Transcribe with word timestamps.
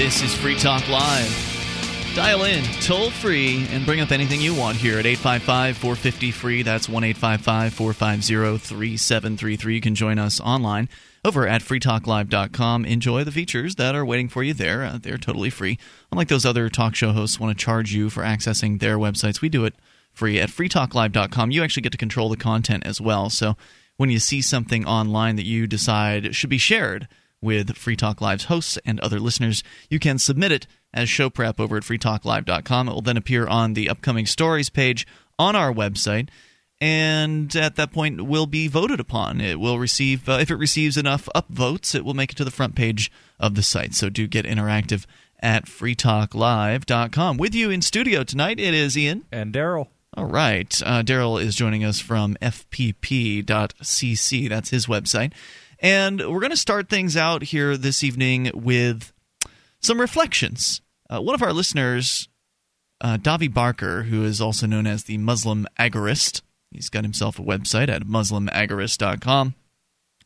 This 0.00 0.22
is 0.22 0.34
Free 0.34 0.56
Talk 0.56 0.88
Live. 0.88 2.14
Dial 2.16 2.44
in 2.44 2.64
toll 2.80 3.10
free 3.10 3.66
and 3.68 3.84
bring 3.84 4.00
up 4.00 4.12
anything 4.12 4.40
you 4.40 4.54
want 4.54 4.78
here 4.78 4.98
at 4.98 5.04
855 5.04 5.76
450 5.76 6.30
free. 6.30 6.62
That's 6.62 6.88
1 6.88 7.04
855 7.04 7.74
450 7.74 8.66
3733. 8.66 9.74
You 9.74 9.80
can 9.82 9.94
join 9.94 10.18
us 10.18 10.40
online 10.40 10.88
over 11.22 11.46
at 11.46 11.60
freetalklive.com. 11.60 12.86
Enjoy 12.86 13.24
the 13.24 13.30
features 13.30 13.74
that 13.74 13.94
are 13.94 14.06
waiting 14.06 14.30
for 14.30 14.42
you 14.42 14.54
there. 14.54 14.84
Uh, 14.84 14.98
they're 14.98 15.18
totally 15.18 15.50
free. 15.50 15.78
Unlike 16.10 16.28
those 16.28 16.46
other 16.46 16.70
talk 16.70 16.94
show 16.94 17.12
hosts 17.12 17.38
want 17.38 17.56
to 17.56 17.62
charge 17.62 17.92
you 17.92 18.08
for 18.08 18.22
accessing 18.22 18.80
their 18.80 18.96
websites, 18.96 19.42
we 19.42 19.50
do 19.50 19.66
it 19.66 19.74
free 20.14 20.40
at 20.40 20.48
freetalklive.com. 20.48 21.50
You 21.50 21.62
actually 21.62 21.82
get 21.82 21.92
to 21.92 21.98
control 21.98 22.30
the 22.30 22.38
content 22.38 22.86
as 22.86 23.02
well. 23.02 23.28
So 23.28 23.54
when 23.98 24.08
you 24.08 24.18
see 24.18 24.40
something 24.40 24.86
online 24.86 25.36
that 25.36 25.44
you 25.44 25.66
decide 25.66 26.34
should 26.34 26.48
be 26.48 26.56
shared 26.56 27.06
with 27.42 27.76
Free 27.76 27.96
Talk 27.96 28.20
Live's 28.20 28.44
hosts 28.44 28.78
and 28.84 29.00
other 29.00 29.20
listeners, 29.20 29.62
you 29.88 29.98
can 29.98 30.18
submit 30.18 30.52
it 30.52 30.66
as 30.92 31.08
show 31.08 31.30
prep 31.30 31.60
over 31.60 31.76
at 31.76 31.82
freetalklive.com. 31.82 32.88
It 32.88 32.92
will 32.92 33.02
then 33.02 33.16
appear 33.16 33.46
on 33.46 33.74
the 33.74 33.88
upcoming 33.88 34.26
stories 34.26 34.70
page 34.70 35.06
on 35.38 35.56
our 35.56 35.72
website. 35.72 36.28
And 36.82 37.54
at 37.56 37.76
that 37.76 37.92
point, 37.92 38.22
will 38.22 38.46
be 38.46 38.66
voted 38.66 39.00
upon. 39.00 39.40
It 39.40 39.60
will 39.60 39.78
receive, 39.78 40.28
uh, 40.28 40.38
if 40.40 40.50
it 40.50 40.56
receives 40.56 40.96
enough 40.96 41.28
upvotes, 41.34 41.94
it 41.94 42.04
will 42.04 42.14
make 42.14 42.32
it 42.32 42.36
to 42.36 42.44
the 42.44 42.50
front 42.50 42.74
page 42.74 43.12
of 43.38 43.54
the 43.54 43.62
site. 43.62 43.94
So 43.94 44.08
do 44.08 44.26
get 44.26 44.46
interactive 44.46 45.04
at 45.40 45.66
freetalklive.com. 45.66 47.36
With 47.36 47.54
you 47.54 47.70
in 47.70 47.82
studio 47.82 48.24
tonight, 48.24 48.58
it 48.58 48.72
is 48.72 48.96
Ian. 48.96 49.24
And 49.30 49.52
Daryl. 49.52 49.88
All 50.14 50.26
right. 50.26 50.80
Uh, 50.84 51.02
Daryl 51.02 51.40
is 51.40 51.54
joining 51.54 51.84
us 51.84 52.00
from 52.00 52.36
fpp.cc. 52.42 53.44
That's 54.48 54.70
his 54.70 54.86
website. 54.86 55.32
And 55.80 56.20
we're 56.20 56.40
going 56.40 56.50
to 56.50 56.56
start 56.56 56.88
things 56.88 57.16
out 57.16 57.42
here 57.42 57.76
this 57.76 58.04
evening 58.04 58.50
with 58.54 59.12
some 59.80 60.00
reflections. 60.00 60.82
Uh, 61.08 61.20
one 61.20 61.34
of 61.34 61.42
our 61.42 61.54
listeners, 61.54 62.28
uh, 63.00 63.16
Davi 63.16 63.52
Barker, 63.52 64.04
who 64.04 64.22
is 64.24 64.40
also 64.40 64.66
known 64.66 64.86
as 64.86 65.04
the 65.04 65.16
Muslim 65.16 65.66
Agorist, 65.78 66.42
he's 66.70 66.90
got 66.90 67.04
himself 67.04 67.38
a 67.38 67.42
website 67.42 67.88
at 67.88 68.02
muslimagorist.com, 68.02 69.54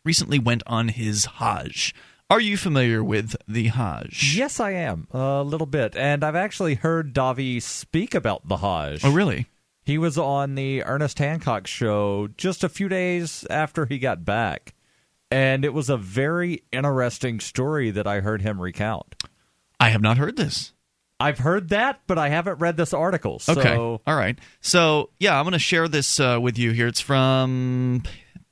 recently 0.04 0.40
went 0.40 0.64
on 0.66 0.88
his 0.88 1.24
Hajj. 1.24 1.94
Are 2.28 2.40
you 2.40 2.56
familiar 2.56 3.04
with 3.04 3.36
the 3.46 3.68
Hajj? 3.68 4.36
Yes, 4.36 4.58
I 4.58 4.72
am. 4.72 5.06
A 5.12 5.42
little 5.44 5.66
bit. 5.66 5.94
And 5.94 6.24
I've 6.24 6.34
actually 6.34 6.74
heard 6.74 7.14
Davi 7.14 7.62
speak 7.62 8.14
about 8.14 8.48
the 8.48 8.56
Hajj. 8.56 9.04
Oh, 9.04 9.12
really? 9.12 9.46
He 9.84 9.98
was 9.98 10.18
on 10.18 10.54
the 10.56 10.82
Ernest 10.82 11.18
Hancock 11.18 11.66
show 11.66 12.28
just 12.36 12.64
a 12.64 12.68
few 12.68 12.88
days 12.88 13.46
after 13.50 13.86
he 13.86 13.98
got 13.98 14.24
back. 14.24 14.74
And 15.30 15.64
it 15.64 15.74
was 15.74 15.90
a 15.90 15.96
very 15.96 16.62
interesting 16.70 17.40
story 17.40 17.90
that 17.90 18.06
I 18.06 18.20
heard 18.20 18.42
him 18.42 18.60
recount. 18.60 19.16
I 19.80 19.88
have 19.88 20.02
not 20.02 20.16
heard 20.16 20.36
this. 20.36 20.72
I've 21.18 21.38
heard 21.38 21.70
that, 21.70 22.00
but 22.06 22.18
I 22.18 22.28
haven't 22.28 22.58
read 22.58 22.76
this 22.76 22.92
article. 22.92 23.38
So. 23.38 23.52
Okay. 23.52 23.76
All 23.76 24.00
right. 24.06 24.38
So, 24.60 25.10
yeah, 25.18 25.38
I'm 25.38 25.44
going 25.44 25.52
to 25.52 25.58
share 25.58 25.88
this 25.88 26.20
uh, 26.20 26.38
with 26.40 26.58
you 26.58 26.72
here. 26.72 26.86
It's 26.86 27.00
from 27.00 28.02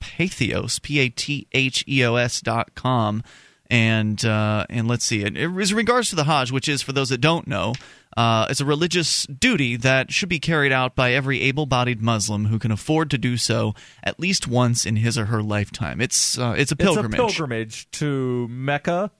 Patheos, 0.00 0.80
P 0.80 0.98
A 1.00 1.08
T 1.08 1.46
H 1.52 1.84
E 1.86 2.04
O 2.04 2.16
S 2.16 2.40
dot 2.40 2.74
com. 2.74 3.22
And, 3.70 4.24
uh, 4.24 4.66
and 4.68 4.88
let's 4.88 5.04
see. 5.04 5.22
It 5.22 5.36
is 5.36 5.70
in 5.70 5.76
regards 5.76 6.10
to 6.10 6.16
the 6.16 6.24
Hajj, 6.24 6.52
which 6.52 6.68
is, 6.68 6.82
for 6.82 6.92
those 6.92 7.08
that 7.08 7.20
don't 7.20 7.46
know, 7.46 7.74
uh, 8.16 8.46
it's 8.50 8.60
a 8.60 8.64
religious 8.64 9.26
duty 9.26 9.76
that 9.76 10.12
should 10.12 10.28
be 10.28 10.38
carried 10.38 10.72
out 10.72 10.94
by 10.94 11.12
every 11.12 11.40
able 11.42 11.66
bodied 11.66 12.02
Muslim 12.02 12.46
who 12.46 12.58
can 12.58 12.70
afford 12.70 13.10
to 13.10 13.18
do 13.18 13.36
so 13.36 13.74
at 14.02 14.18
least 14.20 14.46
once 14.46 14.84
in 14.84 14.96
his 14.96 15.16
or 15.18 15.26
her 15.26 15.42
lifetime. 15.42 16.00
It's, 16.00 16.38
uh, 16.38 16.54
it's 16.56 16.72
a 16.72 16.76
pilgrimage. 16.76 17.12
It's 17.12 17.14
a 17.14 17.26
pilgrimage 17.26 17.90
to 17.92 18.48
Mecca 18.48 19.10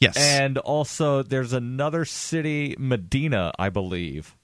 Yes. 0.00 0.16
And 0.16 0.56
also, 0.56 1.22
there's 1.22 1.52
another 1.52 2.06
city, 2.06 2.74
Medina, 2.78 3.52
I 3.58 3.68
believe. 3.68 4.34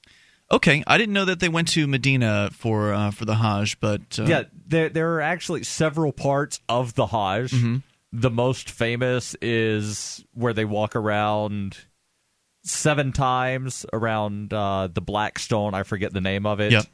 Okay, 0.52 0.84
I 0.86 0.98
didn't 0.98 1.14
know 1.14 1.24
that 1.24 1.40
they 1.40 1.48
went 1.48 1.68
to 1.68 1.88
Medina 1.88 2.50
for 2.52 2.92
uh, 2.92 3.10
for 3.10 3.24
the 3.24 3.34
Hajj, 3.34 3.80
but 3.80 4.18
uh... 4.18 4.26
yeah, 4.26 4.44
there 4.68 4.88
there 4.90 5.14
are 5.14 5.20
actually 5.20 5.64
several 5.64 6.12
parts 6.12 6.60
of 6.68 6.94
the 6.94 7.06
Hajj. 7.06 7.50
Mm-hmm. 7.50 7.76
The 8.12 8.30
most 8.30 8.70
famous 8.70 9.34
is 9.42 10.24
where 10.34 10.52
they 10.52 10.64
walk 10.64 10.94
around 10.94 11.76
seven 12.66 13.12
times 13.12 13.86
around 13.92 14.52
uh, 14.52 14.88
the 14.92 15.00
Black 15.00 15.38
Stone. 15.38 15.74
I 15.74 15.82
forget 15.82 16.12
the 16.12 16.20
name 16.20 16.46
of 16.46 16.60
it. 16.60 16.72
Yep. 16.72 16.86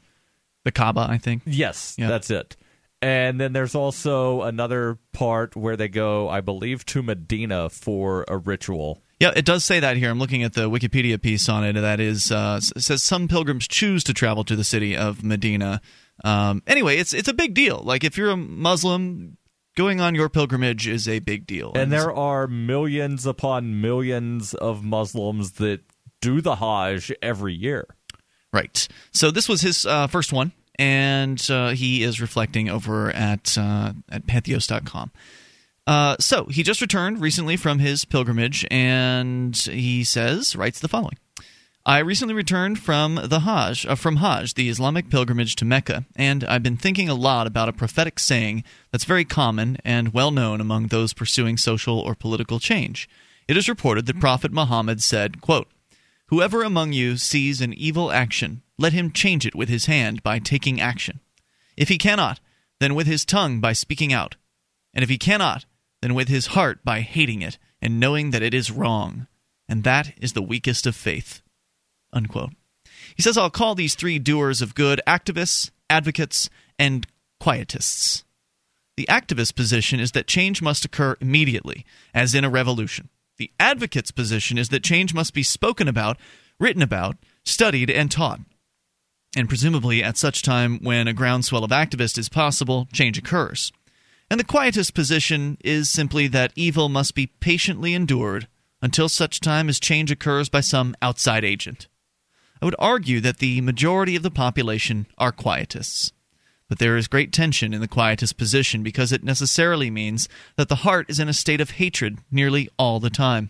The 0.65 0.71
Kaaba, 0.71 1.07
I 1.09 1.17
think. 1.17 1.43
Yes, 1.45 1.95
Yep. 1.97 2.09
that's 2.09 2.29
it. 2.29 2.55
And 3.01 3.39
then 3.39 3.51
there's 3.51 3.75
also 3.75 4.43
another 4.43 4.97
part 5.11 5.57
where 5.57 5.75
they 5.75 5.89
go, 5.89 6.29
I 6.29 6.39
believe, 6.39 6.85
to 6.87 7.03
Medina 7.03 7.69
for 7.69 8.23
a 8.29 8.37
ritual. 8.37 9.03
Yeah, 9.19 9.33
it 9.35 9.43
does 9.43 9.65
say 9.65 9.81
that 9.81 9.97
here. 9.97 10.09
I'm 10.09 10.19
looking 10.19 10.43
at 10.43 10.53
the 10.53 10.69
Wikipedia 10.69 11.21
piece 11.21 11.49
on 11.49 11.65
it. 11.65 11.73
That 11.73 11.99
is, 11.99 12.31
uh, 12.31 12.61
it 12.75 12.81
says 12.81 13.03
some 13.03 13.27
pilgrims 13.27 13.67
choose 13.67 14.05
to 14.05 14.13
travel 14.13 14.45
to 14.45 14.55
the 14.55 14.63
city 14.63 14.95
of 14.95 15.21
Medina. 15.21 15.81
Um, 16.23 16.61
anyway, 16.65 16.97
it's 16.97 17.13
it's 17.13 17.27
a 17.27 17.33
big 17.33 17.53
deal. 17.53 17.81
Like 17.83 18.03
if 18.05 18.17
you're 18.17 18.29
a 18.31 18.37
Muslim, 18.37 19.37
going 19.75 20.01
on 20.01 20.15
your 20.15 20.29
pilgrimage 20.29 20.87
is 20.87 21.07
a 21.07 21.19
big 21.19 21.47
deal. 21.47 21.71
And 21.75 21.91
there 21.91 22.13
are 22.13 22.47
millions 22.47 23.25
upon 23.25 23.81
millions 23.81 24.53
of 24.53 24.83
Muslims 24.83 25.53
that 25.53 25.81
do 26.21 26.41
the 26.41 26.55
Hajj 26.55 27.11
every 27.21 27.53
year. 27.53 27.87
right. 28.51 28.87
So 29.11 29.31
this 29.31 29.49
was 29.49 29.61
his 29.61 29.85
uh, 29.85 30.07
first 30.07 30.31
one, 30.31 30.53
and 30.79 31.45
uh, 31.49 31.69
he 31.69 32.03
is 32.03 32.21
reflecting 32.21 32.69
over 32.69 33.11
at 33.11 33.57
uh, 33.57 33.93
at 34.09 34.25
Patheos.com. 34.25 35.11
Uh, 35.85 36.15
so 36.19 36.45
he 36.45 36.63
just 36.63 36.79
returned 36.79 37.19
recently 37.19 37.57
from 37.57 37.79
his 37.79 38.05
pilgrimage, 38.05 38.65
and 38.71 39.55
he 39.55 40.03
says, 40.03 40.55
writes 40.55 40.79
the 40.79 40.87
following. 40.87 41.17
I 41.85 41.99
recently 41.99 42.33
returned 42.33 42.79
from 42.79 43.19
the 43.25 43.41
Hajj, 43.41 43.85
uh, 43.85 43.95
from 43.95 44.15
Hajj, 44.17 44.53
the 44.53 44.69
Islamic 44.69 45.09
pilgrimage 45.09 45.57
to 45.57 45.65
Mecca, 45.65 46.05
and 46.15 46.45
I've 46.45 46.63
been 46.63 46.77
thinking 46.77 47.09
a 47.09 47.13
lot 47.13 47.45
about 47.45 47.67
a 47.67 47.73
prophetic 47.73 48.19
saying 48.19 48.63
that's 48.89 49.03
very 49.03 49.25
common 49.25 49.75
and 49.83 50.13
well 50.13 50.31
known 50.31 50.61
among 50.61 50.87
those 50.87 51.11
pursuing 51.11 51.57
social 51.57 51.99
or 51.99 52.15
political 52.15 52.61
change. 52.61 53.09
It 53.49 53.57
is 53.57 53.67
reported 53.67 54.05
that 54.05 54.21
Prophet 54.21 54.53
Muhammad 54.53 55.03
said, 55.03 55.41
quote, 55.41 55.67
Whoever 56.27 56.63
among 56.63 56.93
you 56.93 57.17
sees 57.17 57.59
an 57.59 57.73
evil 57.73 58.13
action, 58.13 58.61
let 58.77 58.93
him 58.93 59.11
change 59.11 59.45
it 59.45 59.53
with 59.53 59.67
his 59.67 59.87
hand 59.87 60.23
by 60.23 60.39
taking 60.39 60.79
action. 60.79 61.19
If 61.75 61.89
he 61.89 61.97
cannot, 61.97 62.39
then 62.79 62.95
with 62.95 63.07
his 63.07 63.25
tongue 63.25 63.59
by 63.59 63.73
speaking 63.73 64.13
out. 64.13 64.37
And 64.93 65.03
if 65.03 65.09
he 65.09 65.17
cannot, 65.17 65.65
then 66.01 66.13
with 66.13 66.29
his 66.29 66.47
heart 66.47 66.85
by 66.85 67.01
hating 67.01 67.41
it 67.41 67.57
and 67.81 67.99
knowing 67.99 68.31
that 68.31 68.41
it 68.41 68.53
is 68.53 68.71
wrong. 68.71 69.27
And 69.67 69.83
that 69.83 70.13
is 70.21 70.31
the 70.31 70.41
weakest 70.41 70.87
of 70.87 70.95
faith. 70.95 71.42
Unquote. 72.13 72.51
He 73.15 73.21
says, 73.21 73.37
I'll 73.37 73.49
call 73.49 73.75
these 73.75 73.95
three 73.95 74.19
doers 74.19 74.61
of 74.61 74.75
good 74.75 75.01
activists, 75.05 75.71
advocates, 75.89 76.49
and 76.79 77.05
quietists. 77.41 78.23
The 78.95 79.07
activist 79.09 79.55
position 79.55 79.99
is 79.99 80.11
that 80.11 80.27
change 80.27 80.61
must 80.61 80.85
occur 80.85 81.17
immediately, 81.19 81.85
as 82.13 82.35
in 82.35 82.45
a 82.45 82.49
revolution. 82.49 83.09
The 83.37 83.51
advocate's 83.59 84.11
position 84.11 84.57
is 84.57 84.69
that 84.69 84.83
change 84.83 85.13
must 85.13 85.33
be 85.33 85.43
spoken 85.43 85.87
about, 85.87 86.17
written 86.59 86.83
about, 86.83 87.17
studied, 87.43 87.89
and 87.89 88.11
taught. 88.11 88.41
And 89.35 89.49
presumably, 89.49 90.03
at 90.03 90.17
such 90.17 90.43
time 90.43 90.79
when 90.83 91.07
a 91.07 91.13
groundswell 91.13 91.63
of 91.63 91.71
activists 91.71 92.19
is 92.19 92.29
possible, 92.29 92.87
change 92.93 93.17
occurs. 93.17 93.71
And 94.29 94.39
the 94.39 94.45
quietist 94.45 94.93
position 94.93 95.57
is 95.63 95.89
simply 95.89 96.27
that 96.27 96.53
evil 96.55 96.87
must 96.87 97.15
be 97.15 97.27
patiently 97.27 97.95
endured 97.95 98.47
until 98.81 99.09
such 99.09 99.39
time 99.39 99.69
as 99.69 99.79
change 99.79 100.11
occurs 100.11 100.49
by 100.49 100.59
some 100.59 100.95
outside 101.01 101.43
agent. 101.43 101.87
I 102.63 102.65
would 102.65 102.75
argue 102.79 103.19
that 103.19 103.39
the 103.39 103.59
majority 103.59 104.15
of 104.15 104.23
the 104.23 104.31
population 104.31 105.05
are 105.17 105.33
quietists. 105.33 106.13
But 106.69 106.79
there 106.79 106.95
is 106.95 107.09
great 107.09 107.33
tension 107.33 107.73
in 107.73 107.81
the 107.81 107.89
quietist 107.89 108.37
position 108.37 108.83
because 108.83 109.11
it 109.11 109.21
necessarily 109.21 109.89
means 109.89 110.29
that 110.55 110.69
the 110.69 110.77
heart 110.87 111.09
is 111.09 111.19
in 111.19 111.27
a 111.27 111.33
state 111.33 111.59
of 111.59 111.71
hatred 111.71 112.19
nearly 112.31 112.69
all 112.79 113.01
the 113.01 113.09
time. 113.09 113.49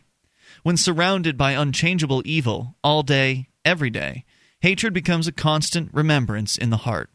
When 0.63 0.77
surrounded 0.77 1.38
by 1.38 1.51
unchangeable 1.51 2.24
evil 2.25 2.75
all 2.83 3.04
day, 3.04 3.50
every 3.63 3.92
day, 3.92 4.25
hatred 4.62 4.95
becomes 4.95 5.27
a 5.27 5.31
constant 5.31 5.94
remembrance 5.94 6.57
in 6.57 6.71
the 6.71 6.77
heart. 6.77 7.12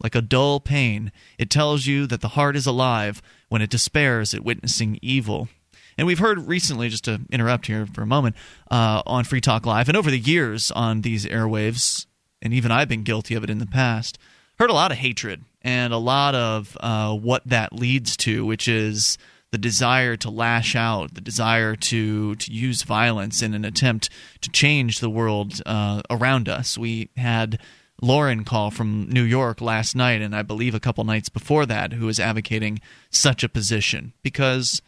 Like 0.00 0.14
a 0.14 0.22
dull 0.22 0.60
pain, 0.60 1.10
it 1.38 1.50
tells 1.50 1.86
you 1.86 2.06
that 2.06 2.20
the 2.20 2.36
heart 2.38 2.54
is 2.54 2.66
alive 2.66 3.20
when 3.48 3.62
it 3.62 3.70
despairs 3.70 4.32
at 4.32 4.44
witnessing 4.44 5.00
evil. 5.02 5.48
And 5.96 6.06
we've 6.06 6.18
heard 6.18 6.46
recently, 6.46 6.88
just 6.88 7.04
to 7.04 7.20
interrupt 7.30 7.66
here 7.66 7.86
for 7.86 8.02
a 8.02 8.06
moment, 8.06 8.36
uh, 8.70 9.02
on 9.06 9.24
Free 9.24 9.40
Talk 9.40 9.66
Live, 9.66 9.88
and 9.88 9.96
over 9.96 10.10
the 10.10 10.18
years 10.18 10.70
on 10.70 11.02
these 11.02 11.26
airwaves, 11.26 12.06
and 12.40 12.52
even 12.52 12.70
I've 12.70 12.88
been 12.88 13.02
guilty 13.02 13.34
of 13.34 13.44
it 13.44 13.50
in 13.50 13.58
the 13.58 13.66
past, 13.66 14.18
heard 14.58 14.70
a 14.70 14.74
lot 14.74 14.92
of 14.92 14.98
hatred 14.98 15.44
and 15.62 15.92
a 15.92 15.98
lot 15.98 16.34
of 16.34 16.76
uh, 16.80 17.14
what 17.14 17.42
that 17.46 17.72
leads 17.72 18.16
to, 18.18 18.44
which 18.44 18.68
is 18.68 19.18
the 19.50 19.58
desire 19.58 20.16
to 20.16 20.30
lash 20.30 20.74
out, 20.74 21.14
the 21.14 21.20
desire 21.20 21.76
to 21.76 22.34
to 22.36 22.52
use 22.52 22.82
violence 22.82 23.42
in 23.42 23.54
an 23.54 23.64
attempt 23.64 24.08
to 24.40 24.50
change 24.50 24.98
the 24.98 25.10
world 25.10 25.60
uh, 25.66 26.00
around 26.10 26.48
us. 26.48 26.78
We 26.78 27.10
had 27.16 27.60
Lauren 28.00 28.44
call 28.44 28.70
from 28.70 29.08
New 29.10 29.22
York 29.22 29.60
last 29.60 29.94
night, 29.94 30.22
and 30.22 30.34
I 30.34 30.42
believe 30.42 30.74
a 30.74 30.80
couple 30.80 31.04
nights 31.04 31.28
before 31.28 31.66
that, 31.66 31.92
who 31.92 32.06
was 32.06 32.18
advocating 32.18 32.80
such 33.10 33.44
a 33.44 33.48
position 33.48 34.14
because 34.22 34.82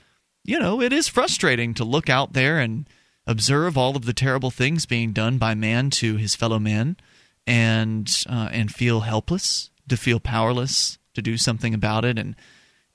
you 0.44 0.58
know 0.58 0.80
it 0.80 0.92
is 0.92 1.08
frustrating 1.08 1.74
to 1.74 1.84
look 1.84 2.08
out 2.08 2.32
there 2.32 2.58
and 2.58 2.88
observe 3.26 3.76
all 3.76 3.96
of 3.96 4.04
the 4.04 4.12
terrible 4.12 4.50
things 4.50 4.86
being 4.86 5.12
done 5.12 5.38
by 5.38 5.54
man 5.54 5.90
to 5.90 6.16
his 6.16 6.34
fellow 6.34 6.58
man, 6.58 6.96
and 7.46 8.24
uh, 8.28 8.48
and 8.52 8.72
feel 8.72 9.00
helpless, 9.00 9.70
to 9.88 9.96
feel 9.96 10.20
powerless 10.20 10.98
to 11.14 11.22
do 11.22 11.36
something 11.36 11.74
about 11.74 12.04
it, 12.04 12.18
and 12.18 12.36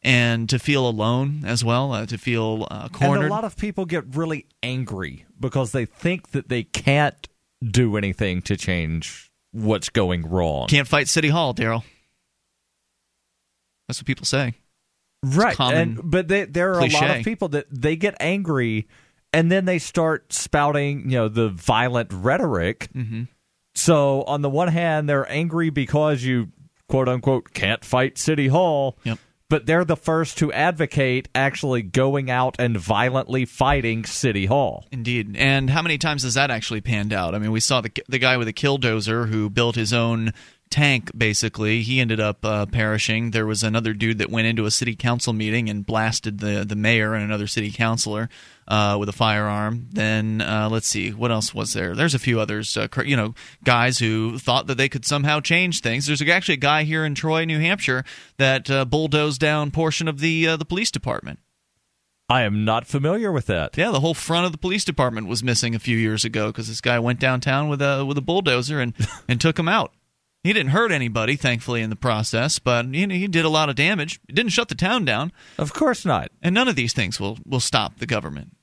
and 0.02 0.50
to 0.50 0.60
feel 0.60 0.88
alone 0.88 1.44
as 1.46 1.64
well, 1.64 1.92
uh, 1.92 2.06
to 2.06 2.18
feel 2.18 2.68
uh, 2.72 2.88
cornered. 2.90 3.24
And 3.24 3.28
a 3.28 3.34
lot 3.34 3.44
of 3.44 3.58
people 3.58 3.86
get 3.86 4.16
really 4.16 4.46
angry 4.64 5.26
because 5.40 5.72
they 5.72 5.86
think 5.86 6.32
that 6.32 6.50
they 6.50 6.64
can't 6.64 7.28
do 7.62 7.98
anything 7.98 8.42
to 8.44 8.56
change 8.56 9.32
what's 9.52 9.90
going 9.90 10.30
wrong. 10.30 10.68
Can't 10.68 10.88
fight 10.88 11.08
City 11.08 11.30
Hall, 11.30 11.54
Daryl. 11.54 11.84
That's 13.88 14.00
what 14.00 14.06
people 14.06 14.26
say. 14.26 14.54
Right. 15.24 15.60
And, 15.60 16.00
but 16.04 16.28
they, 16.28 16.46
there 16.46 16.74
are 16.74 16.80
cliche. 16.80 16.98
a 16.98 17.02
lot 17.02 17.18
of 17.18 17.24
people 17.24 17.50
that 17.50 17.68
they 17.72 17.96
get 17.96 18.16
angry 18.20 18.88
and 19.34 19.52
then 19.52 19.66
they 19.66 19.80
start 19.80 20.34
spouting, 20.34 21.10
you 21.10 21.18
know, 21.18 21.28
the 21.30 21.50
violent 21.50 22.12
rhetoric. 22.12 22.90
Mm-hmm. 22.94 23.24
So 23.76 24.24
on 24.24 24.42
the 24.42 24.50
one 24.50 24.70
hand, 24.70 25.08
they're 25.08 25.30
angry 25.32 25.70
because 25.70 26.24
you 26.24 26.50
quote 26.88 27.08
unquote 27.08 27.54
can't 27.54 27.84
fight 27.86 28.18
City 28.18 28.48
Hall. 28.48 28.98
Yep. 29.04 29.20
But 29.50 29.66
they're 29.66 29.86
the 29.86 29.98
first 29.98 30.38
to 30.40 30.54
advocate 30.54 31.28
actually 31.34 31.82
going 31.82 32.30
out 32.30 32.56
and 32.60 32.78
violently 32.78 33.46
fighting 33.46 34.06
City 34.06 34.46
Hall. 34.46 34.86
Indeed. 34.92 35.36
And 35.36 35.72
how 35.72 35.82
many 35.82 35.98
times 35.98 36.22
has 36.22 36.36
that 36.36 36.52
actually 36.52 36.82
panned 36.82 37.14
out? 37.14 37.34
I 37.34 37.40
mean, 37.40 37.52
we 37.52 37.60
saw 37.60 37.82
the 37.82 37.92
the 38.08 38.20
guy 38.20 38.38
with 38.38 38.48
a 38.48 38.54
killdozer 38.54 39.28
who 39.28 39.50
built 39.50 39.76
his 39.76 39.92
own 39.92 40.34
tank 40.70 41.12
basically. 41.18 41.82
He 41.82 42.00
ended 42.00 42.20
up 42.20 42.44
uh, 42.46 42.66
perishing. 42.66 43.32
There 43.32 43.46
was 43.46 43.64
another 43.64 43.94
dude 43.94 44.20
that 44.20 44.30
went 44.30 44.48
into 44.48 44.66
a 44.66 44.72
city 44.72 44.96
council 44.96 45.34
meeting 45.34 45.70
and 45.70 45.86
blasted 45.86 46.40
the 46.40 46.66
the 46.68 46.76
mayor 46.76 47.14
and 47.14 47.24
another 47.24 47.48
city 47.48 47.72
councilor 47.72 48.30
uh, 48.68 48.98
with 49.00 49.10
a 49.10 49.14
firearm. 49.14 49.88
Then 49.92 50.42
uh, 50.42 50.70
let's 50.72 50.88
see 50.88 51.12
what 51.12 51.32
else 51.32 51.54
was 51.54 51.74
there? 51.74 51.96
There's 51.96 52.14
a 52.14 52.20
few 52.20 52.40
others 52.40 52.76
uh, 52.78 52.88
you 53.04 53.16
know 53.16 53.34
guys 53.64 54.00
who 54.00 54.38
thought 54.38 54.68
that 54.68 54.78
they 54.78 54.90
could 54.90 55.06
somehow 55.06 55.40
change 55.40 55.82
things. 55.82 56.08
There's 56.08 56.22
actually 56.22 56.56
a 56.56 56.58
guy 56.58 56.84
here 56.84 57.06
in 57.06 57.16
Troy 57.16 57.46
New 57.46 57.60
Hampshire 57.60 58.04
that 58.38 58.70
uh, 58.70 58.86
bulldozed 58.86 59.42
down 59.42 59.72
portion 59.72 60.08
of 60.08 60.20
the 60.20 60.48
uh, 60.48 60.58
the 60.58 60.66
police 60.66 60.92
department. 60.92 61.40
I 62.32 62.44
am 62.44 62.64
not 62.64 62.86
familiar 62.86 63.32
with 63.32 63.48
that. 63.48 63.76
yeah, 63.76 63.90
the 63.90 64.02
whole 64.02 64.14
front 64.14 64.46
of 64.46 64.52
the 64.52 64.60
police 64.60 64.86
department 64.86 65.26
was 65.28 65.44
missing 65.44 65.74
a 65.74 65.80
few 65.80 65.98
years 65.98 66.24
ago 66.24 66.48
because 66.48 66.68
this 66.68 66.80
guy 66.80 67.00
went 67.00 67.20
downtown 67.20 67.70
with 67.70 67.82
a 67.82 68.06
with 68.06 68.20
a 68.20 68.22
bulldozer 68.22 68.80
and 68.80 68.94
and 69.28 69.42
took 69.42 69.58
him 69.58 69.68
out. 69.68 69.94
He 70.44 70.54
didn't 70.54 70.72
hurt 70.72 70.92
anybody, 70.92 71.36
thankfully, 71.36 71.82
in 71.82 71.90
the 71.90 71.96
process, 71.98 72.60
but 72.60 72.94
you 72.94 73.06
know, 73.08 73.16
he 73.16 73.28
did 73.28 73.44
a 73.46 73.50
lot 73.50 73.70
of 73.70 73.76
damage. 73.76 74.20
It 74.30 74.36
didn't 74.36 74.54
shut 74.54 74.70
the 74.70 74.76
town 74.76 75.04
down, 75.06 75.32
Of 75.58 75.74
course 75.74 76.06
not. 76.06 76.32
and 76.42 76.56
none 76.56 76.68
of 76.70 76.76
these 76.78 76.94
things 76.94 77.20
will 77.20 77.38
will 77.46 77.60
stop 77.60 77.98
the 78.00 78.06
government. 78.06 78.56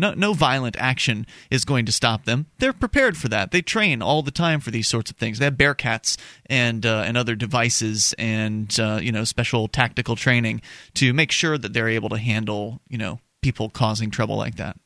No, 0.00 0.14
no 0.14 0.32
violent 0.32 0.76
action 0.78 1.26
is 1.50 1.64
going 1.64 1.84
to 1.86 1.90
stop 1.92 2.24
them. 2.24 2.46
They're 2.60 2.72
prepared 2.72 3.16
for 3.16 3.28
that. 3.30 3.50
They 3.50 3.62
train 3.62 4.00
all 4.00 4.22
the 4.22 4.30
time 4.30 4.60
for 4.60 4.70
these 4.70 4.86
sorts 4.86 5.10
of 5.10 5.16
things. 5.16 5.40
They 5.40 5.46
have 5.46 5.54
Bearcats 5.56 6.16
and 6.46 6.86
uh, 6.86 7.02
and 7.04 7.16
other 7.18 7.34
devices 7.34 8.14
and 8.16 8.78
uh, 8.80 9.00
you 9.02 9.10
know 9.12 9.24
special 9.24 9.68
tactical 9.68 10.14
training 10.16 10.62
to 10.94 11.12
make 11.12 11.32
sure 11.32 11.58
that 11.58 11.72
they're 11.72 11.88
able 11.88 12.08
to 12.10 12.18
handle 12.18 12.80
you 12.88 12.96
know 12.96 13.18
people 13.42 13.68
causing 13.70 14.10
trouble 14.10 14.36
like 14.36 14.54
that. 14.56 14.76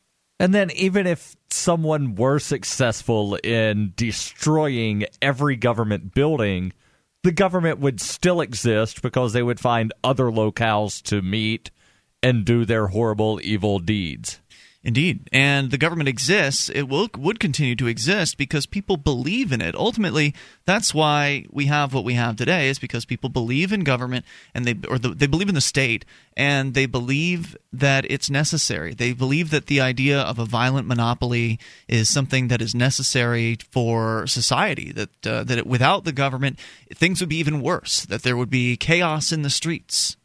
And 0.42 0.52
then, 0.52 0.72
even 0.72 1.06
if 1.06 1.36
someone 1.50 2.16
were 2.16 2.40
successful 2.40 3.36
in 3.44 3.92
destroying 3.94 5.04
every 5.22 5.54
government 5.54 6.14
building, 6.14 6.72
the 7.22 7.30
government 7.30 7.78
would 7.78 8.00
still 8.00 8.40
exist 8.40 9.02
because 9.02 9.32
they 9.32 9.42
would 9.44 9.60
find 9.60 9.92
other 10.02 10.32
locales 10.32 11.00
to 11.04 11.22
meet 11.22 11.70
and 12.24 12.44
do 12.44 12.64
their 12.64 12.88
horrible, 12.88 13.38
evil 13.44 13.78
deeds. 13.78 14.40
Indeed, 14.84 15.28
and 15.30 15.70
the 15.70 15.78
government 15.78 16.08
exists. 16.08 16.68
It 16.68 16.88
will 16.88 17.08
would 17.16 17.38
continue 17.38 17.76
to 17.76 17.86
exist 17.86 18.36
because 18.36 18.66
people 18.66 18.96
believe 18.96 19.52
in 19.52 19.60
it. 19.60 19.76
Ultimately, 19.76 20.34
that's 20.64 20.92
why 20.92 21.46
we 21.50 21.66
have 21.66 21.94
what 21.94 22.02
we 22.02 22.14
have 22.14 22.34
today. 22.34 22.68
Is 22.68 22.80
because 22.80 23.04
people 23.04 23.30
believe 23.30 23.72
in 23.72 23.84
government 23.84 24.24
and 24.52 24.64
they 24.64 24.74
or 24.88 24.98
the, 24.98 25.10
they 25.10 25.28
believe 25.28 25.48
in 25.48 25.54
the 25.54 25.60
state 25.60 26.04
and 26.36 26.74
they 26.74 26.86
believe 26.86 27.56
that 27.72 28.10
it's 28.10 28.28
necessary. 28.28 28.92
They 28.92 29.12
believe 29.12 29.50
that 29.50 29.66
the 29.66 29.80
idea 29.80 30.20
of 30.20 30.40
a 30.40 30.44
violent 30.44 30.88
monopoly 30.88 31.60
is 31.86 32.08
something 32.08 32.48
that 32.48 32.60
is 32.60 32.74
necessary 32.74 33.58
for 33.70 34.26
society. 34.26 34.90
That 34.90 35.26
uh, 35.26 35.44
that 35.44 35.58
it, 35.58 35.66
without 35.66 36.02
the 36.02 36.12
government, 36.12 36.58
things 36.92 37.20
would 37.20 37.28
be 37.28 37.38
even 37.38 37.62
worse. 37.62 38.04
That 38.04 38.24
there 38.24 38.36
would 38.36 38.50
be 38.50 38.76
chaos 38.76 39.30
in 39.30 39.42
the 39.42 39.50
streets. 39.50 40.16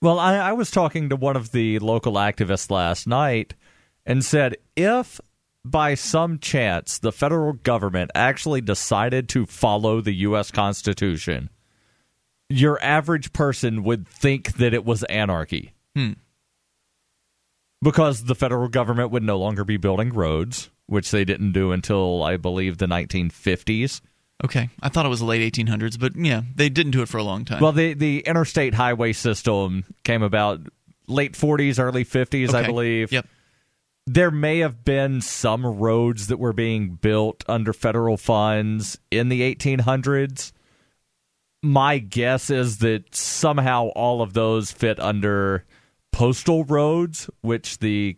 Well, 0.00 0.18
I, 0.18 0.36
I 0.36 0.52
was 0.52 0.70
talking 0.70 1.10
to 1.10 1.16
one 1.16 1.36
of 1.36 1.52
the 1.52 1.78
local 1.80 2.14
activists 2.14 2.70
last 2.70 3.06
night 3.06 3.52
and 4.08 4.24
said 4.24 4.56
if 4.74 5.20
by 5.64 5.94
some 5.94 6.38
chance 6.38 6.98
the 6.98 7.12
federal 7.12 7.52
government 7.52 8.10
actually 8.14 8.62
decided 8.62 9.28
to 9.28 9.46
follow 9.46 10.00
the 10.00 10.14
U.S. 10.14 10.50
Constitution, 10.50 11.50
your 12.48 12.82
average 12.82 13.32
person 13.32 13.84
would 13.84 14.08
think 14.08 14.54
that 14.54 14.74
it 14.74 14.84
was 14.84 15.04
anarchy. 15.04 15.74
Hmm. 15.94 16.12
Because 17.80 18.24
the 18.24 18.34
federal 18.34 18.68
government 18.68 19.12
would 19.12 19.22
no 19.22 19.38
longer 19.38 19.62
be 19.62 19.76
building 19.76 20.12
roads, 20.12 20.70
which 20.86 21.12
they 21.12 21.24
didn't 21.24 21.52
do 21.52 21.70
until, 21.70 22.24
I 22.24 22.36
believe, 22.36 22.78
the 22.78 22.86
1950s. 22.86 24.00
Okay, 24.44 24.70
I 24.82 24.88
thought 24.88 25.04
it 25.04 25.10
was 25.10 25.20
the 25.20 25.26
late 25.26 25.52
1800s, 25.52 25.98
but 25.98 26.16
yeah, 26.16 26.42
they 26.54 26.68
didn't 26.68 26.92
do 26.92 27.02
it 27.02 27.08
for 27.08 27.18
a 27.18 27.24
long 27.24 27.44
time. 27.44 27.60
Well, 27.60 27.72
the, 27.72 27.92
the 27.94 28.20
interstate 28.20 28.72
highway 28.72 29.12
system 29.12 29.84
came 30.04 30.22
about 30.22 30.60
late 31.08 31.32
40s, 31.32 31.78
early 31.78 32.04
50s, 32.04 32.54
I 32.54 32.64
believe. 32.64 33.12
Yep. 33.12 33.26
There 34.08 34.30
may 34.30 34.58
have 34.58 34.84
been 34.84 35.20
some 35.20 35.64
roads 35.66 36.28
that 36.28 36.38
were 36.38 36.52
being 36.52 36.90
built 36.94 37.44
under 37.48 37.72
federal 37.72 38.16
funds 38.16 38.98
in 39.10 39.28
the 39.28 39.42
1800s. 39.54 40.52
My 41.62 41.98
guess 41.98 42.50
is 42.50 42.78
that 42.78 43.14
somehow 43.14 43.88
all 43.88 44.22
of 44.22 44.32
those 44.32 44.70
fit 44.72 44.98
under 45.00 45.64
postal 46.12 46.64
roads, 46.64 47.28
which 47.42 47.78
the 47.78 48.16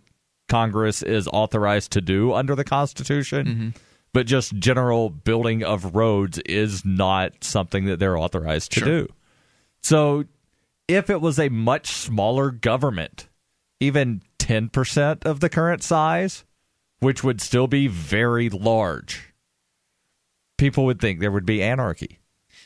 Congress 0.48 1.02
is 1.02 1.28
authorized 1.28 1.92
to 1.92 2.00
do 2.00 2.32
under 2.34 2.54
the 2.54 2.64
Constitution. 2.64 3.46
Mm-hmm. 3.46 3.68
But 4.12 4.26
just 4.26 4.54
general 4.56 5.08
building 5.08 5.62
of 5.62 5.94
roads 5.94 6.38
is 6.40 6.84
not 6.84 7.44
something 7.44 7.84
that 7.84 7.98
they're 8.00 8.18
authorized 8.18 8.72
to 8.72 8.80
Sure. 8.80 8.88
do. 8.88 9.08
So 9.82 10.24
if 10.88 11.08
it 11.10 11.20
was 11.20 11.38
a 11.38 11.48
much 11.48 11.92
smaller 11.92 12.50
government, 12.50 13.28
even 13.78 14.22
10% 14.50 15.24
of 15.24 15.38
the 15.38 15.48
current 15.48 15.80
size, 15.80 16.44
which 16.98 17.22
would 17.22 17.40
still 17.40 17.68
be 17.68 17.86
very 17.86 18.50
large, 18.50 19.32
people 20.58 20.84
would 20.84 21.00
think 21.00 21.20
there 21.20 21.30
would 21.30 21.46
be 21.46 21.62
anarchy. 21.62 22.18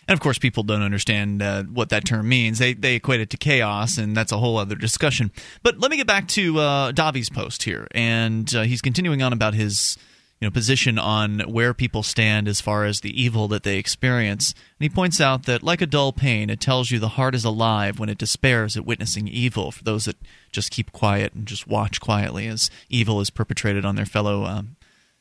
And 0.09 0.15
of 0.15 0.21
course, 0.21 0.39
people 0.39 0.63
don't 0.63 0.83
understand 0.83 1.43
uh, 1.43 1.65
what 1.65 1.91
that 1.91 2.07
term 2.07 2.29
means. 2.29 2.59
They 2.59 2.73
they 2.73 2.95
equate 2.97 3.21
it 3.21 3.31
to 3.31 3.37
chaos, 3.37 3.99
and 3.99 4.17
that's 4.17 4.33
a 4.33 4.39
whole 4.39 4.57
other 4.59 4.75
discussion. 4.75 5.31
But 5.63 5.79
let 5.79 5.91
me 5.91 5.97
get 5.97 6.07
back 6.07 6.27
to 6.29 6.59
uh, 6.59 6.93
post 7.33 7.63
here, 7.63 7.87
and 7.93 8.55
uh, 8.55 8.63
he's 8.63 8.83
continuing 8.83 9.23
on 9.23 9.33
about 9.33 9.55
his 9.55 9.97
you 10.41 10.47
know 10.47 10.51
position 10.51 10.99
on 10.99 11.41
where 11.41 11.73
people 11.73 12.03
stand 12.03 12.49
as 12.49 12.61
far 12.61 12.85
as 12.85 13.01
the 13.01 13.23
evil 13.23 13.49
that 13.49 13.63
they 13.63 13.79
experience. 13.79 14.53
And 14.79 14.85
he 14.85 14.95
points 14.95 15.21
out 15.21 15.45
that, 15.47 15.63
like 15.63 15.81
a 15.81 15.87
dull 15.87 16.13
pain, 16.13 16.51
it 16.51 16.61
tells 16.61 16.91
you 16.91 16.99
the 16.99 17.09
heart 17.09 17.35
is 17.35 17.45
alive 17.45 17.99
when 17.99 18.09
it 18.09 18.19
despairs 18.19 18.77
at 18.77 18.87
witnessing 18.87 19.29
evil. 19.29 19.71
For 19.71 19.85
those 19.85 20.05
that 20.05 20.17
just 20.53 20.71
keep 20.71 20.93
quiet 20.93 21.35
and 21.35 21.47
just 21.47 21.67
watch 21.67 22.01
quietly 22.01 22.47
as 22.47 22.71
evil 22.89 23.21
is 23.21 23.31
perpetrated 23.31 23.85
on 23.85 23.97
their 23.97 24.07
fellow 24.07 24.45
um, 24.45 24.77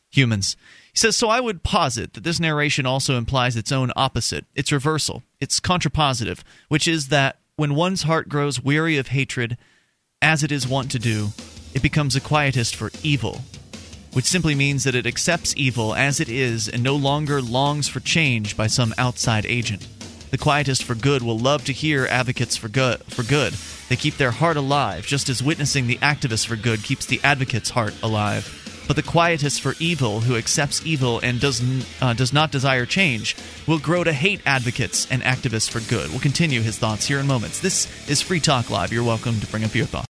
humans. 0.10 0.56
He 0.92 1.00
says, 1.00 1.18
So 1.18 1.30
I 1.30 1.40
would 1.40 1.64
posit 1.64 2.14
that 2.14 2.24
this 2.24 2.40
narration 2.40 2.86
also 2.86 3.18
implies 3.18 3.56
its 3.56 3.72
own 3.72 3.92
opposite, 3.96 4.46
its 4.56 4.72
reversal, 4.72 5.24
its 5.40 5.60
contrapositive, 5.60 6.40
which 6.70 6.88
is 6.88 7.08
that 7.08 7.38
when 7.56 7.76
one's 7.76 8.04
heart 8.04 8.30
grows 8.30 8.62
weary 8.62 8.98
of 8.98 9.10
hatred, 9.10 9.58
as 10.22 10.44
it 10.44 10.52
is 10.52 10.68
wont 10.68 10.92
to 10.92 11.00
do, 11.00 11.30
it 11.74 11.82
becomes 11.82 12.16
a 12.16 12.22
quietist 12.22 12.76
for 12.76 12.92
evil, 13.02 13.42
which 14.14 14.26
simply 14.26 14.56
means 14.56 14.84
that 14.84 14.96
it 14.96 15.06
accepts 15.06 15.54
evil 15.58 15.94
as 15.94 16.20
it 16.20 16.30
is 16.30 16.70
and 16.70 16.82
no 16.82 16.96
longer 16.96 17.42
longs 17.42 17.88
for 17.88 18.00
change 18.00 18.56
by 18.56 18.68
some 18.68 18.94
outside 18.98 19.46
agent. 19.46 19.88
The 20.32 20.38
quietist 20.38 20.84
for 20.84 20.96
good 20.96 21.22
will 21.22 21.38
love 21.38 21.64
to 21.66 21.74
hear 21.74 22.08
advocates 22.08 22.58
for 22.58 22.68
good. 22.68 23.04
For 23.04 23.22
good, 23.22 23.54
they 23.90 23.96
keep 23.96 24.18
their 24.18 24.32
heart 24.32 24.58
alive, 24.58 25.06
just 25.06 25.30
as 25.30 25.44
witnessing 25.44 25.86
the 25.86 25.98
activist 25.98 26.48
for 26.48 26.56
good 26.56 26.84
keeps 26.84 27.06
the 27.06 27.22
advocate's 27.24 27.70
heart 27.70 27.94
alive. 28.02 28.60
But 28.88 28.96
the 28.96 29.04
quietist 29.04 29.62
for 29.62 29.76
evil, 29.80 30.22
who 30.22 30.36
accepts 30.36 30.86
evil 30.86 31.20
and 31.20 31.40
does 31.40 31.62
uh, 32.02 32.14
does 32.14 32.34
not 32.34 32.52
desire 32.52 32.86
change, 32.86 33.36
will 33.68 33.80
grow 33.80 34.04
to 34.04 34.12
hate 34.12 34.42
advocates 34.46 35.08
and 35.10 35.22
activists 35.22 35.70
for 35.70 35.80
good. 35.90 36.10
We'll 36.10 36.20
continue 36.20 36.62
his 36.62 36.78
thoughts 36.78 37.08
here 37.08 37.20
in 37.20 37.28
moments. 37.28 37.60
This 37.60 37.88
is 38.10 38.22
Free 38.22 38.40
Talk 38.40 38.70
Live. 38.70 38.92
You're 38.92 39.04
welcome 39.04 39.40
to 39.40 39.48
bring 39.48 39.64
up 39.64 39.76
your 39.76 39.86
thoughts. 39.86 40.13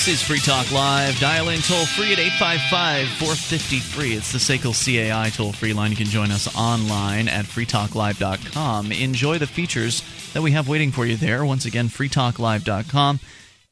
This 0.00 0.22
is 0.22 0.22
Free 0.22 0.38
Talk 0.38 0.72
Live. 0.72 1.20
Dial 1.20 1.50
in 1.50 1.60
toll 1.60 1.84
free 1.84 2.14
at 2.14 2.18
855 2.18 3.06
450 3.18 3.80
free. 3.80 4.14
It's 4.14 4.32
the 4.32 4.38
SACL 4.38 4.72
CAI 4.72 5.28
toll 5.28 5.52
free 5.52 5.74
line. 5.74 5.90
You 5.90 5.96
can 5.98 6.06
join 6.06 6.30
us 6.30 6.48
online 6.56 7.28
at 7.28 7.44
freetalklive.com. 7.44 8.92
Enjoy 8.92 9.36
the 9.36 9.46
features 9.46 10.02
that 10.32 10.40
we 10.40 10.52
have 10.52 10.68
waiting 10.68 10.90
for 10.90 11.04
you 11.04 11.16
there. 11.16 11.44
Once 11.44 11.66
again, 11.66 11.88
freetalklive.com. 11.88 13.20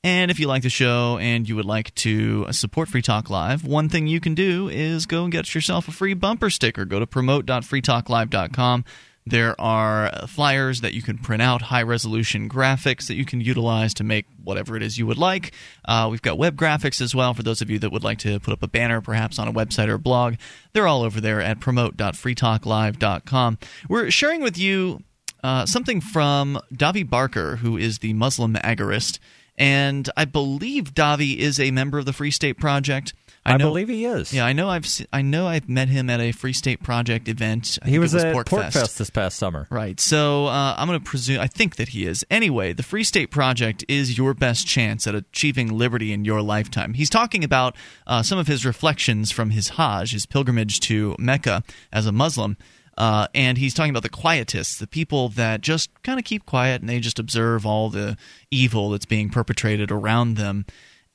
And 0.05 0.31
if 0.31 0.39
you 0.39 0.49
like 0.49 0.63
the 0.63 0.69
show 0.69 1.17
and 1.17 1.49
you 1.49 1.57
would 1.57 1.65
like 1.65 1.95
to 1.95 2.53
support 2.53 2.91
Free 2.91 3.01
Talk 3.01 3.31
Live, 3.31 3.65
one 3.65 3.89
thing 3.89 4.07
you 4.07 4.21
can 4.21 4.35
do 4.35 4.69
is 4.69 5.07
go 5.07 5.23
and 5.23 5.33
get 5.33 5.55
yourself 5.55 5.89
a 5.89 5.93
free 5.93 6.13
bumper 6.13 6.51
sticker. 6.51 6.85
Go 6.85 6.99
to 6.99 7.07
promote.freetalklive.com. 7.07 8.85
There 9.29 9.61
are 9.61 10.27
flyers 10.27 10.81
that 10.81 10.95
you 10.95 11.03
can 11.03 11.19
print 11.19 11.43
out, 11.43 11.63
high 11.63 11.83
resolution 11.83 12.49
graphics 12.49 13.09
that 13.09 13.15
you 13.15 13.25
can 13.25 13.41
utilize 13.41 13.93
to 13.95 14.05
make 14.05 14.27
whatever 14.43 14.77
it 14.77 14.83
is 14.83 14.97
you 14.99 15.07
would 15.07 15.19
like. 15.19 15.53
Uh, 15.85 16.09
we've 16.11 16.23
got 16.23 16.39
web 16.39 16.57
graphics 16.57 17.01
as 17.01 17.15
well 17.15 17.35
for 17.35 17.43
those 17.43 17.61
of 17.61 17.69
you 17.69 17.79
that 17.79 17.93
would 17.93 18.05
like 18.05 18.19
to 18.19 18.41
put 18.41 18.53
up 18.53 18.63
a 18.63 18.69
banner 18.69 19.01
perhaps 19.01 19.39
on 19.39 19.47
a 19.47 19.53
website 19.53 19.89
or 19.89 19.95
a 19.95 19.99
blog. 19.99 20.37
They're 20.73 20.87
all 20.87 21.03
over 21.03 21.21
there 21.21 21.43
at 21.43 21.61
promote.freetalklive.com. 21.61 23.59
We're 23.89 24.11
sharing 24.11 24.41
with 24.43 24.57
you 24.57 25.01
uh, 25.43 25.67
something 25.67 26.01
from 26.01 26.59
Davi 26.73 27.09
Barker, 27.09 27.57
who 27.57 27.77
is 27.77 27.99
the 27.99 28.15
Muslim 28.15 28.55
agorist. 28.55 29.19
And 29.57 30.09
I 30.17 30.25
believe 30.25 30.95
Davi 30.95 31.37
is 31.37 31.59
a 31.59 31.71
member 31.71 31.99
of 31.99 32.07
the 32.07 32.13
Free 32.13 32.31
State 32.31 32.59
Project. 32.59 33.13
I, 33.55 33.57
know, 33.57 33.69
believe 33.69 33.89
he 33.89 34.05
is. 34.05 34.33
Yeah, 34.33 34.45
I 34.45 34.53
know. 34.53 34.69
I've 34.69 34.87
se- 34.87 35.07
I 35.13 35.23
know 35.23 35.47
I've 35.47 35.69
met 35.69 35.89
him 35.89 36.11
at 36.11 36.21
a 36.21 36.33
Free 36.33 36.53
State 36.53 36.83
Project 36.83 37.29
event. 37.29 37.79
I 37.83 37.89
he 37.89 37.99
was, 37.99 38.15
was 38.15 38.25
at 38.25 38.35
PorcFest. 38.35 38.73
PorcFest 38.73 38.97
this 38.99 39.11
past 39.11 39.39
summer. 39.39 39.67
Right. 39.71 39.99
So 40.01 40.47
uh, 40.47 40.75
I'm 40.77 40.87
going 40.89 40.99
to 40.99 41.05
presume. 41.05 41.41
I 41.41 41.47
think 41.47 41.77
that 41.77 41.89
he 41.89 42.07
is. 42.07 42.25
Anyway, 42.31 42.73
the 42.73 42.83
Free 42.83 43.05
State 43.05 43.31
Project 43.31 43.85
is 43.89 44.17
your 44.17 44.35
best 44.35 44.67
chance 44.67 45.07
at 45.07 45.15
achieving 45.15 45.69
liberty 45.69 46.13
in 46.13 46.25
your 46.25 46.43
lifetime. 46.43 46.95
He's 46.95 47.11
talking 47.11 47.45
about 47.45 47.77
uh, 48.07 48.23
some 48.23 48.39
of 48.39 48.47
his 48.47 48.65
reflections 48.67 49.31
from 49.31 49.51
his 49.51 49.71
Hajj, 49.71 50.13
his 50.13 50.27
pilgrimage 50.27 50.81
to 50.81 51.15
Mecca 51.19 51.63
as 51.93 52.07
a 52.07 52.13
Muslim. 52.13 52.57
Uh, 52.99 53.29
and 53.33 53.59
he's 53.59 53.75
talking 53.75 53.91
about 53.91 54.03
the 54.03 54.11
quietists, 54.11 54.79
the 54.79 54.87
people 54.87 55.29
that 55.29 55.61
just 55.61 55.91
kind 56.03 56.19
of 56.19 56.25
keep 56.25 56.45
quiet 56.45 56.81
and 56.81 56.91
they 56.91 56.99
just 56.99 57.21
observe 57.21 57.65
all 57.65 57.91
the 57.91 58.17
evil 58.51 58.91
that's 58.91 59.07
being 59.07 59.31
perpetrated 59.31 59.93
around 59.93 60.35
them. 60.37 60.67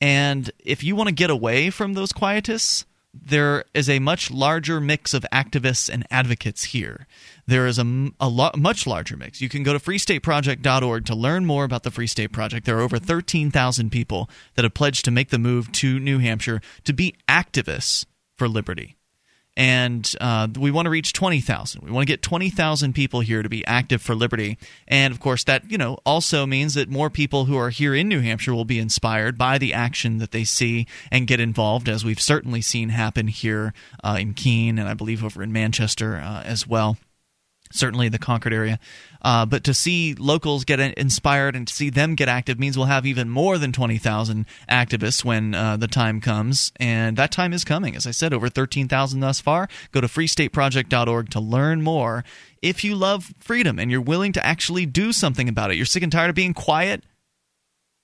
And 0.04 0.50
if 0.58 0.84
you 0.84 0.94
want 0.96 1.08
to 1.08 1.14
get 1.14 1.30
away 1.30 1.70
from 1.70 1.94
those 1.94 2.12
quietists, 2.12 2.84
there 3.14 3.64
is 3.72 3.88
a 3.88 4.00
much 4.00 4.30
larger 4.30 4.78
mix 4.78 5.14
of 5.14 5.24
activists 5.32 5.88
and 5.88 6.06
advocates 6.10 6.64
here. 6.64 7.06
There 7.46 7.66
is 7.66 7.78
a, 7.78 8.10
a 8.20 8.28
lo- 8.28 8.50
much 8.54 8.86
larger 8.86 9.16
mix. 9.16 9.40
You 9.40 9.48
can 9.48 9.62
go 9.62 9.72
to 9.72 9.78
freestateproject.org 9.78 11.06
to 11.06 11.14
learn 11.14 11.46
more 11.46 11.64
about 11.64 11.84
the 11.84 11.90
Free 11.90 12.06
State 12.06 12.32
Project. 12.32 12.66
There 12.66 12.76
are 12.76 12.82
over 12.82 12.98
13,000 12.98 13.88
people 13.88 14.28
that 14.56 14.64
have 14.66 14.74
pledged 14.74 15.06
to 15.06 15.10
make 15.10 15.30
the 15.30 15.38
move 15.38 15.72
to 15.72 15.98
New 15.98 16.18
Hampshire 16.18 16.60
to 16.84 16.92
be 16.92 17.14
activists 17.26 18.04
for 18.36 18.46
liberty 18.46 18.96
and 19.56 20.14
uh, 20.20 20.48
we 20.58 20.70
want 20.70 20.86
to 20.86 20.90
reach 20.90 21.12
20,000. 21.12 21.82
We 21.82 21.90
want 21.90 22.06
to 22.06 22.12
get 22.12 22.22
20,000 22.22 22.92
people 22.92 23.20
here 23.20 23.42
to 23.42 23.48
be 23.48 23.64
active 23.66 24.02
for 24.02 24.14
liberty. 24.14 24.58
And 24.88 25.12
of 25.12 25.20
course, 25.20 25.44
that 25.44 25.70
you 25.70 25.78
know 25.78 25.98
also 26.04 26.46
means 26.46 26.74
that 26.74 26.88
more 26.88 27.10
people 27.10 27.44
who 27.44 27.56
are 27.56 27.70
here 27.70 27.94
in 27.94 28.08
New 28.08 28.20
Hampshire 28.20 28.54
will 28.54 28.64
be 28.64 28.78
inspired 28.78 29.38
by 29.38 29.58
the 29.58 29.72
action 29.72 30.18
that 30.18 30.32
they 30.32 30.44
see 30.44 30.86
and 31.10 31.26
get 31.26 31.40
involved, 31.40 31.88
as 31.88 32.04
we've 32.04 32.20
certainly 32.20 32.60
seen 32.60 32.88
happen 32.88 33.28
here 33.28 33.72
uh, 34.02 34.16
in 34.18 34.34
Keene 34.34 34.78
and 34.78 34.88
I 34.88 34.94
believe 34.94 35.24
over 35.24 35.42
in 35.42 35.52
Manchester 35.52 36.16
uh, 36.16 36.42
as 36.42 36.66
well 36.66 36.96
certainly 37.74 38.08
the 38.08 38.18
Concord 38.18 38.54
area. 38.54 38.78
Uh, 39.20 39.44
but 39.44 39.64
to 39.64 39.74
see 39.74 40.14
locals 40.14 40.64
get 40.64 40.80
inspired 40.80 41.56
and 41.56 41.66
to 41.66 41.74
see 41.74 41.90
them 41.90 42.14
get 42.14 42.28
active 42.28 42.58
means 42.58 42.76
we'll 42.76 42.86
have 42.86 43.06
even 43.06 43.28
more 43.28 43.58
than 43.58 43.72
20,000 43.72 44.46
activists 44.70 45.24
when 45.24 45.54
uh, 45.54 45.76
the 45.76 45.88
time 45.88 46.20
comes. 46.20 46.72
And 46.76 47.16
that 47.16 47.32
time 47.32 47.52
is 47.52 47.64
coming. 47.64 47.96
As 47.96 48.06
I 48.06 48.12
said, 48.12 48.32
over 48.32 48.48
13,000 48.48 49.20
thus 49.20 49.40
far. 49.40 49.68
Go 49.92 50.00
to 50.00 50.06
freestateproject.org 50.06 51.30
to 51.30 51.40
learn 51.40 51.82
more. 51.82 52.24
If 52.62 52.84
you 52.84 52.94
love 52.94 53.34
freedom 53.38 53.78
and 53.78 53.90
you're 53.90 54.00
willing 54.00 54.32
to 54.34 54.46
actually 54.46 54.86
do 54.86 55.12
something 55.12 55.48
about 55.48 55.70
it, 55.70 55.76
you're 55.76 55.86
sick 55.86 56.02
and 56.02 56.12
tired 56.12 56.30
of 56.30 56.36
being 56.36 56.54
quiet. 56.54 57.04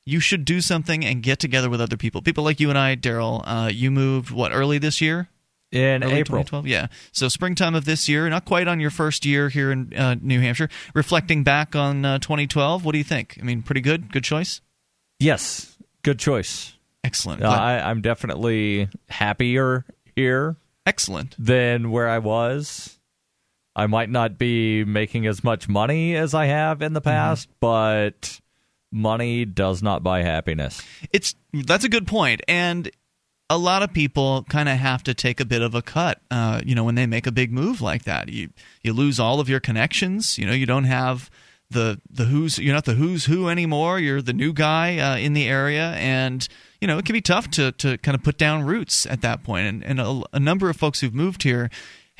You 0.04 0.18
should 0.20 0.44
do 0.44 0.60
something 0.60 1.04
and 1.04 1.22
get 1.22 1.38
together 1.38 1.70
with 1.70 1.80
other 1.80 1.96
people. 1.96 2.22
People 2.22 2.42
like 2.42 2.58
you 2.58 2.70
and 2.70 2.78
I, 2.78 2.96
Daryl. 2.96 3.42
Uh, 3.44 3.70
you 3.72 3.90
moved 3.90 4.30
what 4.30 4.52
early 4.52 4.78
this 4.78 5.00
year? 5.00 5.28
In 5.72 6.02
Early 6.02 6.14
April. 6.14 6.42
2012? 6.42 6.66
Yeah. 6.66 6.86
So 7.12 7.28
springtime 7.28 7.74
of 7.74 7.84
this 7.84 8.08
year, 8.08 8.28
not 8.28 8.44
quite 8.44 8.68
on 8.68 8.80
your 8.80 8.90
first 8.90 9.24
year 9.24 9.48
here 9.48 9.70
in 9.70 9.94
uh, 9.94 10.16
New 10.20 10.40
Hampshire. 10.40 10.68
Reflecting 10.94 11.44
back 11.44 11.76
on 11.76 12.04
uh, 12.04 12.18
2012, 12.18 12.84
what 12.84 12.92
do 12.92 12.98
you 12.98 13.04
think? 13.04 13.38
I 13.40 13.44
mean, 13.44 13.62
pretty 13.62 13.80
good. 13.80 14.12
Good 14.12 14.24
choice. 14.24 14.60
Yes, 15.18 15.76
good 16.02 16.18
choice. 16.18 16.74
Excellent. 17.04 17.42
Uh, 17.42 17.48
I, 17.48 17.90
I'm 17.90 18.00
definitely 18.00 18.88
happier 19.08 19.84
here 20.16 20.56
Excellent. 20.86 21.34
than 21.38 21.90
where 21.90 22.08
I 22.08 22.18
was. 22.18 22.98
I 23.76 23.86
might 23.86 24.10
not 24.10 24.36
be 24.36 24.84
making 24.84 25.26
as 25.26 25.44
much 25.44 25.68
money 25.68 26.16
as 26.16 26.34
I 26.34 26.46
have 26.46 26.82
in 26.82 26.92
the 26.92 27.00
past, 27.00 27.48
but 27.60 28.40
money 28.92 29.44
does 29.44 29.82
not 29.82 30.02
buy 30.02 30.22
happiness. 30.22 30.82
It's 31.12 31.34
that's 31.52 31.84
a 31.84 31.88
good 31.88 32.06
point, 32.06 32.42
and 32.48 32.90
a 33.50 33.58
lot 33.58 33.82
of 33.82 33.92
people 33.92 34.46
kind 34.48 34.68
of 34.68 34.78
have 34.78 35.02
to 35.02 35.12
take 35.12 35.40
a 35.40 35.44
bit 35.44 35.60
of 35.60 35.74
a 35.74 35.82
cut. 35.82 36.20
Uh, 36.30 36.60
you 36.64 36.74
know, 36.74 36.84
when 36.84 36.94
they 36.94 37.04
make 37.04 37.26
a 37.26 37.32
big 37.32 37.52
move 37.52 37.82
like 37.82 38.04
that, 38.04 38.28
you 38.28 38.50
you 38.82 38.92
lose 38.92 39.18
all 39.18 39.40
of 39.40 39.48
your 39.48 39.60
connections. 39.60 40.38
You 40.38 40.46
know, 40.46 40.52
you 40.52 40.66
don't 40.66 40.84
have 40.84 41.28
the 41.68 42.00
the 42.08 42.24
who's 42.24 42.58
you're 42.58 42.74
not 42.74 42.84
the 42.84 42.94
who's 42.94 43.24
who 43.24 43.48
anymore. 43.48 43.98
You're 43.98 44.22
the 44.22 44.32
new 44.32 44.52
guy 44.52 44.98
uh, 44.98 45.16
in 45.16 45.32
the 45.32 45.48
area, 45.48 45.90
and 45.96 46.46
you 46.80 46.86
know 46.86 46.96
it 46.98 47.04
can 47.04 47.12
be 47.12 47.20
tough 47.20 47.50
to 47.50 47.72
to 47.72 47.98
kind 47.98 48.14
of 48.14 48.22
put 48.22 48.38
down 48.38 48.64
roots 48.64 49.04
at 49.04 49.20
that 49.22 49.42
point. 49.42 49.66
And 49.66 49.84
and 49.84 50.00
a, 50.00 50.22
a 50.32 50.40
number 50.40 50.70
of 50.70 50.76
folks 50.76 51.00
who've 51.00 51.14
moved 51.14 51.42
here 51.42 51.70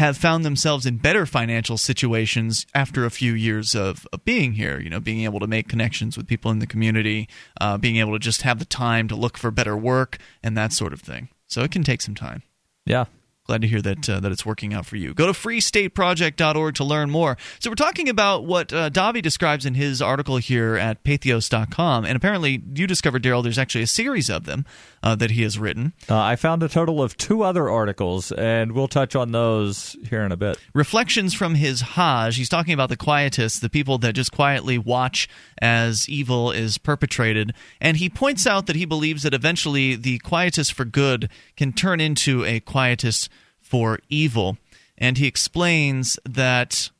have 0.00 0.16
found 0.16 0.46
themselves 0.46 0.86
in 0.86 0.96
better 0.96 1.26
financial 1.26 1.76
situations 1.76 2.64
after 2.74 3.04
a 3.04 3.10
few 3.10 3.34
years 3.34 3.74
of, 3.74 4.06
of 4.14 4.24
being 4.24 4.54
here. 4.54 4.80
You 4.80 4.88
know, 4.88 4.98
being 4.98 5.24
able 5.24 5.40
to 5.40 5.46
make 5.46 5.68
connections 5.68 6.16
with 6.16 6.26
people 6.26 6.50
in 6.50 6.58
the 6.58 6.66
community, 6.66 7.28
uh, 7.60 7.76
being 7.76 7.96
able 7.96 8.14
to 8.14 8.18
just 8.18 8.40
have 8.42 8.58
the 8.58 8.64
time 8.64 9.08
to 9.08 9.14
look 9.14 9.36
for 9.36 9.50
better 9.50 9.76
work 9.76 10.16
and 10.42 10.56
that 10.56 10.72
sort 10.72 10.94
of 10.94 11.02
thing. 11.02 11.28
So 11.48 11.60
it 11.62 11.70
can 11.70 11.82
take 11.82 12.00
some 12.00 12.14
time. 12.14 12.42
Yeah. 12.86 13.04
Glad 13.50 13.62
to 13.62 13.66
hear 13.66 13.82
that 13.82 14.08
uh, 14.08 14.20
that 14.20 14.30
it's 14.30 14.46
working 14.46 14.72
out 14.72 14.86
for 14.86 14.94
you. 14.94 15.12
Go 15.12 15.26
to 15.26 15.32
freestateproject.org 15.32 16.76
to 16.76 16.84
learn 16.84 17.10
more. 17.10 17.36
So 17.58 17.68
we're 17.68 17.74
talking 17.74 18.08
about 18.08 18.44
what 18.44 18.72
uh, 18.72 18.90
Davi 18.90 19.20
describes 19.20 19.66
in 19.66 19.74
his 19.74 20.00
article 20.00 20.36
here 20.36 20.76
at 20.76 21.02
patheos.com, 21.02 22.04
and 22.04 22.14
apparently 22.14 22.62
you 22.76 22.86
discovered 22.86 23.24
Daryl. 23.24 23.42
There's 23.42 23.58
actually 23.58 23.82
a 23.82 23.88
series 23.88 24.30
of 24.30 24.44
them 24.44 24.66
uh, 25.02 25.16
that 25.16 25.32
he 25.32 25.42
has 25.42 25.58
written. 25.58 25.94
Uh, 26.08 26.16
I 26.16 26.36
found 26.36 26.62
a 26.62 26.68
total 26.68 27.02
of 27.02 27.16
two 27.16 27.42
other 27.42 27.68
articles, 27.68 28.30
and 28.30 28.70
we'll 28.70 28.86
touch 28.86 29.16
on 29.16 29.32
those 29.32 29.96
here 30.08 30.22
in 30.22 30.30
a 30.30 30.36
bit. 30.36 30.56
reflections 30.72 31.34
from 31.34 31.56
his 31.56 31.80
Hajj. 31.80 32.36
He's 32.36 32.48
talking 32.48 32.72
about 32.72 32.88
the 32.88 32.96
quietists, 32.96 33.60
the 33.60 33.68
people 33.68 33.98
that 33.98 34.12
just 34.12 34.30
quietly 34.30 34.78
watch 34.78 35.28
as 35.60 36.08
evil 36.08 36.52
is 36.52 36.78
perpetrated. 36.78 37.52
And 37.80 37.96
he 37.96 38.08
points 38.08 38.46
out 38.46 38.66
that 38.66 38.76
he 38.76 38.84
believes 38.84 39.24
that 39.24 39.34
eventually 39.34 39.96
the 39.96 40.20
quietist 40.20 40.72
for 40.72 40.84
good 40.84 41.28
can 41.56 41.72
turn 41.72 42.00
into 42.00 42.44
a 42.44 42.60
quietist 42.60 43.28
for 43.70 44.00
evil. 44.08 44.58
And 44.98 45.16
he 45.16 45.26
explains 45.26 46.18
that. 46.28 46.90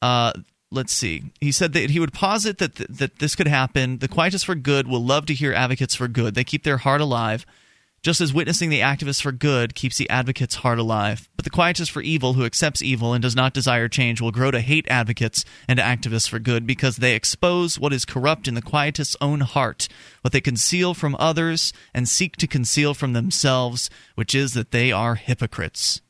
Uh, 0.00 0.32
let's 0.72 0.92
see. 0.92 1.24
He 1.40 1.52
said 1.52 1.74
that 1.74 1.90
he 1.90 2.00
would 2.00 2.12
posit 2.12 2.58
that 2.58 2.74
th- 2.76 2.88
that 2.90 3.18
this 3.18 3.36
could 3.36 3.46
happen. 3.46 3.98
The 3.98 4.08
quietists 4.08 4.44
for 4.44 4.56
good 4.56 4.88
will 4.88 5.04
love 5.04 5.26
to 5.26 5.34
hear 5.34 5.52
advocates 5.52 5.94
for 5.94 6.08
good. 6.08 6.34
They 6.34 6.42
keep 6.42 6.64
their 6.64 6.78
heart 6.78 7.00
alive 7.00 7.46
just 8.02 8.20
as 8.20 8.34
witnessing 8.34 8.68
the 8.68 8.80
activists 8.80 9.22
for 9.22 9.30
good 9.30 9.76
keeps 9.76 9.96
the 9.96 10.10
advocate's 10.10 10.56
heart 10.56 10.78
alive. 10.78 11.28
But 11.36 11.44
the 11.44 11.50
quietist 11.50 11.90
for 11.90 12.02
evil, 12.02 12.32
who 12.32 12.44
accepts 12.44 12.82
evil 12.82 13.12
and 13.12 13.22
does 13.22 13.36
not 13.36 13.54
desire 13.54 13.88
change, 13.88 14.20
will 14.20 14.32
grow 14.32 14.50
to 14.50 14.60
hate 14.60 14.88
advocates 14.88 15.44
and 15.68 15.78
activists 15.78 16.28
for 16.28 16.40
good 16.40 16.66
because 16.66 16.96
they 16.96 17.14
expose 17.14 17.78
what 17.78 17.92
is 17.92 18.04
corrupt 18.04 18.48
in 18.48 18.54
the 18.54 18.62
quietist's 18.62 19.16
own 19.20 19.40
heart, 19.40 19.86
what 20.22 20.32
they 20.32 20.40
conceal 20.40 20.94
from 20.94 21.16
others 21.20 21.72
and 21.94 22.08
seek 22.08 22.36
to 22.36 22.48
conceal 22.48 22.92
from 22.92 23.12
themselves, 23.12 23.88
which 24.16 24.34
is 24.34 24.54
that 24.54 24.72
they 24.72 24.90
are 24.90 25.14
hypocrites. 25.14 26.00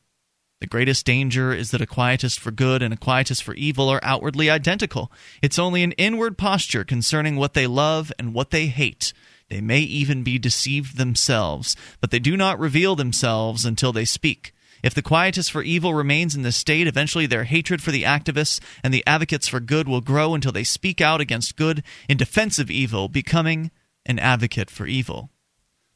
The 0.61 0.67
greatest 0.67 1.05
danger 1.05 1.53
is 1.53 1.71
that 1.71 1.81
a 1.81 1.85
quietist 1.85 2.39
for 2.39 2.49
good 2.49 2.81
and 2.81 2.93
a 2.93 2.97
quietist 2.97 3.43
for 3.43 3.53
evil 3.55 3.89
are 3.89 3.99
outwardly 4.01 4.49
identical. 4.49 5.11
It's 5.41 5.59
only 5.59 5.83
an 5.83 5.91
inward 5.93 6.37
posture 6.37 6.85
concerning 6.85 7.35
what 7.35 7.53
they 7.53 7.67
love 7.67 8.13
and 8.17 8.33
what 8.33 8.51
they 8.51 8.67
hate. 8.67 9.11
They 9.53 9.61
may 9.61 9.81
even 9.81 10.23
be 10.23 10.39
deceived 10.39 10.97
themselves, 10.97 11.75
but 12.01 12.09
they 12.09 12.17
do 12.17 12.35
not 12.35 12.57
reveal 12.57 12.95
themselves 12.95 13.65
until 13.65 13.93
they 13.93 14.03
speak. 14.03 14.51
If 14.81 14.95
the 14.95 15.03
quietist 15.03 15.51
for 15.51 15.61
evil 15.61 15.93
remains 15.93 16.35
in 16.35 16.41
this 16.41 16.55
state, 16.55 16.87
eventually 16.87 17.27
their 17.27 17.43
hatred 17.43 17.79
for 17.79 17.91
the 17.91 18.01
activists 18.01 18.59
and 18.83 18.91
the 18.91 19.05
advocates 19.05 19.47
for 19.47 19.59
good 19.59 19.87
will 19.87 20.01
grow 20.01 20.33
until 20.33 20.51
they 20.51 20.63
speak 20.63 21.01
out 21.01 21.21
against 21.21 21.55
good 21.55 21.83
in 22.09 22.17
defense 22.17 22.57
of 22.57 22.71
evil, 22.71 23.09
becoming 23.09 23.69
an 24.07 24.17
advocate 24.17 24.71
for 24.71 24.87
evil. 24.87 25.29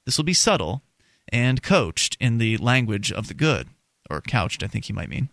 This 0.05 0.17
will 0.17 0.23
be 0.23 0.35
subtle 0.35 0.83
and 1.29 1.63
coached 1.63 2.15
in 2.19 2.37
the 2.37 2.57
language 2.57 3.11
of 3.11 3.27
the 3.27 3.33
good, 3.33 3.69
or 4.07 4.21
couched, 4.21 4.61
I 4.61 4.67
think 4.67 4.85
he 4.85 4.93
might 4.93 5.09
mean. 5.09 5.29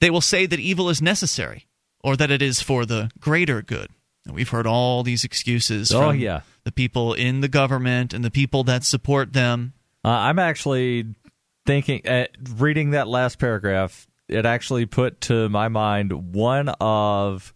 They 0.00 0.10
will 0.10 0.20
say 0.20 0.46
that 0.46 0.58
evil 0.58 0.88
is 0.88 1.00
necessary, 1.00 1.68
or 2.00 2.16
that 2.16 2.32
it 2.32 2.42
is 2.42 2.60
for 2.60 2.84
the 2.84 3.08
greater 3.20 3.62
good. 3.62 3.90
And 4.26 4.34
we've 4.34 4.48
heard 4.48 4.66
all 4.66 5.02
these 5.02 5.24
excuses 5.24 5.92
Oh, 5.92 6.08
from 6.10 6.18
yeah. 6.18 6.40
the 6.64 6.72
people 6.72 7.14
in 7.14 7.40
the 7.40 7.48
government 7.48 8.12
and 8.12 8.24
the 8.24 8.30
people 8.30 8.64
that 8.64 8.84
support 8.84 9.32
them. 9.32 9.72
Uh, 10.04 10.08
I'm 10.08 10.38
actually 10.38 11.06
thinking, 11.66 12.06
uh, 12.06 12.26
reading 12.56 12.90
that 12.90 13.08
last 13.08 13.38
paragraph, 13.38 14.06
it 14.28 14.44
actually 14.46 14.86
put 14.86 15.20
to 15.22 15.48
my 15.48 15.68
mind 15.68 16.34
one 16.34 16.68
of 16.80 17.52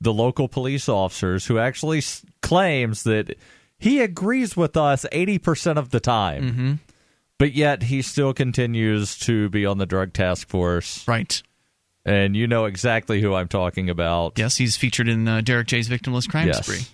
the 0.00 0.12
local 0.12 0.48
police 0.48 0.88
officers 0.88 1.46
who 1.46 1.58
actually 1.58 1.98
s- 1.98 2.24
claims 2.42 3.02
that 3.04 3.36
he 3.78 4.00
agrees 4.00 4.56
with 4.56 4.76
us 4.76 5.06
80% 5.12 5.76
of 5.76 5.90
the 5.90 6.00
time. 6.00 6.42
Mm-hmm. 6.42 6.72
But 7.38 7.52
yet 7.54 7.84
he 7.84 8.02
still 8.02 8.32
continues 8.34 9.16
to 9.20 9.48
be 9.48 9.64
on 9.64 9.78
the 9.78 9.86
drug 9.86 10.12
task 10.12 10.48
force. 10.48 11.06
Right. 11.06 11.40
And 12.08 12.34
you 12.34 12.46
know 12.46 12.64
exactly 12.64 13.20
who 13.20 13.34
I'm 13.34 13.48
talking 13.48 13.90
about. 13.90 14.38
Yes, 14.38 14.56
he's 14.56 14.76
featured 14.76 15.08
in 15.08 15.28
uh, 15.28 15.42
Derrick 15.42 15.66
J's 15.66 15.88
Victimless 15.88 16.28
Crime 16.28 16.46
Yes. 16.46 16.64
Spree. 16.64 16.86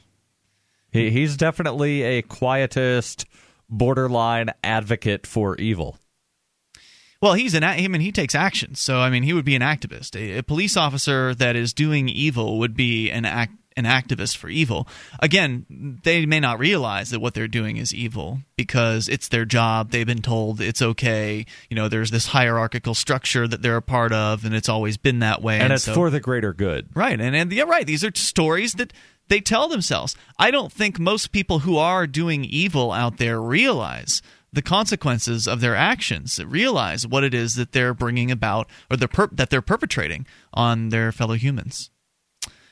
He, 0.91 1.11
he's 1.11 1.37
definitely 1.37 2.03
a 2.03 2.23
quietist, 2.23 3.25
borderline 3.69 4.51
advocate 4.65 5.27
for 5.27 5.57
evil. 5.57 5.99
Well, 7.21 7.35
he's 7.35 7.55
an 7.55 7.65
I 7.65 7.87
mean 7.89 8.01
he 8.01 8.13
takes 8.13 8.35
action. 8.35 8.75
So 8.75 8.99
I 8.99 9.09
mean 9.09 9.23
he 9.23 9.33
would 9.33 9.45
be 9.45 9.55
an 9.55 9.63
activist. 9.63 10.15
A, 10.15 10.39
a 10.39 10.43
police 10.43 10.77
officer 10.77 11.35
that 11.37 11.57
is 11.57 11.73
doing 11.73 12.09
evil 12.09 12.59
would 12.59 12.75
be 12.77 13.11
an 13.11 13.25
act 13.25 13.53
an 13.77 13.85
activist 13.85 14.37
for 14.37 14.49
evil. 14.49 14.87
Again, 15.21 15.99
they 16.05 16.27
may 16.27 16.41
not 16.41 16.59
realize 16.59 17.11
that 17.11 17.21
what 17.21 17.35
they're 17.35 17.49
doing 17.49 17.77
is 17.77 17.93
evil 17.95 18.41
because 18.57 19.09
it's 19.09 19.29
their 19.29 19.45
job. 19.45 19.91
They've 19.91 20.07
been 20.07 20.23
told 20.23 20.61
it's 20.61 20.83
okay. 20.83 21.45
You 21.69 21.75
know, 21.75 21.89
there's 21.89 22.11
this 22.11 22.29
hierarchical 22.29 22.95
structure 22.95 23.49
that 23.49 23.63
they're 23.63 23.77
a 23.77 23.83
part 23.83 24.13
of, 24.13 24.45
and 24.45 24.55
it's 24.55 24.69
always 24.69 24.97
been 24.97 25.19
that 25.21 25.43
way. 25.43 25.59
And, 25.59 25.73
it's 25.73 25.85
so- 25.85 25.95
for 25.95 26.11
the 26.11 26.21
greater 26.21 26.53
good. 26.53 26.89
Right, 26.95 27.21
and 27.21 27.35
and 27.35 27.53
yeah, 27.53 27.65
right. 27.65 27.87
These 27.87 28.05
are 28.05 28.13
stories 28.15 28.75
that 28.75 28.93
they 29.29 29.41
tell 29.41 29.69
themselves. 29.69 30.17
I 30.39 30.51
don't 30.51 30.73
think 30.73 30.99
most 30.99 31.33
people 31.33 31.61
who 31.61 31.77
are 31.77 32.07
doing 32.07 32.45
evil 32.45 32.93
out 32.93 33.17
there 33.17 33.41
realize 33.41 34.23
the 34.53 34.63
consequences 34.63 35.49
of 35.49 35.61
their 35.61 35.75
actions. 35.75 36.39
Realize 36.45 37.07
what 37.07 37.25
it 37.25 37.35
is 37.35 37.57
that 37.57 37.73
they're 37.73 37.95
bringing 37.95 38.31
about 38.31 38.71
or 38.89 38.97
the 38.97 39.09
per- 39.09 39.31
that 39.33 39.51
they're 39.51 39.63
perpetrating 39.63 40.27
on 40.53 40.91
their 40.91 41.11
fellow 41.11 41.35
humans. 41.35 41.91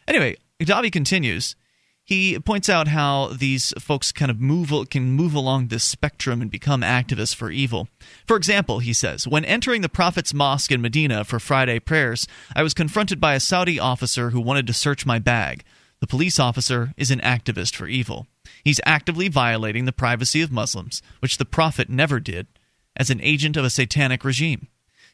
Anyway, 0.06 0.36
Davi 0.64 0.90
continues. 0.90 1.56
He 2.04 2.38
points 2.40 2.68
out 2.68 2.88
how 2.88 3.28
these 3.28 3.72
folks 3.78 4.10
kind 4.10 4.30
of 4.30 4.40
move 4.40 4.72
can 4.90 5.12
move 5.12 5.34
along 5.34 5.68
this 5.68 5.84
spectrum 5.84 6.42
and 6.42 6.50
become 6.50 6.80
activists 6.82 7.34
for 7.34 7.50
evil. 7.50 7.88
For 8.26 8.36
example, 8.36 8.80
he 8.80 8.92
says, 8.92 9.28
when 9.28 9.44
entering 9.44 9.82
the 9.82 9.88
Prophet's 9.88 10.34
mosque 10.34 10.72
in 10.72 10.82
Medina 10.82 11.24
for 11.24 11.38
Friday 11.38 11.78
prayers, 11.78 12.26
I 12.56 12.64
was 12.64 12.74
confronted 12.74 13.20
by 13.20 13.34
a 13.34 13.40
Saudi 13.40 13.78
officer 13.78 14.30
who 14.30 14.40
wanted 14.40 14.66
to 14.66 14.72
search 14.72 15.06
my 15.06 15.20
bag. 15.20 15.62
The 16.00 16.08
police 16.08 16.40
officer 16.40 16.92
is 16.96 17.12
an 17.12 17.20
activist 17.20 17.76
for 17.76 17.86
evil. 17.86 18.26
He's 18.64 18.80
actively 18.84 19.28
violating 19.28 19.84
the 19.84 19.92
privacy 19.92 20.42
of 20.42 20.50
Muslims, 20.50 21.02
which 21.20 21.38
the 21.38 21.44
Prophet 21.44 21.88
never 21.88 22.18
did, 22.18 22.48
as 22.96 23.10
an 23.10 23.20
agent 23.22 23.56
of 23.56 23.64
a 23.64 23.70
satanic 23.70 24.24
regime. 24.24 24.66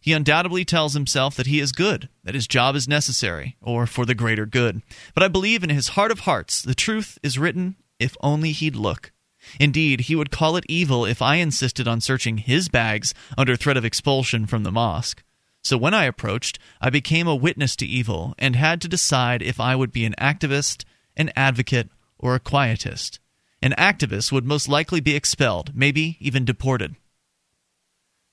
He 0.08 0.14
undoubtedly 0.14 0.64
tells 0.64 0.94
himself 0.94 1.36
that 1.36 1.48
he 1.48 1.60
is 1.60 1.70
good, 1.70 2.08
that 2.24 2.34
his 2.34 2.46
job 2.46 2.74
is 2.74 2.88
necessary, 2.88 3.58
or 3.60 3.86
for 3.86 4.06
the 4.06 4.14
greater 4.14 4.46
good. 4.46 4.80
But 5.12 5.22
I 5.22 5.28
believe 5.28 5.62
in 5.62 5.68
his 5.68 5.88
heart 5.88 6.10
of 6.10 6.20
hearts 6.20 6.62
the 6.62 6.74
truth 6.74 7.18
is 7.22 7.38
written 7.38 7.76
if 7.98 8.16
only 8.22 8.52
he'd 8.52 8.74
look. 8.74 9.12
Indeed, 9.60 10.00
he 10.00 10.16
would 10.16 10.30
call 10.30 10.56
it 10.56 10.64
evil 10.66 11.04
if 11.04 11.20
I 11.20 11.34
insisted 11.34 11.86
on 11.86 12.00
searching 12.00 12.38
his 12.38 12.70
bags 12.70 13.12
under 13.36 13.54
threat 13.54 13.76
of 13.76 13.84
expulsion 13.84 14.46
from 14.46 14.62
the 14.62 14.72
mosque. 14.72 15.22
So 15.62 15.76
when 15.76 15.92
I 15.92 16.04
approached, 16.04 16.58
I 16.80 16.88
became 16.88 17.28
a 17.28 17.36
witness 17.36 17.76
to 17.76 17.86
evil 17.86 18.34
and 18.38 18.56
had 18.56 18.80
to 18.80 18.88
decide 18.88 19.42
if 19.42 19.60
I 19.60 19.76
would 19.76 19.92
be 19.92 20.06
an 20.06 20.14
activist, 20.18 20.84
an 21.18 21.30
advocate, 21.36 21.90
or 22.18 22.34
a 22.34 22.40
quietist. 22.40 23.20
An 23.60 23.74
activist 23.76 24.32
would 24.32 24.46
most 24.46 24.70
likely 24.70 25.02
be 25.02 25.14
expelled, 25.14 25.72
maybe 25.74 26.16
even 26.18 26.46
deported. 26.46 26.96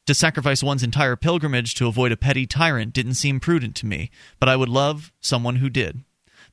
To 0.06 0.14
sacrifice 0.14 0.62
one's 0.62 0.84
entire 0.84 1.16
pilgrimage 1.16 1.74
to 1.76 1.88
avoid 1.88 2.12
a 2.12 2.18
petty 2.18 2.46
tyrant 2.46 2.94
didn't 2.94 3.16
seem 3.16 3.40
prudent 3.40 3.76
to 3.78 3.88
me, 3.88 4.12
but 4.40 4.48
I 4.48 4.56
would 4.56 4.70
love 4.70 5.12
someone 5.20 5.56
who 5.56 5.70
did. 5.70 6.04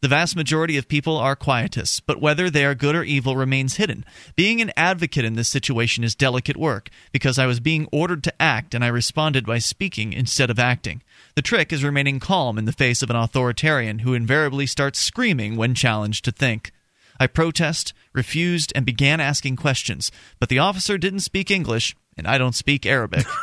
The 0.00 0.08
vast 0.08 0.34
majority 0.34 0.78
of 0.78 0.88
people 0.88 1.18
are 1.18 1.36
quietists, 1.36 2.00
but 2.04 2.20
whether 2.20 2.48
they 2.48 2.64
are 2.64 2.74
good 2.74 2.96
or 2.96 3.04
evil 3.04 3.36
remains 3.36 3.76
hidden. 3.76 4.06
Being 4.36 4.60
an 4.62 4.72
advocate 4.74 5.26
in 5.26 5.34
this 5.34 5.50
situation 5.50 6.02
is 6.02 6.14
delicate 6.14 6.56
work, 6.56 6.88
because 7.12 7.38
I 7.38 7.46
was 7.46 7.60
being 7.60 7.86
ordered 7.92 8.24
to 8.24 8.42
act 8.42 8.74
and 8.74 8.82
I 8.82 8.88
responded 8.88 9.44
by 9.44 9.58
speaking 9.58 10.14
instead 10.14 10.48
of 10.48 10.58
acting. 10.58 11.02
The 11.36 11.42
trick 11.42 11.74
is 11.74 11.84
remaining 11.84 12.20
calm 12.20 12.56
in 12.58 12.64
the 12.64 12.72
face 12.72 13.02
of 13.02 13.10
an 13.10 13.16
authoritarian 13.16 14.00
who 14.00 14.14
invariably 14.14 14.66
starts 14.66 14.98
screaming 14.98 15.56
when 15.56 15.74
challenged 15.74 16.24
to 16.24 16.32
think. 16.32 16.72
I 17.20 17.26
protest, 17.26 17.92
refused, 18.14 18.72
and 18.74 18.86
began 18.86 19.20
asking 19.20 19.56
questions, 19.56 20.10
but 20.40 20.48
the 20.48 20.58
officer 20.58 20.98
didn't 20.98 21.20
speak 21.20 21.50
English, 21.50 21.94
and 22.16 22.26
I 22.26 22.38
don't 22.38 22.54
speak 22.54 22.86
Arabic. 22.86 23.26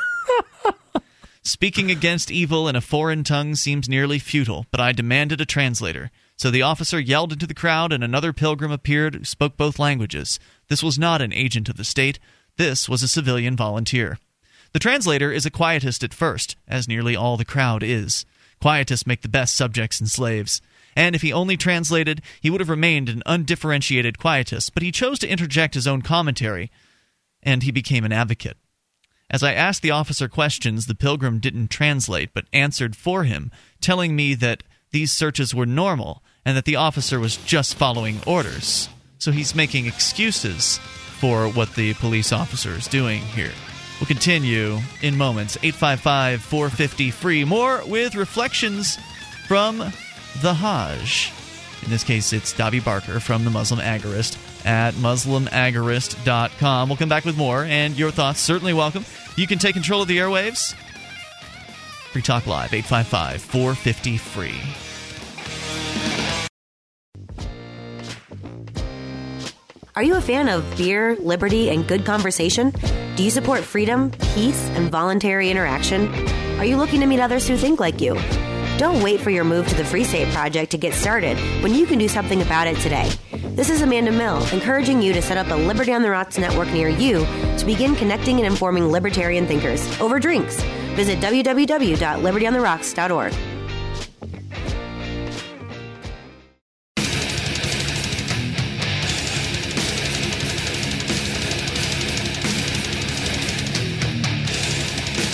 Speaking 1.42 1.90
against 1.90 2.30
evil 2.30 2.68
in 2.68 2.76
a 2.76 2.82
foreign 2.82 3.24
tongue 3.24 3.56
seems 3.56 3.90
nearly 3.90 4.20
futile, 4.20 4.66
but 4.72 4.80
I 4.80 4.92
demanded 4.92 5.42
a 5.42 5.46
translator. 5.46 6.12
So 6.36 6.52
the 6.52 6.62
officer 6.62 7.00
yelled 7.00 7.34
into 7.34 7.48
the 7.48 7.54
crowd, 7.54 7.92
and 7.92 8.04
another 8.04 8.34
pilgrim 8.34 8.72
appeared 8.72 9.16
who 9.16 9.24
spoke 9.24 9.58
both 9.58 9.80
languages. 9.80 10.40
This 10.68 10.84
was 10.84 11.00
not 11.00 11.22
an 11.22 11.34
agent 11.34 11.68
of 11.68 11.78
the 11.78 11.84
state, 11.84 12.20
this 12.58 12.88
was 12.88 13.02
a 13.02 13.08
civilian 13.08 13.56
volunteer. 13.56 14.20
The 14.74 14.80
translator 14.80 15.32
is 15.32 15.46
a 15.46 15.52
quietist 15.52 16.04
at 16.04 16.14
first, 16.14 16.56
as 16.68 16.88
nearly 16.88 17.16
all 17.16 17.38
the 17.38 17.46
crowd 17.46 17.84
is. 17.84 18.26
Quietists 18.62 19.08
make 19.08 19.22
the 19.22 19.30
best 19.30 19.56
subjects 19.56 20.00
and 20.00 20.10
slaves. 20.10 20.62
And 20.96 21.16
if 21.16 21.22
he 21.22 21.34
only 21.34 21.58
translated, 21.58 22.22
he 22.42 22.50
would 22.50 22.62
have 22.62 22.70
remained 22.70 23.10
an 23.10 23.24
undifferentiated 23.26 24.18
quietist, 24.18 24.74
but 24.74 24.84
he 24.84 24.92
chose 24.92 25.20
to 25.20 25.28
interject 25.28 25.74
his 25.74 25.88
own 25.88 26.02
commentary, 26.02 26.70
and 27.50 27.64
he 27.64 27.72
became 27.72 28.06
an 28.06 28.12
advocate. 28.12 28.58
As 29.28 29.42
I 29.42 29.54
asked 29.54 29.82
the 29.82 29.90
officer 29.90 30.28
questions, 30.28 30.86
the 30.86 30.94
pilgrim 30.94 31.40
didn't 31.40 31.70
translate, 31.70 32.30
but 32.32 32.46
answered 32.54 32.96
for 32.96 33.24
him, 33.24 33.52
telling 33.82 34.16
me 34.16 34.36
that 34.36 34.62
these 34.92 35.12
searches 35.12 35.54
were 35.54 35.66
normal 35.66 36.24
and 36.46 36.56
that 36.56 36.66
the 36.66 36.76
officer 36.76 37.20
was 37.20 37.38
just 37.38 37.74
following 37.74 38.20
orders. 38.28 38.88
So 39.18 39.32
he's 39.32 39.56
making 39.56 39.88
excuses 39.88 40.78
for 41.20 41.48
what 41.50 41.74
the 41.74 41.96
police 41.96 42.32
officer 42.32 42.74
is 42.74 42.88
doing 42.88 43.22
here. 43.22 43.52
We'll 44.00 44.08
continue 44.08 44.78
in 45.02 45.18
moments. 45.18 45.58
855 45.64 46.42
450 46.44 47.12
free. 47.12 47.44
More 47.44 47.82
with 47.86 48.14
reflections 48.16 48.98
from 49.48 49.80
the 50.42 50.54
Hajj. 50.54 51.34
In 51.84 51.90
this 51.90 52.04
case, 52.04 52.32
it's 52.32 52.54
Davi 52.54 52.84
Barker 52.84 53.20
from 53.20 53.44
the 53.44 53.50
Muslim 53.50 53.80
Agorist 53.80 54.38
at 54.65 54.93
muslimagorist.com. 54.95 56.89
We'll 56.89 56.98
come 56.98 57.10
back 57.10 57.26
with 57.26 57.38
more, 57.38 57.63
and 57.63 57.98
your 57.98 58.12
thoughts 58.12 58.39
certainly 58.39 58.74
welcome. 58.74 59.06
You 59.36 59.48
can 59.48 59.60
take 59.60 59.74
control 59.74 60.02
of 60.02 60.08
the 60.08 60.17
airwaves. 60.17 60.74
Free 62.12 62.22
Talk 62.22 62.48
Live, 62.48 62.74
855 62.74 63.41
450 63.41 64.17
free. 64.17 64.56
Are 69.95 70.04
you 70.04 70.15
a 70.15 70.22
fan 70.22 70.48
of 70.48 70.78
beer, 70.78 71.17
liberty, 71.17 71.69
and 71.69 71.86
good 71.86 72.06
conversation? 72.06 72.74
Do 73.15 73.24
you 73.24 73.30
support 73.30 73.65
freedom, 73.65 74.12
peace, 74.34 74.69
and 74.69 74.89
voluntary 74.89 75.52
interaction? 75.52 76.08
Are 76.58 76.63
you 76.63 76.78
looking 76.78 77.02
to 77.02 77.06
meet 77.06 77.19
others 77.19 77.48
who 77.48 77.58
think 77.58 77.80
like 77.82 78.00
you? 78.00 78.17
Don't 78.78 79.04
wait 79.04 79.19
for 79.19 79.30
your 79.30 79.43
move 79.43 79.67
to 79.67 79.76
the 79.76 79.84
Free 79.84 80.06
State 80.06 80.34
Project 80.34 80.72
to 80.72 80.78
get 80.78 80.93
started 80.93 81.38
when 81.62 81.76
you 81.76 81.86
can 81.86 82.00
do 82.00 82.08
something 82.08 82.41
about 82.41 82.65
it 82.65 82.78
today. 82.78 83.12
This 83.56 83.70
is 83.70 83.82
Amanda 83.82 84.12
Mill, 84.12 84.42
encouraging 84.54 85.02
you 85.02 85.12
to 85.12 85.22
set 85.22 85.38
up 85.38 85.52
a 85.52 85.56
Liberty 85.56 85.94
on 85.94 86.02
the 86.02 86.10
Rocks 86.10 86.38
network 86.38 86.70
near 86.70 86.88
you 86.88 87.26
to 87.58 87.66
begin 87.66 87.94
connecting 87.96 88.38
and 88.38 88.46
informing 88.46 88.86
libertarian 88.86 89.46
thinkers 89.48 89.82
over 90.00 90.18
drinks. 90.20 90.62
Visit 90.96 91.20
www.libertyontherocks.org. 91.20 93.34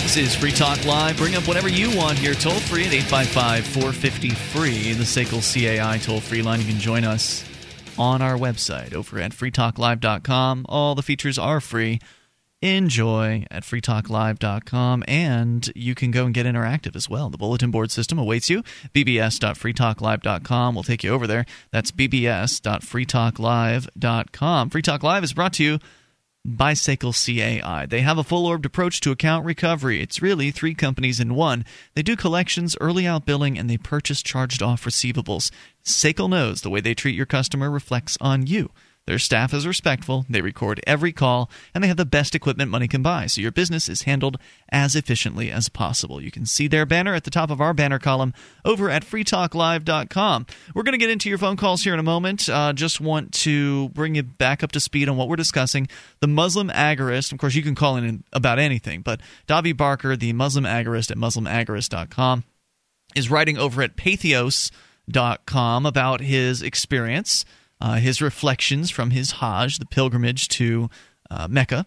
This 0.02 0.16
is 0.16 0.34
Free 0.34 0.52
Talk 0.52 0.84
Live. 0.84 1.16
Bring 1.18 1.36
up 1.36 1.46
whatever 1.46 1.68
you 1.68 1.96
want 1.96 2.18
here, 2.18 2.34
toll 2.34 2.54
free 2.54 2.86
at 2.86 2.94
855 2.94 3.66
450 3.66 4.30
free, 4.30 4.94
the 4.94 5.04
SACL 5.04 5.42
CAI 5.42 5.98
toll 5.98 6.20
free 6.20 6.42
line. 6.42 6.60
You 6.60 6.66
can 6.66 6.80
join 6.80 7.04
us 7.04 7.44
on 7.98 8.22
our 8.22 8.36
website 8.36 8.94
over 8.94 9.18
at 9.18 9.32
freetalklive.com. 9.32 10.66
All 10.68 10.94
the 10.94 11.02
features 11.02 11.38
are 11.38 11.60
free. 11.60 11.98
Enjoy 12.62 13.44
at 13.50 13.64
freetalklive.com, 13.64 15.04
and 15.06 15.70
you 15.76 15.94
can 15.94 16.10
go 16.10 16.24
and 16.24 16.34
get 16.34 16.46
interactive 16.46 16.96
as 16.96 17.06
well. 17.08 17.28
The 17.28 17.36
bulletin 17.36 17.70
board 17.70 17.90
system 17.90 18.18
awaits 18.18 18.48
you. 18.48 18.62
bbs.freetalklive.com 18.94 20.74
will 20.74 20.82
take 20.82 21.04
you 21.04 21.10
over 21.10 21.26
there. 21.26 21.44
That's 21.70 21.90
bbs.freetalklive.com. 21.90 24.70
Free 24.70 24.82
Talk 24.82 25.02
Live 25.02 25.22
is 25.22 25.34
brought 25.34 25.52
to 25.54 25.64
you 25.64 25.78
Bicycle 26.46 27.12
CAI. 27.12 27.86
They 27.88 28.02
have 28.02 28.18
a 28.18 28.24
full 28.24 28.46
orbed 28.46 28.64
approach 28.64 29.00
to 29.00 29.10
account 29.10 29.44
recovery. 29.44 30.00
It's 30.00 30.22
really 30.22 30.52
three 30.52 30.74
companies 30.74 31.18
in 31.18 31.34
one. 31.34 31.64
They 31.94 32.02
do 32.02 32.14
collections, 32.14 32.76
early 32.80 33.04
out 33.04 33.26
billing, 33.26 33.58
and 33.58 33.68
they 33.68 33.76
purchase 33.76 34.22
charged 34.22 34.62
off 34.62 34.84
receivables. 34.84 35.50
SACL 35.84 36.30
knows 36.30 36.62
the 36.62 36.70
way 36.70 36.80
they 36.80 36.94
treat 36.94 37.16
your 37.16 37.26
customer 37.26 37.68
reflects 37.68 38.16
on 38.20 38.46
you. 38.46 38.70
Their 39.06 39.20
staff 39.20 39.54
is 39.54 39.68
respectful, 39.68 40.26
they 40.28 40.40
record 40.40 40.80
every 40.84 41.12
call, 41.12 41.48
and 41.72 41.82
they 41.82 41.88
have 41.88 41.96
the 41.96 42.04
best 42.04 42.34
equipment 42.34 42.72
money 42.72 42.88
can 42.88 43.02
buy, 43.02 43.26
so 43.26 43.40
your 43.40 43.52
business 43.52 43.88
is 43.88 44.02
handled 44.02 44.36
as 44.70 44.96
efficiently 44.96 45.48
as 45.48 45.68
possible. 45.68 46.20
You 46.20 46.32
can 46.32 46.44
see 46.44 46.66
their 46.66 46.84
banner 46.84 47.14
at 47.14 47.22
the 47.22 47.30
top 47.30 47.52
of 47.52 47.60
our 47.60 47.72
banner 47.72 48.00
column 48.00 48.34
over 48.64 48.90
at 48.90 49.04
freetalklive.com. 49.04 50.46
We're 50.74 50.82
going 50.82 50.92
to 50.92 50.98
get 50.98 51.10
into 51.10 51.28
your 51.28 51.38
phone 51.38 51.56
calls 51.56 51.84
here 51.84 51.94
in 51.94 52.00
a 52.00 52.02
moment. 52.02 52.48
Uh, 52.48 52.72
just 52.72 53.00
want 53.00 53.32
to 53.34 53.90
bring 53.90 54.16
you 54.16 54.24
back 54.24 54.64
up 54.64 54.72
to 54.72 54.80
speed 54.80 55.08
on 55.08 55.16
what 55.16 55.28
we're 55.28 55.36
discussing. 55.36 55.86
The 56.18 56.26
Muslim 56.26 56.68
agorist, 56.70 57.30
of 57.30 57.38
course, 57.38 57.54
you 57.54 57.62
can 57.62 57.76
call 57.76 57.96
in 57.96 58.24
about 58.32 58.58
anything, 58.58 59.02
but 59.02 59.20
Davi 59.46 59.76
Barker, 59.76 60.16
the 60.16 60.32
Muslim 60.32 60.64
agorist 60.64 61.12
at 61.12 61.16
muslimagorist.com, 61.16 62.42
is 63.14 63.30
writing 63.30 63.56
over 63.56 63.82
at 63.82 63.96
patheos.com 63.96 65.86
about 65.86 66.20
his 66.22 66.60
experience 66.60 67.44
uh, 67.80 67.96
his 67.96 68.22
reflections 68.22 68.90
from 68.90 69.10
his 69.10 69.32
Hajj, 69.32 69.78
the 69.78 69.86
pilgrimage 69.86 70.48
to 70.48 70.88
uh, 71.30 71.48
Mecca. 71.48 71.86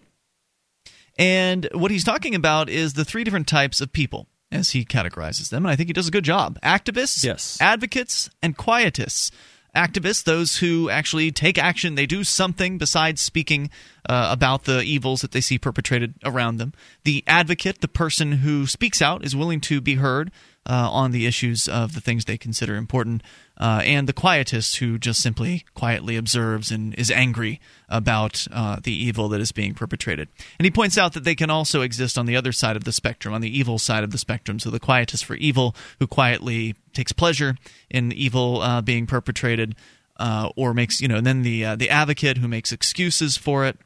And 1.18 1.68
what 1.74 1.92
he's 1.92 2.04
talking 2.04 2.36
about 2.36 2.70
is 2.70 2.94
the 2.94 3.06
three 3.06 3.24
different 3.24 3.48
types 3.48 3.82
of 3.82 3.92
people 3.92 4.28
as 4.52 4.72
he 4.72 4.86
categorizes 4.86 5.50
them. 5.50 5.66
And 5.66 5.72
I 5.72 5.76
think 5.76 5.90
he 5.90 5.94
does 5.94 6.08
a 6.08 6.12
good 6.12 6.24
job 6.24 6.60
activists, 6.62 7.24
yes. 7.24 7.58
advocates, 7.62 8.30
and 8.42 8.58
quietists. 8.58 9.32
Activists, 9.76 10.24
those 10.24 10.58
who 10.58 10.90
actually 10.90 11.32
take 11.32 11.60
action, 11.60 11.94
they 11.94 12.08
do 12.08 12.24
something 12.24 12.80
besides 12.80 13.22
speaking 13.22 13.70
uh, 14.08 14.30
about 14.32 14.64
the 14.64 14.82
evils 14.82 15.22
that 15.22 15.32
they 15.32 15.42
see 15.42 15.60
perpetrated 15.60 16.16
around 16.26 16.58
them. 16.58 16.74
The 17.04 17.24
advocate, 17.28 17.82
the 17.82 17.88
person 17.88 18.32
who 18.32 18.66
speaks 18.66 19.00
out, 19.00 19.24
is 19.24 19.36
willing 19.36 19.62
to 19.62 19.80
be 19.80 19.96
heard 19.96 20.32
uh, 20.66 20.90
on 20.92 21.12
the 21.12 21.26
issues 21.26 21.68
of 21.68 21.94
the 21.94 22.02
things 22.02 22.26
they 22.26 22.38
consider 22.38 22.76
important 22.76 23.24
uh, 23.58 23.82
and 23.84 24.08
the 24.08 24.14
quietist 24.14 24.78
who 24.78 24.98
just 24.98 25.22
simply 25.22 25.66
quietly 25.74 26.16
observes 26.16 26.72
and 26.72 26.94
is 26.96 27.12
angry 27.12 27.60
about 27.90 28.48
uh, 28.52 28.78
the 28.82 28.94
evil 28.94 29.28
that 29.30 29.42
is 29.42 29.52
being 29.52 29.74
perpetrated. 29.74 30.30
And 30.58 30.66
he 30.66 30.72
points 30.72 30.98
out 30.98 31.14
that 31.14 31.24
they 31.24 31.36
can 31.36 31.50
also 31.50 31.82
exist 31.82 32.18
on 32.18 32.26
the 32.26 32.36
other 32.36 32.52
side 32.52 32.76
of 32.76 32.84
the 32.84 32.92
spectrum, 32.92 33.34
on 33.34 33.42
the 33.42 33.58
evil 33.58 33.78
side 33.80 34.04
of 34.04 34.12
the 34.12 34.18
spectrum. 34.18 34.60
So 34.60 34.70
the 34.70 34.80
quietist 34.80 35.26
for 35.26 35.36
evil, 35.36 35.76
who 36.00 36.08
quietly 36.08 36.76
takes 36.94 37.12
pleasure 37.12 37.56
in 37.90 38.12
evil 38.12 38.62
uh, 38.62 38.82
being 38.82 39.06
perpetrated. 39.06 39.76
Uh, 40.22 40.50
or 40.58 40.74
makes 40.74 41.00
you 41.00 41.08
know, 41.08 41.16
and 41.16 41.26
then 41.26 41.44
the 41.44 41.64
uh, 41.64 41.76
the 41.78 41.90
advocate 41.90 42.40
who 42.40 42.48
makes 42.50 42.74
excuses 42.74 43.38
for 43.38 43.66
it, 43.66 43.78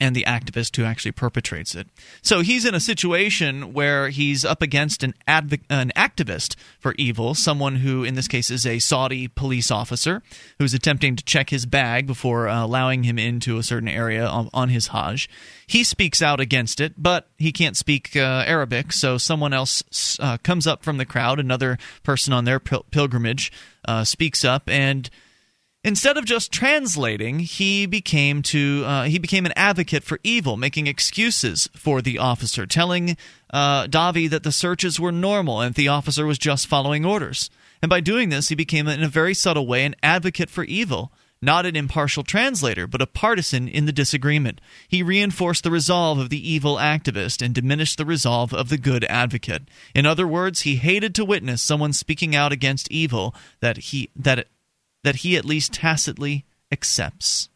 and 0.00 0.14
the 0.14 0.24
activist 0.26 0.76
who 0.76 0.84
actually 0.84 1.12
perpetrates 1.12 1.74
it. 1.74 1.86
So 2.20 2.40
he's 2.40 2.64
in 2.64 2.74
a 2.74 2.80
situation 2.80 3.72
where 3.72 4.08
he's 4.08 4.44
up 4.44 4.60
against 4.60 5.02
an 5.02 5.14
adv- 5.26 5.60
an 5.70 5.92
activist 5.96 6.56
for 6.80 6.94
evil, 6.98 7.34
someone 7.34 7.76
who 7.76 8.02
in 8.02 8.14
this 8.14 8.28
case 8.28 8.50
is 8.50 8.66
a 8.66 8.80
Saudi 8.80 9.28
police 9.28 9.70
officer 9.70 10.22
who's 10.58 10.74
attempting 10.74 11.16
to 11.16 11.24
check 11.24 11.50
his 11.50 11.66
bag 11.66 12.06
before 12.06 12.48
uh, 12.48 12.64
allowing 12.64 13.04
him 13.04 13.18
into 13.18 13.58
a 13.58 13.62
certain 13.62 13.88
area 13.88 14.26
on, 14.26 14.50
on, 14.52 14.68
his 14.68 14.88
Hajj. 14.88 15.28
He 15.66 15.84
speaks 15.84 16.20
out 16.20 16.40
against 16.40 16.80
it, 16.80 16.94
but 16.98 17.28
he 17.38 17.52
can't 17.52 17.76
speak 17.76 18.16
uh, 18.16 18.44
Arabic, 18.46 18.92
so 18.92 19.18
someone 19.18 19.52
else 19.52 20.18
uh, 20.20 20.38
comes 20.38 20.66
up 20.66 20.82
from 20.82 20.98
the 20.98 21.06
crowd, 21.06 21.38
another 21.38 21.78
person 22.02 22.32
on 22.32 22.44
their 22.44 22.58
pil- 22.58 22.86
pilgrimage 22.90 23.52
uh, 23.86 24.04
speaks 24.04 24.44
up 24.44 24.68
and 24.68 25.08
Instead 25.84 26.16
of 26.16 26.24
just 26.24 26.50
translating, 26.50 27.40
he 27.40 27.84
became 27.84 28.40
to 28.40 28.84
uh, 28.86 29.02
he 29.04 29.18
became 29.18 29.44
an 29.44 29.52
advocate 29.54 30.02
for 30.02 30.18
evil, 30.24 30.56
making 30.56 30.86
excuses 30.86 31.68
for 31.76 32.00
the 32.00 32.18
officer, 32.18 32.64
telling 32.66 33.18
uh, 33.50 33.86
Davi 33.86 34.28
that 34.30 34.44
the 34.44 34.50
searches 34.50 34.98
were 34.98 35.12
normal 35.12 35.60
and 35.60 35.74
the 35.74 35.88
officer 35.88 36.24
was 36.24 36.38
just 36.38 36.66
following 36.66 37.04
orders. 37.04 37.50
And 37.82 37.90
by 37.90 38.00
doing 38.00 38.30
this, 38.30 38.48
he 38.48 38.54
became, 38.54 38.88
in 38.88 39.02
a 39.02 39.08
very 39.08 39.34
subtle 39.34 39.66
way, 39.66 39.84
an 39.84 39.94
advocate 40.02 40.48
for 40.48 40.64
evil, 40.64 41.12
not 41.42 41.66
an 41.66 41.76
impartial 41.76 42.22
translator, 42.22 42.86
but 42.86 43.02
a 43.02 43.06
partisan 43.06 43.68
in 43.68 43.84
the 43.84 43.92
disagreement. 43.92 44.62
He 44.88 45.02
reinforced 45.02 45.64
the 45.64 45.70
resolve 45.70 46.18
of 46.18 46.30
the 46.30 46.50
evil 46.50 46.76
activist 46.76 47.44
and 47.44 47.54
diminished 47.54 47.98
the 47.98 48.06
resolve 48.06 48.54
of 48.54 48.70
the 48.70 48.78
good 48.78 49.04
advocate. 49.04 49.68
In 49.94 50.06
other 50.06 50.26
words, 50.26 50.62
he 50.62 50.76
hated 50.76 51.14
to 51.16 51.26
witness 51.26 51.60
someone 51.60 51.92
speaking 51.92 52.34
out 52.34 52.52
against 52.52 52.90
evil 52.90 53.34
that 53.60 53.76
he 53.76 54.08
that 54.16 54.48
that 55.04 55.16
he 55.16 55.36
at 55.36 55.44
least 55.44 55.72
tacitly 55.72 56.44
accepts. 56.72 57.48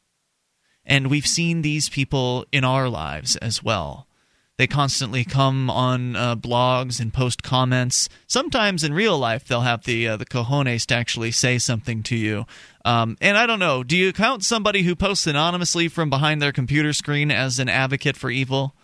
And 0.85 1.09
we've 1.09 1.27
seen 1.27 1.63
these 1.63 1.89
people 1.89 2.47
in 2.53 2.65
our 2.65 2.89
lives 2.89 3.37
as 3.37 3.63
well. 3.63 4.07
They 4.59 4.67
constantly 4.67 5.25
come 5.25 5.71
on 5.71 6.17
uh, 6.17 6.35
blogs 6.35 6.99
and 6.99 7.13
post 7.13 7.45
comments. 7.45 8.09
Sometimes 8.27 8.83
in 8.83 8.93
real 8.93 9.17
life, 9.17 9.45
they'll 9.45 9.61
have 9.61 9.85
the 9.85 10.09
uh, 10.09 10.17
the 10.17 10.27
cojones 10.27 10.85
to 10.87 10.95
actually 10.97 11.31
say 11.31 11.59
something 11.59 12.03
to 12.05 12.17
you. 12.17 12.45
Um, 12.85 13.17
and 13.21 13.37
I 13.37 13.47
don't 13.47 13.61
know. 13.61 13.85
Do 13.85 13.97
you 13.97 14.13
count 14.13 14.43
somebody 14.43 14.83
who 14.83 14.97
posts 14.97 15.29
anonymously 15.29 15.87
from 15.87 16.11
behind 16.11 16.43
their 16.43 16.53
computer 16.53 16.93
screen 16.93 17.31
as 17.31 17.61
an 17.61 17.69
advocate 17.69 18.17
for 18.17 18.31
evil? 18.31 18.75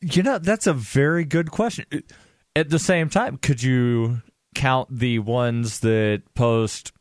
You 0.00 0.22
know, 0.22 0.38
that's 0.38 0.68
a 0.68 0.74
very 0.74 1.24
good 1.24 1.50
question. 1.50 1.86
At 2.54 2.68
the 2.68 2.78
same 2.78 3.08
time, 3.08 3.38
could 3.38 3.62
you 3.62 4.22
count 4.54 4.88
the 4.96 5.18
ones 5.18 5.80
that 5.80 6.22
post 6.34 6.92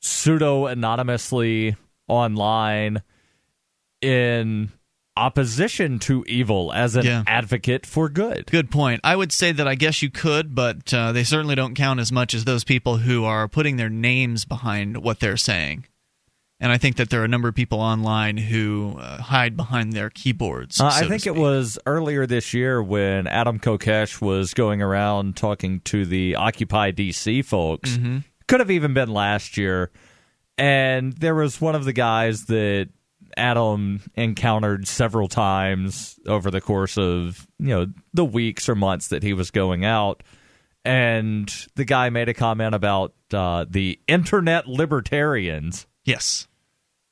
pseudo 0.00 0.66
anonymously 0.66 1.76
online 2.08 3.02
in 4.00 4.70
opposition 5.16 5.98
to 5.98 6.24
evil 6.26 6.72
as 6.72 6.96
an 6.96 7.04
yeah. 7.04 7.22
advocate 7.26 7.84
for 7.84 8.08
good. 8.08 8.46
Good 8.46 8.70
point. 8.70 9.00
I 9.04 9.14
would 9.14 9.32
say 9.32 9.52
that 9.52 9.68
I 9.68 9.74
guess 9.74 10.02
you 10.02 10.10
could, 10.10 10.54
but 10.54 10.92
uh, 10.94 11.12
they 11.12 11.24
certainly 11.24 11.54
don't 11.54 11.74
count 11.74 12.00
as 12.00 12.10
much 12.10 12.32
as 12.32 12.44
those 12.44 12.64
people 12.64 12.96
who 12.98 13.24
are 13.24 13.46
putting 13.46 13.76
their 13.76 13.90
names 13.90 14.44
behind 14.44 14.98
what 14.98 15.20
they're 15.20 15.36
saying. 15.36 15.86
And 16.62 16.70
I 16.70 16.76
think 16.76 16.96
that 16.96 17.08
there 17.08 17.22
are 17.22 17.24
a 17.24 17.28
number 17.28 17.48
of 17.48 17.54
people 17.54 17.80
online 17.80 18.36
who 18.36 18.96
uh, 18.98 19.18
hide 19.18 19.56
behind 19.56 19.94
their 19.94 20.10
keyboards. 20.10 20.78
Uh, 20.78 20.90
so 20.90 21.06
I 21.06 21.08
think 21.08 21.26
it 21.26 21.34
was 21.34 21.78
earlier 21.86 22.26
this 22.26 22.52
year 22.52 22.82
when 22.82 23.26
Adam 23.26 23.58
Kokesh 23.58 24.20
was 24.20 24.52
going 24.52 24.82
around 24.82 25.36
talking 25.36 25.80
to 25.80 26.04
the 26.04 26.36
Occupy 26.36 26.92
DC 26.92 27.44
folks. 27.44 27.90
Mm-hmm 27.90 28.18
could 28.50 28.58
have 28.58 28.70
even 28.72 28.92
been 28.94 29.08
last 29.08 29.56
year. 29.56 29.92
And 30.58 31.12
there 31.12 31.36
was 31.36 31.60
one 31.60 31.76
of 31.76 31.84
the 31.84 31.92
guys 31.92 32.46
that 32.46 32.88
Adam 33.36 34.02
encountered 34.16 34.88
several 34.88 35.28
times 35.28 36.18
over 36.26 36.50
the 36.50 36.60
course 36.60 36.98
of, 36.98 37.46
you 37.60 37.68
know, 37.68 37.86
the 38.12 38.24
weeks 38.24 38.68
or 38.68 38.74
months 38.74 39.06
that 39.08 39.22
he 39.22 39.34
was 39.34 39.52
going 39.52 39.84
out. 39.84 40.24
And 40.84 41.48
the 41.76 41.84
guy 41.84 42.10
made 42.10 42.28
a 42.28 42.34
comment 42.34 42.74
about 42.74 43.14
uh, 43.32 43.66
the 43.70 44.00
internet 44.08 44.66
libertarians. 44.66 45.86
Yes. 46.04 46.48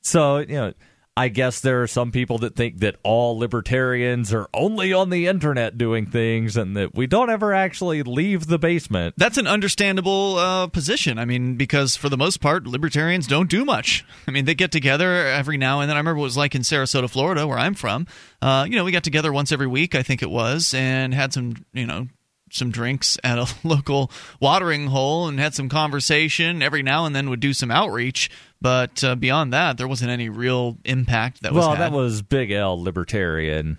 So, 0.03 0.39
you 0.39 0.57
know, 0.57 0.73
I 1.19 1.27
guess 1.27 1.59
there 1.59 1.83
are 1.83 1.89
some 1.89 2.13
people 2.13 2.39
that 2.39 2.55
think 2.55 2.79
that 2.79 2.95
all 3.03 3.37
libertarians 3.37 4.33
are 4.33 4.49
only 4.55 4.93
on 4.93 5.11
the 5.11 5.27
internet 5.27 5.77
doing 5.77 6.07
things 6.07 6.57
and 6.57 6.77
that 6.77 6.95
we 6.95 7.09
don't 7.09 7.29
ever 7.29 7.53
actually 7.53 8.05
leave 8.05 8.47
the 8.47 8.57
basement. 8.57 9.15
That's 9.17 9.37
an 9.37 9.49
understandable 9.49 10.37
uh, 10.37 10.69
position. 10.69 11.19
I 11.19 11.25
mean, 11.25 11.57
because 11.57 11.97
for 11.97 12.09
the 12.09 12.17
most 12.17 12.41
part, 12.41 12.69
libertarians 12.69 13.27
don't 13.27 13.51
do 13.51 13.65
much. 13.65 14.05
I 14.29 14.31
mean, 14.31 14.45
they 14.45 14.55
get 14.55 14.71
together 14.71 15.27
every 15.27 15.57
now 15.57 15.81
and 15.81 15.91
then. 15.91 15.97
I 15.97 15.99
remember 15.99 16.21
it 16.21 16.23
was 16.23 16.37
like 16.37 16.55
in 16.55 16.63
Sarasota, 16.63 17.11
Florida, 17.11 17.49
where 17.49 17.59
I'm 17.59 17.75
from. 17.75 18.07
Uh, 18.41 18.65
you 18.69 18.77
know, 18.77 18.85
we 18.85 18.93
got 18.93 19.03
together 19.03 19.33
once 19.33 19.51
every 19.51 19.67
week, 19.67 19.97
I 19.97 20.05
think 20.05 20.23
it 20.23 20.31
was, 20.31 20.73
and 20.73 21.13
had 21.13 21.33
some, 21.33 21.57
you 21.73 21.87
know, 21.87 22.07
some 22.51 22.71
drinks 22.71 23.19
at 23.25 23.39
a 23.39 23.47
local 23.67 24.11
watering 24.41 24.89
hole 24.89 25.29
and 25.29 25.39
had 25.39 25.55
some 25.55 25.69
conversation. 25.69 26.63
Every 26.63 26.83
now 26.83 27.07
and 27.07 27.15
then 27.15 27.31
would 27.31 27.41
do 27.41 27.53
some 27.53 27.71
outreach. 27.71 28.31
But 28.61 29.03
uh, 29.05 29.15
beyond 29.15 29.53
that, 29.53 29.79
there 29.79 29.89
wasn't 29.89 30.11
any 30.11 30.29
real 30.29 30.79
impact 30.85 31.43
that 31.43 31.53
was. 31.53 31.67
Well, 31.67 31.77
that 31.77 31.93
was 31.93 32.23
Big 32.23 32.51
L 32.51 32.81
Libertarian. 32.81 33.79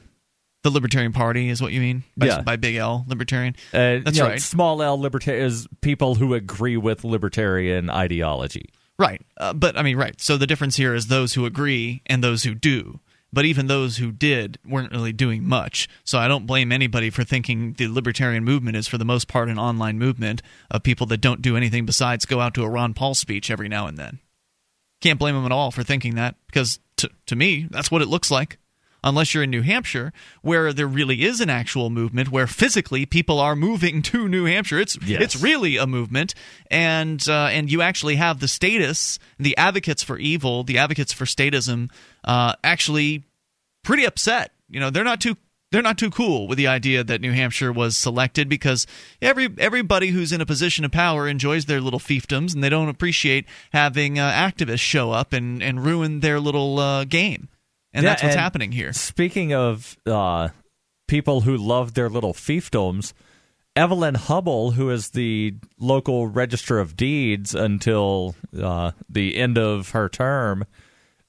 The 0.63 0.69
Libertarian 0.69 1.13
Party 1.13 1.49
is 1.49 1.61
what 1.61 1.71
you 1.71 1.79
mean? 1.79 2.03
By, 2.17 2.25
yeah. 2.25 2.41
By 2.41 2.57
Big 2.57 2.75
L 2.75 3.05
Libertarian? 3.07 3.55
Uh, 3.73 3.99
That's 4.03 4.19
right. 4.19 4.41
small 4.41 4.81
L 4.81 4.99
Libertarian 4.99 5.45
is 5.45 5.67
people 5.81 6.15
who 6.15 6.33
agree 6.33 6.75
with 6.75 7.03
libertarian 7.05 7.89
ideology. 7.89 8.69
Right. 8.97 9.21
Uh, 9.37 9.53
but, 9.53 9.77
I 9.77 9.83
mean, 9.83 9.95
right. 9.95 10.19
So 10.19 10.35
the 10.35 10.47
difference 10.47 10.75
here 10.75 10.93
is 10.93 11.07
those 11.07 11.33
who 11.33 11.45
agree 11.45 12.01
and 12.05 12.21
those 12.21 12.43
who 12.43 12.53
do. 12.53 12.99
But 13.31 13.45
even 13.45 13.67
those 13.67 13.97
who 13.97 14.11
did 14.11 14.57
weren't 14.65 14.91
really 14.91 15.13
doing 15.13 15.43
much. 15.43 15.87
So 16.03 16.17
I 16.17 16.27
don't 16.27 16.45
blame 16.45 16.71
anybody 16.71 17.09
for 17.09 17.23
thinking 17.23 17.73
the 17.73 17.87
libertarian 17.87 18.43
movement 18.43 18.77
is, 18.77 18.87
for 18.87 18.97
the 18.97 19.05
most 19.05 19.27
part, 19.27 19.49
an 19.49 19.59
online 19.59 19.97
movement 19.97 20.41
of 20.71 20.83
people 20.83 21.07
that 21.07 21.21
don't 21.21 21.41
do 21.41 21.55
anything 21.57 21.85
besides 21.85 22.25
go 22.25 22.39
out 22.39 22.53
to 22.55 22.63
a 22.63 22.69
Ron 22.69 22.93
Paul 22.93 23.15
speech 23.15 23.51
every 23.51 23.69
now 23.69 23.87
and 23.87 23.97
then. 23.97 24.19
Can't 25.01 25.19
blame 25.19 25.35
them 25.35 25.45
at 25.45 25.51
all 25.51 25.71
for 25.71 25.83
thinking 25.83 26.15
that, 26.15 26.35
because 26.47 26.79
to, 26.97 27.09
to 27.27 27.35
me, 27.35 27.67
that's 27.69 27.89
what 27.89 28.01
it 28.01 28.07
looks 28.07 28.29
like 28.29 28.57
unless 29.03 29.33
you're 29.33 29.43
in 29.43 29.49
New 29.51 29.61
Hampshire, 29.61 30.11
where 30.41 30.73
there 30.73 30.87
really 30.87 31.23
is 31.23 31.39
an 31.41 31.49
actual 31.49 31.89
movement, 31.89 32.29
where 32.31 32.47
physically 32.47 33.05
people 33.05 33.39
are 33.39 33.55
moving 33.55 34.01
to 34.11 34.27
New 34.27 34.45
Hampshire. 34.45 34.79
It's 34.79 34.97
Yes. 35.05 35.21
it's 35.21 35.35
really 35.41 35.77
a 35.77 35.87
movement, 35.87 36.35
and 36.69 37.23
uh, 37.29 37.47
and 37.51 37.71
you 37.71 37.81
actually 37.81 38.15
have 38.15 38.39
the 38.39 38.47
status, 38.47 39.19
the 39.37 39.55
advocates 39.57 40.03
for 40.03 40.17
evil, 40.17 40.63
the 40.63 40.77
advocates 40.77 41.13
for 41.13 41.25
statism, 41.25 41.89
uh, 42.23 42.53
actually 42.63 43.23
pretty 43.83 44.05
upset. 44.05 44.51
You 44.69 44.79
know, 44.79 44.89
they're 44.89 45.03
not 45.03 45.21
too. 45.21 45.37
They're 45.71 45.83
not 45.83 45.99
too 45.99 46.09
cool 46.09 46.47
with 46.47 46.57
the 46.57 46.65
idea 46.65 47.03
that 47.03 47.21
New 47.21 47.31
Hampshire 47.31 47.71
was 47.71 47.95
selected 47.95 48.49
because 48.49 48.87
every 49.21 49.49
everybody 49.59 50.07
who's 50.07 50.31
in 50.31 50.41
a 50.41 50.45
position 50.45 50.83
of 50.83 50.91
power 50.91 51.27
enjoys 51.27 51.65
their 51.65 51.79
little 51.79 51.99
fiefdoms 51.99 52.55
and 52.55 52.63
they 52.63 52.69
don't 52.69 52.89
appreciate 52.89 53.45
having 53.71 54.17
uh, 54.17 54.31
activists 54.31 54.79
show 54.79 55.11
up 55.11 55.31
and, 55.31 55.61
and 55.61 55.85
ruin 55.85 56.21
their 56.21 56.39
little 56.39 56.79
uh, 56.79 57.03
game. 57.03 57.49
And 57.93 58.03
Yeah, 58.03 58.11
that's 58.11 58.23
what's 58.23 58.35
and 58.35 58.41
happening 58.41 58.71
here. 58.71 58.93
Speaking 58.93 59.53
of 59.53 59.97
uh, 60.05 60.49
people 61.07 61.41
who 61.41 61.57
love 61.57 61.93
their 61.93 62.09
little 62.09 62.33
fiefdoms, 62.33 63.13
Evelyn 63.75 64.15
Hubal, 64.15 64.73
who 64.73 64.89
is 64.89 65.09
the 65.09 65.55
local 65.79 66.27
register 66.27 66.79
of 66.79 66.95
deeds 66.95 67.55
until 67.55 68.35
uh, 68.59 68.91
the 69.09 69.37
end 69.37 69.57
of 69.57 69.91
her 69.91 70.09
term, 70.09 70.65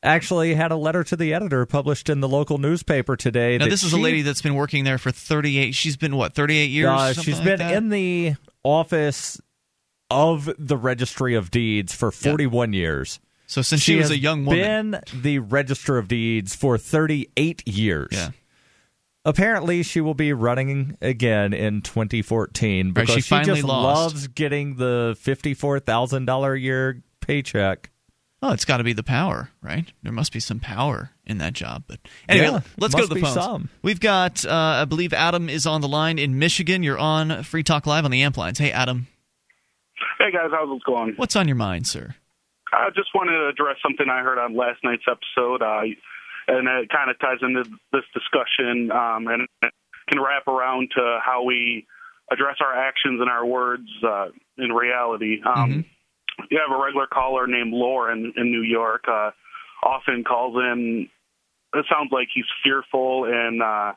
actually 0.03 0.55
had 0.55 0.73
a 0.73 0.77
letter 0.77 1.05
to 1.05 1.17
the 1.17 1.35
editor 1.35 1.67
published 1.67 2.09
in 2.09 2.21
the 2.21 2.29
local 2.29 2.59
newspaper 2.59 3.17
today. 3.17 3.59
Now, 3.59 3.67
this 3.67 3.83
is 3.83 3.93
a 3.93 3.99
lady 3.99 4.23
that's 4.23 4.43
been 4.43 4.55
working 4.55 4.85
there 4.85 4.99
for 4.99 5.11
38. 5.11 5.75
She's 5.75 5.97
been, 5.97 6.17
what, 6.17 6.35
38 6.35 6.71
years? 6.71 6.89
Uh, 6.89 7.13
she's 7.13 7.37
like 7.37 7.45
been 7.45 7.59
that? 7.59 7.75
in 7.75 7.89
the 7.91 8.35
office 8.65 9.41
of 10.11 10.51
the 10.59 10.77
registry 10.77 11.35
of 11.35 11.51
deeds 11.51 11.95
for 11.95 12.11
41 12.11 12.73
years. 12.73 13.21
So 13.51 13.63
since 13.63 13.83
she, 13.83 13.97
was 13.97 14.05
has 14.05 14.11
a 14.13 14.19
young 14.19 14.45
woman. 14.45 14.91
been 14.93 15.23
the 15.23 15.41
register 15.41 15.99
of 15.99 16.07
deeds 16.07 16.55
for 16.55 16.79
38 16.79 17.67
years. 17.67 18.09
Yeah. 18.13 18.31
Apparently, 19.25 19.83
she 19.83 20.01
will 20.01 20.15
be 20.15 20.33
running 20.33 20.97
again 21.03 21.53
in 21.53 21.83
2014 21.83 22.87
Right, 22.87 22.95
because 23.07 23.25
she 23.27 23.41
just 23.43 23.65
lost. 23.65 24.15
loves 24.15 24.29
getting 24.29 24.77
the 24.77 25.17
$54,000 25.21 26.55
a 26.55 26.59
year 26.61 27.03
paycheck. 27.21 27.91
Oh, 28.43 28.53
it's 28.53 28.65
got 28.65 28.79
to 28.79 28.85
be 28.85 28.95
the 28.95 29.03
power, 29.03 29.51
right? 29.61 29.93
There 30.03 30.13
must 30.13 30.33
be 30.33 30.41
some 30.41 30.61
power 30.61 31.11
in 31.27 31.37
that 31.39 31.53
job. 31.53 31.83
But 31.87 31.99
anyway, 32.29 32.47
Yeah, 32.47 32.61
let's 32.79 32.95
go 32.95 33.03
to 33.03 33.07
the 33.09 33.17
be 33.17 33.21
phones. 33.21 33.35
some. 33.35 33.69
We've 33.83 34.01
got, 34.01 34.47
uh, 34.47 34.51
I 34.55 34.85
believe, 34.87 35.13
Adam 35.13 35.51
is 35.51 35.67
on 35.67 35.81
the 35.83 35.89
line 35.89 36.19
in 36.19 36.39
Michigan. 36.39 36.83
You're 36.83 36.99
on 36.99 37.43
Free 37.43 37.63
Talk 37.63 37.87
Live 37.87 38.07
on 38.07 38.11
the 38.13 38.23
Amp 38.23 38.37
lines. 38.39 38.59
Hey, 38.59 38.71
Adam, 38.73 39.09
Hey 40.19 40.31
guys, 40.33 40.51
how's 40.51 40.75
it 40.75 40.83
going? 40.87 41.15
what's 41.17 41.37
on 41.37 41.49
your 41.49 41.57
mind, 41.57 41.87
sir? 41.87 42.15
I 42.73 42.91
just 42.95 43.09
wanted 43.15 43.33
to 43.39 43.49
address 43.49 43.77
something 43.83 44.07
I 44.09 44.23
heard 44.23 44.39
on 44.39 44.57
last 44.57 44.79
night's 44.85 45.05
episode, 45.11 45.63
uh, 45.63 45.83
and 46.49 46.69
it 46.69 46.89
kind 46.91 47.11
of 47.11 47.19
ties 47.19 47.39
into 47.43 47.65
this 47.93 48.05
discussion, 48.15 48.91
um, 48.93 49.27
and 49.29 49.47
can 50.09 50.21
wrap 50.21 50.47
around 50.49 50.91
to 50.97 51.19
how 51.25 51.43
we 51.45 51.87
address 52.33 52.57
our 52.61 52.75
actions 52.77 53.21
and 53.21 53.29
our 53.31 53.45
words 53.45 53.89
uh, 54.07 54.27
in 54.59 54.73
reality. 54.73 55.39
Um, 55.45 55.85
You 56.51 56.59
have 56.67 56.75
a 56.75 56.83
regular 56.83 57.07
caller 57.07 57.47
named 57.47 57.73
Lauren 57.73 58.33
in 58.37 58.51
New 58.51 58.63
York. 58.63 59.05
Uh, 59.07 59.31
often 59.85 60.25
calls 60.25 60.57
in. 60.57 61.09
It 61.75 61.85
sounds 61.89 62.11
like 62.13 62.29
he's 62.35 62.47
fearful 62.65 63.25
and 63.27 63.63
uh, 63.63 63.93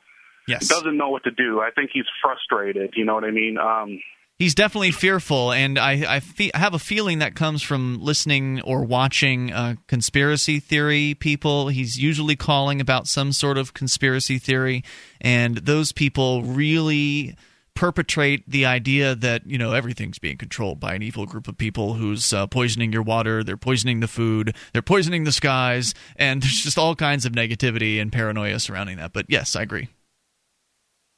Yes. 0.48 0.68
doesn't 0.68 0.98
know 0.98 1.10
what 1.10 1.24
to 1.24 1.32
do. 1.32 1.62
I 1.62 1.70
think 1.72 1.92
he's 1.94 2.06
frustrated. 2.22 2.94
You 2.98 3.06
know 3.06 3.14
what 3.16 3.24
I 3.24 3.32
mean? 3.32 3.58
Um, 3.58 4.02
He's 4.44 4.56
definitely 4.56 4.92
fearful, 4.92 5.54
and 5.54 5.80
I 5.80 6.16
I, 6.16 6.20
fe- 6.20 6.52
I 6.54 6.58
have 6.58 6.74
a 6.74 6.80
feeling 6.80 7.20
that 7.20 7.34
comes 7.34 7.62
from 7.62 8.02
listening 8.02 8.60
or 8.64 8.84
watching 8.84 9.54
uh, 9.54 9.76
conspiracy 9.88 10.60
theory 10.60 11.14
people. 11.14 11.70
He's 11.70 11.98
usually 11.98 12.36
calling 12.36 12.82
about 12.82 13.08
some 13.08 13.32
sort 13.32 13.58
of 13.58 13.74
conspiracy 13.74 14.40
theory, 14.40 14.84
and 15.22 15.60
those 15.60 15.94
people 15.94 16.44
really 16.44 17.38
perpetrate 17.74 18.44
the 18.46 18.66
idea 18.66 19.16
that 19.16 19.48
you 19.48 19.58
know 19.58 19.72
everything's 19.72 20.20
being 20.20 20.36
controlled 20.36 20.78
by 20.78 20.94
an 20.94 21.04
evil 21.04 21.26
group 21.26 21.48
of 21.48 21.58
people 21.58 21.94
who's 21.94 22.34
uh, 22.34 22.46
poisoning 22.46 22.92
your 22.92 23.02
water, 23.02 23.46
they're 23.46 23.56
poisoning 23.56 24.02
the 24.02 24.10
food, 24.10 24.54
they're 24.74 24.82
poisoning 24.82 25.24
the 25.24 25.32
skies, 25.32 25.94
and 26.18 26.42
there's 26.44 26.60
just 26.60 26.78
all 26.78 26.98
kinds 26.98 27.26
of 27.26 27.32
negativity 27.32 28.02
and 28.02 28.12
paranoia 28.12 28.60
surrounding 28.60 28.98
that. 28.98 29.14
But 29.14 29.28
yes, 29.30 29.56
I 29.56 29.62
agree. 29.62 29.88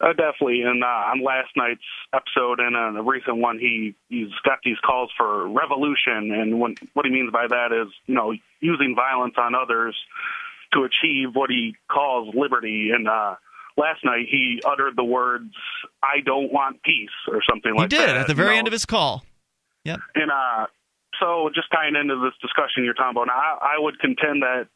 Uh, 0.02 0.10
definitely. 0.10 0.62
And 0.62 0.84
uh, 0.84 0.88
on 0.88 1.24
last 1.24 1.50
night's 1.56 1.80
episode 2.14 2.60
and 2.60 2.76
uh, 2.76 2.92
the 2.92 3.02
recent 3.02 3.38
one, 3.38 3.60
he 3.60 3.96
he's 4.10 4.32
got 4.44 4.60
these 4.64 4.78
calls 4.86 5.10
for 5.18 5.48
revolution, 5.48 6.32
and 6.32 6.60
when, 6.60 6.76
what 6.94 7.06
he 7.06 7.12
means 7.12 7.32
by 7.32 7.48
that 7.48 7.72
is, 7.72 7.94
you 8.06 8.14
know, 8.14 8.34
using 8.60 8.94
violence 8.96 9.36
on 9.38 9.56
others 9.56 9.96
to 10.74 10.84
achieve 10.84 11.30
what 11.34 11.50
he 11.50 11.76
calls 11.90 12.36
liberty. 12.36 12.92
And 12.94 13.08
uh, 13.08 13.36
last 13.78 14.04
night 14.04 14.26
he 14.30 14.62
uttered 14.66 14.98
the 14.98 15.04
words, 15.06 15.54
"I 16.04 16.20
don't 16.26 16.52
want 16.52 16.84
peace" 16.84 17.10
or 17.32 17.42
something 17.50 17.74
He 17.74 17.80
like 17.80 17.90
that. 17.92 18.00
He 18.00 18.06
did 18.06 18.18
at 18.18 18.28
the 18.28 18.34
you 18.34 18.38
very 18.38 18.56
know? 18.56 18.60
end 18.60 18.68
of 18.68 18.74
his 18.74 18.86
call. 18.86 19.24
Yep. 19.86 20.00
And 20.16 20.30
uh, 20.30 20.66
so, 21.22 21.50
just 21.56 21.72
tying 21.72 21.96
into 21.96 22.20
this 22.20 22.34
discussion 22.42 22.84
you're 22.84 22.94
talking 22.96 23.16
about, 23.22 23.30
I, 23.30 23.76
I 23.78 23.80
would 23.80 24.00
contend 24.00 24.42
that 24.42 24.68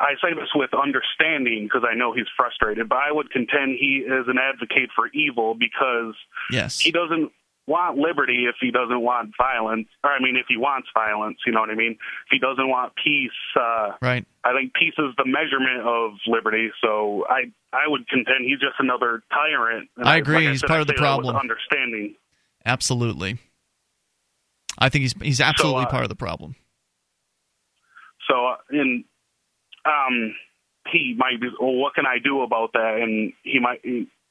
I 0.00 0.14
say 0.22 0.32
this 0.34 0.48
with 0.54 0.70
understanding 0.72 1.64
because 1.64 1.82
I 1.88 1.94
know 1.94 2.12
he's 2.14 2.26
frustrated, 2.36 2.88
but 2.88 2.98
I 2.98 3.12
would 3.12 3.30
contend 3.30 3.76
he 3.78 3.98
is 4.06 4.26
an 4.28 4.38
advocate 4.38 4.90
for 4.96 5.08
evil 5.08 5.54
because 5.54 6.14
Yes. 6.50 6.80
he 6.80 6.90
doesn't 6.90 7.30
want 7.66 7.98
liberty 7.98 8.46
if 8.48 8.56
he 8.60 8.70
doesn't 8.72 9.00
want 9.00 9.32
violence, 9.36 9.86
or 10.02 10.10
I 10.10 10.18
mean, 10.18 10.34
if 10.36 10.46
he 10.48 10.56
wants 10.56 10.88
violence, 10.94 11.38
you 11.46 11.52
know 11.52 11.60
what 11.60 11.70
I 11.70 11.74
mean? 11.74 11.92
If 11.92 12.30
he 12.30 12.38
doesn't 12.38 12.66
want 12.68 12.94
peace, 12.96 13.30
uh, 13.54 13.92
Right. 14.02 14.24
I 14.42 14.52
think 14.54 14.72
peace 14.74 14.94
is 14.98 15.14
the 15.18 15.26
measurement 15.26 15.82
of 15.86 16.12
liberty. 16.26 16.72
So 16.82 17.26
I, 17.28 17.52
I 17.72 17.86
would 17.86 18.08
contend 18.08 18.46
he's 18.46 18.58
just 18.58 18.74
another 18.80 19.22
tyrant. 19.30 19.88
And 19.96 20.08
I 20.08 20.16
agree. 20.16 20.36
like 20.46 20.48
He's 20.52 20.60
said, 20.60 20.68
part 20.68 20.80
of 20.80 20.86
the 20.88 20.94
say 20.94 21.02
that 21.02 21.16
with 21.18 21.26
problem. 21.26 21.36
Understanding. 21.36 22.14
Absolutely. 22.64 23.38
I 24.78 24.88
think 24.88 25.02
he's 25.02 25.14
he's 25.20 25.40
absolutely 25.40 25.84
uh, 25.84 25.90
part 25.90 26.04
of 26.04 26.08
the 26.08 26.16
problem. 26.16 26.56
So, 28.28 28.46
uh, 28.46 28.56
in 28.70 29.04
um, 29.84 30.34
he 30.90 31.14
might 31.16 31.40
be. 31.40 31.48
Well, 31.60 31.74
what 31.74 31.94
can 31.94 32.06
I 32.06 32.18
do 32.22 32.42
about 32.42 32.72
that? 32.74 32.98
And 33.02 33.32
he 33.42 33.58
might. 33.60 33.80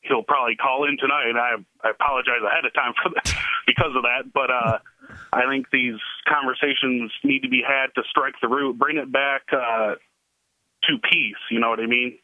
He'll 0.01 0.23
probably 0.23 0.55
call 0.55 0.88
in 0.88 0.97
tonight. 0.97 1.33
I 1.35 1.55
I 1.85 1.91
apologize 1.91 2.41
ahead 2.45 2.65
of 2.65 2.73
time 2.73 2.93
for 3.03 3.09
that 3.15 3.33
because 3.67 3.95
of 3.95 4.03
that. 4.03 4.31
But 4.33 4.49
uh, 4.49 4.79
I 5.33 5.49
think 5.49 5.67
these 5.71 5.99
conversations 6.27 7.12
need 7.23 7.41
to 7.41 7.49
be 7.49 7.62
had 7.67 7.88
to 7.95 8.03
strike 8.09 8.35
the 8.41 8.47
root, 8.47 8.77
bring 8.77 8.97
it 8.97 9.12
back 9.12 9.43
uh, 9.51 9.95
to 10.83 10.97
peace. 11.12 11.35
You 11.51 11.59
know 11.59 11.69
what 11.69 11.79
I 11.79 11.85
mean? 11.85 12.17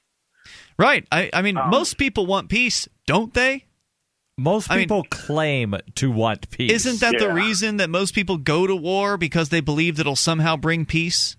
Right. 0.78 1.06
I, 1.12 1.30
I 1.34 1.42
mean, 1.42 1.58
Um, 1.58 1.70
most 1.70 1.98
people 1.98 2.26
want 2.26 2.50
peace, 2.50 2.88
don't 3.08 3.34
they? 3.34 3.66
Most 4.38 4.70
I 4.70 4.76
mean- 4.76 4.84
people 4.84 5.04
claim 5.10 5.76
to 5.96 6.12
want 6.12 6.50
peace. 6.50 6.72
Isn't 6.72 7.00
that 7.00 7.20
the 7.20 7.34
reason 7.34 7.78
that 7.78 7.90
most 7.90 8.14
people 8.14 8.38
go 8.38 8.68
to 8.68 8.76
war 8.76 9.18
because 9.18 9.50
they 9.50 9.62
believe 9.62 9.96
that 9.98 10.02
it'll 10.02 10.16
somehow 10.16 10.56
bring 10.58 10.86
peace? 10.86 11.38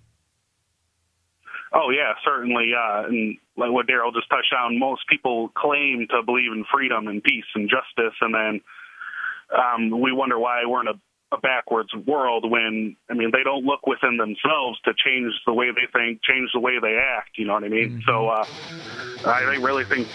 Oh 1.79 1.91
yeah, 1.91 2.13
certainly. 2.25 2.71
Uh, 2.73 3.03
and 3.03 3.37
like 3.55 3.71
what 3.71 3.85
Daryl 3.85 4.11
just 4.11 4.27
touched 4.29 4.51
on, 4.51 4.79
most 4.79 5.07
people 5.07 5.49
claim 5.49 6.07
to 6.09 6.23
believe 6.23 6.51
in 6.51 6.65
freedom 6.73 7.07
and 7.07 7.23
peace 7.23 7.45
and 7.53 7.69
justice, 7.69 8.17
and 8.19 8.33
then 8.33 8.61
um, 9.55 10.01
we 10.01 10.11
wonder 10.11 10.39
why 10.39 10.63
we're 10.65 10.81
in 10.81 10.87
a, 10.87 10.99
a 11.31 11.39
backwards 11.39 11.93
world 11.93 12.49
when 12.49 12.95
I 13.11 13.13
mean 13.13 13.29
they 13.31 13.43
don't 13.43 13.63
look 13.63 13.85
within 13.85 14.17
themselves 14.17 14.79
to 14.85 14.93
change 14.97 15.31
the 15.45 15.53
way 15.53 15.69
they 15.69 15.85
think, 15.93 16.23
change 16.23 16.49
the 16.51 16.59
way 16.59 16.79
they 16.79 16.97
act. 16.97 17.37
You 17.37 17.45
know 17.45 17.53
what 17.53 17.63
I 17.63 17.69
mean? 17.69 18.01
So 18.07 18.27
uh, 18.27 18.45
I 19.27 19.41
really 19.61 19.85
think 19.85 20.07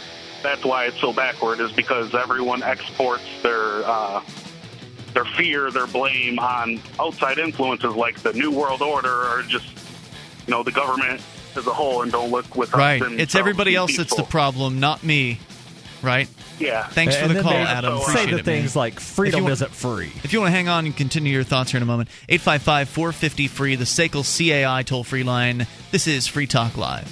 that's 0.42 0.64
why 0.64 0.86
it's 0.86 1.00
so 1.00 1.12
backward 1.12 1.60
is 1.60 1.70
because 1.70 2.12
everyone 2.12 2.62
exports 2.64 3.24
their. 3.42 3.86
Uh, 3.86 4.20
their 5.14 5.26
fear, 5.26 5.70
their 5.70 5.86
blame 5.86 6.38
on 6.38 6.80
outside 6.98 7.36
influences 7.36 7.94
like 7.94 8.18
the 8.22 8.32
New 8.32 8.50
World 8.50 8.80
Order 8.80 9.12
or 9.26 9.42
just, 9.42 9.66
you 10.46 10.50
know, 10.50 10.62
the 10.62 10.72
government 10.72 11.20
as 11.56 11.66
a 11.66 11.72
whole 11.72 12.02
and 12.02 12.10
don't 12.12 12.30
look 12.30 12.56
with 12.56 12.72
us 12.72 12.78
Right. 12.78 13.02
It's 13.02 13.32
so 13.32 13.38
everybody 13.38 13.72
be 13.72 13.76
else 13.76 13.96
that's 13.96 14.14
the 14.14 14.22
problem, 14.22 14.80
not 14.80 15.02
me. 15.04 15.38
Right. 16.02 16.28
Yeah. 16.58 16.84
Thanks 16.88 17.16
for 17.16 17.28
the 17.28 17.40
call, 17.42 17.52
they 17.52 17.58
Adam. 17.58 17.98
so, 17.98 18.04
uh, 18.04 18.12
Say 18.12 18.24
the 18.26 18.30
it, 18.32 18.34
man. 18.36 18.44
things 18.44 18.74
like 18.76 18.98
freedom 19.00 19.44
want- 19.44 19.52
isn't 19.52 19.70
free. 19.72 20.10
If 20.24 20.32
you 20.32 20.40
want 20.40 20.48
to 20.50 20.56
hang 20.56 20.68
on 20.68 20.86
and 20.86 20.96
continue 20.96 21.32
your 21.32 21.44
thoughts 21.44 21.70
here 21.70 21.78
in 21.78 21.82
a 21.82 21.86
moment, 21.86 22.08
855 22.28 22.88
450 22.88 23.46
free, 23.48 23.76
the 23.76 23.84
SACL 23.86 24.24
CAI 24.24 24.82
toll 24.82 25.04
free 25.04 25.22
line. 25.22 25.66
This 25.92 26.06
is 26.08 26.26
Free 26.26 26.46
Talk 26.46 26.76
Live. 26.76 27.10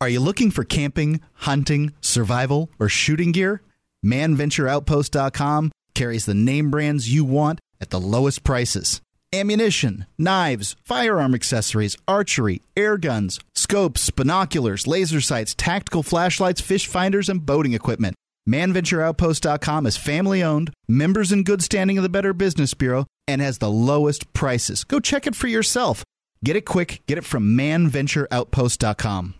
Are 0.00 0.08
you 0.08 0.20
looking 0.20 0.50
for 0.50 0.64
camping, 0.64 1.20
hunting, 1.34 1.92
survival, 2.00 2.70
or 2.78 2.88
shooting 2.88 3.32
gear? 3.32 3.60
ManVentureOutpost.com 4.04 5.72
carries 5.94 6.24
the 6.24 6.34
name 6.34 6.70
brands 6.70 7.12
you 7.12 7.24
want 7.24 7.60
at 7.80 7.90
the 7.90 8.00
lowest 8.00 8.42
prices. 8.44 9.00
Ammunition, 9.32 10.06
knives, 10.18 10.74
firearm 10.82 11.34
accessories, 11.36 11.96
archery, 12.08 12.62
air 12.76 12.98
guns, 12.98 13.38
scopes, 13.54 14.10
binoculars, 14.10 14.88
laser 14.88 15.20
sights, 15.20 15.54
tactical 15.54 16.02
flashlights, 16.02 16.60
fish 16.60 16.88
finders, 16.88 17.28
and 17.28 17.46
boating 17.46 17.72
equipment. 17.72 18.16
ManVentureOutpost.com 18.48 19.86
is 19.86 19.96
family 19.96 20.42
owned, 20.42 20.72
members 20.88 21.30
in 21.30 21.44
good 21.44 21.62
standing 21.62 21.96
of 21.96 22.02
the 22.02 22.08
Better 22.08 22.32
Business 22.32 22.74
Bureau, 22.74 23.06
and 23.28 23.40
has 23.40 23.58
the 23.58 23.70
lowest 23.70 24.32
prices. 24.32 24.82
Go 24.82 24.98
check 24.98 25.28
it 25.28 25.36
for 25.36 25.46
yourself. 25.46 26.02
Get 26.42 26.56
it 26.56 26.64
quick. 26.64 27.02
Get 27.06 27.18
it 27.18 27.24
from 27.24 27.56
ManVentureOutpost.com. 27.56 29.34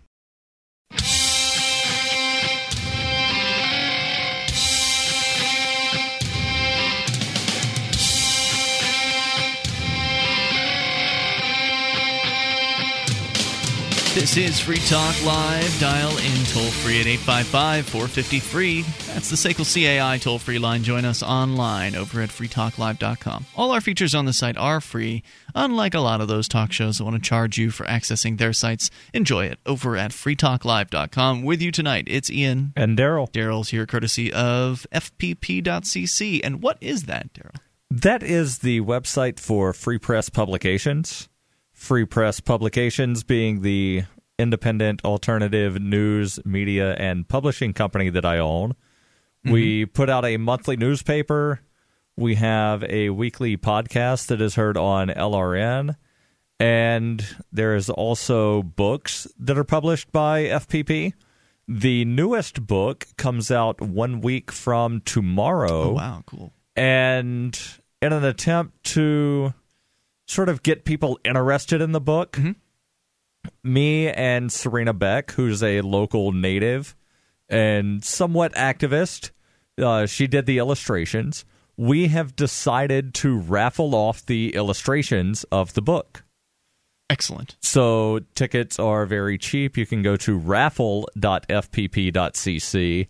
This 14.13 14.35
is 14.35 14.59
Free 14.59 14.75
Talk 14.89 15.15
Live. 15.23 15.79
Dial 15.79 16.09
in 16.09 16.45
toll 16.47 16.69
free 16.69 16.99
at 16.99 17.07
855 17.07 17.85
453. 17.85 18.81
That's 18.81 19.29
the 19.29 19.37
SACL 19.37 19.63
CAI 19.63 20.17
toll 20.17 20.37
free 20.37 20.59
line. 20.59 20.83
Join 20.83 21.05
us 21.05 21.23
online 21.23 21.95
over 21.95 22.21
at 22.21 22.27
freetalklive.com. 22.27 23.45
All 23.55 23.71
our 23.71 23.79
features 23.79 24.13
on 24.13 24.25
the 24.25 24.33
site 24.33 24.57
are 24.57 24.81
free, 24.81 25.23
unlike 25.55 25.93
a 25.93 26.01
lot 26.01 26.19
of 26.19 26.27
those 26.27 26.49
talk 26.49 26.73
shows 26.73 26.97
that 26.97 27.05
want 27.05 27.15
to 27.15 27.21
charge 27.21 27.57
you 27.57 27.71
for 27.71 27.85
accessing 27.85 28.37
their 28.37 28.51
sites. 28.51 28.91
Enjoy 29.13 29.45
it 29.45 29.59
over 29.65 29.95
at 29.95 30.11
freetalklive.com. 30.11 31.43
With 31.43 31.61
you 31.61 31.71
tonight, 31.71 32.03
it's 32.07 32.29
Ian. 32.29 32.73
And 32.75 32.97
Daryl. 32.97 33.31
Daryl's 33.31 33.69
here 33.69 33.85
courtesy 33.85 34.29
of 34.33 34.85
FPP.cc. 34.91 36.41
And 36.43 36.61
what 36.61 36.77
is 36.81 37.03
that, 37.03 37.31
Daryl? 37.33 37.55
That 37.89 38.23
is 38.23 38.59
the 38.59 38.81
website 38.81 39.39
for 39.39 39.71
Free 39.71 39.97
Press 39.97 40.27
Publications. 40.27 41.29
Free 41.81 42.05
Press 42.05 42.39
Publications 42.39 43.23
being 43.23 43.63
the 43.63 44.03
independent 44.37 45.03
alternative 45.03 45.81
news, 45.81 46.39
media, 46.45 46.93
and 46.93 47.27
publishing 47.27 47.73
company 47.73 48.11
that 48.11 48.23
I 48.23 48.37
own. 48.37 48.73
Mm-hmm. 49.43 49.51
We 49.51 49.85
put 49.87 50.07
out 50.07 50.23
a 50.23 50.37
monthly 50.37 50.77
newspaper. 50.77 51.59
We 52.15 52.35
have 52.35 52.83
a 52.83 53.09
weekly 53.09 53.57
podcast 53.57 54.27
that 54.27 54.41
is 54.41 54.53
heard 54.53 54.77
on 54.77 55.07
LRN. 55.07 55.95
And 56.59 57.25
there's 57.51 57.89
also 57.89 58.61
books 58.61 59.27
that 59.39 59.57
are 59.57 59.63
published 59.63 60.11
by 60.11 60.43
FPP. 60.43 61.13
The 61.67 62.05
newest 62.05 62.67
book 62.67 63.07
comes 63.17 63.49
out 63.49 63.81
one 63.81 64.21
week 64.21 64.51
from 64.51 65.01
tomorrow. 65.01 65.89
Oh, 65.89 65.93
wow, 65.93 66.23
cool. 66.27 66.53
And 66.75 67.59
in 68.03 68.13
an 68.13 68.23
attempt 68.23 68.83
to 68.83 69.55
sort 70.31 70.49
of 70.49 70.63
get 70.63 70.85
people 70.85 71.19
interested 71.23 71.81
in 71.81 71.91
the 71.91 72.01
book. 72.01 72.31
Mm-hmm. 72.33 72.51
Me 73.63 74.09
and 74.09 74.51
Serena 74.51 74.93
Beck, 74.93 75.31
who's 75.31 75.63
a 75.63 75.81
local 75.81 76.31
native 76.31 76.95
and 77.49 78.03
somewhat 78.03 78.53
activist, 78.53 79.31
uh, 79.81 80.05
she 80.05 80.27
did 80.27 80.45
the 80.45 80.59
illustrations. 80.59 81.43
We 81.75 82.07
have 82.07 82.35
decided 82.35 83.13
to 83.15 83.37
raffle 83.37 83.95
off 83.95 84.25
the 84.25 84.55
illustrations 84.55 85.43
of 85.45 85.73
the 85.73 85.81
book. 85.81 86.23
Excellent. 87.09 87.57
So 87.61 88.19
tickets 88.35 88.79
are 88.79 89.05
very 89.05 89.37
cheap. 89.37 89.75
You 89.75 89.85
can 89.85 90.01
go 90.01 90.15
to 90.17 90.37
raffle.fpp.cc 90.37 93.07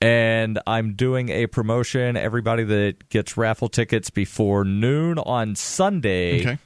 and 0.00 0.58
I'm 0.66 0.94
doing 0.94 1.28
a 1.28 1.46
promotion. 1.46 2.16
Everybody 2.16 2.64
that 2.64 3.08
gets 3.08 3.36
raffle 3.36 3.68
tickets 3.68 4.10
before 4.10 4.64
noon 4.64 5.18
on 5.18 5.54
Sunday, 5.54 6.40
okay. 6.40 6.58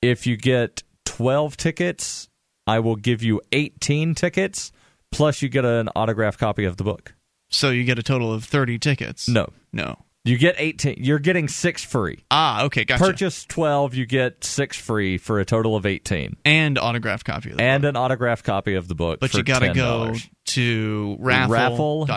if 0.00 0.26
you 0.26 0.36
get 0.36 0.82
12 1.04 1.56
tickets, 1.56 2.28
I 2.66 2.80
will 2.80 2.96
give 2.96 3.22
you 3.22 3.40
18 3.52 4.14
tickets, 4.14 4.72
plus 5.10 5.42
you 5.42 5.48
get 5.48 5.64
an 5.64 5.88
autographed 5.90 6.38
copy 6.38 6.64
of 6.64 6.76
the 6.76 6.84
book. 6.84 7.14
So 7.48 7.70
you 7.70 7.84
get 7.84 7.98
a 7.98 8.02
total 8.02 8.32
of 8.32 8.44
30 8.44 8.78
tickets? 8.78 9.28
No. 9.28 9.48
No. 9.72 9.98
You 10.24 10.36
get 10.36 10.56
18. 10.58 10.96
You're 10.98 11.20
getting 11.20 11.46
six 11.46 11.84
free. 11.84 12.24
Ah, 12.32 12.64
okay, 12.64 12.84
gotcha. 12.84 13.04
Purchase 13.04 13.44
12, 13.44 13.94
you 13.94 14.06
get 14.06 14.42
six 14.42 14.76
free 14.76 15.18
for 15.18 15.38
a 15.38 15.44
total 15.44 15.76
of 15.76 15.86
18. 15.86 16.36
And 16.44 16.78
autographed 16.78 17.24
copy 17.24 17.50
of 17.50 17.58
the 17.58 17.62
and 17.62 17.82
book. 17.82 17.90
an 17.90 17.96
autographed 17.96 18.44
copy 18.44 18.74
of 18.74 18.88
the 18.88 18.96
book. 18.96 19.20
But 19.20 19.30
for 19.30 19.36
you 19.36 19.44
got 19.44 19.60
to 19.60 19.72
go 19.72 20.14
to 20.56 21.16
raffle.fpp.cc 21.20 22.10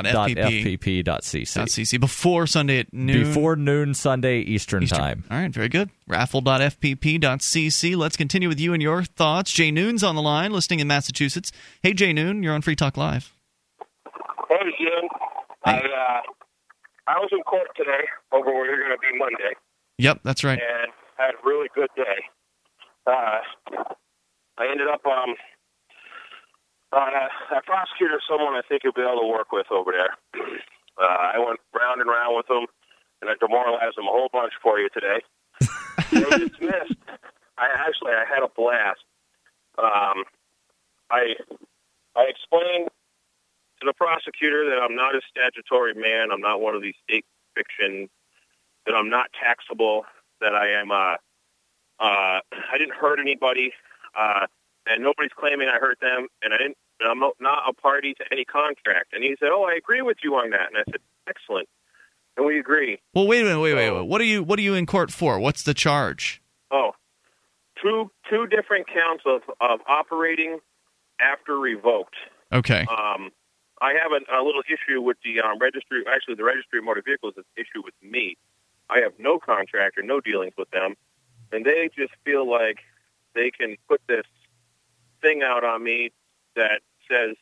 raffle.fpp.cc. 1.05 1.99
before 1.99 2.47
Sunday 2.47 2.79
at 2.79 2.93
noon. 2.93 3.23
Before 3.27 3.55
noon 3.55 3.93
Sunday 3.93 4.39
Eastern, 4.39 4.83
Eastern. 4.83 4.99
time. 4.99 5.23
All 5.29 5.37
right, 5.37 5.51
very 5.51 5.69
good. 5.69 5.89
Raffle.fpp.cc. 6.07 7.95
Let's 7.97 8.17
continue 8.17 8.47
with 8.49 8.59
you 8.59 8.73
and 8.73 8.81
your 8.81 9.03
thoughts. 9.03 9.51
Jay 9.51 9.71
Noone's 9.71 10.03
on 10.03 10.15
the 10.15 10.21
line, 10.21 10.51
listening 10.51 10.79
in 10.79 10.87
Massachusetts. 10.87 11.51
Hey, 11.83 11.93
Jay 11.93 12.11
Noone, 12.13 12.41
you're 12.43 12.53
on 12.53 12.61
Free 12.61 12.75
Talk 12.75 12.97
Live. 12.97 13.33
Hey, 14.49 14.57
Jim. 14.79 15.09
I 15.65 15.77
uh, 15.77 16.21
I 17.07 17.19
was 17.19 17.29
in 17.31 17.41
court 17.43 17.67
today 17.75 18.07
over 18.31 18.45
where 18.53 18.65
you're 18.65 18.79
going 18.87 18.97
to 18.97 19.01
be 19.11 19.17
Monday, 19.17 19.55
Yep, 19.97 20.21
that's 20.23 20.43
right. 20.43 20.59
and 20.59 20.91
had 21.17 21.31
a 21.31 21.47
really 21.47 21.67
good 21.75 21.89
day. 21.95 22.23
Uh, 23.05 23.39
I 24.57 24.67
ended 24.71 24.87
up 24.87 25.05
um, 25.05 25.35
a, 26.97 27.57
a 27.57 27.61
prosecutor, 27.61 28.19
someone 28.27 28.53
I 28.55 28.61
think 28.67 28.83
you'll 28.83 28.93
be 28.93 29.01
able 29.01 29.21
to 29.21 29.27
work 29.27 29.51
with 29.51 29.67
over 29.71 29.91
there. 29.91 30.15
Uh, 30.99 31.31
I 31.31 31.39
went 31.39 31.61
round 31.73 32.01
and 32.01 32.09
round 32.09 32.35
with 32.35 32.47
them, 32.47 32.67
and 33.21 33.29
I 33.29 33.33
demoralized 33.39 33.95
them 33.95 34.03
a 34.03 34.11
whole 34.11 34.27
bunch 34.33 34.51
for 34.61 34.79
you 34.79 34.89
today. 34.89 35.23
they 36.11 36.43
dismissed. 36.43 36.99
I 37.57 37.71
actually 37.71 38.11
I 38.11 38.25
had 38.27 38.43
a 38.43 38.51
blast. 38.51 38.99
Um, 39.77 40.27
I 41.09 41.35
I 42.17 42.27
explained 42.27 42.89
to 43.79 43.85
the 43.85 43.93
prosecutor 43.93 44.69
that 44.69 44.83
I'm 44.83 44.93
not 44.93 45.15
a 45.15 45.21
statutory 45.29 45.93
man. 45.93 46.31
I'm 46.33 46.41
not 46.41 46.59
one 46.59 46.75
of 46.75 46.81
these 46.81 46.95
state 47.07 47.23
fiction. 47.55 48.09
That 48.85 48.93
I'm 48.93 49.09
not 49.09 49.27
taxable. 49.41 50.03
That 50.41 50.53
I 50.53 50.81
am. 50.81 50.91
Uh, 50.91 51.15
uh, 51.99 52.39
I 52.43 52.77
didn't 52.77 52.95
hurt 52.95 53.19
anybody, 53.19 53.73
uh, 54.17 54.47
and 54.89 55.03
nobody's 55.03 55.31
claiming 55.37 55.67
I 55.69 55.79
hurt 55.79 55.99
them, 56.01 56.27
and 56.41 56.53
I 56.53 56.57
didn't. 56.57 56.77
And 56.99 57.09
I'm 57.09 57.19
not 57.39 57.69
a 57.69 57.73
party 57.73 58.13
to 58.15 58.25
any 58.31 58.43
contract. 58.43 59.13
And 59.13 59.23
he 59.23 59.35
said, 59.39 59.49
"Oh, 59.51 59.63
I 59.63 59.75
agree 59.75 60.01
with 60.01 60.17
you 60.23 60.35
on 60.35 60.49
that." 60.49 60.67
And 60.67 60.77
I 60.77 60.83
said, 60.91 61.01
"Excellent." 61.27 61.69
And 62.35 62.45
we 62.45 62.59
agree. 62.59 62.99
Well, 63.13 63.27
wait 63.27 63.41
a 63.41 63.45
minute, 63.45 63.59
wait, 63.59 63.73
wait, 63.73 63.91
wait. 63.91 64.07
What 64.07 64.21
are 64.21 64.25
you 64.25 64.43
what 64.43 64.59
are 64.59 64.61
you 64.61 64.73
in 64.73 64.85
court 64.85 65.11
for? 65.11 65.39
What's 65.39 65.63
the 65.63 65.73
charge? 65.73 66.41
Oh, 66.71 66.91
two 67.81 68.11
two 68.29 68.47
different 68.47 68.87
counts 68.87 69.23
of 69.25 69.41
of 69.61 69.79
operating 69.87 70.59
after 71.19 71.57
revoked. 71.57 72.15
Okay. 72.51 72.85
Um, 72.89 73.31
I 73.81 73.93
have 73.93 74.11
a, 74.11 74.41
a 74.41 74.43
little 74.43 74.63
issue 74.67 75.01
with 75.01 75.17
the 75.23 75.41
um, 75.41 75.59
registry. 75.59 76.03
Actually, 76.13 76.35
the 76.35 76.43
registry 76.43 76.79
of 76.79 76.85
motor 76.85 77.01
vehicles 77.05 77.33
is 77.37 77.45
an 77.55 77.63
issue 77.63 77.83
with 77.83 77.93
me. 78.01 78.37
I 78.89 78.99
have 78.99 79.13
no 79.19 79.39
contract 79.39 79.97
or 79.97 80.03
no 80.03 80.19
dealings 80.19 80.53
with 80.57 80.69
them, 80.71 80.95
and 81.51 81.65
they 81.65 81.89
just 81.95 82.13
feel 82.25 82.49
like 82.49 82.79
they 83.35 83.51
can 83.51 83.77
put 83.87 84.01
this 84.07 84.25
thing 85.21 85.41
out 85.43 85.63
on 85.63 85.83
me 85.83 86.11
that 86.55 86.81
says, 87.09 87.35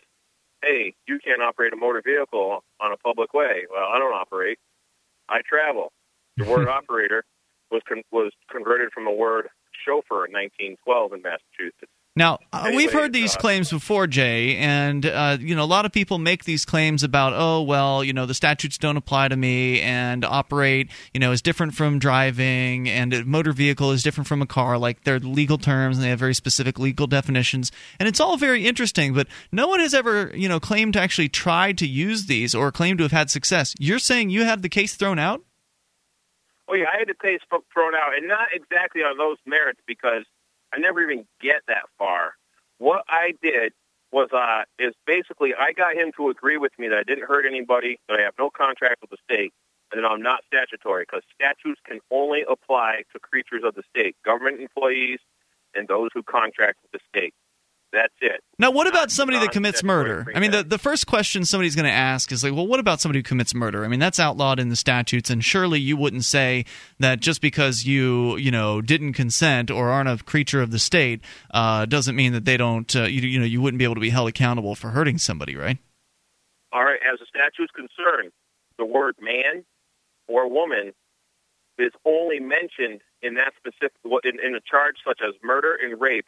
"Hey, 0.62 0.96
you 1.08 1.20
can't 1.20 1.42
operate 1.42 1.74
a 1.74 1.76
motor 1.76 2.02
vehicle 2.04 2.64
on 2.80 2.92
a 2.92 2.98
public 2.98 3.34
way." 3.34 3.66
Well, 3.70 3.86
I 3.86 4.00
don't 4.00 4.14
operate. 4.14 4.60
I 5.30 5.42
travel. 5.42 5.92
The 6.38 6.46
word 6.50 6.68
operator 6.68 7.24
was 7.72 7.82
con- 7.88 8.04
was 8.12 8.32
converted 8.50 8.92
from 8.94 9.06
the 9.06 9.12
word 9.12 9.50
chauffeur 9.86 10.26
in 10.26 10.34
1912 10.34 11.14
in 11.14 11.22
Massachusetts. 11.22 11.92
Now, 12.18 12.40
uh, 12.52 12.72
we've 12.76 12.92
heard 12.92 13.14
these 13.14 13.36
uh, 13.36 13.40
claims 13.40 13.70
before, 13.70 14.08
Jay, 14.08 14.56
and 14.58 15.06
uh, 15.06 15.38
you 15.40 15.56
know 15.56 15.64
a 15.64 15.66
lot 15.66 15.86
of 15.86 15.92
people 15.92 16.18
make 16.18 16.46
these 16.46 16.66
claims 16.66 17.04
about, 17.04 17.34
oh 17.36 17.62
well, 17.62 18.04
you 18.04 18.12
know 18.12 18.26
the 18.26 18.34
statutes 18.34 18.80
don't 18.80 18.98
apply 18.98 19.28
to 19.28 19.38
me, 19.38 19.82
and 19.82 20.26
operate, 20.26 20.90
you 21.14 21.20
know, 21.20 21.32
is 21.32 21.44
different 21.44 21.76
from 21.76 22.00
driving, 22.00 22.90
and 22.90 23.14
a 23.14 23.24
motor 23.24 23.54
vehicle 23.54 23.92
is 23.92 24.02
different 24.02 24.28
from 24.28 24.42
a 24.42 24.48
car. 24.48 24.80
Like 24.80 25.04
they're 25.04 25.20
legal 25.20 25.60
terms, 25.60 25.98
and 25.98 26.04
they 26.04 26.10
have 26.10 26.18
very 26.18 26.34
specific 26.34 26.80
legal 26.80 27.06
definitions, 27.06 27.72
and 28.00 28.10
it's 28.10 28.20
all 28.20 28.36
very 28.36 28.66
interesting. 28.66 29.14
But 29.14 29.28
no 29.52 29.68
one 29.68 29.80
has 29.80 29.94
ever, 29.94 30.32
you 30.34 30.50
know, 30.50 30.60
claimed 30.60 30.94
to 30.94 31.00
actually 31.00 31.30
try 31.30 31.72
to 31.74 31.88
use 31.88 32.26
these 32.26 32.56
or 32.56 32.72
claimed 32.72 32.98
to 32.98 33.04
have 33.04 33.12
had 33.12 33.30
success. 33.30 33.76
You're 33.78 34.00
saying 34.00 34.32
you 34.32 34.44
had 34.44 34.64
the 34.64 34.70
case 34.70 34.96
thrown 34.96 35.20
out? 35.20 35.44
Oh 36.68 36.74
yeah, 36.74 36.86
I 36.92 36.98
had 36.98 37.08
the 37.10 37.14
case 37.14 37.42
thrown 37.50 37.94
out, 37.94 38.18
and 38.18 38.28
not 38.28 38.48
exactly 38.54 39.02
on 39.02 39.20
those 39.20 39.38
merits 39.46 39.80
because 39.86 40.26
I 40.78 40.80
never 40.80 41.02
even 41.02 41.26
get 41.42 41.62
that 41.68 41.90
far. 41.98 42.34
What 42.78 43.04
I 43.10 43.34
did 43.42 43.74
was 44.12 44.30
uh, 44.32 44.64
is 44.78 44.94
basically 45.08 45.54
I 45.58 45.74
got 45.74 45.96
him 45.96 46.12
to 46.18 46.30
agree 46.30 46.58
with 46.58 46.72
me 46.78 46.88
that 46.88 46.98
I 46.98 47.04
didn't 47.04 47.28
hurt 47.28 47.46
anybody, 47.48 48.00
that 48.08 48.20
I 48.20 48.22
have 48.22 48.36
no 48.38 48.52
contract 48.52 49.02
with 49.02 49.10
the 49.10 49.18
state, 49.24 49.54
and 49.92 50.04
that 50.04 50.08
I'm 50.08 50.22
not 50.22 50.42
statutory 50.46 51.04
because 51.04 51.24
statutes 51.34 51.82
can 51.84 52.00
only 52.12 52.46
apply 52.48 53.04
to 53.12 53.20
creatures 53.20 53.64
of 53.66 53.74
the 53.74 53.84
state, 53.90 54.16
government 54.24 54.62
employees, 54.62 55.20
and 55.74 55.88
those 55.88 56.10
who 56.14 56.22
contract 56.22 56.78
with 56.84 56.92
the 56.92 57.00
state. 57.10 57.34
That's 57.94 58.14
it. 58.20 58.42
Now, 58.60 58.72
what 58.72 58.88
about 58.88 59.12
somebody 59.12 59.40
that 59.40 59.52
commits 59.52 59.82
murder? 59.82 60.28
I 60.36 60.40
mean, 60.40 60.52
the, 60.52 60.64
the 60.64 60.78
first 60.78 61.08
question 61.08 61.46
somebody's 61.46 61.76
going 61.76 61.86
to 61.86 61.92
ask 61.92 62.32
is 62.32 62.44
like, 62.44 62.54
well, 62.54 62.68
what 62.68 62.82
about 62.82 63.00
somebody 63.00 63.20
who 63.20 63.24
commits 63.24 63.56
murder? 63.56 63.86
I 63.86 63.88
mean, 63.88 64.00
that's 64.00 64.20
outlawed 64.20 64.60
in 64.60 64.68
the 64.70 64.76
statutes, 64.76 65.30
and 65.30 65.44
surely 65.44 65.80
you 65.80 65.96
wouldn't 65.96 66.26
say 66.26 66.66
that 67.00 67.22
just 67.22 67.42
because 67.42 67.86
you, 67.86 68.36
you 68.38 68.52
know, 68.52 68.82
didn't 68.82 69.14
consent 69.14 69.72
or 69.72 69.90
aren't 69.90 70.10
a 70.10 70.24
creature 70.24 70.62
of 70.62 70.72
the 70.72 70.80
state 70.80 71.22
uh, 71.52 71.86
doesn't 71.86 72.16
mean 72.16 72.34
that 72.34 72.44
they 72.44 72.58
don't, 72.58 72.94
uh, 72.96 73.04
you, 73.04 73.22
you 73.22 73.40
know, 73.40 73.46
you 73.46 73.62
wouldn't 73.62 73.80
be 73.80 73.86
able 73.86 73.96
to 73.96 74.02
be 74.02 74.10
held 74.10 74.28
accountable 74.28 74.76
for 74.76 74.90
hurting 74.90 75.18
somebody, 75.18 75.56
right? 75.56 75.78
All 76.74 76.84
right, 76.84 77.00
as 77.12 77.20
the 77.20 77.26
statute's 77.30 77.72
concerned, 77.72 78.34
the 78.78 78.86
word 78.86 79.16
man 79.22 79.64
or 80.28 80.50
woman 80.50 80.94
is 81.80 81.92
only 82.06 82.40
mentioned 82.40 83.02
in 83.22 83.36
that 83.36 83.54
specific 83.56 83.96
in, 84.24 84.40
in 84.46 84.56
a 84.56 84.62
charge 84.70 84.96
such 85.08 85.20
as 85.26 85.36
murder 85.44 85.78
and 85.82 86.00
rape. 86.02 86.26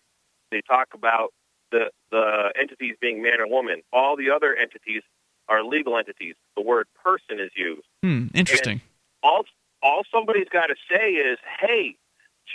They 0.52 0.62
talk 0.68 0.90
about 0.94 1.34
the 1.72 1.92
the 2.12 2.52
entities 2.60 2.96
being 3.00 3.22
man 3.22 3.40
or 3.40 3.48
woman. 3.48 3.82
All 3.94 4.16
the 4.16 4.30
other 4.30 4.56
entities 4.56 5.04
are 5.48 5.64
legal 5.64 5.98
entities. 5.98 6.36
The 6.56 6.62
word 6.62 6.88
person 7.04 7.40
is 7.40 7.52
used. 7.56 7.88
Hmm, 8.04 8.28
interesting. 8.34 8.82
All 9.24 9.46
all 9.82 10.04
somebody's 10.12 10.50
got 10.50 10.68
to 10.68 10.76
say 10.90 11.12
is, 11.14 11.38
"Hey, 11.60 11.96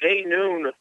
Jay 0.01 0.25
Noone 0.27 0.73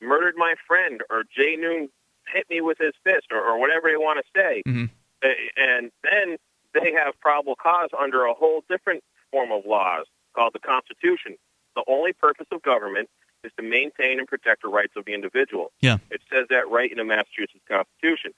murdered 0.00 0.34
my 0.36 0.54
friend," 0.66 1.02
or 1.10 1.24
"Jay 1.24 1.56
Noone 1.56 1.88
hit 2.32 2.48
me 2.50 2.60
with 2.60 2.78
his 2.78 2.92
fist," 3.04 3.26
or, 3.30 3.40
or 3.40 3.58
whatever 3.58 3.88
they 3.88 3.96
want 3.96 4.24
to 4.24 4.40
say. 4.40 4.62
Mhm. 4.66 4.90
Uh, 5.22 5.28
and 5.56 5.90
then 6.02 6.36
they 6.74 6.92
have 6.92 7.18
probable 7.20 7.56
cause 7.56 7.90
under 7.98 8.24
a 8.24 8.34
whole 8.34 8.64
different 8.68 9.02
form 9.30 9.50
of 9.50 9.64
laws 9.64 10.06
called 10.34 10.52
the 10.52 10.58
Constitution. 10.58 11.36
The 11.74 11.84
only 11.86 12.12
purpose 12.12 12.46
of 12.52 12.62
government 12.62 13.08
is 13.46 13.52
to 13.56 13.62
maintain 13.62 14.18
and 14.18 14.26
protect 14.26 14.62
the 14.62 14.68
rights 14.68 14.92
of 14.96 15.04
the 15.04 15.14
individual. 15.14 15.72
Yeah. 15.80 15.98
It 16.10 16.20
says 16.30 16.46
that 16.50 16.68
right 16.68 16.90
in 16.90 16.98
the 16.98 17.04
Massachusetts 17.04 17.64
Constitution. 17.68 18.32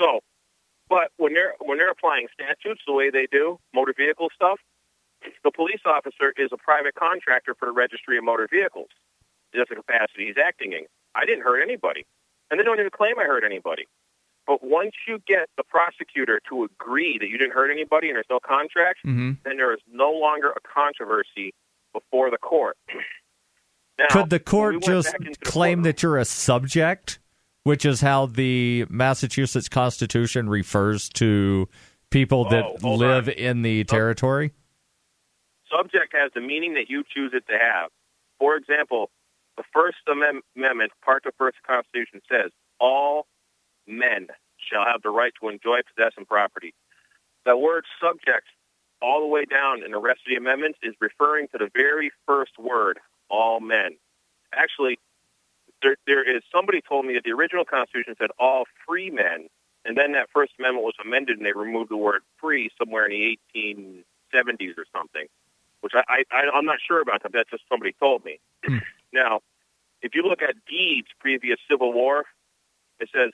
So, 0.00 0.20
but 0.88 1.12
when 1.16 1.34
they're 1.34 1.54
when 1.60 1.78
they're 1.78 1.90
applying 1.90 2.28
statutes 2.32 2.82
the 2.86 2.92
way 2.92 3.10
they 3.10 3.26
do, 3.30 3.58
motor 3.74 3.94
vehicle 3.96 4.28
stuff, 4.34 4.58
the 5.44 5.50
police 5.50 5.80
officer 5.84 6.32
is 6.36 6.50
a 6.52 6.56
private 6.56 6.94
contractor 6.94 7.54
for 7.58 7.66
the 7.66 7.72
Registry 7.72 8.18
of 8.18 8.24
Motor 8.24 8.48
Vehicles. 8.50 8.88
That's 9.52 9.68
the 9.68 9.76
capacity 9.76 10.26
he's 10.26 10.40
acting 10.42 10.72
in. 10.72 10.86
I 11.14 11.24
didn't 11.24 11.42
hurt 11.42 11.62
anybody, 11.62 12.04
and 12.50 12.60
they 12.60 12.64
don't 12.64 12.78
even 12.78 12.90
claim 12.90 13.18
I 13.18 13.24
hurt 13.24 13.44
anybody. 13.44 13.86
But 14.46 14.62
once 14.62 14.92
you 15.08 15.20
get 15.26 15.48
the 15.56 15.64
prosecutor 15.64 16.40
to 16.48 16.64
agree 16.64 17.18
that 17.18 17.28
you 17.28 17.36
didn't 17.36 17.52
hurt 17.54 17.70
anybody 17.70 18.08
and 18.08 18.16
there's 18.16 18.30
no 18.30 18.38
contract, 18.38 19.00
hmm 19.02 19.32
then 19.44 19.56
there 19.56 19.72
is 19.72 19.80
no 19.90 20.10
longer 20.10 20.50
a 20.50 20.60
controversy 20.60 21.52
before 21.92 22.30
the 22.30 22.38
court. 22.38 22.76
Now, 23.98 24.06
Could 24.10 24.30
the 24.30 24.40
court 24.40 24.74
we 24.74 24.80
just 24.80 25.12
the 25.18 25.34
claim 25.44 25.82
that 25.82 26.02
you're 26.02 26.18
a 26.18 26.24
subject, 26.24 27.18
which 27.62 27.84
is 27.84 28.00
how 28.00 28.26
the 28.26 28.84
Massachusetts 28.90 29.68
Constitution 29.68 30.48
refers 30.48 31.08
to 31.10 31.68
people 32.10 32.46
oh, 32.46 32.50
that 32.50 32.64
Oh, 32.64 32.76
hold 32.80 33.00
live 33.00 33.28
on. 33.28 33.34
in 33.34 33.62
the 33.62 33.84
territory? 33.84 34.52
subject 35.70 36.14
has 36.14 36.30
the 36.34 36.40
meaning 36.40 36.74
that 36.74 36.88
you 36.88 37.02
choose 37.12 37.32
it 37.34 37.46
to 37.48 37.58
have. 37.58 37.90
For 38.38 38.56
example, 38.56 39.10
the 39.56 39.64
First 39.72 39.98
Amendment, 40.06 40.92
Part 41.04 41.24
of 41.26 41.32
the 41.32 41.36
First 41.36 41.56
Constitution 41.66 42.20
says, 42.30 42.50
all 42.78 43.26
men 43.86 44.28
shall 44.58 44.84
have 44.84 45.02
the 45.02 45.10
right 45.10 45.32
to 45.40 45.48
enjoy, 45.48 45.80
possess, 45.82 46.12
and 46.16 46.26
property. 46.26 46.74
That 47.44 47.58
word 47.58 47.84
subject, 48.00 48.46
all 49.00 49.20
the 49.20 49.26
way 49.26 49.44
down 49.44 49.82
in 49.84 49.92
the 49.92 49.98
rest 49.98 50.20
of 50.26 50.30
the 50.30 50.36
amendments, 50.36 50.78
is 50.82 50.94
referring 51.00 51.48
to 51.48 51.58
the 51.58 51.70
very 51.72 52.10
first 52.26 52.58
word, 52.58 52.98
all 53.28 53.60
men. 53.60 53.96
Actually, 54.52 54.98
there, 55.82 55.96
there 56.06 56.36
is 56.36 56.42
somebody 56.52 56.80
told 56.80 57.04
me 57.04 57.14
that 57.14 57.24
the 57.24 57.32
original 57.32 57.64
Constitution 57.64 58.14
said 58.18 58.30
all 58.38 58.64
free 58.86 59.10
men, 59.10 59.48
and 59.84 59.96
then 59.96 60.12
that 60.12 60.28
First 60.32 60.52
Amendment 60.58 60.84
was 60.84 60.94
amended 61.04 61.36
and 61.36 61.46
they 61.46 61.52
removed 61.52 61.90
the 61.90 61.96
word 61.96 62.22
free 62.40 62.70
somewhere 62.78 63.06
in 63.06 63.10
the 63.10 63.38
1870s 63.54 64.78
or 64.78 64.86
something 64.94 65.26
which 65.86 65.92
I, 65.94 66.24
I 66.32 66.50
I'm 66.52 66.64
not 66.64 66.78
sure 66.86 67.00
about 67.00 67.22
that. 67.22 67.32
That's 67.32 67.50
just 67.50 67.62
somebody 67.68 67.94
told 68.00 68.24
me. 68.24 68.40
now, 69.12 69.40
if 70.02 70.16
you 70.16 70.22
look 70.22 70.42
at 70.42 70.54
deeds 70.68 71.06
previous 71.20 71.58
Civil 71.70 71.92
War, 71.92 72.24
it 72.98 73.08
says, 73.14 73.30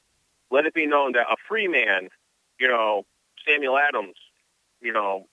"Let 0.51 0.67
it 0.67 0.75
be 0.75 0.87
known 0.87 1.13
that 1.13 1.27
a 1.31 1.37
free 1.49 1.67
man, 1.67 2.09
you 2.59 2.69
know, 2.69 3.05
Samuel 3.47 3.79
Adams, 3.79 4.17
you 4.83 4.93
know, 4.93 5.27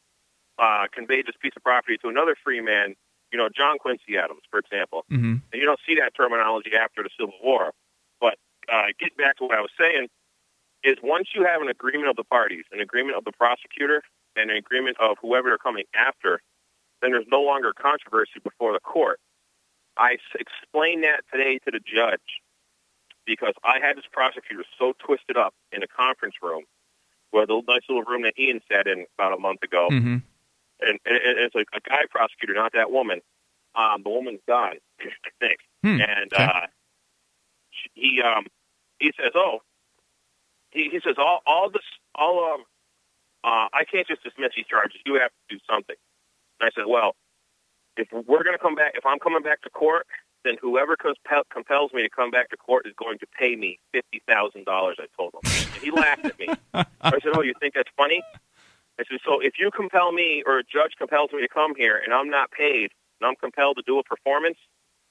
uh, 0.57 0.85
conveyed 0.93 1.25
this 1.27 1.35
piece 1.41 1.53
of 1.57 1.63
property 1.63 1.97
to 1.97 2.07
another 2.07 2.37
free 2.41 2.61
man, 2.61 2.95
you 3.31 3.37
know, 3.37 3.49
John 3.49 3.77
Quincy 3.77 4.17
Adams, 4.17 4.41
for 4.49 4.59
example." 4.59 5.05
hmm 5.09 5.37
And 5.51 5.57
you 5.61 5.65
don't 5.65 5.79
see 5.85 5.95
that 5.95 6.15
terminology 6.15 6.71
after 6.75 7.03
the 7.03 7.09
Civil 7.17 7.35
War. 7.43 7.71
But 8.19 8.37
uh, 8.71 8.87
getting 8.99 9.17
back 9.17 9.37
to 9.37 9.45
what 9.45 9.57
I 9.57 9.61
was 9.61 9.71
saying, 9.79 10.07
is 10.83 10.97
once 11.03 11.29
you 11.35 11.43
have 11.43 11.61
an 11.61 11.69
agreement 11.69 12.09
of 12.09 12.15
the 12.15 12.23
parties, 12.23 12.63
an 12.71 12.79
agreement 12.79 13.17
of 13.17 13.25
the 13.25 13.31
prosecutor, 13.31 14.01
and 14.35 14.49
an 14.51 14.57
agreement 14.57 14.97
of 14.99 15.17
whoever 15.21 15.49
they're 15.49 15.57
coming 15.57 15.85
after, 15.93 16.41
then 17.01 17.11
there's 17.11 17.27
no 17.29 17.41
longer 17.41 17.73
controversy 17.73 18.39
before 18.43 18.73
the 18.73 18.79
court. 18.79 19.19
I 19.97 20.17
explained 20.35 21.03
that 21.03 21.23
today 21.31 21.59
to 21.65 21.71
the 21.71 21.79
judge 21.79 22.41
because 23.25 23.53
I 23.63 23.79
had 23.79 23.97
this 23.97 24.05
prosecutor 24.11 24.63
so 24.77 24.93
twisted 24.97 25.37
up 25.37 25.53
in 25.71 25.83
a 25.83 25.87
conference 25.87 26.35
room, 26.41 26.63
where 27.31 27.45
the 27.45 27.61
nice 27.67 27.81
little 27.87 28.03
room 28.03 28.23
that 28.23 28.33
Ian 28.39 28.61
sat 28.71 28.87
in 28.87 29.05
about 29.17 29.33
a 29.33 29.39
month 29.39 29.61
ago, 29.63 29.89
hmm 29.89 30.17
and, 30.81 30.99
and, 31.05 31.39
it's 31.39 31.55
a, 31.55 31.59
a 31.59 31.81
guy 31.87 32.03
prosecutor, 32.09 32.53
not 32.53 32.73
that 32.73 32.91
woman. 32.91 33.21
Um, 33.75 34.01
the 34.03 34.09
woman's 34.09 34.41
gone, 34.47 34.75
I 35.01 35.29
think. 35.39 35.57
Hmm, 35.83 36.01
And 36.01 36.33
okay. 36.33 36.43
uh, 36.43 36.67
he 37.93 38.21
um, 38.21 38.47
he 38.99 39.11
says, 39.17 39.31
"Oh, 39.35 39.59
he, 40.71 40.89
he 40.91 40.99
says 41.03 41.15
all 41.17 41.41
all 41.45 41.69
this 41.69 41.83
all 42.15 42.53
um, 42.53 42.61
uh, 43.43 43.67
I 43.71 43.83
can't 43.89 44.07
just 44.07 44.23
dismiss 44.23 44.51
these 44.55 44.65
charges. 44.65 44.99
You 45.05 45.15
have 45.15 45.31
to 45.31 45.55
do 45.55 45.59
something." 45.69 45.95
And 46.59 46.67
I 46.67 46.71
said, 46.75 46.85
"Well, 46.87 47.15
if 47.97 48.07
we're 48.11 48.43
going 48.43 48.57
to 48.57 48.61
come 48.61 48.75
back, 48.75 48.93
if 48.95 49.05
I'm 49.05 49.19
coming 49.19 49.43
back 49.43 49.61
to 49.61 49.69
court, 49.69 50.07
then 50.43 50.55
whoever 50.61 50.95
compel, 50.95 51.43
compels 51.51 51.93
me 51.93 52.01
to 52.03 52.09
come 52.09 52.31
back 52.31 52.49
to 52.49 52.57
court 52.57 52.85
is 52.85 52.93
going 52.97 53.19
to 53.19 53.27
pay 53.37 53.55
me 53.55 53.79
fifty 53.93 54.21
thousand 54.27 54.65
dollars." 54.65 54.97
I 54.99 55.05
told 55.15 55.33
him, 55.33 55.41
and 55.73 55.83
he 55.83 55.91
laughed 55.91 56.25
at 56.25 56.39
me. 56.39 56.47
I 56.73 57.19
said, 57.23 57.31
"Oh, 57.33 57.41
you 57.41 57.53
think 57.59 57.75
that's 57.75 57.91
funny?" 57.95 58.21
I 58.99 59.03
said, 59.09 59.19
"So 59.25 59.39
if 59.39 59.53
you 59.57 59.71
compel 59.71 60.11
me, 60.11 60.43
or 60.45 60.59
a 60.59 60.63
judge 60.63 60.93
compels 60.97 61.31
me 61.31 61.41
to 61.41 61.47
come 61.47 61.73
here, 61.75 61.97
and 61.97 62.13
I'm 62.13 62.29
not 62.29 62.51
paid, 62.51 62.91
and 63.19 63.27
I'm 63.27 63.35
compelled 63.35 63.77
to 63.77 63.83
do 63.85 63.97
a 63.97 64.03
performance, 64.03 64.57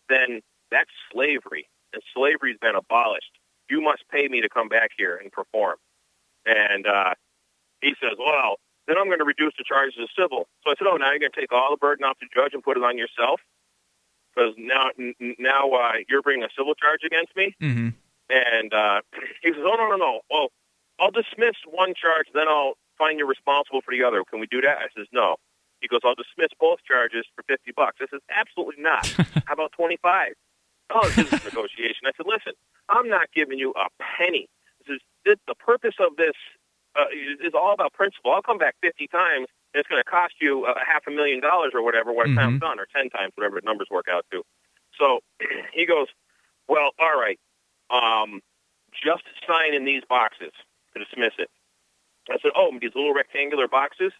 then 0.09 0.43
that's 0.71 0.91
slavery, 1.11 1.69
and 1.93 2.03
slavery's 2.15 2.59
been 2.59 2.77
abolished. 2.77 3.39
You 3.71 3.81
must 3.81 4.05
pay 4.11 4.29
me 4.29 4.43
to 4.43 4.49
come 4.49 4.69
back 4.69 4.91
here 4.97 5.17
and 5.17 5.33
perform." 5.33 5.77
And 6.45 6.87
uh, 6.87 7.15
he 7.81 7.95
says, 8.01 8.19
"Well, 8.19 8.61
then 8.87 8.99
I'm 8.99 9.07
going 9.07 9.21
to 9.21 9.25
reduce 9.25 9.55
the 9.57 9.65
charges 9.65 9.95
to 9.95 10.07
civil." 10.15 10.49
So 10.65 10.71
I 10.71 10.75
said, 10.79 10.87
"Oh, 10.87 10.97
now 10.97 11.11
you're 11.11 11.21
going 11.21 11.33
to 11.33 11.41
take 11.41 11.53
all 11.53 11.71
the 11.71 11.79
burden 11.79 12.05
off 12.05 12.19
the 12.21 12.29
judge 12.35 12.53
and 12.53 12.63
put 12.63 12.77
it 12.77 12.85
on 12.85 12.99
yourself." 12.99 13.41
Because 14.35 14.55
now, 14.59 14.91
now 15.39 15.71
uh, 15.73 15.93
you're 16.09 16.23
bringing 16.23 16.45
a 16.45 16.51
civil 16.57 16.75
charge 16.75 17.01
against 17.05 17.35
me. 17.35 17.55
hmm 17.59 17.89
And 18.29 18.75
uh, 18.75 19.01
he 19.43 19.53
says, 19.53 19.63
"Oh 19.65 19.77
no, 19.77 19.89
no, 19.89 19.97
no. 19.97 20.21
Well, 20.31 20.49
I'll 21.01 21.11
dismiss 21.11 21.57
one 21.67 21.95
charge, 21.95 22.27
then 22.35 22.49
I'll 22.49 22.75
find 22.99 23.19
you 23.19 23.27
responsible 23.27 23.81
for 23.81 23.95
the 23.95 24.03
other. 24.05 24.23
Can 24.29 24.41
we 24.41 24.47
do 24.47 24.61
that?" 24.61 24.79
I 24.79 24.89
says, 24.97 25.07
"No." 25.13 25.37
He 25.81 25.87
goes, 25.87 26.01
"I'll 26.05 26.15
dismiss 26.19 26.51
both 26.59 26.83
charges 26.85 27.25
for 27.35 27.43
fifty 27.45 27.73
bucks." 27.73 27.99
I 28.03 28.07
says, 28.11 28.21
"Absolutely 28.29 28.83
not. 28.83 29.07
How 29.47 29.55
about 29.55 29.73
twenty-five? 29.73 30.35
Oh, 30.91 31.11
this 31.17 31.27
is 31.29 31.41
negotiation. 31.45 32.07
I 32.07 32.13
said, 32.17 32.27
"Listen, 32.27 32.53
I'm 32.89 33.09
not 33.09 33.29
giving 33.35 33.59
you 33.59 33.71
a 33.73 33.87
penny. 34.03 34.49
This 34.87 34.97
is 34.97 35.01
this, 35.25 35.37
the 35.47 35.55
purpose 35.55 35.95
of 36.01 36.17
this 36.17 36.35
uh, 36.99 37.07
is 37.45 37.55
all 37.55 37.73
about 37.73 37.93
principle. 37.93 38.33
I'll 38.33 38.43
come 38.43 38.59
back 38.59 38.75
fifty 38.83 39.07
times, 39.07 39.47
and 39.73 39.81
it's 39.81 39.89
going 39.89 40.03
to 40.03 40.11
cost 40.11 40.35
you 40.41 40.67
a 40.67 40.75
half 40.85 41.07
a 41.07 41.11
million 41.11 41.41
dollars 41.41 41.73
or 41.75 41.83
whatever 41.83 42.13
when 42.13 42.31
it's 42.31 42.39
Mhm. 42.39 42.61
done, 42.61 42.81
or 42.81 42.87
ten 42.95 43.09
times, 43.11 43.33
whatever 43.37 43.61
the 43.61 43.65
numbers 43.65 43.89
work 43.91 44.07
out 44.11 44.27
to." 44.33 44.43
So 44.99 45.21
he 45.73 45.87
goes, 45.87 46.09
"Well, 46.69 46.91
all 46.99 47.19
right." 47.19 47.39
um, 47.91 48.43
just 48.93 49.23
sign 49.47 49.73
in 49.73 49.87
these 49.87 50.03
boxes 50.09 50.53
to 50.93 51.03
dismiss 51.03 51.33
it. 51.39 51.49
I 52.31 52.39
said, 52.43 52.53
oh, 52.57 52.71
these 52.81 52.95
little 52.95 53.15
rectangular 53.15 53.69
boxes? 53.69 54.13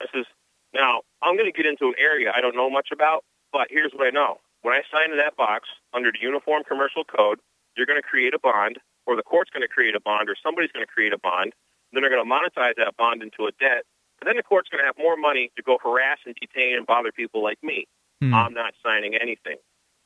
I 0.00 0.06
says, 0.12 0.26
now, 0.74 1.02
I'm 1.22 1.36
going 1.36 1.50
to 1.50 1.56
get 1.56 1.66
into 1.66 1.88
an 1.88 1.98
area 1.98 2.32
I 2.34 2.40
don't 2.40 2.56
know 2.56 2.70
much 2.70 2.88
about, 2.92 3.24
but 3.52 3.68
here's 3.70 3.92
what 3.92 4.06
I 4.06 4.10
know. 4.10 4.40
When 4.62 4.74
I 4.74 4.82
sign 4.90 5.10
in 5.10 5.18
that 5.18 5.36
box 5.36 5.68
under 5.92 6.10
the 6.10 6.20
Uniform 6.20 6.62
Commercial 6.66 7.04
Code, 7.04 7.38
you're 7.76 7.86
going 7.86 8.00
to 8.00 8.06
create 8.06 8.34
a 8.34 8.38
bond, 8.38 8.78
or 9.06 9.16
the 9.16 9.22
court's 9.22 9.50
going 9.50 9.62
to 9.62 9.68
create 9.68 9.94
a 9.94 10.00
bond, 10.00 10.28
or 10.28 10.36
somebody's 10.40 10.72
going 10.72 10.86
to 10.86 10.90
create 10.90 11.12
a 11.12 11.18
bond. 11.18 11.52
Then 11.92 12.02
they're 12.02 12.10
going 12.10 12.24
to 12.24 12.30
monetize 12.30 12.74
that 12.78 12.96
bond 12.96 13.22
into 13.22 13.44
a 13.44 13.52
debt. 13.60 13.84
And 14.20 14.28
then 14.30 14.36
the 14.36 14.46
court's 14.46 14.70
going 14.70 14.80
to 14.80 14.86
have 14.86 14.96
more 14.96 15.16
money 15.16 15.50
to 15.56 15.62
go 15.62 15.78
harass 15.82 16.18
and 16.24 16.34
detain 16.38 16.76
and 16.76 16.86
bother 16.86 17.12
people 17.12 17.42
like 17.42 17.58
me. 17.62 17.86
Hmm. 18.22 18.32
I'm 18.32 18.54
not 18.54 18.74
signing 18.82 19.14
anything. 19.14 19.58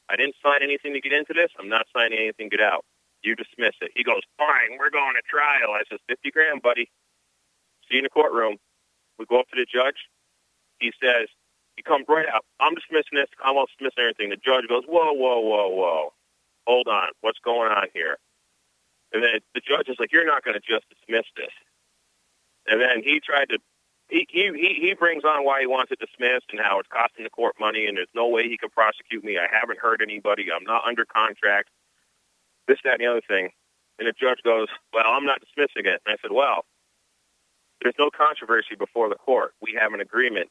I 0.08 0.16
didn't 0.16 0.36
sign 0.42 0.62
anything 0.62 0.94
to 0.94 1.00
get 1.00 1.12
into 1.12 1.34
this. 1.34 1.50
I'm 1.60 1.68
not 1.68 1.86
signing 1.94 2.18
anything 2.18 2.48
to 2.50 2.56
get 2.56 2.64
out. 2.64 2.84
You 3.22 3.34
dismiss 3.36 3.74
it. 3.82 3.90
He 3.94 4.04
goes, 4.04 4.22
fine, 4.38 4.78
we're 4.78 4.90
going 4.90 5.14
to 5.14 5.24
trial. 5.28 5.74
I 5.74 5.82
says, 5.90 6.00
50 6.08 6.30
grand, 6.30 6.62
buddy. 6.62 6.88
See 7.88 7.96
you 7.96 7.98
in 8.00 8.04
the 8.04 8.10
courtroom. 8.10 8.56
We 9.18 9.26
go 9.26 9.40
up 9.40 9.48
to 9.48 9.56
the 9.56 9.66
judge. 9.66 10.08
He 10.78 10.92
says, 11.00 11.28
he 11.76 11.82
comes 11.82 12.04
right 12.08 12.26
out. 12.28 12.44
I'm 12.60 12.74
dismissing 12.74 13.16
this. 13.16 13.28
I'm 13.44 13.54
not 13.54 13.68
dismissing 13.76 14.04
everything. 14.04 14.30
The 14.30 14.36
judge 14.36 14.68
goes, 14.68 14.84
whoa, 14.88 15.12
whoa, 15.12 15.40
whoa, 15.40 15.68
whoa. 15.68 16.12
Hold 16.66 16.88
on. 16.88 17.08
What's 17.20 17.38
going 17.44 17.70
on 17.70 17.88
here? 17.94 18.18
And 19.12 19.22
then 19.22 19.40
the 19.54 19.60
judge 19.60 19.88
is 19.88 19.96
like, 19.98 20.12
"You're 20.12 20.26
not 20.26 20.44
going 20.44 20.58
to 20.58 20.60
just 20.60 20.84
dismiss 20.90 21.26
this." 21.36 21.54
And 22.66 22.80
then 22.80 23.02
he 23.02 23.20
tried 23.20 23.48
to. 23.50 23.58
He, 24.08 24.26
he 24.28 24.50
he 24.54 24.74
he 24.80 24.94
brings 24.94 25.24
on 25.24 25.44
why 25.44 25.60
he 25.60 25.66
wants 25.66 25.90
it 25.90 25.98
dismissed 25.98 26.46
and 26.50 26.60
how 26.60 26.78
it's 26.78 26.88
costing 26.88 27.24
the 27.24 27.30
court 27.30 27.54
money 27.58 27.86
and 27.86 27.96
there's 27.96 28.12
no 28.14 28.28
way 28.28 28.44
he 28.44 28.56
could 28.56 28.72
prosecute 28.72 29.24
me. 29.24 29.38
I 29.38 29.46
haven't 29.50 29.80
hurt 29.80 30.00
anybody. 30.02 30.46
I'm 30.52 30.64
not 30.64 30.84
under 30.84 31.04
contract. 31.04 31.70
This, 32.68 32.78
that, 32.84 32.94
and 32.94 33.02
the 33.02 33.06
other 33.10 33.22
thing. 33.26 33.50
And 33.98 34.06
the 34.06 34.12
judge 34.12 34.38
goes, 34.44 34.68
"Well, 34.92 35.06
I'm 35.06 35.24
not 35.24 35.40
dismissing 35.40 35.86
it." 35.90 36.02
And 36.04 36.14
I 36.14 36.16
said, 36.20 36.32
"Well, 36.32 36.66
there's 37.82 37.94
no 37.98 38.10
controversy 38.10 38.74
before 38.78 39.08
the 39.08 39.16
court. 39.16 39.54
We 39.60 39.78
have 39.80 39.92
an 39.92 40.00
agreement. 40.00 40.50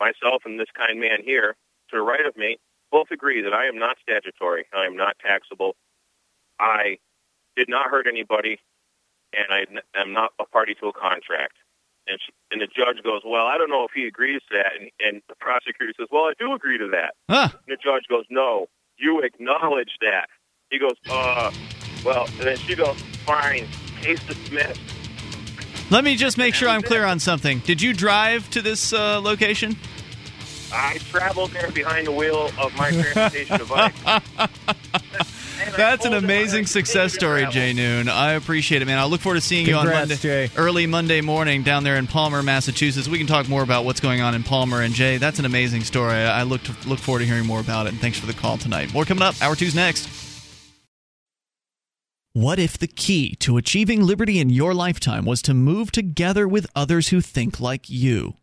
Myself 0.00 0.42
and 0.44 0.58
this 0.58 0.70
kind 0.76 1.00
man 1.00 1.22
here, 1.24 1.56
to 1.90 1.96
the 1.96 2.02
right 2.02 2.26
of 2.26 2.36
me, 2.36 2.58
both 2.90 3.10
agree 3.10 3.42
that 3.42 3.52
I 3.52 3.66
am 3.66 3.78
not 3.78 3.96
statutory. 4.02 4.66
I 4.74 4.86
am 4.86 4.96
not 4.96 5.16
taxable. 5.18 5.76
I 6.58 6.98
did 7.56 7.68
not 7.68 7.90
hurt 7.90 8.06
anybody, 8.06 8.58
and 9.32 9.46
I 9.50 10.00
am 10.00 10.12
not 10.12 10.32
a 10.38 10.44
party 10.44 10.74
to 10.80 10.88
a 10.88 10.92
contract." 10.92 11.54
And, 12.06 12.18
she, 12.20 12.32
and 12.50 12.60
the 12.60 12.66
judge 12.66 13.02
goes, 13.02 13.22
"Well, 13.24 13.46
I 13.46 13.56
don't 13.56 13.70
know 13.70 13.84
if 13.84 13.92
he 13.94 14.06
agrees 14.06 14.42
to 14.50 14.58
that." 14.58 14.72
And, 14.78 14.90
and 15.00 15.22
the 15.28 15.36
prosecutor 15.36 15.92
says, 15.98 16.08
"Well, 16.10 16.24
I 16.24 16.34
do 16.38 16.52
agree 16.52 16.78
to 16.78 16.88
that." 16.88 17.14
Huh. 17.30 17.48
And 17.52 17.78
the 17.78 17.78
judge 17.82 18.04
goes, 18.08 18.26
"No, 18.30 18.68
you 18.96 19.20
acknowledge 19.20 19.96
that." 20.00 20.28
He 20.70 20.78
goes, 20.78 20.96
"Uh, 21.08 21.50
well," 22.04 22.26
and 22.38 22.46
then 22.46 22.58
she 22.58 22.74
goes, 22.74 23.00
"Fine, 23.24 23.66
case 24.00 24.22
dismissed." 24.24 24.93
Let 25.90 26.04
me 26.04 26.16
just 26.16 26.38
make 26.38 26.54
sure 26.54 26.68
I'm 26.68 26.82
clear 26.82 27.04
on 27.04 27.20
something. 27.20 27.60
Did 27.60 27.82
you 27.82 27.92
drive 27.92 28.48
to 28.50 28.62
this 28.62 28.92
uh, 28.92 29.20
location? 29.20 29.76
I 30.72 30.98
traveled 30.98 31.50
there 31.50 31.70
behind 31.70 32.06
the 32.06 32.12
wheel 32.12 32.50
of 32.58 32.74
my 32.76 32.90
transportation 32.90 33.58
device. 33.58 33.92
That's 35.76 36.04
an 36.04 36.12
told 36.12 36.24
him 36.24 36.30
I 36.30 36.34
amazing 36.34 36.66
success 36.66 37.14
story. 37.14 37.46
Jay 37.46 37.72
Noone. 37.72 38.08
I 38.08 38.32
appreciate 38.32 38.82
it, 38.82 38.86
man. 38.86 38.98
I 38.98 39.04
look 39.04 39.20
forward 39.20 39.36
to 39.36 39.40
seeing 39.40 39.66
Congrats, 39.66 39.86
you 39.86 39.92
on 39.92 40.00
Monday, 40.00 40.16
Jay. 40.16 40.50
early 40.56 40.86
Monday 40.86 41.20
morning 41.20 41.62
down 41.62 41.84
there 41.84 41.96
in 41.96 42.06
Palmer, 42.06 42.42
Massachusetts. 42.42 43.08
We 43.08 43.18
can 43.18 43.26
talk 43.26 43.48
more 43.48 43.62
about 43.62 43.84
what's 43.84 44.00
going 44.00 44.20
on 44.20 44.34
in 44.34 44.42
Palmer. 44.42 44.82
And 44.82 44.94
Jay, 44.94 45.16
that's 45.18 45.38
an 45.38 45.44
amazing 45.44 45.82
story. 45.84 46.14
I 46.14 46.42
look 46.42 46.62
to, 46.64 46.88
look 46.88 46.98
forward 46.98 47.20
to 47.20 47.26
hearing 47.26 47.46
more 47.46 47.60
about 47.60 47.86
it. 47.86 47.90
And 47.90 48.00
thanks 48.00 48.18
for 48.18 48.26
the 48.26 48.34
call 48.34 48.58
tonight. 48.58 48.92
More 48.92 49.04
coming 49.04 49.22
up. 49.22 49.40
Hour 49.40 49.54
two's 49.54 49.74
next. 49.74 50.23
What 52.36 52.58
if 52.58 52.76
the 52.76 52.88
key 52.88 53.36
to 53.36 53.56
achieving 53.56 54.02
liberty 54.02 54.40
in 54.40 54.50
your 54.50 54.74
lifetime 54.74 55.24
was 55.24 55.40
to 55.42 55.54
move 55.54 55.92
together 55.92 56.48
with 56.48 56.66
others 56.74 57.10
who 57.10 57.20
think 57.20 57.60
like 57.60 57.88
you? 57.88 58.34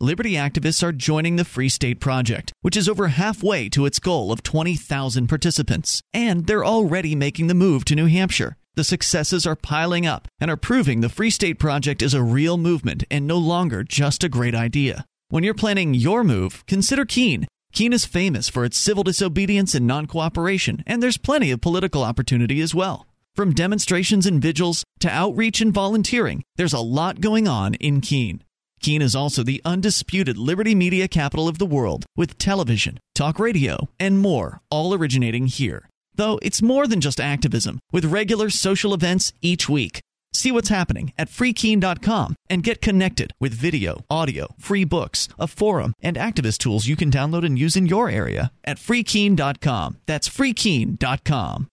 Liberty 0.00 0.32
activists 0.32 0.82
are 0.82 0.90
joining 0.90 1.36
the 1.36 1.44
Free 1.44 1.68
State 1.68 2.00
Project, 2.00 2.54
which 2.62 2.78
is 2.78 2.88
over 2.88 3.08
halfway 3.08 3.68
to 3.68 3.84
its 3.84 3.98
goal 3.98 4.32
of 4.32 4.42
20,000 4.42 5.26
participants. 5.26 6.00
And 6.14 6.46
they're 6.46 6.64
already 6.64 7.14
making 7.14 7.48
the 7.48 7.54
move 7.54 7.84
to 7.84 7.94
New 7.94 8.06
Hampshire. 8.06 8.56
The 8.74 8.84
successes 8.84 9.46
are 9.46 9.54
piling 9.54 10.06
up 10.06 10.28
and 10.40 10.50
are 10.50 10.56
proving 10.56 11.02
the 11.02 11.10
Free 11.10 11.28
State 11.28 11.58
Project 11.58 12.00
is 12.00 12.14
a 12.14 12.22
real 12.22 12.56
movement 12.56 13.04
and 13.10 13.26
no 13.26 13.36
longer 13.36 13.84
just 13.84 14.24
a 14.24 14.30
great 14.30 14.54
idea. 14.54 15.04
When 15.28 15.44
you're 15.44 15.52
planning 15.52 15.92
your 15.92 16.24
move, 16.24 16.64
consider 16.64 17.04
Keene. 17.04 17.46
Keene 17.74 17.92
is 17.92 18.06
famous 18.06 18.48
for 18.48 18.64
its 18.64 18.78
civil 18.78 19.02
disobedience 19.02 19.74
and 19.74 19.86
non 19.86 20.06
cooperation, 20.06 20.82
and 20.86 21.02
there's 21.02 21.18
plenty 21.18 21.50
of 21.50 21.60
political 21.60 22.02
opportunity 22.02 22.62
as 22.62 22.74
well. 22.74 23.06
From 23.36 23.52
demonstrations 23.52 24.24
and 24.24 24.40
vigils 24.40 24.82
to 25.00 25.10
outreach 25.10 25.60
and 25.60 25.70
volunteering, 25.70 26.42
there's 26.56 26.72
a 26.72 26.80
lot 26.80 27.20
going 27.20 27.46
on 27.46 27.74
in 27.74 28.00
Keene. 28.00 28.42
Keene 28.80 29.02
is 29.02 29.14
also 29.14 29.42
the 29.42 29.60
undisputed 29.62 30.38
liberty 30.38 30.74
media 30.74 31.06
capital 31.06 31.46
of 31.46 31.58
the 31.58 31.66
world, 31.66 32.06
with 32.16 32.38
television, 32.38 32.98
talk 33.14 33.38
radio, 33.38 33.90
and 34.00 34.20
more, 34.20 34.62
all 34.70 34.94
originating 34.94 35.48
here. 35.48 35.86
Though 36.14 36.38
it's 36.40 36.62
more 36.62 36.86
than 36.86 37.02
just 37.02 37.20
activism, 37.20 37.78
with 37.92 38.06
regular 38.06 38.48
social 38.48 38.94
events 38.94 39.34
each 39.42 39.68
week. 39.68 40.00
See 40.32 40.50
what's 40.50 40.70
happening 40.70 41.12
at 41.18 41.28
freekeene.com 41.28 42.36
and 42.48 42.62
get 42.62 42.80
connected 42.80 43.32
with 43.38 43.52
video, 43.52 44.02
audio, 44.08 44.54
free 44.58 44.84
books, 44.84 45.28
a 45.38 45.46
forum, 45.46 45.92
and 46.00 46.16
activist 46.16 46.56
tools 46.56 46.86
you 46.86 46.96
can 46.96 47.10
download 47.10 47.44
and 47.44 47.58
use 47.58 47.76
in 47.76 47.84
your 47.84 48.08
area 48.08 48.50
at 48.64 48.78
freekeene.com. 48.78 49.98
That's 50.06 50.26
freekeene.com. 50.26 51.68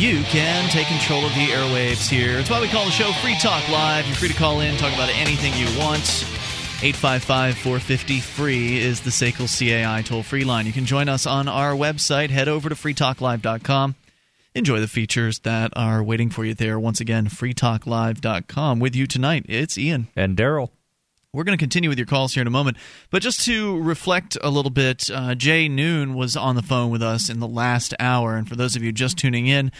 You 0.00 0.22
can 0.22 0.70
take 0.70 0.86
control 0.86 1.26
of 1.26 1.34
the 1.34 1.48
airwaves 1.48 2.08
here. 2.08 2.38
It's 2.38 2.48
why 2.48 2.58
we 2.58 2.68
call 2.68 2.86
the 2.86 2.90
show 2.90 3.12
Free 3.20 3.36
Talk 3.38 3.68
Live. 3.68 4.06
You're 4.06 4.16
free 4.16 4.28
to 4.28 4.34
call 4.34 4.60
in, 4.60 4.74
talk 4.78 4.94
about 4.94 5.10
anything 5.10 5.52
you 5.52 5.66
want. 5.78 6.24
855 6.82 7.58
450 7.58 8.20
free 8.20 8.78
is 8.78 9.02
the 9.02 9.10
SACL 9.10 9.46
CAI 9.46 10.00
toll 10.00 10.22
free 10.22 10.42
line. 10.42 10.64
You 10.64 10.72
can 10.72 10.86
join 10.86 11.10
us 11.10 11.26
on 11.26 11.48
our 11.48 11.72
website. 11.72 12.30
Head 12.30 12.48
over 12.48 12.70
to 12.70 12.74
freetalklive.com. 12.74 13.94
Enjoy 14.54 14.80
the 14.80 14.88
features 14.88 15.40
that 15.40 15.70
are 15.76 16.02
waiting 16.02 16.30
for 16.30 16.46
you 16.46 16.54
there. 16.54 16.80
Once 16.80 17.02
again, 17.02 17.26
freetalklive.com. 17.26 18.80
With 18.80 18.96
you 18.96 19.06
tonight, 19.06 19.44
it's 19.50 19.76
Ian. 19.76 20.08
And 20.16 20.34
Daryl. 20.34 20.70
We're 21.32 21.44
going 21.44 21.56
to 21.56 21.62
continue 21.62 21.88
with 21.88 21.98
your 21.98 22.06
calls 22.06 22.34
here 22.34 22.40
in 22.40 22.48
a 22.48 22.50
moment. 22.50 22.76
But 23.10 23.22
just 23.22 23.44
to 23.44 23.80
reflect 23.80 24.36
a 24.42 24.50
little 24.50 24.70
bit, 24.70 25.08
uh, 25.14 25.36
Jay 25.36 25.68
Noone 25.68 26.14
was 26.14 26.36
on 26.36 26.56
the 26.56 26.62
phone 26.62 26.90
with 26.90 27.04
us 27.04 27.28
in 27.28 27.38
the 27.38 27.46
last 27.46 27.94
hour. 28.00 28.34
And 28.34 28.48
for 28.48 28.56
those 28.56 28.74
of 28.74 28.82
you 28.82 28.90
just 28.90 29.16
tuning 29.16 29.46
in, 29.46 29.70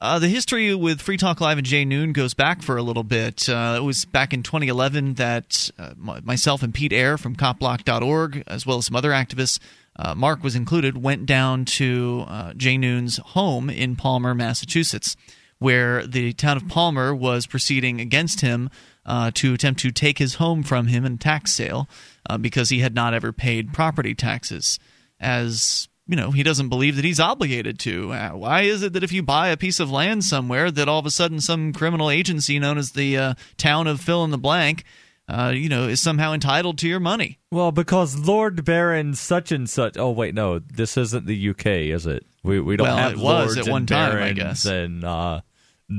uh, 0.00 0.20
the 0.20 0.28
history 0.28 0.72
with 0.76 1.00
Free 1.00 1.16
Talk 1.16 1.40
Live 1.40 1.58
and 1.58 1.66
Jay 1.66 1.84
Noone 1.84 2.12
goes 2.12 2.32
back 2.32 2.62
for 2.62 2.76
a 2.76 2.82
little 2.84 3.02
bit. 3.02 3.48
Uh, 3.48 3.74
it 3.76 3.82
was 3.82 4.04
back 4.04 4.32
in 4.32 4.44
2011 4.44 5.14
that 5.14 5.68
uh, 5.80 5.94
myself 5.96 6.62
and 6.62 6.72
Pete 6.72 6.92
Eyre 6.92 7.18
from 7.18 7.34
copblock.org, 7.34 8.44
as 8.46 8.64
well 8.64 8.78
as 8.78 8.86
some 8.86 8.94
other 8.94 9.10
activists, 9.10 9.58
uh, 9.96 10.14
Mark 10.14 10.44
was 10.44 10.54
included, 10.54 11.02
went 11.02 11.26
down 11.26 11.64
to 11.64 12.24
uh, 12.28 12.54
Jay 12.54 12.78
Noon's 12.78 13.16
home 13.16 13.68
in 13.68 13.96
Palmer, 13.96 14.32
Massachusetts, 14.32 15.16
where 15.58 16.06
the 16.06 16.32
town 16.34 16.56
of 16.56 16.68
Palmer 16.68 17.12
was 17.12 17.48
proceeding 17.48 18.00
against 18.00 18.42
him 18.42 18.70
uh, 19.08 19.32
to 19.34 19.54
attempt 19.54 19.80
to 19.80 19.90
take 19.90 20.18
his 20.18 20.34
home 20.34 20.62
from 20.62 20.86
him 20.86 21.04
in 21.04 21.18
tax 21.18 21.50
sale 21.52 21.88
uh, 22.30 22.38
because 22.38 22.68
he 22.68 22.78
had 22.78 22.94
not 22.94 23.12
ever 23.14 23.32
paid 23.32 23.72
property 23.72 24.14
taxes. 24.14 24.78
As 25.18 25.88
you 26.06 26.14
know, 26.16 26.30
he 26.30 26.42
doesn't 26.42 26.68
believe 26.68 26.96
that 26.96 27.04
he's 27.04 27.18
obligated 27.20 27.78
to. 27.80 28.12
Uh, 28.12 28.30
why 28.30 28.62
is 28.62 28.82
it 28.82 28.92
that 28.92 29.02
if 29.02 29.10
you 29.12 29.22
buy 29.22 29.48
a 29.48 29.56
piece 29.56 29.80
of 29.80 29.90
land 29.90 30.24
somewhere, 30.24 30.70
that 30.70 30.88
all 30.88 30.98
of 31.00 31.06
a 31.06 31.10
sudden 31.10 31.40
some 31.40 31.72
criminal 31.72 32.08
agency 32.10 32.58
known 32.58 32.78
as 32.78 32.92
the 32.92 33.16
uh, 33.16 33.34
town 33.56 33.86
of 33.86 34.00
fill 34.00 34.24
in 34.24 34.30
the 34.30 34.38
blank, 34.38 34.84
uh, 35.28 35.52
you 35.54 35.68
know, 35.68 35.86
is 35.88 36.00
somehow 36.00 36.32
entitled 36.32 36.78
to 36.78 36.88
your 36.88 37.00
money? 37.00 37.38
Well, 37.50 37.72
because 37.72 38.16
Lord 38.18 38.64
Baron 38.64 39.14
such 39.14 39.52
and 39.52 39.68
such. 39.68 39.96
Oh 39.98 40.10
wait, 40.10 40.34
no, 40.34 40.58
this 40.60 40.96
isn't 40.96 41.26
the 41.26 41.50
UK, 41.50 41.66
is 41.66 42.06
it? 42.06 42.24
We 42.42 42.60
we 42.60 42.76
don't 42.76 42.86
Well, 42.86 42.96
have 42.96 43.12
it 43.12 43.18
was 43.18 43.56
lords 43.56 43.58
at 43.58 43.70
one 43.70 43.82
and 43.82 43.88
time, 43.88 44.10
I 44.12 44.32
barons 44.32 44.38
guess. 44.38 44.64
and 44.64 45.04
uh, 45.04 45.40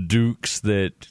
dukes 0.08 0.62
that 0.62 1.08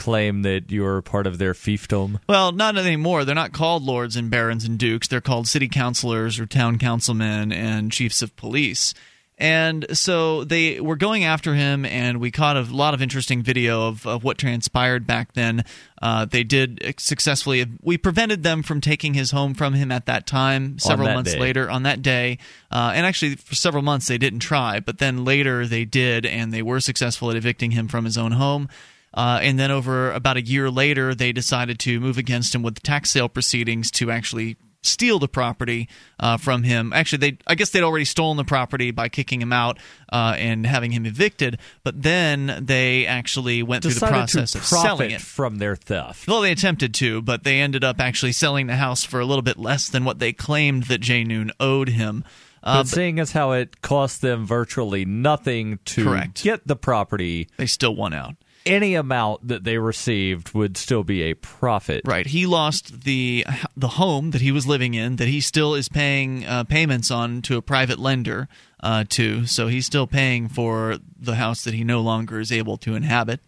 claim 0.00 0.42
that 0.42 0.72
you're 0.72 1.02
part 1.02 1.28
of 1.28 1.38
their 1.38 1.52
fiefdom. 1.52 2.18
Well, 2.28 2.50
not 2.50 2.76
anymore. 2.76 3.24
They're 3.24 3.34
not 3.34 3.52
called 3.52 3.84
lords 3.84 4.16
and 4.16 4.30
barons 4.30 4.64
and 4.64 4.78
dukes. 4.78 5.06
They're 5.06 5.20
called 5.20 5.46
city 5.46 5.68
councilors 5.68 6.40
or 6.40 6.46
town 6.46 6.78
councilmen 6.78 7.52
and 7.52 7.92
chiefs 7.92 8.22
of 8.22 8.34
police. 8.36 8.94
And 9.40 9.86
so 9.96 10.44
they 10.44 10.80
were 10.80 10.96
going 10.96 11.24
after 11.24 11.54
him, 11.54 11.86
and 11.86 12.20
we 12.20 12.30
caught 12.30 12.58
a 12.58 12.62
lot 12.62 12.92
of 12.92 13.00
interesting 13.00 13.42
video 13.42 13.88
of, 13.88 14.06
of 14.06 14.22
what 14.22 14.36
transpired 14.36 15.06
back 15.06 15.32
then. 15.32 15.64
Uh, 16.02 16.26
they 16.26 16.44
did 16.44 16.94
successfully. 16.98 17.64
We 17.80 17.96
prevented 17.96 18.42
them 18.42 18.62
from 18.62 18.82
taking 18.82 19.14
his 19.14 19.30
home 19.30 19.54
from 19.54 19.72
him 19.72 19.90
at 19.90 20.04
that 20.04 20.26
time. 20.26 20.78
Several 20.78 21.08
that 21.08 21.14
months 21.14 21.32
day. 21.32 21.40
later, 21.40 21.70
on 21.70 21.84
that 21.84 22.02
day, 22.02 22.36
uh, 22.70 22.92
and 22.94 23.06
actually 23.06 23.36
for 23.36 23.54
several 23.54 23.82
months 23.82 24.08
they 24.08 24.18
didn't 24.18 24.40
try, 24.40 24.78
but 24.78 24.98
then 24.98 25.24
later 25.24 25.66
they 25.66 25.86
did, 25.86 26.26
and 26.26 26.52
they 26.52 26.62
were 26.62 26.78
successful 26.78 27.30
at 27.30 27.36
evicting 27.36 27.70
him 27.70 27.88
from 27.88 28.04
his 28.04 28.18
own 28.18 28.32
home. 28.32 28.68
Uh, 29.12 29.40
and 29.42 29.58
then 29.58 29.70
over 29.70 30.12
about 30.12 30.36
a 30.36 30.42
year 30.42 30.70
later, 30.70 31.14
they 31.14 31.32
decided 31.32 31.78
to 31.80 32.00
move 32.00 32.18
against 32.18 32.54
him 32.54 32.62
with 32.62 32.82
tax 32.82 33.10
sale 33.10 33.28
proceedings 33.28 33.90
to 33.90 34.10
actually 34.10 34.56
steal 34.82 35.18
the 35.18 35.28
property 35.28 35.88
uh, 36.18 36.36
from 36.36 36.62
him. 36.62 36.92
Actually, 36.92 37.18
they 37.18 37.38
I 37.46 37.54
guess 37.54 37.70
they'd 37.70 37.82
already 37.82 38.04
stolen 38.04 38.36
the 38.36 38.44
property 38.44 38.90
by 38.90 39.08
kicking 39.08 39.40
him 39.42 39.52
out 39.52 39.78
uh, 40.12 40.34
and 40.38 40.66
having 40.66 40.92
him 40.92 41.06
evicted. 41.06 41.58
But 41.82 42.02
then 42.02 42.58
they 42.62 43.06
actually 43.06 43.62
went 43.62 43.82
through 43.82 43.94
the 43.94 44.06
process 44.06 44.54
of 44.54 44.64
selling 44.64 45.12
it. 45.12 45.20
from 45.20 45.58
their 45.58 45.76
theft. 45.76 46.26
Well, 46.26 46.40
they 46.40 46.52
attempted 46.52 46.94
to, 46.94 47.22
but 47.22 47.44
they 47.44 47.60
ended 47.60 47.84
up 47.84 48.00
actually 48.00 48.32
selling 48.32 48.66
the 48.66 48.76
house 48.76 49.04
for 49.04 49.20
a 49.20 49.26
little 49.26 49.42
bit 49.42 49.58
less 49.58 49.88
than 49.88 50.04
what 50.04 50.18
they 50.18 50.32
claimed 50.32 50.84
that 50.84 51.00
Jay 51.00 51.24
Noone 51.24 51.50
owed 51.60 51.88
him. 51.88 52.24
Uh, 52.62 52.80
but 52.80 52.88
seeing 52.88 53.18
as 53.18 53.32
how 53.32 53.52
it 53.52 53.80
cost 53.80 54.20
them 54.20 54.46
virtually 54.46 55.04
nothing 55.06 55.78
to 55.86 56.04
Correct. 56.04 56.42
get 56.42 56.66
the 56.66 56.76
property, 56.76 57.48
they 57.56 57.66
still 57.66 57.96
won 57.96 58.12
out. 58.12 58.34
Any 58.66 58.94
amount 58.94 59.48
that 59.48 59.64
they 59.64 59.78
received 59.78 60.52
would 60.54 60.76
still 60.76 61.02
be 61.02 61.22
a 61.22 61.34
profit. 61.34 62.02
Right. 62.04 62.26
He 62.26 62.46
lost 62.46 63.02
the 63.04 63.44
the 63.76 63.88
home 63.88 64.30
that 64.32 64.40
he 64.40 64.52
was 64.52 64.66
living 64.66 64.94
in 64.94 65.16
that 65.16 65.28
he 65.28 65.40
still 65.40 65.74
is 65.74 65.88
paying 65.88 66.44
uh, 66.46 66.64
payments 66.64 67.10
on 67.10 67.42
to 67.42 67.56
a 67.56 67.62
private 67.62 67.98
lender 67.98 68.48
uh, 68.82 69.04
to. 69.10 69.46
So 69.46 69.68
he's 69.68 69.86
still 69.86 70.06
paying 70.06 70.48
for 70.48 70.98
the 71.18 71.36
house 71.36 71.64
that 71.64 71.74
he 71.74 71.84
no 71.84 72.00
longer 72.00 72.38
is 72.40 72.52
able 72.52 72.76
to 72.78 72.94
inhabit. 72.94 73.40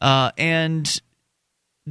Uh, 0.00 0.30
and 0.38 1.00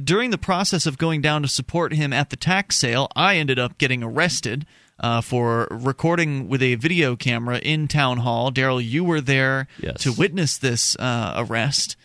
during 0.02 0.30
the 0.30 0.38
process 0.38 0.86
of 0.86 0.96
going 0.98 1.20
down 1.20 1.42
to 1.42 1.48
support 1.48 1.92
him 1.92 2.12
at 2.12 2.30
the 2.30 2.36
tax 2.36 2.76
sale, 2.76 3.08
I 3.16 3.36
ended 3.36 3.58
up 3.58 3.78
getting 3.78 4.02
arrested 4.02 4.64
uh, 5.00 5.20
for 5.20 5.68
recording 5.70 6.48
with 6.48 6.62
a 6.62 6.74
video 6.76 7.16
camera 7.16 7.58
in 7.58 7.86
town 7.88 8.18
hall. 8.18 8.50
Daryl, 8.50 8.84
you 8.84 9.04
were 9.04 9.20
there 9.20 9.68
Yes. 9.80 10.02
to 10.02 10.12
witness 10.12 10.56
this 10.58 10.96
uh, 10.96 11.34
arrest. 11.36 11.96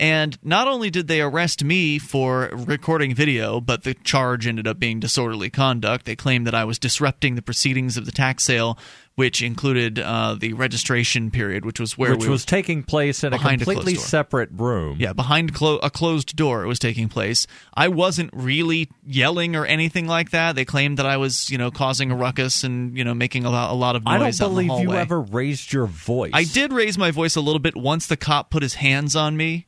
And 0.00 0.38
not 0.42 0.66
only 0.66 0.88
did 0.88 1.08
they 1.08 1.20
arrest 1.20 1.62
me 1.62 1.98
for 1.98 2.48
recording 2.54 3.14
video, 3.14 3.60
but 3.60 3.84
the 3.84 3.92
charge 3.92 4.46
ended 4.46 4.66
up 4.66 4.78
being 4.78 4.98
disorderly 4.98 5.50
conduct. 5.50 6.06
They 6.06 6.16
claimed 6.16 6.46
that 6.46 6.54
I 6.54 6.64
was 6.64 6.78
disrupting 6.78 7.34
the 7.34 7.42
proceedings 7.42 7.98
of 7.98 8.06
the 8.06 8.10
tax 8.10 8.44
sale, 8.44 8.78
which 9.16 9.42
included 9.42 9.98
uh, 9.98 10.36
the 10.40 10.54
registration 10.54 11.30
period, 11.30 11.66
which 11.66 11.78
was 11.78 11.98
where 11.98 12.12
which 12.12 12.22
we 12.22 12.30
was 12.30 12.46
taking 12.46 12.82
place 12.82 13.22
in 13.22 13.34
a 13.34 13.36
behind 13.36 13.60
a 13.60 13.66
completely 13.66 13.94
separate 13.94 14.48
room. 14.52 14.96
yeah, 14.98 15.12
behind 15.12 15.52
clo- 15.52 15.80
a 15.82 15.90
closed 15.90 16.34
door, 16.34 16.64
it 16.64 16.66
was 16.66 16.78
taking 16.78 17.10
place. 17.10 17.46
I 17.74 17.88
wasn't 17.88 18.30
really 18.32 18.88
yelling 19.04 19.54
or 19.54 19.66
anything 19.66 20.06
like 20.06 20.30
that. 20.30 20.54
They 20.54 20.64
claimed 20.64 20.96
that 20.96 21.04
I 21.04 21.18
was, 21.18 21.50
you 21.50 21.58
know, 21.58 21.70
causing 21.70 22.10
a 22.10 22.16
ruckus 22.16 22.64
and 22.64 22.96
you 22.96 23.04
know 23.04 23.12
making 23.12 23.44
a 23.44 23.50
lot, 23.50 23.70
a 23.70 23.74
lot 23.74 23.96
of 23.96 24.04
noise. 24.06 24.40
I 24.40 24.46
don't 24.46 24.56
out 24.56 24.60
in 24.60 24.66
the 24.66 24.72
believe 24.72 24.88
you 24.88 24.94
ever 24.94 25.20
raised 25.20 25.74
your 25.74 25.84
voice. 25.84 26.30
I 26.32 26.44
did 26.44 26.72
raise 26.72 26.96
my 26.96 27.10
voice 27.10 27.36
a 27.36 27.42
little 27.42 27.58
bit 27.58 27.76
once 27.76 28.06
the 28.06 28.16
cop 28.16 28.48
put 28.48 28.62
his 28.62 28.72
hands 28.74 29.14
on 29.14 29.36
me. 29.36 29.66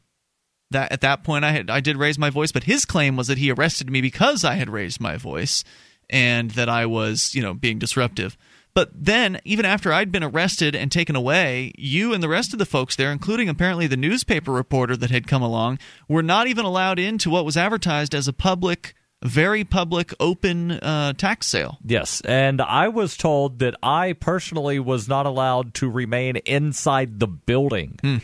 That 0.72 0.92
at 0.92 1.00
that 1.02 1.24
point 1.24 1.44
I 1.44 1.52
had 1.52 1.70
I 1.70 1.80
did 1.80 1.96
raise 1.96 2.18
my 2.18 2.30
voice, 2.30 2.52
but 2.52 2.64
his 2.64 2.84
claim 2.84 3.16
was 3.16 3.28
that 3.28 3.38
he 3.38 3.50
arrested 3.50 3.90
me 3.90 4.00
because 4.00 4.44
I 4.44 4.54
had 4.54 4.68
raised 4.68 5.00
my 5.00 5.16
voice 5.16 5.64
and 6.10 6.50
that 6.52 6.68
I 6.68 6.86
was, 6.86 7.34
you 7.34 7.42
know, 7.42 7.54
being 7.54 7.78
disruptive. 7.78 8.36
But 8.74 8.90
then, 8.94 9.38
even 9.44 9.66
after 9.66 9.92
I'd 9.92 10.10
been 10.10 10.22
arrested 10.22 10.74
and 10.74 10.90
taken 10.90 11.14
away, 11.14 11.72
you 11.76 12.14
and 12.14 12.22
the 12.22 12.28
rest 12.28 12.52
of 12.52 12.58
the 12.58 12.66
folks 12.66 12.96
there, 12.96 13.12
including 13.12 13.48
apparently 13.48 13.86
the 13.86 13.98
newspaper 13.98 14.50
reporter 14.50 14.96
that 14.96 15.10
had 15.10 15.26
come 15.26 15.42
along, 15.42 15.78
were 16.08 16.22
not 16.22 16.46
even 16.46 16.64
allowed 16.64 16.98
into 16.98 17.28
what 17.28 17.44
was 17.44 17.56
advertised 17.56 18.14
as 18.14 18.28
a 18.28 18.32
public, 18.32 18.94
very 19.22 19.62
public, 19.62 20.14
open 20.18 20.72
uh, 20.72 21.12
tax 21.12 21.48
sale. 21.48 21.78
Yes, 21.84 22.22
and 22.22 22.62
I 22.62 22.88
was 22.88 23.18
told 23.18 23.58
that 23.58 23.74
I 23.82 24.14
personally 24.14 24.78
was 24.78 25.06
not 25.06 25.26
allowed 25.26 25.74
to 25.74 25.90
remain 25.90 26.36
inside 26.36 27.20
the 27.20 27.28
building. 27.28 28.22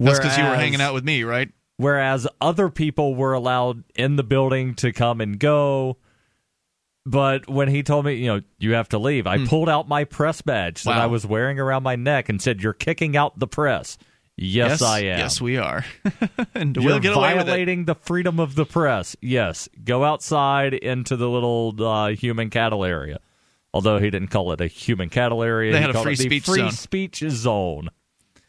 That's 0.00 0.18
because 0.18 0.36
you 0.38 0.44
were 0.44 0.54
hanging 0.56 0.80
out 0.80 0.94
with 0.94 1.04
me, 1.04 1.24
right? 1.24 1.50
whereas 1.76 2.26
other 2.40 2.68
people 2.68 3.14
were 3.14 3.32
allowed 3.34 3.84
in 3.94 4.16
the 4.16 4.24
building 4.24 4.74
to 4.74 4.92
come 4.92 5.20
and 5.20 5.38
go. 5.38 5.96
But 7.06 7.48
when 7.48 7.68
he 7.68 7.82
told 7.82 8.04
me, 8.04 8.14
you 8.14 8.26
know, 8.26 8.40
you 8.58 8.72
have 8.74 8.88
to 8.90 8.98
leave, 8.98 9.26
I 9.26 9.46
pulled 9.46 9.68
out 9.68 9.88
my 9.88 10.04
press 10.04 10.42
badge 10.42 10.82
that 10.82 10.94
Hmm. 10.94 11.00
I 11.00 11.06
was 11.06 11.24
wearing 11.24 11.58
around 11.58 11.82
my 11.84 11.96
neck 11.96 12.28
and 12.28 12.42
said, 12.42 12.60
"You're 12.62 12.72
kicking 12.74 13.16
out 13.16 13.38
the 13.38 13.46
press." 13.46 13.96
Yes, 14.36 14.82
I 14.82 15.00
am. 15.00 15.18
Yes, 15.18 15.40
we 15.40 15.56
are. 15.56 15.84
and 16.54 16.76
You're 16.76 16.84
we'll 16.84 17.00
get 17.00 17.16
away 17.16 17.32
with 17.34 17.42
it. 17.42 17.46
violating 17.46 17.86
the 17.86 17.94
freedom 17.96 18.38
of 18.38 18.54
the 18.56 18.64
press. 18.66 19.16
Yes, 19.20 19.68
go 19.84 20.04
outside 20.04 20.74
into 20.74 21.16
the 21.16 21.28
little 21.28 21.74
uh, 21.84 22.08
human 22.10 22.50
cattle 22.50 22.84
area. 22.84 23.18
Although 23.74 23.98
he 23.98 24.10
didn't 24.10 24.28
call 24.28 24.52
it 24.52 24.60
a 24.60 24.66
human 24.66 25.08
cattle 25.08 25.42
area, 25.42 25.72
They 25.72 25.78
he 25.78 25.86
had 25.86 25.94
a 25.96 26.02
free 26.02 26.14
speech 26.16 26.44
free 26.44 26.60
zone. 26.60 26.70
speech 26.72 27.24
zone. 27.28 27.88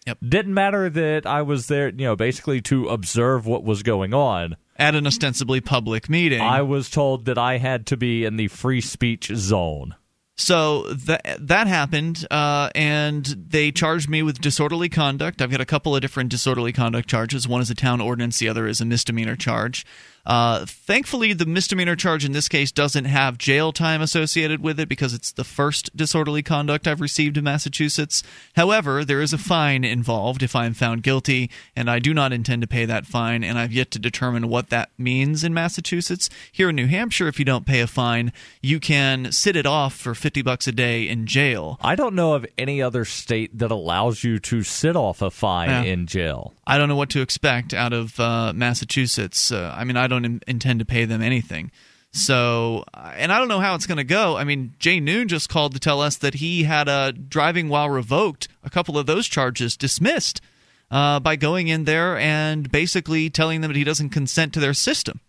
Yep. 0.10 0.18
Didn't 0.28 0.53
matter 0.55 0.89
that 0.89 1.26
I 1.28 1.43
was 1.43 1.68
there, 1.68 1.89
you 1.89 2.05
know, 2.05 2.16
basically 2.16 2.62
to 2.62 2.88
observe 2.89 3.45
what 3.45 3.64
was 3.64 3.84
going 3.84 4.14
on. 4.14 4.55
at 4.76 4.95
an 4.95 5.05
ostensibly 5.05 5.62
public 5.62 6.10
meeting. 6.10 6.41
I 6.41 6.62
was 6.64 6.89
told 6.89 7.26
that 7.26 7.38
I 7.38 7.57
had 7.57 7.86
to 7.88 7.97
be 7.97 8.26
in 8.26 8.38
the 8.38 8.47
free 8.47 8.82
speech 8.82 9.30
zone. 9.36 9.93
so 10.36 10.84
that 10.93 11.38
that 11.39 11.68
happened, 11.68 12.26
uh, 12.32 12.70
and 12.74 13.26
they 13.26 13.72
charged 13.72 14.10
me 14.10 14.24
with 14.24 14.39
disorderly 14.41 14.88
conduct. 14.89 15.41
I've 15.41 15.51
got 15.51 15.60
a 15.62 15.66
couple 15.66 15.93
of 15.95 16.01
different 16.01 16.30
disorderly 16.30 16.72
conduct 16.72 17.10
charges. 17.10 17.45
One 17.47 17.62
is 17.62 17.70
a 17.70 17.76
town 17.76 17.99
ordinance, 18.01 18.39
the 18.39 18.47
other 18.49 18.66
is 18.68 18.80
a 18.82 18.86
misdemeanor 18.86 19.36
charge. 19.36 19.86
Uh, 20.30 20.63
thankfully, 20.67 21.34
the 21.34 21.45
misdemeanor 21.47 21.95
charge 21.95 22.23
in 22.23 22.34
this 22.34 22.47
case 22.47 22.71
doesn't 22.71 23.05
have 23.05 23.39
jail 23.39 23.71
time 23.71 23.99
associated 23.99 24.61
with 24.61 24.80
it 24.80 24.88
because 24.88 25.11
it's 25.11 25.32
the 25.32 25.43
first 25.43 25.89
disorderly 25.97 26.43
conduct 26.43 26.88
I've 26.88 27.01
received 27.01 27.36
in 27.36 27.43
Massachusetts. 27.43 28.21
However, 28.55 29.03
there 29.03 29.21
is 29.21 29.34
a 29.34 29.39
fine 29.39 29.84
involved 29.84 30.43
if 30.43 30.55
I'm 30.55 30.75
found 30.75 31.01
guilty, 31.01 31.49
and 31.75 31.89
I 31.89 31.97
do 31.97 32.13
not 32.13 32.32
intend 32.32 32.61
to 32.61 32.67
pay 32.67 32.86
that 32.86 33.07
fine, 33.07 33.43
and 33.43 33.57
I've 33.57 33.71
yet 33.73 33.89
to 33.89 33.97
determine 33.99 34.49
what 34.49 34.69
that 34.69 34.91
means 34.99 35.43
in 35.43 35.51
Massachusetts. 35.51 36.30
Here 36.51 36.69
in 36.69 36.75
New 36.75 36.86
Hampshire, 36.86 37.27
if 37.27 37.39
you 37.39 37.45
don't 37.45 37.65
pay 37.65 37.80
a 37.80 37.88
fine, 37.88 38.32
you 38.61 38.80
can 38.80 39.32
sit 39.32 39.55
it 39.55 39.65
off 39.65 39.95
for 39.95 40.13
50 40.13 40.43
bucks 40.43 40.67
a 40.67 40.71
day 40.71 41.07
in 41.07 41.25
jail. 41.25 41.80
I 41.82 41.95
don't 41.95 42.13
know 42.13 42.34
of 42.36 42.45
any 42.55 42.84
other 42.84 43.03
state 43.03 43.57
that 43.57 43.71
allows 43.71 44.23
you 44.23 44.38
to 44.38 44.61
sit 44.61 44.95
off 44.95 45.23
a 45.23 45.32
fine 45.32 45.69
Yeah. 45.69 45.82
in 45.82 46.05
jail. 46.05 46.53
I 46.67 46.77
don't 46.77 46.88
know 46.88 46.95
what 46.95 47.09
to 47.09 47.21
expect 47.21 47.73
out 47.73 47.93
of 47.93 48.19
uh, 48.19 48.53
Massachusetts. 48.53 49.51
Uh, 49.51 49.73
I 49.75 49.84
mean, 49.86 49.97
I 49.97 50.05
don't 50.05 50.18
in- 50.26 50.41
intend 50.47 50.80
to 50.80 50.86
pay 50.86 51.05
them 51.05 51.22
anything. 51.22 51.72
So, 52.11 52.86
uh, 52.93 53.13
and 53.15 53.32
I 53.32 53.38
don't 53.38 53.47
know 53.47 53.59
how 53.59 53.76
it's 53.76 53.86
going 53.86 53.97
to 53.97 54.03
go. 54.03 54.36
I 54.36 54.43
mean, 54.43 54.74
Jay 54.80 54.99
Noone 54.99 55.28
just 55.28 55.49
called 55.49 55.74
to 55.74 55.80
tell 55.80 56.01
us 56.01 56.15
that 56.17 56.36
he 56.36 56.63
had 56.63 56.88
a 56.88 57.11
driving 57.11 57.70
while 57.70 57.89
revoked, 57.89 58.47
a 58.63 58.70
couple 58.70 58.97
of 58.97 59.05
those 59.05 59.28
charges 59.28 59.78
dismissed 59.78 60.41
uh, 60.89 61.20
by 61.20 61.36
going 61.36 61.67
in 61.67 61.86
there 61.86 62.17
and 62.17 62.72
basically 62.72 63.30
telling 63.30 63.61
them 63.61 63.70
that 63.70 63.78
he 63.78 63.84
doesn't 63.84 64.09
consent 64.09 64.53
to 64.53 64.59
their 64.59 64.74
system. 64.74 65.20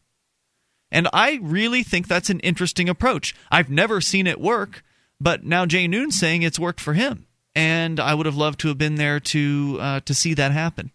And 0.91 1.07
I 1.12 1.38
really 1.43 1.82
think 1.82 2.09
that's 2.09 2.30
an 2.30 2.41
interesting 2.41 2.88
approach. 2.88 3.34
I've 3.51 3.70
never 3.70 4.01
seen 4.01 4.26
it 4.26 4.41
work, 4.41 4.82
but 5.20 5.45
now 5.45 5.66
Jay 5.66 5.86
Noone's 5.86 6.18
saying 6.18 6.43
it's 6.43 6.59
worked 6.59 6.80
for 6.80 6.95
him, 6.95 7.26
and 7.55 8.01
I 8.01 8.14
would 8.14 8.26
have 8.26 8.36
loved 8.36 8.59
to 8.61 8.68
have 8.68 8.78
been 8.78 8.97
there 8.97 9.20
to 9.20 9.78
uh, 9.80 10.01
to 10.01 10.14
see 10.14 10.34
that 10.34 10.51
happen. 10.51 10.91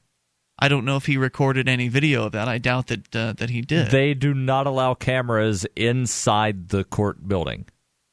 I 0.57 0.67
don't 0.69 0.85
know 0.85 0.95
if 0.95 1.05
he 1.05 1.17
recorded 1.17 1.67
any 1.67 1.87
video 1.89 2.25
of 2.25 2.31
that. 2.31 2.47
I 2.47 2.57
doubt 2.57 2.87
that 2.87 3.15
uh, 3.15 3.33
that 3.33 3.49
he 3.49 3.61
did. 3.61 3.91
They 3.91 4.13
do 4.13 4.33
not 4.33 4.67
allow 4.67 4.93
cameras 4.93 5.65
inside 5.75 6.69
the 6.69 6.83
court 6.85 7.27
building. 7.27 7.65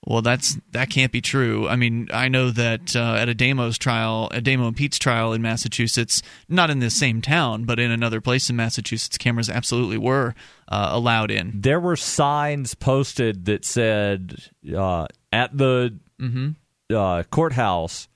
well, 0.05 0.23
that's 0.23 0.59
that 0.73 0.91
can't 0.91 1.13
be 1.13 1.21
true. 1.21 1.69
I 1.69 1.77
mean, 1.77 2.09
I 2.13 2.27
know 2.27 2.51
that 2.51 2.97
uh, 2.97 3.15
at 3.21 3.29
Ademo's 3.29 3.79
trial, 3.79 4.29
Ademo 4.33 4.67
and 4.67 4.77
Pete's 4.77 4.99
trial 4.99 5.33
in 5.33 5.41
Massachusetts, 5.43 6.21
not 6.49 6.71
in 6.71 6.81
the 6.81 6.91
same 6.91 7.23
town, 7.23 7.63
but 7.65 7.79
in 7.79 7.93
another 7.93 8.21
place 8.21 8.51
in 8.51 8.57
Massachusetts, 8.57 9.17
cameras 9.17 9.49
absolutely 9.49 9.99
were 9.99 10.35
uh, 10.69 10.89
allowed 10.91 11.31
in. 11.31 11.61
There 11.61 11.79
were 11.79 11.95
signs 11.95 12.75
posted 12.75 13.45
that 13.45 13.65
said 13.65 14.35
uh, 14.77 15.07
at 15.33 15.57
the 15.57 15.97
Mm-hmm. 16.21 16.95
uh, 16.95 17.23
courthouse 17.31 18.07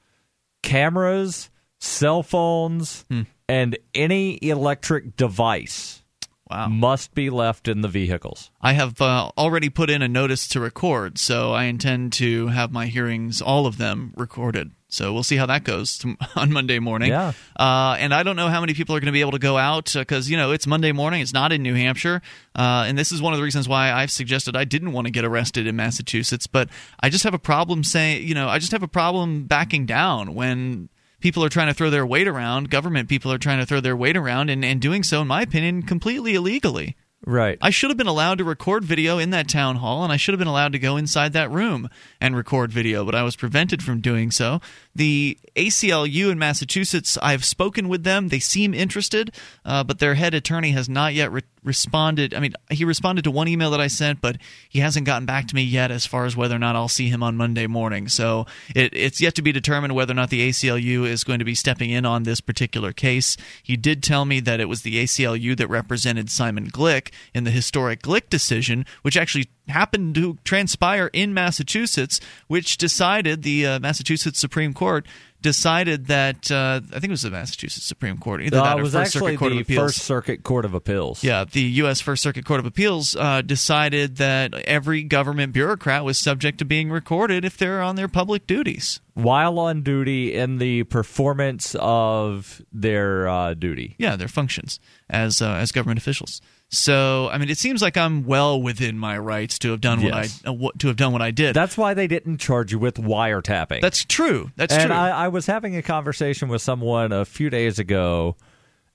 cameras, 0.63 1.51
cell 1.81 2.23
phones, 2.23 3.05
Hmm. 3.11 3.23
And 3.49 3.79
any 3.95 4.39
electric 4.43 5.17
device 5.17 6.03
Wow. 6.49 6.69
must 6.69 7.13
be 7.13 7.29
left 7.29 7.67
in 7.67 7.81
the 7.81 7.89
vehicles. 7.89 8.53
I 8.61 8.75
have 8.75 9.01
uh, 9.01 9.33
already 9.37 9.69
put 9.69 9.91
in 9.91 10.01
a 10.01 10.07
notice 10.07 10.47
to 10.49 10.61
record, 10.61 11.19
so 11.19 11.53
I 11.53 11.65
intend 11.65 12.13
to 12.15 12.47
have 12.47 12.71
my 12.71 12.87
hearings, 12.87 13.43
all 13.43 13.67
of 13.67 13.79
them, 13.79 14.15
recorded. 14.17 14.71
So 14.89 15.13
we'll 15.13 15.25
see 15.25 15.35
how 15.35 15.47
that 15.47 15.65
goes 15.65 16.07
on 16.37 16.53
Monday 16.53 16.79
morning. 16.79 17.09
Yeah. 17.09 17.33
Uh, 17.59 17.97
and 17.99 18.15
I 18.15 18.23
don't 18.23 18.37
know 18.37 18.47
how 18.47 18.61
many 18.61 18.75
people 18.75 18.95
are 18.95 19.01
going 19.01 19.07
to 19.07 19.13
be 19.13 19.23
able 19.23 19.33
to 19.33 19.41
go 19.41 19.59
out 19.59 19.93
because, 19.93 20.31
you 20.31 20.37
know, 20.37 20.53
it's 20.53 20.69
Monday 20.69 20.93
morning. 20.93 21.21
It's 21.21 21.33
not 21.33 21.51
in 21.51 21.65
New 21.65 21.75
Hampshire. 21.75 22.23
Uh, 22.55 22.85
and 22.87 22.97
this 22.97 23.11
is 23.11 23.21
one 23.21 23.33
of 23.33 23.39
the 23.39 23.43
reasons 23.45 23.69
why 23.69 23.91
I've 23.91 24.13
suggested 24.13 24.55
I 24.55 24.63
didn't 24.63 24.93
want 24.93 25.09
to 25.09 25.11
get 25.11 25.25
arrested 25.25 25.67
in 25.67 25.75
Massachusetts. 25.75 26.47
But 26.47 26.69
I 27.01 27.09
just 27.09 27.25
have 27.25 27.35
a 27.35 27.41
problem 27.41 27.83
saying, 27.83 28.25
you 28.25 28.35
know, 28.37 28.49
I 28.49 28.61
just 28.61 28.71
have 28.71 28.85
a 28.85 28.89
problem 28.89 29.47
backing 29.47 29.85
down 29.85 30.33
when 30.37 30.91
people 31.27 31.43
are 31.43 31.49
trying 31.49 31.67
to 31.67 31.75
throw 31.75 31.91
their 31.91 32.07
weight 32.07 32.29
around, 32.29 32.71
government 32.71 33.09
people 33.09 33.33
are 33.33 33.39
trying 33.39 33.59
to 33.59 33.67
throw 33.67 33.81
their 33.81 33.97
weight 33.97 34.17
around, 34.17 34.49
and, 34.49 34.65
and 34.65 34.81
doing 34.81 35.03
so, 35.03 35.23
in 35.23 35.27
my 35.27 35.43
opinion, 35.43 35.83
completely 35.83 36.37
illegally. 36.37 36.95
Right. 37.27 37.59
I 37.61 37.71
should 37.71 37.91
have 37.91 37.97
been 37.97 38.07
allowed 38.07 38.39
to 38.39 38.45
record 38.45 38.85
video 38.85 39.19
in 39.19 39.31
that 39.31 39.49
town 39.49 39.75
hall, 39.75 40.05
and 40.05 40.13
I 40.13 40.19
should 40.19 40.35
have 40.35 40.39
been 40.39 40.47
allowed 40.47 40.71
to 40.75 40.79
go 40.79 40.97
inside 40.97 41.33
that 41.33 41.51
room 41.51 41.89
and 42.21 42.37
record 42.37 42.71
video, 42.71 43.05
but 43.05 43.17
I 43.17 43.25
was 43.25 43.35
prevented 43.35 43.83
from 43.83 44.01
doing 44.01 44.31
so. 44.31 44.61
The 44.97 45.37
ACLU 45.57 46.31
in 46.31 46.39
Massachusetts, 46.39 47.19
I've 47.21 47.45
spoken 47.45 47.87
with 47.87 48.03
them. 48.03 48.29
They 48.29 48.39
seem 48.39 48.73
interested, 48.73 49.31
uh, 49.63 49.85
but 49.85 49.99
their 49.99 50.15
head 50.15 50.33
attorney 50.33 50.71
has 50.71 50.89
not 50.89 51.13
yet 51.13 51.31
re- 51.31 51.43
responded. 51.63 52.33
I 52.33 52.41
mean, 52.41 52.55
he 52.71 52.83
responded 52.87 53.25
to 53.25 53.31
one 53.31 53.47
email 53.47 53.71
that 53.73 53.81
I 53.81 53.89
sent, 53.89 54.23
but 54.23 54.39
he 54.71 54.79
hasn't 54.79 55.05
gotten 55.05 55.27
back 55.27 55.49
to 55.49 55.55
me 55.55 55.63
yet 55.63 55.91
as 55.91 56.07
far 56.07 56.25
as 56.25 56.35
whether 56.35 56.57
or 56.57 56.59
not 56.59 56.77
I'll 56.77 56.89
see 56.89 57.11
him 57.11 57.23
on 57.23 57.37
Monday 57.37 57.67
morning. 57.67 58.09
So 58.09 58.47
it, 58.75 58.97
it's 58.97 59.21
yet 59.21 59.35
to 59.35 59.43
be 59.43 59.53
determined 59.53 59.95
whether 59.95 60.13
or 60.13 60.15
not 60.15 60.31
the 60.31 60.49
ACLU 60.49 61.07
is 61.07 61.25
going 61.25 61.41
to 61.41 61.45
be 61.45 61.55
stepping 61.55 61.91
in 61.91 62.07
on 62.07 62.23
this 62.23 62.41
particular 62.41 62.95
case. 62.95 63.37
He 63.63 63.77
did 63.77 64.03
tell 64.03 64.25
me 64.25 64.41
that 64.41 64.61
it 64.61 64.69
was 64.69 64.81
the 64.81 65.03
ACLU 65.05 65.59
that 65.59 65.69
represented 65.69 66.31
Simon 66.31 66.71
Glik 66.71 67.11
in 67.35 67.45
the 67.45 67.51
historic 67.51 68.01
Glik 68.01 68.31
decision, 68.31 68.87
which 69.03 69.19
actually 69.19 69.51
happened 69.69 70.15
to 70.15 70.39
transpire 70.45 71.11
in 71.13 71.35
Massachusetts, 71.35 72.21
which 72.47 72.77
decided 72.77 73.43
the 73.43 73.67
uh, 73.67 73.81
Massachusetts 73.81 74.39
Supreme 74.39 74.75
Court 74.75 75.07
decided 75.43 76.07
that 76.07 76.51
uh, 76.51 76.81
I 76.89 76.95
think 76.95 77.05
it 77.05 77.11
was 77.11 77.23
the 77.23 77.31
Massachusetts 77.31 77.87
Supreme 77.87 78.19
Court, 78.19 78.43
either 78.43 78.59
Uh, 78.59 78.63
that 78.65 78.79
or 78.79 78.83
was 78.83 78.93
First 78.95 79.13
Circuit 79.13 79.39
Court 79.39 79.51
the 79.53 79.57
of 79.59 79.63
Appeals. 79.63 79.93
First 79.93 80.03
Circuit 80.07 80.43
Court 80.43 80.65
of 80.65 80.75
Appeals. 80.75 81.23
Yeah, 81.23 81.45
the 81.45 81.61
U.S. 81.61 82.01
First 82.01 82.23
Circuit 82.23 82.45
Court 82.45 82.59
of 82.59 82.67
Appeals 82.67 83.15
uh, 83.15 83.43
decided 83.43 84.17
that 84.17 84.55
every 84.55 85.03
government 85.03 85.53
bureaucrat 85.53 86.05
was 86.05 86.19
subject 86.19 86.59
to 86.59 86.65
being 86.65 86.91
recorded 86.91 87.45
if 87.45 87.57
they're 87.57 87.83
on 87.83 87.97
their 87.97 88.09
public 88.09 88.47
duties. 88.47 89.01
While 89.15 89.59
on 89.59 89.83
duty 89.83 90.35
in 90.35 90.59
the 90.59 90.85
performance 90.85 91.77
of 91.79 92.63
their 92.73 93.29
uh, 93.29 93.55
duty. 93.55 93.95
Yeah, 93.99 94.17
their 94.17 94.29
functions. 94.29 94.81
as 95.09 95.41
uh, 95.41 95.53
as 95.55 95.71
government 95.71 95.99
officials. 95.99 96.41
So, 96.69 97.29
I 97.31 97.39
mean, 97.39 97.49
it 97.49 97.59
seems 97.59 97.81
like 97.81 97.97
I'm 97.97 98.25
well 98.25 98.61
within 98.61 98.99
my 98.99 99.17
rights 99.19 99.59
to 99.61 99.71
have 99.71 99.81
done 99.81 100.01
Yes. 100.01 100.41
what 100.43 100.49
I 100.49 100.51
uh, 100.51 100.53
what, 100.53 100.79
to 100.81 100.89
have 100.89 100.97
done 100.97 101.13
what 101.13 101.23
I 101.23 101.31
did. 101.31 101.55
That's 101.55 101.79
why 101.79 101.95
they 101.95 102.07
didn't 102.09 102.39
charge 102.39 102.73
you 102.73 102.79
with 102.79 102.97
wiretapping. 102.97 103.81
That's 103.81 104.05
true. 104.05 104.51
That's 104.57 104.75
and 104.75 104.87
true. 104.89 104.95
I, 104.95 105.11
I 105.11 105.29
was 105.29 105.47
having 105.47 105.77
a 105.77 105.83
conversation 105.83 106.49
with 106.49 106.63
someone 106.63 107.13
a 107.13 107.25
few 107.25 107.51
days 107.51 107.79
ago, 107.79 108.37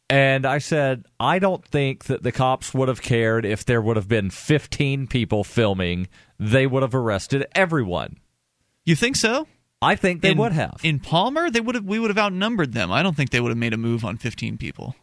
and 0.10 0.46
I 0.46 0.58
said, 0.58 1.06
I 1.20 1.40
don't 1.40 1.66
think 1.66 2.06
that 2.06 2.24
the 2.24 2.34
cops 2.34 2.74
would 2.74 2.90
have 2.90 3.02
cared 3.02 3.46
if 3.46 3.64
there 3.64 3.82
would 3.82 3.96
have 3.96 4.10
been 4.10 4.30
15 4.30 5.08
people 5.08 5.46
filming. 5.46 6.08
They 6.38 6.68
would 6.68 6.82
have 6.84 6.94
arrested 6.94 7.46
everyone. 7.56 8.18
you 8.84 8.96
think 8.98 9.16
so? 9.16 9.48
I 9.82 9.96
think 9.96 10.22
they 10.22 10.32
in, 10.32 10.38
would 10.38 10.52
have. 10.52 10.80
in 10.84 11.00
Palmer. 11.00 11.50
They 11.50 11.62
would 11.62 11.76
have. 11.76 11.86
We 11.86 11.98
would 12.00 12.10
have 12.10 12.18
outnumbered 12.18 12.74
them. 12.74 12.92
I 12.92 13.02
don't 13.02 13.16
think 13.16 13.30
they 13.32 13.40
would 13.40 13.50
have 13.50 13.58
made 13.58 13.74
a 13.74 13.78
move 13.78 14.04
on 14.06 14.18
15 14.18 14.58
people. 14.58 14.96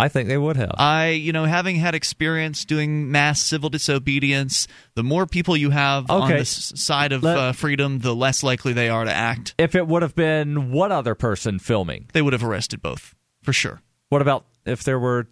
I 0.00 0.08
think 0.08 0.28
they 0.28 0.38
would 0.38 0.56
have. 0.56 0.72
I, 0.78 1.08
you 1.08 1.32
know, 1.32 1.44
having 1.44 1.76
had 1.76 1.94
experience 1.94 2.64
doing 2.64 3.10
mass 3.10 3.40
civil 3.40 3.68
disobedience, 3.68 4.68
the 4.94 5.02
more 5.02 5.26
people 5.26 5.56
you 5.56 5.70
have 5.70 6.08
on 6.10 6.28
the 6.30 6.36
s- 6.38 6.72
side 6.76 7.10
of 7.12 7.22
Let- 7.24 7.36
uh, 7.36 7.52
freedom, 7.52 7.98
the 7.98 8.14
less 8.14 8.42
likely 8.44 8.72
they 8.72 8.88
are 8.88 9.04
to 9.04 9.12
act. 9.12 9.54
if 9.58 9.74
it 9.74 9.86
would 9.88 10.02
have 10.02 10.14
been 10.14 10.70
one 10.70 10.92
other 10.92 11.14
person 11.16 11.58
filming, 11.58 12.06
They 12.12 12.22
would 12.22 12.32
have 12.32 12.44
arrested 12.44 12.80
both 12.80 13.14
for 13.42 13.52
sure. 13.52 13.82
what 14.08 14.22
about 14.22 14.44
if 14.64 14.84
there 14.84 14.98
were 15.00 15.26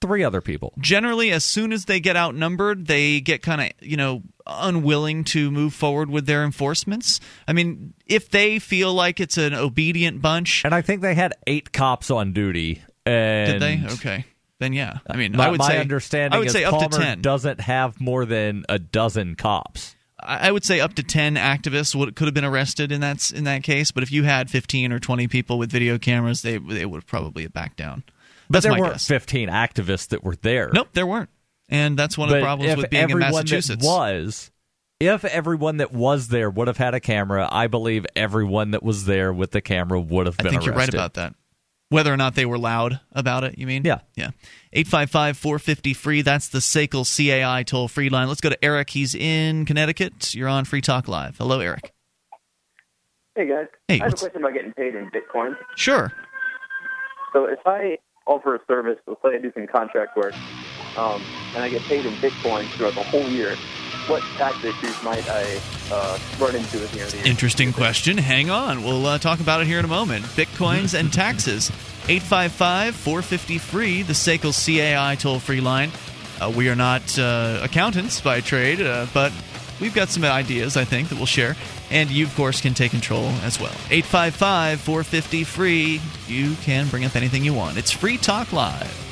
three 0.00 0.22
other 0.22 0.40
people? 0.40 0.72
Generally, 0.78 1.32
as 1.32 1.44
soon 1.44 1.72
as 1.72 1.86
they 1.86 1.98
get 1.98 2.16
outnumbered, 2.16 2.86
they 2.86 3.20
get 3.20 3.42
kind 3.42 3.60
of, 3.60 3.70
you 3.80 3.96
know, 3.96 4.22
unwilling 4.46 5.24
to 5.24 5.50
move 5.50 5.74
forward 5.74 6.10
with 6.10 6.26
their 6.26 6.44
enforcements. 6.44 7.20
I 7.48 7.52
mean, 7.52 7.94
if 8.06 8.28
they 8.30 8.58
feel 8.60 8.92
like 8.94 9.18
it's 9.20 9.36
an 9.38 9.54
obedient 9.54 10.22
bunch, 10.22 10.64
And 10.64 10.74
I 10.74 10.80
think 10.82 11.00
they 11.02 11.14
had 11.14 11.32
eight 11.46 11.72
cops 11.72 12.10
on 12.10 12.32
duty. 12.32 12.82
And 13.06 13.52
did 13.52 13.62
they? 13.62 13.94
Okay. 13.94 14.24
Then 14.58 14.72
yeah. 14.72 14.98
I 15.08 15.16
mean, 15.16 15.32
My, 15.32 15.46
I 15.46 15.50
would 15.50 15.58
my 15.58 15.68
say 15.68 15.80
understanding 15.80 16.36
I 16.36 16.38
would 16.38 16.46
is 16.46 16.52
say 16.52 16.64
up 16.64 16.74
Palmer 16.74 16.88
to 16.88 16.98
10. 16.98 17.20
doesn't 17.22 17.60
have 17.60 18.00
more 18.00 18.24
than 18.24 18.64
a 18.68 18.78
dozen 18.78 19.34
cops. 19.34 19.96
I 20.24 20.52
would 20.52 20.64
say 20.64 20.78
up 20.78 20.94
to 20.94 21.02
ten 21.02 21.34
activists 21.34 21.96
would 21.96 22.14
could 22.14 22.28
have 22.28 22.34
been 22.34 22.44
arrested 22.44 22.92
in 22.92 23.00
that 23.00 23.32
in 23.32 23.42
that 23.42 23.64
case. 23.64 23.90
But 23.90 24.04
if 24.04 24.12
you 24.12 24.22
had 24.22 24.50
fifteen 24.50 24.92
or 24.92 25.00
twenty 25.00 25.26
people 25.26 25.58
with 25.58 25.72
video 25.72 25.98
cameras, 25.98 26.42
they 26.42 26.58
they 26.58 26.86
would 26.86 27.06
probably 27.08 27.42
have 27.42 27.52
backed 27.52 27.76
down. 27.76 28.04
But 28.48 28.62
there 28.62 28.72
weren't 28.72 28.92
guess. 28.92 29.08
15 29.08 29.48
activists 29.48 30.08
that 30.08 30.22
were 30.22 30.36
there. 30.36 30.70
Nope, 30.72 30.88
there 30.92 31.06
weren't. 31.06 31.30
And 31.70 31.98
that's 31.98 32.16
one 32.18 32.28
of 32.28 32.34
But 32.34 32.38
the 32.38 32.44
problems 32.44 32.76
with 32.76 32.90
being 32.90 33.02
in 33.04 33.10
everyone 33.10 33.32
Massachusetts. 33.32 33.82
That 33.82 33.88
was 33.88 34.50
if 35.00 35.24
everyone 35.24 35.78
that 35.78 35.92
was 35.92 36.28
there 36.28 36.50
would 36.50 36.68
have 36.68 36.76
had 36.76 36.94
a 36.94 37.00
camera, 37.00 37.48
I 37.50 37.66
believe 37.66 38.06
everyone 38.14 38.72
that 38.72 38.82
was 38.82 39.06
there 39.06 39.32
with 39.32 39.50
the 39.50 39.60
camera 39.60 40.00
would 40.00 40.26
have 40.26 40.36
been 40.36 40.48
I 40.48 40.50
think 40.50 40.66
you're 40.66 40.74
right 40.74 40.82
arrested. 40.82 40.94
about 40.94 41.14
that. 41.14 41.34
Whether 41.92 42.12
or 42.12 42.16
not 42.16 42.34
they 42.34 42.46
were 42.46 42.58
loud 42.58 43.00
about 43.12 43.44
it, 43.44 43.58
you 43.58 43.66
mean? 43.66 43.82
Yeah. 43.84 43.98
Yeah. 44.16 44.30
855 44.72 45.36
450 45.36 45.94
free. 45.94 46.22
That's 46.22 46.48
the 46.48 46.60
SACL 46.60 47.04
CAI 47.04 47.62
toll 47.64 47.86
free 47.88 48.08
line. 48.08 48.28
Let's 48.28 48.40
go 48.40 48.48
to 48.48 48.64
Eric. 48.64 48.90
He's 48.90 49.14
in 49.14 49.66
Connecticut. 49.66 50.34
You're 50.34 50.48
on 50.48 50.64
Free 50.64 50.80
Talk 50.80 51.06
Live. 51.06 51.36
Hello, 51.36 51.60
Eric. 51.60 51.92
Hey 53.34 53.48
guys, 53.48 53.66
Hey, 53.88 54.00
I 54.00 54.04
have 54.04 54.12
a 54.12 54.16
question 54.16 54.42
about 54.42 54.52
getting 54.52 54.72
paid 54.72 54.94
in 54.94 55.10
Bitcoin. 55.10 55.56
Sure. 55.76 56.12
So 57.32 57.46
if 57.46 57.60
I 57.64 57.96
offer 58.26 58.54
a 58.54 58.58
service, 58.68 58.98
let's 59.06 59.20
say 59.22 59.36
I 59.36 59.38
do 59.38 59.50
some 59.54 59.66
contract 59.66 60.16
work, 60.16 60.34
um, 60.98 61.22
and 61.54 61.64
I 61.64 61.70
get 61.70 61.80
paid 61.82 62.04
in 62.04 62.12
Bitcoin 62.14 62.66
throughout 62.68 62.94
the 62.94 63.02
whole 63.04 63.26
year, 63.28 63.56
what 64.08 64.22
tax 64.36 64.62
issues 64.64 65.02
might 65.02 65.28
I 65.28 65.60
uh, 65.90 66.18
run 66.38 66.54
into 66.56 66.82
at 66.82 66.90
the 66.90 67.00
end 67.00 67.06
of 67.06 67.10
the 67.12 67.16
year? 67.18 67.26
Interesting 67.26 67.72
question. 67.72 68.18
Hang 68.18 68.50
on. 68.50 68.82
We'll 68.82 69.04
uh, 69.06 69.18
talk 69.18 69.40
about 69.40 69.60
it 69.60 69.66
here 69.66 69.78
in 69.78 69.84
a 69.84 69.88
moment. 69.88 70.24
Bitcoins 70.24 70.98
and 70.98 71.12
taxes. 71.12 71.70
855 72.08 72.96
450 72.96 73.58
free, 73.58 74.02
the 74.02 74.12
SACL 74.12 74.52
CAI 74.52 75.14
toll 75.14 75.38
free 75.38 75.60
line. 75.60 75.90
Uh, 76.40 76.50
we 76.50 76.68
are 76.68 76.74
not 76.74 77.16
uh, 77.18 77.60
accountants 77.62 78.20
by 78.20 78.40
trade, 78.40 78.80
uh, 78.80 79.06
but 79.14 79.32
we've 79.80 79.94
got 79.94 80.08
some 80.08 80.24
ideas, 80.24 80.76
I 80.76 80.84
think, 80.84 81.10
that 81.10 81.16
we'll 81.16 81.26
share. 81.26 81.56
And 81.92 82.10
you, 82.10 82.24
of 82.24 82.34
course, 82.34 82.60
can 82.60 82.74
take 82.74 82.90
control 82.90 83.26
as 83.44 83.60
well. 83.60 83.74
855 83.90 84.80
450 84.80 85.44
free. 85.44 86.00
You 86.26 86.54
can 86.62 86.88
bring 86.88 87.04
up 87.04 87.14
anything 87.14 87.44
you 87.44 87.54
want. 87.54 87.78
It's 87.78 87.92
Free 87.92 88.16
Talk 88.16 88.52
Live. 88.52 89.11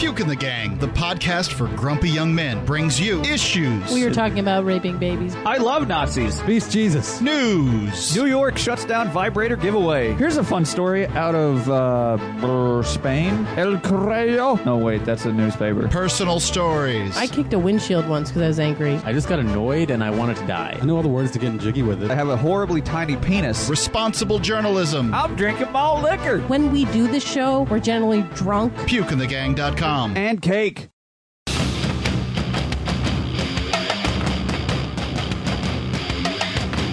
Puke 0.00 0.20
in 0.20 0.28
the 0.28 0.34
Gang, 0.36 0.78
the 0.78 0.86
podcast 0.86 1.52
for 1.52 1.66
grumpy 1.76 2.08
young 2.08 2.34
men, 2.34 2.64
brings 2.64 2.98
you 2.98 3.20
issues, 3.20 3.92
We 3.92 4.02
were 4.02 4.10
talking 4.10 4.38
about 4.38 4.64
raping 4.64 4.96
babies. 4.96 5.36
I 5.44 5.58
love 5.58 5.88
Nazis. 5.88 6.40
Beast 6.40 6.72
Jesus. 6.72 7.20
news, 7.20 8.16
New 8.16 8.24
York 8.24 8.56
shuts 8.56 8.86
down 8.86 9.10
vibrator 9.10 9.56
giveaway. 9.56 10.14
Here's 10.14 10.38
a 10.38 10.42
fun 10.42 10.64
story 10.64 11.06
out 11.08 11.34
of 11.34 11.68
uh, 11.68 12.16
brr, 12.40 12.82
Spain. 12.82 13.46
El 13.58 13.78
Correo. 13.80 14.54
No, 14.64 14.78
wait, 14.78 15.04
that's 15.04 15.26
a 15.26 15.32
newspaper. 15.34 15.86
personal 15.88 16.40
stories. 16.40 17.14
I 17.18 17.26
kicked 17.26 17.52
a 17.52 17.58
windshield 17.58 18.08
once 18.08 18.30
because 18.30 18.40
I 18.40 18.46
was 18.48 18.58
angry. 18.58 18.94
I 19.04 19.12
just 19.12 19.28
got 19.28 19.38
annoyed 19.38 19.90
and 19.90 20.02
I 20.02 20.08
wanted 20.08 20.38
to 20.38 20.46
die. 20.46 20.78
I 20.80 20.84
know 20.86 20.96
all 20.96 21.02
the 21.02 21.08
words 21.08 21.30
to 21.32 21.38
getting 21.38 21.58
jiggy 21.58 21.82
with 21.82 22.02
it. 22.02 22.10
I 22.10 22.14
have 22.14 22.30
a 22.30 22.38
horribly 22.38 22.80
tiny 22.80 23.16
penis. 23.16 23.68
responsible 23.68 24.38
journalism. 24.38 25.12
I'm 25.12 25.36
drinking 25.36 25.72
malt 25.72 26.02
liquor 26.02 26.38
When 26.48 26.72
we 26.72 26.86
do 26.86 27.06
the 27.06 27.20
show, 27.20 27.64
we're 27.64 27.80
generally 27.80 28.22
drunk. 28.34 28.72
PukeInTheGang.com. 28.88 29.89
and 29.90 30.40
cake. 30.40 30.88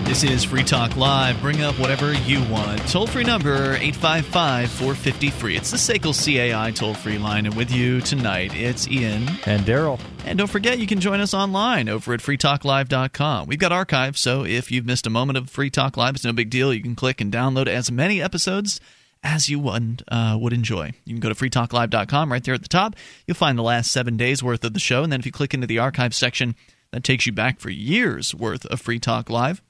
This 0.05 0.23
is 0.23 0.43
Free 0.43 0.63
Talk 0.63 0.95
Live. 0.95 1.39
Bring 1.41 1.61
up 1.61 1.77
whatever 1.79 2.13
you 2.13 2.41
want. 2.45 2.79
Toll 2.87 3.05
free 3.05 3.23
number 3.23 3.73
855 3.75 4.71
450 4.71 5.29
free. 5.29 5.55
It's 5.55 5.69
the 5.69 5.77
SACL 5.77 6.13
CAI 6.15 6.71
toll 6.71 6.95
free 6.95 7.19
line. 7.19 7.45
And 7.45 7.55
with 7.55 7.69
you 7.69 8.01
tonight, 8.01 8.55
it's 8.55 8.87
Ian. 8.87 9.27
And 9.45 9.61
Daryl. 9.63 9.99
And 10.25 10.39
don't 10.39 10.47
forget, 10.47 10.79
you 10.79 10.87
can 10.87 10.99
join 10.99 11.19
us 11.19 11.35
online 11.35 11.89
over 11.89 12.13
at 12.13 12.21
freetalklive.com. 12.21 13.47
We've 13.47 13.59
got 13.59 13.71
archives, 13.71 14.19
so 14.19 14.43
if 14.43 14.71
you've 14.71 14.87
missed 14.87 15.05
a 15.05 15.11
moment 15.11 15.37
of 15.37 15.51
Free 15.51 15.69
Talk 15.69 15.97
Live, 15.97 16.15
it's 16.15 16.25
no 16.25 16.33
big 16.33 16.49
deal. 16.49 16.73
You 16.73 16.81
can 16.81 16.95
click 16.95 17.21
and 17.21 17.31
download 17.31 17.67
as 17.67 17.91
many 17.91 18.19
episodes 18.19 18.79
as 19.27 19.49
you 19.49 19.59
would, 19.59 20.03
uh, 20.07 20.37
would 20.39 20.53
enjoy. 20.53 20.91
You 21.05 21.13
can 21.13 21.19
go 21.19 21.29
to 21.29 21.35
freetalklive.com 21.35 22.31
right 22.31 22.43
there 22.43 22.53
at 22.53 22.61
the 22.61 22.69
top. 22.69 22.95
You'll 23.25 23.35
find 23.35 23.57
the 23.57 23.63
last 23.63 23.91
seven 23.91 24.15
days 24.15 24.41
worth 24.41 24.63
of 24.63 24.73
the 24.73 24.79
show. 24.79 25.03
And 25.03 25.11
then 25.11 25.19
if 25.19 25.25
you 25.25 25.31
click 25.31 25.53
into 25.53 25.67
the 25.67 25.79
archive 25.79 26.15
section, 26.15 26.55
that 26.91 27.03
takes 27.03 27.25
you 27.25 27.33
back 27.33 27.59
for 27.59 27.69
years 27.69 28.33
worth 28.33 28.65
of 28.67 28.79
Free 28.79 28.99
Talk 28.99 29.29
Live. 29.29 29.61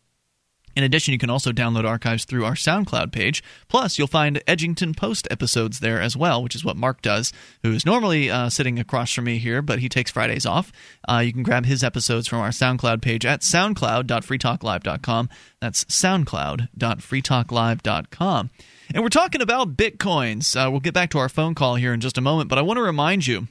In 0.75 0.83
addition, 0.83 1.11
you 1.11 1.17
can 1.17 1.31
also 1.31 1.51
download 1.51 1.85
archives 1.85 2.23
through 2.23 2.45
our 2.45 2.53
SoundCloud 2.53 3.11
page. 3.11 3.43
Plus, 3.67 3.97
you'll 3.97 4.05
find 4.05 4.45
Edgington 4.45 4.95
Post 4.95 5.27
episodes 5.31 5.79
there 5.79 5.99
as 5.99 6.15
well, 6.15 6.43
which 6.43 6.53
is 6.53 6.63
what 6.63 6.77
Mark 6.77 7.01
does, 7.01 7.33
who 7.63 7.71
is 7.71 7.83
normally 7.83 8.29
uh, 8.29 8.51
sitting 8.51 8.77
across 8.77 9.11
from 9.11 9.23
me 9.23 9.39
here, 9.39 9.63
but 9.63 9.79
he 9.79 9.89
takes 9.89 10.11
Fridays 10.11 10.45
off. 10.45 10.71
Uh, 11.09 11.23
you 11.25 11.33
can 11.33 11.41
grab 11.41 11.65
his 11.65 11.83
episodes 11.83 12.27
from 12.27 12.41
our 12.41 12.49
SoundCloud 12.49 13.01
page 13.01 13.25
at 13.25 13.41
soundcloud.freetalklive.com. 13.41 15.29
That's 15.59 15.83
soundcloud.freetalklive.com. 15.85 18.49
And 18.93 19.03
we're 19.03 19.09
talking 19.09 19.41
about 19.41 19.75
bitcoins. 19.75 20.55
Uh, 20.55 20.71
we'll 20.71 20.79
get 20.79 20.93
back 20.93 21.09
to 21.11 21.17
our 21.17 21.29
phone 21.29 21.55
call 21.55 21.75
here 21.75 21.93
in 21.93 21.99
just 21.99 22.17
a 22.17 22.21
moment, 22.21 22.49
but 22.49 22.57
I 22.57 22.61
want 22.61 22.77
to 22.77 22.83
remind 22.83 23.27
you 23.27 23.47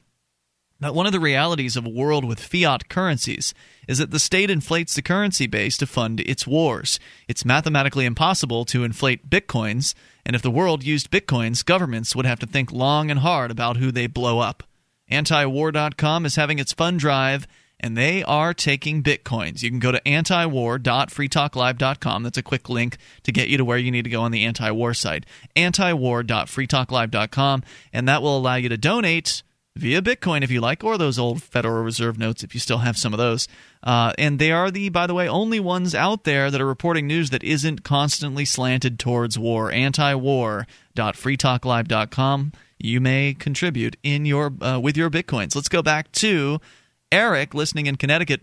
that 0.80 0.94
one 0.94 1.06
of 1.06 1.12
the 1.12 1.20
realities 1.20 1.76
of 1.76 1.86
a 1.86 1.90
world 1.90 2.24
with 2.24 2.40
fiat 2.40 2.88
currencies 2.88 3.54
is 3.88 3.98
that 3.98 4.10
the 4.10 4.18
state 4.18 4.50
inflates 4.50 4.94
the 4.94 5.02
currency 5.02 5.46
base 5.46 5.76
to 5.78 5.86
fund 5.86 6.20
its 6.20 6.46
wars. 6.46 6.98
It's 7.28 7.44
mathematically 7.44 8.04
impossible 8.04 8.64
to 8.66 8.84
inflate 8.84 9.30
bitcoins, 9.30 9.94
and 10.24 10.36
if 10.36 10.42
the 10.42 10.50
world 10.50 10.84
used 10.84 11.10
bitcoins, 11.10 11.64
governments 11.64 12.14
would 12.14 12.26
have 12.26 12.40
to 12.40 12.46
think 12.46 12.72
long 12.72 13.10
and 13.10 13.20
hard 13.20 13.50
about 13.50 13.78
who 13.78 13.90
they 13.90 14.06
blow 14.06 14.38
up. 14.38 14.62
Antiwar.com 15.10 16.26
is 16.26 16.36
having 16.36 16.58
its 16.58 16.72
fund 16.72 16.98
drive, 16.98 17.46
and 17.80 17.96
they 17.96 18.22
are 18.24 18.52
taking 18.54 19.02
bitcoins. 19.02 19.62
You 19.62 19.70
can 19.70 19.78
go 19.78 19.92
to 19.92 20.00
antiwar.freetalklive.com. 20.00 22.22
That's 22.22 22.38
a 22.38 22.42
quick 22.42 22.68
link 22.68 22.98
to 23.22 23.32
get 23.32 23.48
you 23.48 23.56
to 23.58 23.64
where 23.64 23.78
you 23.78 23.90
need 23.90 24.04
to 24.04 24.10
go 24.10 24.20
on 24.22 24.32
the 24.32 24.44
anti-war 24.44 24.94
site. 24.94 25.26
antiwar.freetalklive.com, 25.56 27.62
and 27.92 28.08
that 28.08 28.22
will 28.22 28.38
allow 28.38 28.54
you 28.56 28.68
to 28.68 28.76
donate 28.76 29.42
via 29.76 30.02
Bitcoin 30.02 30.42
if 30.42 30.50
you 30.50 30.60
like, 30.60 30.82
or 30.82 30.98
those 30.98 31.16
old 31.18 31.42
Federal 31.42 31.84
Reserve 31.84 32.18
notes 32.18 32.42
if 32.42 32.54
you 32.54 32.60
still 32.60 32.78
have 32.78 32.96
some 32.96 33.12
of 33.12 33.18
those. 33.18 33.46
Uh, 33.82 34.14
and 34.18 34.38
they 34.38 34.50
are 34.50 34.70
the, 34.70 34.88
by 34.88 35.06
the 35.06 35.12
way, 35.14 35.28
only 35.28 35.60
ones 35.60 35.94
out 35.94 36.24
there 36.24 36.50
that 36.50 36.58
are 36.60 36.66
reporting 36.66 37.06
news 37.06 37.28
that 37.30 37.44
isn't 37.44 37.84
constantly 37.84 38.46
slanted 38.46 38.98
towards 38.98 39.38
war. 39.38 39.70
Antiwar.freetalklive.com. 39.70 42.52
You 42.78 43.00
may 43.00 43.34
contribute 43.34 43.96
in 44.02 44.26
your 44.26 44.52
uh, 44.60 44.78
with 44.78 44.98
your 44.98 45.08
bitcoins. 45.10 45.54
Let's 45.54 45.68
go 45.68 45.82
back 45.82 46.12
to 46.12 46.60
Eric, 47.12 47.54
listening 47.54 47.86
in 47.86 47.96
Connecticut. 47.96 48.42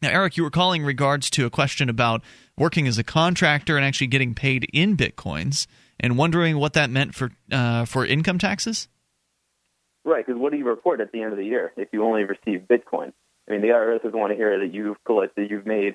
Now, 0.00 0.10
Eric, 0.10 0.36
you 0.36 0.42
were 0.42 0.50
calling 0.50 0.84
regards 0.84 1.30
to 1.30 1.46
a 1.46 1.50
question 1.50 1.88
about 1.88 2.22
working 2.58 2.88
as 2.88 2.98
a 2.98 3.04
contractor 3.04 3.76
and 3.76 3.84
actually 3.84 4.08
getting 4.08 4.34
paid 4.34 4.68
in 4.72 4.96
bitcoins, 4.96 5.66
and 6.00 6.18
wondering 6.18 6.58
what 6.58 6.72
that 6.72 6.90
meant 6.90 7.14
for 7.14 7.30
uh, 7.50 7.84
for 7.84 8.04
income 8.04 8.38
taxes. 8.38 8.88
Right, 10.04 10.26
because 10.26 10.40
what 10.40 10.50
do 10.50 10.58
you 10.58 10.64
report 10.64 11.00
at 11.00 11.12
the 11.12 11.22
end 11.22 11.32
of 11.32 11.38
the 11.38 11.44
year 11.44 11.72
if 11.76 11.88
you 11.92 12.04
only 12.04 12.24
receive 12.24 12.62
Bitcoin? 12.68 13.12
I 13.48 13.52
mean, 13.52 13.60
the 13.60 13.68
IRS 13.68 14.02
doesn't 14.02 14.18
want 14.18 14.32
to 14.32 14.36
hear 14.36 14.58
that 14.58 14.74
you've 14.74 15.02
collected, 15.04 15.48
you've 15.48 15.66
made, 15.66 15.94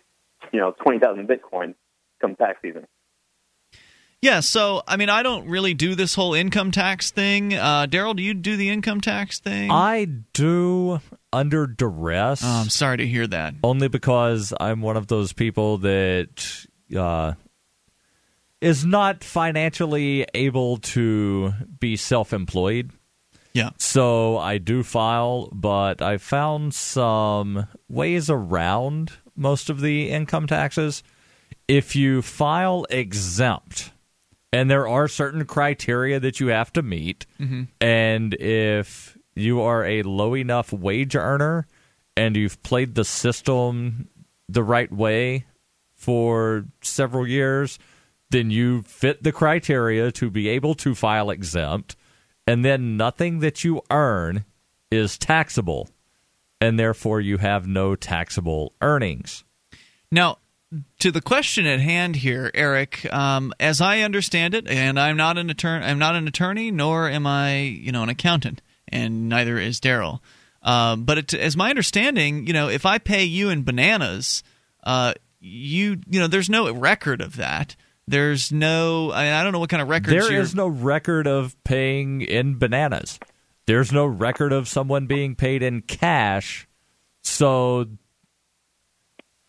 you 0.53 0.59
know, 0.59 0.73
twenty 0.81 0.99
thousand 0.99 1.27
Bitcoin 1.27 1.75
come 2.21 2.35
tax 2.35 2.59
season. 2.61 2.87
Yeah, 4.21 4.39
so 4.39 4.81
I 4.87 4.97
mean, 4.97 5.09
I 5.09 5.23
don't 5.23 5.47
really 5.47 5.73
do 5.73 5.93
this 5.93 6.15
whole 6.15 6.33
income 6.33 6.71
tax 6.71 7.11
thing. 7.11 7.53
Uh, 7.53 7.85
Daryl, 7.87 8.15
do 8.15 8.23
you 8.23 8.33
do 8.33 8.55
the 8.55 8.69
income 8.69 9.01
tax 9.01 9.39
thing? 9.39 9.69
I 9.69 10.05
do 10.33 11.01
under 11.37 11.67
duress. 11.67 12.41
Oh, 12.43 12.47
I'm 12.61 12.69
sorry 12.69 12.97
to 12.97 13.07
hear 13.07 13.27
that. 13.27 13.53
Only 13.63 13.87
because 13.87 14.53
I'm 14.59 14.81
one 14.81 14.97
of 14.97 15.07
those 15.07 15.33
people 15.33 15.77
that 15.79 16.65
uh, 16.95 17.33
is 18.61 18.85
not 18.85 19.23
financially 19.23 20.25
able 20.33 20.77
to 20.77 21.53
be 21.79 21.95
self-employed. 21.95 22.91
Yeah. 23.53 23.71
So 23.77 24.37
I 24.37 24.57
do 24.57 24.83
file, 24.83 25.49
but 25.51 26.01
I 26.01 26.17
found 26.17 26.73
some 26.73 27.67
ways 27.87 28.29
around 28.29 29.13
most 29.35 29.69
of 29.69 29.81
the 29.81 30.09
income 30.09 30.47
taxes. 30.47 31.03
If 31.67 31.95
you 31.95 32.21
file 32.21 32.85
exempt, 32.89 33.91
and 34.53 34.69
there 34.71 34.87
are 34.87 35.07
certain 35.07 35.45
criteria 35.45 36.19
that 36.19 36.39
you 36.39 36.47
have 36.47 36.71
to 36.73 36.81
meet, 36.81 37.25
Mhm. 37.39 37.67
and 37.81 38.33
if 38.35 39.16
you 39.37 39.61
are 39.61 39.85
a 39.85 40.03
low 40.03 40.35
enough 40.35 40.73
wage 40.73 41.15
earner 41.15 41.67
and 42.15 42.35
you've 42.35 42.61
played 42.63 42.95
the 42.95 43.05
system 43.05 44.09
the 44.49 44.63
right 44.63 44.91
way 44.91 45.45
for 45.93 46.65
several 46.81 47.27
years, 47.27 47.79
then 48.29 48.51
you 48.51 48.81
fit 48.83 49.23
the 49.23 49.31
criteria 49.31 50.11
to 50.11 50.29
be 50.29 50.47
able 50.47 50.75
to 50.75 50.95
file 50.95 51.29
exempt, 51.29 51.95
and 52.45 52.63
then 52.63 52.97
nothing 52.97 53.39
that 53.39 53.63
you 53.63 53.81
earn 53.89 54.45
is 54.91 55.17
taxable, 55.17 55.89
and 56.61 56.79
therefore 56.79 57.19
you 57.19 57.37
have 57.37 57.67
no 57.67 57.95
taxable 57.95 58.73
earnings. 58.81 59.43
Now, 60.11 60.37
to 60.99 61.11
the 61.11 61.21
question 61.21 61.65
at 61.65 61.79
hand 61.79 62.17
here, 62.17 62.51
Eric, 62.53 63.11
um, 63.13 63.53
as 63.59 63.79
I 63.81 64.01
understand 64.01 64.53
it, 64.53 64.67
and 64.67 64.99
I'm 64.99 65.17
not 65.17 65.37
an 65.37 65.49
attorney, 65.49 65.85
I'm 65.85 65.99
not 65.99 66.15
an 66.15 66.27
attorney, 66.27 66.71
nor 66.71 67.09
am 67.09 67.25
I, 67.25 67.59
you 67.59 67.91
know, 67.91 68.03
an 68.03 68.09
accountant, 68.09 68.61
and 68.89 69.29
neither 69.29 69.57
is 69.57 69.79
Daryl. 69.79 70.19
Um, 70.61 71.05
but 71.05 71.17
it, 71.17 71.33
as 71.33 71.55
my 71.55 71.69
understanding, 71.69 72.47
you 72.47 72.53
know, 72.53 72.67
if 72.69 72.85
I 72.85 72.97
pay 72.97 73.23
you 73.23 73.49
in 73.49 73.63
bananas, 73.63 74.43
uh, 74.83 75.13
you, 75.39 75.97
you 76.09 76.19
know, 76.19 76.27
there's 76.27 76.49
no 76.49 76.71
record 76.73 77.21
of 77.21 77.37
that. 77.37 77.75
There's 78.07 78.51
no, 78.51 79.11
I, 79.11 79.23
mean, 79.23 79.33
I 79.33 79.43
don't 79.43 79.51
know 79.51 79.59
what 79.59 79.69
kind 79.69 79.81
of 79.81 79.89
record. 79.89 80.11
There 80.11 80.33
is 80.33 80.55
no 80.55 80.67
record 80.67 81.27
of 81.27 81.61
paying 81.63 82.21
in 82.21 82.57
bananas. 82.57 83.19
There's 83.65 83.91
no 83.91 84.05
record 84.05 84.53
of 84.53 84.67
someone 84.67 85.07
being 85.07 85.35
paid 85.35 85.61
in 85.61 85.81
cash. 85.81 86.67
So 87.21 87.87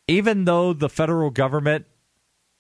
even 0.08 0.44
though 0.44 0.72
the 0.72 0.88
federal 0.88 1.30
government 1.30 1.86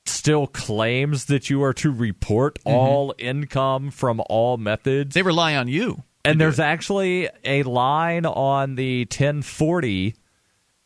still 0.06 0.46
claims 0.46 1.26
that 1.26 1.50
you 1.50 1.62
are 1.62 1.74
to 1.74 1.90
report 1.90 2.58
all 2.64 3.14
income 3.18 3.90
from 3.90 4.22
all 4.28 4.56
methods, 4.56 5.14
they 5.14 5.22
rely 5.22 5.56
on 5.56 5.66
you. 5.68 6.04
And 6.28 6.40
there's 6.40 6.60
actually 6.60 7.28
a 7.44 7.62
line 7.64 8.26
on 8.26 8.74
the 8.74 9.02
1040 9.04 10.14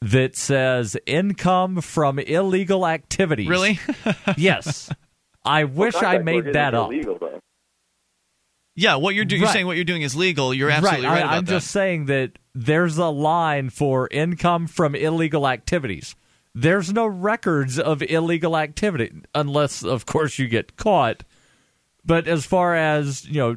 that 0.03 0.37
says 0.37 0.97
income 1.07 1.81
from 1.81 2.19
illegal 2.19 2.87
activities. 2.87 3.49
Really? 3.49 3.79
yes. 4.37 4.91
I 5.45 5.65
wish 5.65 5.95
I 5.95 6.19
made 6.19 6.53
that 6.55 6.75
up. 6.75 6.91
Illegal, 6.93 7.19
though. 7.21 7.39
Yeah, 8.75 8.97
what 8.97 9.15
you're 9.15 9.25
doing, 9.25 9.41
you're 9.41 9.47
Right. 9.49 9.53
saying 9.53 9.67
what 9.67 9.77
you're 9.77 9.85
doing 9.85 10.03
is 10.03 10.17
legal. 10.17 10.55
You're 10.55 10.71
absolutely 10.71 11.07
right. 11.07 11.13
right, 11.13 11.23
I, 11.23 11.27
about 11.27 11.35
I'm 11.37 11.45
that. 11.45 11.51
just 11.51 11.71
saying 11.71 12.07
that 12.07 12.39
there's 12.55 12.97
a 12.99 13.09
line 13.09 13.69
for 13.71 14.09
income 14.11 14.67
from 14.67 14.95
illegal 14.95 15.47
activities. 15.47 16.17
There's 16.55 16.93
no 16.93 17.07
records 17.07 17.79
of 17.79 18.03
illegal 18.03 18.57
activity 18.57 19.13
unless, 19.35 19.83
of 19.85 20.07
course, 20.07 20.39
you 20.39 20.49
get 20.49 20.77
caught. 20.77 21.25
But 22.05 22.27
as 22.27 22.45
far 22.47 22.75
as 22.75 23.27
you 23.27 23.35
know, 23.39 23.57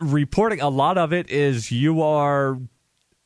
reporting, 0.00 0.60
a 0.60 0.68
lot 0.68 0.98
of 0.98 1.12
it 1.12 1.30
is 1.30 1.70
you 1.70 2.02
are 2.02 2.58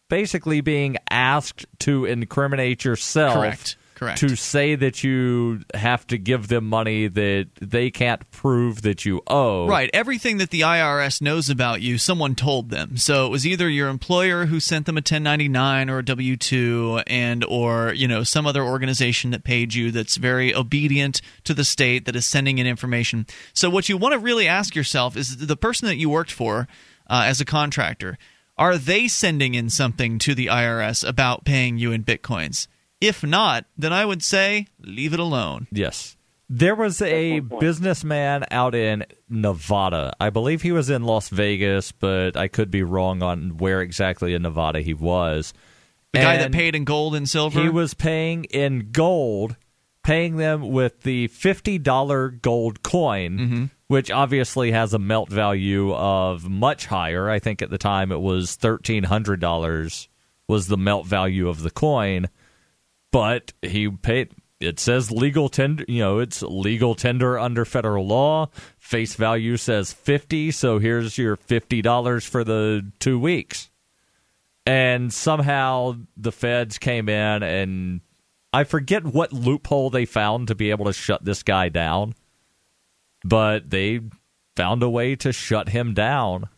basically 0.09 0.61
being 0.61 0.97
asked 1.11 1.66
to 1.81 2.05
incriminate 2.05 2.85
yourself. 2.85 3.35
Correct. 3.35 3.77
Correct. 4.03 4.20
To 4.20 4.36
say 4.36 4.74
that 4.74 5.05
you 5.05 5.61
have 5.74 6.07
to 6.09 6.18
give 6.18 6.48
them 6.48 6.68
money 6.68 7.07
that 7.07 7.48
they 7.61 7.90
can't 7.90 8.28
prove 8.30 8.82
that 8.82 9.05
you 9.05 9.22
owe. 9.26 9.68
Right. 9.68 9.88
Everything 9.92 10.38
that 10.38 10.50
the 10.50 10.62
IRS 10.62 11.20
knows 11.22 11.48
about 11.48 11.82
you, 11.82 11.98
someone 11.98 12.34
told 12.34 12.70
them. 12.70 12.96
So 12.96 13.26
it 13.26 13.30
was 13.30 13.46
either 13.46 13.68
your 13.68 13.88
employer 13.88 14.46
who 14.46 14.59
sent 14.59 14.86
them 14.86 14.96
a 14.96 14.98
1099 14.98 15.88
or 15.88 15.98
a 15.98 16.03
W2 16.03 17.05
and 17.07 17.44
or, 17.44 17.92
you 17.92 18.09
know, 18.09 18.24
some 18.24 18.46
other 18.46 18.64
organization 18.64 19.30
that 19.30 19.44
paid 19.44 19.74
you 19.74 19.92
that's 19.92 20.16
very 20.16 20.55
obedient 20.55 21.20
to 21.44 21.55
the 21.55 21.64
state 21.64 22.05
that 22.07 22.16
is 22.16 22.26
sending 22.26 22.59
in 22.59 22.66
information. 22.66 23.26
So 23.53 23.70
what 23.70 23.88
you 23.88 23.96
want 23.96 24.14
to 24.14 24.18
really 24.18 24.48
ask 24.48 24.74
yourself 24.74 25.16
is 25.16 25.36
the 25.36 25.57
person 25.57 25.86
that 25.86 25.96
you 25.96 26.11
worked 26.11 26.32
for 26.32 26.66
uh, 27.09 27.24
as 27.26 27.40
a 27.40 27.44
contractor, 27.44 28.18
are 28.59 28.76
they 28.76 29.09
sending 29.09 29.55
in 29.55 29.70
something 29.70 30.18
to 30.20 30.34
the 30.34 30.46
IRS 30.46 31.07
about 31.07 31.44
paying 31.44 31.78
you 31.78 31.92
in 31.92 32.05
bitcoins? 32.05 32.66
If 33.03 33.22
not, 33.24 33.66
then 33.76 33.92
I 33.92 34.05
would 34.05 34.22
say 34.22 34.68
leave 34.80 35.12
it 35.12 35.20
alone. 35.20 35.66
Yes. 35.72 36.16
There 36.48 36.74
was 36.74 37.00
a 37.03 37.40
businessman 37.40 38.44
out 38.50 38.74
in 38.74 39.05
Nevada. 39.28 40.12
I 40.20 40.28
believe 40.30 40.62
he 40.62 40.70
was 40.72 40.90
in 40.90 41.03
Las 41.03 41.28
Vegas, 41.30 41.92
but 41.92 42.36
I 42.36 42.48
could 42.48 42.70
be 42.70 42.82
wrong 42.82 43.22
on 43.22 43.57
where 43.57 43.80
exactly 43.80 44.34
in 44.34 44.42
Nevada 44.42 44.80
he 44.82 44.92
was. 44.94 45.55
The 46.12 46.20
guy 46.20 46.36
that 46.36 46.53
paid 46.53 46.74
in 46.76 46.84
gold 46.84 47.14
and 47.14 47.26
silver? 47.28 47.61
He 47.62 47.70
was 47.70 47.94
paying 47.94 48.44
in 48.44 48.90
gold, 48.92 49.57
paying 50.05 50.36
them 50.36 50.70
with 50.70 51.03
the 51.05 51.28
$50 51.28 52.42
gold 52.42 52.82
coin, 52.82 53.38
Mm-hmm. 53.38 53.64
which 53.86 54.11
obviously 54.11 54.72
has 54.72 54.92
a 54.92 54.98
melt 54.98 55.30
value 55.30 55.94
of 55.94 56.50
much 56.50 56.84
higher. 56.84 57.30
I 57.30 57.38
think 57.38 57.62
at 57.62 57.70
the 57.70 57.78
time 57.78 58.12
it 58.12 58.20
was 58.20 58.59
$1,300 58.59 60.09
was 60.48 60.66
the 60.66 60.76
melt 60.76 61.07
value 61.07 61.48
of 61.48 61.62
the 61.62 61.70
coin 61.70 62.28
but 63.13 63.53
he 63.63 63.89
paid 63.89 64.31
it 64.59 64.79
says 64.79 65.11
legal 65.11 65.49
tender 65.49 65.85
you 65.89 66.01
know 66.01 66.19
it's 66.19 66.43
legal 66.43 66.95
tender 66.95 67.39
under 67.39 67.65
federal 67.65 68.07
law. 68.07 68.49
Face 68.79 69.15
value 69.15 69.57
says 69.57 69.93
50 69.93 70.51
so 70.51 70.79
here's 70.79 71.17
your 71.17 71.37
$50 71.37 72.27
for 72.27 72.43
the 72.43 72.91
2 72.99 73.19
weeks. 73.19 73.71
And 74.67 75.13
somehow 75.13 75.97
the 76.17 76.33
feds 76.33 76.79
came 76.79 77.09
in 77.09 77.43
and 77.43 78.01
I 78.53 78.65
forget 78.65 79.05
what 79.05 79.33
loophole 79.33 79.91
they 79.91 80.05
found 80.05 80.49
to 80.49 80.55
be 80.55 80.71
able 80.71 80.85
to 80.87 80.93
shut 80.93 81.25
this 81.25 81.43
guy 81.43 81.69
down 81.69 82.15
but 83.25 83.71
they 83.71 84.01
found 84.57 84.83
a 84.83 84.91
way 84.91 85.17
to 85.17 85.33
shut 85.33 85.71
him 85.71 85.95
down. 85.95 86.49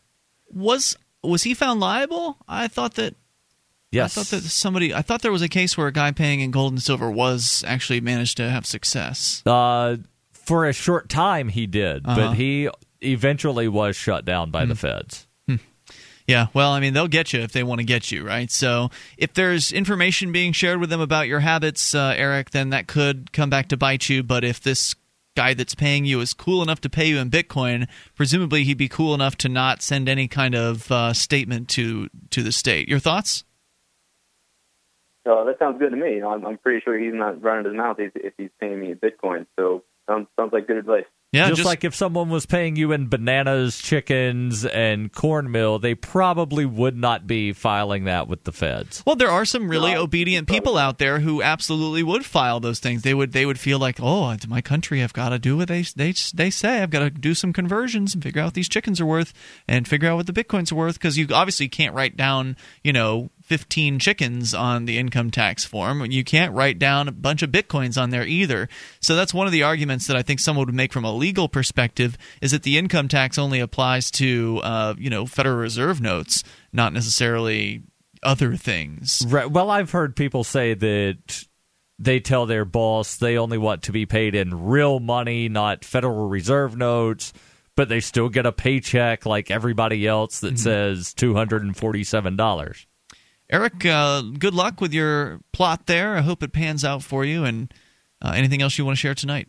Was 0.49 0.97
was 1.23 1.43
he 1.43 1.55
found 1.55 1.81
liable? 1.81 2.39
I 2.49 2.69
thought 2.69 2.95
that 2.95 3.15
Yes. 3.95 4.19
I 4.19 4.23
thought 4.23 4.31
that 4.43 4.49
somebody 4.49 4.93
I 4.95 5.03
thought 5.03 5.23
there 5.23 5.33
was 5.33 5.43
a 5.43 5.49
case 5.49 5.77
where 5.79 5.87
a 5.87 5.93
guy 5.93 6.11
paying 6.13 6.41
in 6.41 6.51
gold 6.51 6.73
and 6.73 6.83
silver 6.83 7.11
was 7.11 7.63
actually 7.67 8.01
managed 8.01 8.37
to 8.39 8.51
have 8.51 8.67
success. 8.67 9.43
Uh, 9.47 9.97
for 10.33 10.67
a 10.67 10.73
short 10.73 11.09
time, 11.09 11.49
he 11.49 11.67
did, 11.67 12.05
Uh-huh. 12.07 12.17
but 12.17 12.35
he 12.35 12.69
eventually 13.01 13.69
was 13.69 13.97
shut 13.97 14.25
down 14.25 14.51
by 14.51 14.65
the 14.65 14.75
feds. 14.75 15.27
Yeah, 16.27 16.47
well, 16.55 16.71
I 16.73 16.81
mean, 16.81 16.95
they'll 16.95 17.07
get 17.07 17.35
you 17.35 17.41
if 17.41 17.53
they 17.53 17.63
want 17.63 17.81
to 17.81 17.85
get 17.85 18.11
you, 18.11 18.25
right? 18.27 18.51
So, 18.51 18.89
if 19.19 19.35
there's 19.35 19.71
information 19.73 20.33
being 20.33 20.53
shared 20.55 20.81
with 20.81 20.89
them 20.89 21.03
about 21.03 21.29
your 21.29 21.41
habits, 21.41 21.95
uh, 21.95 22.15
Eric, 22.17 22.49
then 22.53 22.71
that 22.71 22.87
could 22.87 23.31
come 23.35 23.51
back 23.51 23.69
to 23.69 23.77
bite 23.77 24.09
you. 24.09 24.23
But 24.23 24.43
if 24.43 24.59
this 24.59 24.95
guy 25.37 25.53
that's 25.53 25.75
paying 25.75 26.07
you 26.07 26.23
is 26.23 26.33
cool 26.33 26.63
enough 26.63 26.81
to 26.81 26.89
pay 26.89 27.09
you 27.09 27.19
in 27.19 27.29
Bitcoin, 27.31 27.87
presumably 28.17 28.65
he'd 28.65 28.79
be 28.79 28.89
cool 28.89 29.13
enough 29.13 29.37
to 29.37 29.51
not 29.51 29.83
send 29.83 30.09
any 30.09 30.27
kind 30.27 30.55
of 30.55 30.91
uh, 30.91 31.13
statement 31.13 31.69
to 31.71 32.09
to 32.31 32.43
the 32.43 32.53
state. 32.53 32.89
Your 32.89 33.01
thoughts? 33.01 33.45
Uh, 35.27 35.45
that 35.45 35.59
sounds 35.59 35.79
good 35.79 35.91
to 35.91 35.97
me. 35.97 36.23
I'm, 36.23 36.45
I'm 36.47 36.59
pretty 36.59 36.81
sure 36.85 36.99
he's 36.99 37.15
not 37.15 37.43
running 37.43 37.65
his 37.65 37.75
mouth 37.75 37.99
if, 37.99 38.13
if 38.15 38.35
he's 38.37 38.51
paying 38.61 38.81
me 38.81 38.93
in 38.93 38.99
Bitcoin. 38.99 39.47
So 39.59 39.83
sounds 40.09 40.27
sounds 40.39 40.53
like 40.53 40.67
good 40.67 40.77
advice. 40.77 41.05
Yeah, 41.33 41.49
just, 41.49 41.57
just- 41.57 41.67
like 41.67 41.83
if 41.83 41.97
someone 41.97 42.31
was 42.31 42.47
paying 42.47 42.77
you 42.77 42.93
in 42.93 43.09
bananas, 43.09 43.79
chickens, 43.79 44.65
and 44.65 45.13
cornmeal, 45.13 45.81
they 45.81 45.97
probably 45.97 46.65
would 46.65 46.97
not 46.97 47.27
be 47.27 47.53
filing 47.53 48.05
that 48.05 48.29
with 48.29 48.45
the 48.45 48.53
feds. 48.53 49.03
Well, 49.05 49.17
there 49.17 49.31
are 49.31 49.45
some 49.45 49.69
really 49.69 49.97
obedient 49.97 50.47
people 50.47 50.79
out 50.79 50.99
there 50.99 51.19
who 51.19 51.43
absolutely 51.43 52.05
would 52.05 52.25
file 52.25 52.61
those 52.61 52.79
things. 52.79 53.03
They 53.03 53.15
would 53.15 53.33
they 53.33 53.47
would 53.47 53.59
feel 53.59 53.81
like, 53.81 53.99
oh, 54.01 54.31
it's 54.31 54.47
my 54.47 54.61
country. 54.61 55.03
I've 55.03 55.13
got 55.13 55.31
to 55.31 55.41
do 55.41 55.57
what 55.57 55.67
they 55.67 55.83
they 55.97 56.15
they 56.35 56.51
say. 56.51 56.83
I've 56.83 56.91
got 56.91 57.01
to 57.01 57.11
do 57.11 57.35
some 57.35 57.53
conversions 57.53 58.15
and 58.15 58.23
figure 58.23 58.41
out 58.43 58.47
what 58.47 58.55
these 58.55 58.69
chickens 58.69 59.01
are 59.01 59.07
worth 59.07 59.33
and 59.67 59.89
figure 59.89 60.09
out 60.09 60.17
what 60.17 60.27
the 60.29 60.33
bitcoins 60.33 60.71
are 60.71 60.77
worth 60.77 60.95
because 60.95 61.19
you 61.19 61.27
obviously 61.33 61.67
can't 61.69 61.97
write 61.97 62.17
down 62.17 62.57
you 62.85 62.93
know 62.93 63.31
15 63.45 63.99
chickens 63.99 64.55
on 64.55 64.87
the 64.87 64.97
income 64.97 65.31
tax 65.31 65.65
form. 65.65 66.05
You 66.11 66.25
can't 66.25 66.55
write 66.55 66.79
down 66.79 67.09
a 67.09 67.13
bunch 67.13 67.43
of 67.43 67.51
bitcoins 67.51 68.01
on 68.01 68.09
there 68.09 68.25
either. 68.25 68.69
So 69.01 69.15
that's 69.15 69.35
one 69.35 69.47
of 69.47 69.53
the 69.53 69.63
arguments 69.63 70.07
that 70.07 70.17
I 70.17 70.23
think 70.23 70.41
someone 70.41 70.65
would 70.67 70.75
make 70.75 70.95
from 70.95 71.05
a 71.05 71.13
legal 71.13 71.49
perspective 71.49 72.17
is 72.41 72.53
that 72.53 72.63
the 72.63 72.79
income 72.79 73.07
tax 73.07 73.37
only 73.37 73.61
applies 73.61 74.11
to 74.13 74.61
uh, 74.65 74.95
you 74.99 75.11
know 75.11 75.27
Federal 75.27 75.57
Reserve 75.57 76.01
notes, 76.01 76.43
not 76.73 76.95
necessarily 76.95 77.83
other 78.23 78.57
things. 78.57 79.23
Right. 79.29 79.51
Well, 79.51 79.71
I've 79.71 79.91
heard 79.91 80.17
people 80.17 80.43
say 80.43 80.73
that 80.73 81.45
they 81.99 82.21
tell 82.21 82.47
their 82.47 82.65
boss 82.65 83.17
they 83.17 83.37
only 83.37 83.59
want 83.59 83.83
to 83.85 83.93
be 83.93 84.07
paid 84.07 84.35
in 84.35 84.65
real 84.65 85.01
money, 85.01 85.51
not 85.51 85.85
Federal 85.85 86.29
Reserve 86.29 86.79
notes, 86.79 87.35
but 87.77 87.91
they 87.91 88.01
still 88.01 88.31
get 88.31 88.47
a 88.47 88.53
paycheck 88.53 89.27
like 89.27 89.51
everybody 89.51 90.07
else 90.07 90.41
that 90.41 90.59
says 90.59 91.13
$247. 91.15 92.87
Eric, 93.51 93.85
uh, 93.85 94.23
good 94.39 94.55
luck 94.55 94.81
with 94.81 94.93
your 94.93 95.41
plot 95.53 95.87
there. 95.87 96.17
I 96.17 96.23
hope 96.23 96.43
it 96.43 96.53
pans 96.53 96.85
out 96.85 97.03
for 97.03 97.25
you. 97.25 97.45
And 97.45 97.73
uh, 98.23 98.33
anything 98.35 98.63
else 98.63 98.79
you 98.79 98.85
want 98.85 98.97
to 98.97 99.01
share 99.01 99.15
tonight? 99.15 99.49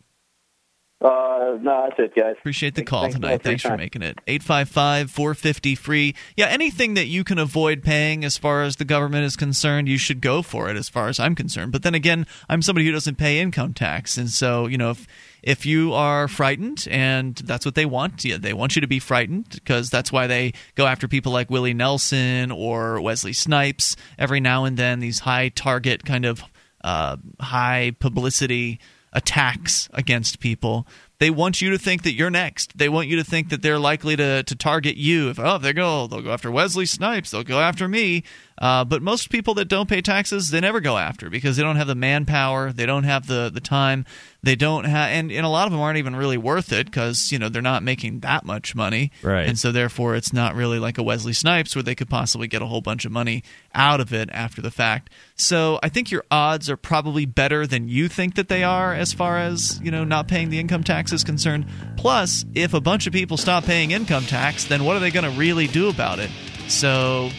Uh, 1.02 1.58
no, 1.62 1.88
that's 1.88 2.00
it, 2.00 2.16
guys. 2.16 2.36
Appreciate 2.40 2.76
the 2.76 2.84
call 2.84 3.02
thanks 3.02 3.16
tonight. 3.16 3.44
Thanks 3.44 3.62
for 3.62 3.70
time. 3.70 3.78
making 3.78 4.02
it. 4.02 4.18
855 4.28 5.12
450 5.12 5.76
free. 5.76 6.16
Yeah, 6.36 6.48
anything 6.48 6.94
that 6.96 7.08
you 7.08 7.24
can 7.24 7.38
avoid 7.38 7.84
paying 7.84 8.24
as 8.24 8.38
far 8.38 8.64
as 8.64 8.78
the 8.78 8.86
government 8.86 9.26
is 9.26 9.36
concerned, 9.36 9.88
you 9.88 9.98
should 9.98 10.22
go 10.22 10.42
for 10.42 10.70
it 10.70 10.78
as 10.78 10.90
far 10.90 11.08
as 11.08 11.20
I'm 11.20 11.36
concerned. 11.36 11.72
But 11.72 11.84
then 11.84 11.94
again, 11.96 12.26
I'm 12.50 12.62
somebody 12.62 12.86
who 12.86 12.92
doesn't 12.92 13.18
pay 13.18 13.40
income 13.40 13.74
tax. 13.74 14.18
And 14.18 14.30
so, 14.30 14.68
you 14.68 14.78
know, 14.78 14.92
if 14.92 15.06
if 15.46 15.64
you 15.64 15.94
are 15.94 16.28
frightened 16.28 16.88
and 16.90 17.36
that's 17.36 17.66
what 17.66 17.76
they 17.76 17.86
want, 17.86 18.26
yeah, 18.26 18.38
they 18.38 18.52
want 18.52 18.76
you 18.76 18.82
to 18.82 18.88
be 18.88 18.98
frightened 18.98 19.48
because 19.52 19.92
that's 19.92 20.12
why 20.12 20.26
they 20.26 20.54
go 20.74 20.88
after 20.88 21.08
people 21.08 21.32
like 21.32 21.52
Willie 21.52 21.76
Nelson 21.76 22.52
or 22.52 23.00
Wesley 23.00 23.32
Snipes 23.32 23.96
every 24.18 24.40
now 24.40 24.66
and 24.66 24.76
then, 24.76 25.00
these 25.00 25.20
high 25.20 25.50
target 25.50 26.04
kind 26.04 26.26
of 26.26 26.44
uh, 26.84 27.18
high 27.40 27.96
publicity 28.00 28.80
attacks 29.14 29.88
against 29.94 30.40
people. 30.40 30.88
They 31.20 31.30
want 31.30 31.62
you 31.62 31.70
to 31.70 31.78
think 31.78 32.04
that 32.04 32.14
you're 32.14 32.32
next. 32.32 32.78
They 32.78 32.90
want 32.90 33.08
you 33.08 33.18
to 33.18 33.24
think 33.24 33.50
that 33.50 33.62
they're 33.62 33.80
likely 33.80 34.16
to, 34.16 34.44
to 34.44 34.56
target 34.56 34.98
you. 34.98 35.30
If 35.30 35.40
oh, 35.40 35.60
they 35.60 35.74
go, 35.74 36.08
they'll 36.08 36.22
go 36.22 36.32
after 36.32 36.52
Wesley 36.52 36.88
Snipes. 36.88 37.32
They'll 37.32 37.44
go 37.44 37.60
after 37.60 37.88
me. 37.88 38.24
Uh, 38.58 38.86
but 38.86 39.02
most 39.02 39.30
people 39.30 39.54
that 39.56 39.66
don't 39.66 39.90
pay 39.90 40.02
taxes, 40.02 40.50
they 40.50 40.62
never 40.62 40.80
go 40.80 40.98
after 40.98 41.30
because 41.30 41.58
they 41.58 41.64
don't 41.64 41.76
have 41.76 41.88
the 41.88 41.96
manpower. 41.96 42.72
They 42.72 42.86
don't 42.86 43.04
have 43.04 43.28
the 43.28 43.52
the 43.54 43.60
time. 43.60 44.06
They 44.44 44.56
don't 44.56 44.86
have, 44.86 45.10
and, 45.10 45.32
and 45.32 45.46
a 45.46 45.50
lot 45.50 45.66
of 45.66 45.72
them 45.72 45.82
aren't 45.82 45.98
even 45.98 46.16
really 46.16 46.38
worth 46.38 46.72
it 46.72 46.86
because 46.86 47.32
you 47.32 47.40
know 47.40 47.50
they're 47.50 47.62
not 47.62 47.84
making 47.84 48.22
that 48.22 48.46
much 48.46 48.74
money. 48.74 49.12
Right. 49.22 49.48
And 49.48 49.58
so 49.58 49.72
therefore, 49.72 50.16
it's 50.16 50.32
not 50.32 50.56
really 50.56 50.80
like 50.80 50.98
a 50.98 51.04
Wesley 51.04 51.34
Snipes 51.34 51.76
where 51.76 51.84
they 51.84 51.96
could 51.96 52.10
possibly 52.10 52.48
get 52.48 52.62
a 52.62 52.66
whole 52.66 52.82
bunch 52.82 53.04
of 53.06 53.12
money 53.12 53.44
out 53.74 54.00
of 54.00 54.14
it 54.14 54.30
after 54.32 54.62
the 54.62 54.72
fact. 54.72 55.10
So 55.36 55.80
I 55.84 55.90
think 55.90 56.10
your 56.10 56.24
odds 56.32 56.70
are 56.70 56.78
probably 56.78 57.26
better 57.26 57.68
than 57.68 57.90
you 57.90 58.08
think 58.08 58.36
that 58.36 58.48
they 58.48 58.64
are 58.64 58.94
as 58.94 59.12
far 59.12 59.38
as 59.38 59.82
you 59.84 59.92
know 59.92 60.06
not 60.06 60.30
paying 60.30 60.50
the 60.50 60.60
income 60.60 60.84
tax 60.84 61.12
is 61.12 61.26
concerned. 61.26 61.66
Plus, 61.98 62.46
if 62.54 62.74
a 62.74 62.80
bunch 62.80 63.06
of 63.06 63.12
people 63.12 63.36
stop 63.36 63.66
paying 63.66 63.92
income 63.92 64.24
tax, 64.24 64.66
then 64.66 64.86
what 64.86 64.96
are 64.96 65.00
they 65.00 65.12
going 65.12 65.30
to 65.30 65.38
really 65.38 65.68
do 65.68 65.90
about 65.90 66.20
it? 66.20 66.30
So 66.68 67.32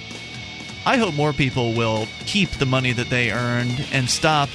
I 0.87 0.99
hope 0.99 1.15
more 1.15 1.33
people 1.33 1.73
will 1.73 2.07
keep 2.27 2.49
the 2.49 2.65
money 2.65 2.93
that 2.93 3.11
they 3.11 3.33
earned 3.33 3.85
and 3.91 4.09
stop 4.09 4.49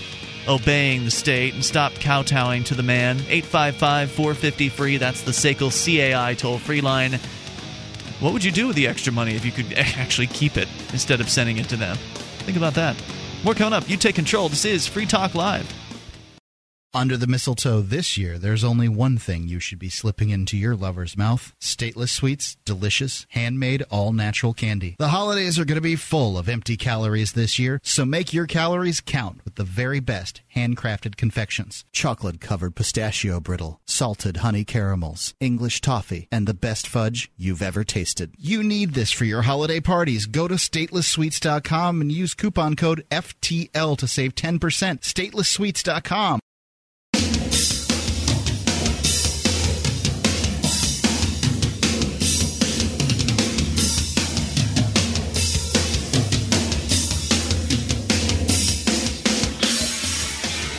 obeying 0.47 1.03
the 1.03 1.11
state 1.11 1.53
and 1.53 1.63
stop 1.63 1.91
kowtowing 1.95 2.63
to 2.63 2.73
the 2.73 2.83
man. 2.83 3.17
855 3.27 4.11
450 4.11 4.69
free. 4.69 4.95
That's 4.95 5.23
the 5.23 5.31
SACL 5.31 5.69
CAI 5.71 6.35
toll 6.35 6.57
free 6.57 6.79
line. 6.79 7.19
What 8.21 8.31
would 8.31 8.45
you 8.45 8.51
do 8.51 8.67
with 8.67 8.77
the 8.77 8.87
extra 8.87 9.11
money 9.11 9.35
if 9.35 9.45
you 9.45 9.51
could 9.51 9.73
actually 9.75 10.27
keep 10.27 10.55
it 10.55 10.69
instead 10.93 11.19
of 11.19 11.29
sending 11.29 11.57
it 11.57 11.67
to 11.67 11.75
them? 11.75 11.97
Think 12.45 12.57
about 12.57 12.75
that. 12.75 12.95
More 13.43 13.53
coming 13.53 13.73
up. 13.73 13.89
You 13.89 13.97
take 13.97 14.15
control. 14.15 14.47
This 14.47 14.63
is 14.63 14.87
Free 14.87 15.05
Talk 15.05 15.35
Live. 15.35 15.80
Under 16.93 17.15
the 17.15 17.27
mistletoe 17.27 17.79
this 17.79 18.17
year, 18.17 18.37
there's 18.37 18.65
only 18.65 18.89
one 18.89 19.17
thing 19.17 19.47
you 19.47 19.61
should 19.61 19.79
be 19.79 19.89
slipping 19.89 20.29
into 20.29 20.57
your 20.57 20.75
lover's 20.75 21.15
mouth 21.15 21.53
Stateless 21.61 22.09
Sweets, 22.09 22.57
delicious, 22.65 23.25
handmade, 23.29 23.83
all 23.89 24.11
natural 24.11 24.53
candy. 24.53 24.97
The 24.99 25.07
holidays 25.07 25.57
are 25.57 25.63
going 25.63 25.77
to 25.77 25.81
be 25.81 25.95
full 25.95 26.37
of 26.37 26.49
empty 26.49 26.75
calories 26.75 27.31
this 27.31 27.57
year, 27.57 27.79
so 27.81 28.03
make 28.03 28.33
your 28.33 28.45
calories 28.45 28.99
count 28.99 29.39
with 29.45 29.55
the 29.55 29.63
very 29.63 30.01
best 30.01 30.41
handcrafted 30.53 31.15
confections 31.15 31.85
chocolate 31.93 32.41
covered 32.41 32.75
pistachio 32.75 33.39
brittle, 33.39 33.79
salted 33.85 34.37
honey 34.37 34.65
caramels, 34.65 35.33
English 35.39 35.79
toffee, 35.79 36.27
and 36.29 36.45
the 36.45 36.53
best 36.53 36.87
fudge 36.87 37.31
you've 37.37 37.61
ever 37.61 37.85
tasted. 37.85 38.33
You 38.37 38.63
need 38.63 38.95
this 38.95 39.11
for 39.11 39.23
your 39.23 39.43
holiday 39.43 39.79
parties. 39.79 40.25
Go 40.25 40.45
to 40.49 40.55
statelesssweets.com 40.55 42.01
and 42.01 42.11
use 42.11 42.33
coupon 42.33 42.75
code 42.75 43.05
FTL 43.09 43.97
to 43.97 44.07
save 44.09 44.35
10%. 44.35 44.59
Statelesssweets.com. 44.59 46.41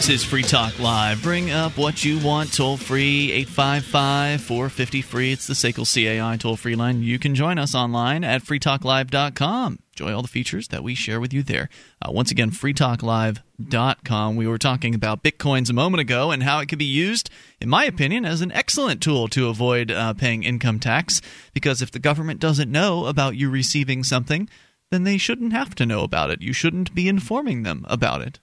This 0.03 0.23
is 0.23 0.25
Free 0.25 0.43
Talk 0.43 0.81
Live. 0.81 1.23
Bring 1.23 1.53
up 1.53 1.79
what 1.79 2.05
you 2.05 2.19
want 2.19 2.53
toll 2.53 2.77
free 2.77 3.31
855 3.31 4.41
450 4.41 5.01
free. 5.01 5.31
It's 5.31 5.47
the 5.47 5.55
SACL 5.55 5.87
CAI 5.87 6.37
toll 6.39 6.57
free 6.57 6.75
line. 6.75 7.05
You 7.05 7.21
can 7.21 7.37
join 7.37 7.57
us 7.57 7.73
online 7.73 8.25
at 8.25 8.43
freetalklive.com. 8.43 9.79
Enjoy 9.93 10.13
all 10.13 10.23
the 10.23 10.27
features 10.27 10.67
that 10.69 10.83
we 10.83 10.97
share 10.97 11.21
with 11.21 11.33
you 11.33 11.45
there. 11.45 11.69
Uh, 12.05 12.11
once 12.11 12.33
again, 12.33 12.51
freetalklive.com. 12.51 14.35
We 14.35 14.49
were 14.49 14.59
talking 14.59 14.97
about 14.97 15.23
bitcoins 15.23 15.71
a 15.71 15.73
moment 15.73 16.01
ago 16.01 16.33
and 16.33 16.43
how 16.43 16.59
it 16.59 16.67
could 16.67 16.81
be 16.81 16.85
used, 16.85 17.31
in 17.61 17.69
my 17.69 17.85
opinion, 17.85 18.25
as 18.25 18.41
an 18.41 18.51
excellent 18.51 19.01
tool 19.03 19.29
to 19.29 19.47
avoid 19.47 19.93
uh, 19.93 20.15
paying 20.15 20.43
income 20.43 20.81
tax. 20.81 21.21
Because 21.55 21.81
if 21.81 21.93
the 21.93 22.01
government 22.01 22.41
doesn't 22.41 22.73
know 22.73 23.07
about 23.07 23.37
you 23.37 23.49
receiving 23.49 24.03
something, 24.03 24.49
then 24.91 25.05
they 25.05 25.17
shouldn't 25.17 25.53
have 25.53 25.77
to 25.77 25.87
know 25.87 26.03
about 26.03 26.31
it. 26.31 26.43
You 26.43 26.53
shouldn't 26.53 26.93
be 26.93 27.07
informing 27.07 27.63
them 27.63 27.87
about 27.89 28.21
it. 28.21 28.41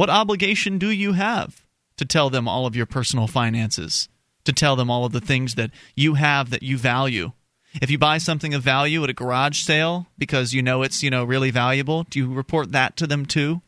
What 0.00 0.08
obligation 0.08 0.78
do 0.78 0.88
you 0.88 1.12
have 1.12 1.66
to 1.98 2.06
tell 2.06 2.30
them 2.30 2.48
all 2.48 2.64
of 2.64 2.74
your 2.74 2.86
personal 2.86 3.26
finances? 3.26 4.08
To 4.44 4.52
tell 4.54 4.74
them 4.74 4.90
all 4.90 5.04
of 5.04 5.12
the 5.12 5.20
things 5.20 5.56
that 5.56 5.72
you 5.94 6.14
have 6.14 6.48
that 6.48 6.62
you 6.62 6.78
value? 6.78 7.32
If 7.82 7.90
you 7.90 7.98
buy 7.98 8.16
something 8.16 8.54
of 8.54 8.62
value 8.62 9.04
at 9.04 9.10
a 9.10 9.12
garage 9.12 9.60
sale 9.60 10.06
because 10.16 10.54
you 10.54 10.62
know 10.62 10.80
it's, 10.80 11.02
you 11.02 11.10
know, 11.10 11.24
really 11.24 11.50
valuable, 11.50 12.04
do 12.04 12.18
you 12.18 12.32
report 12.32 12.72
that 12.72 12.96
to 12.96 13.06
them 13.06 13.26
too? 13.26 13.60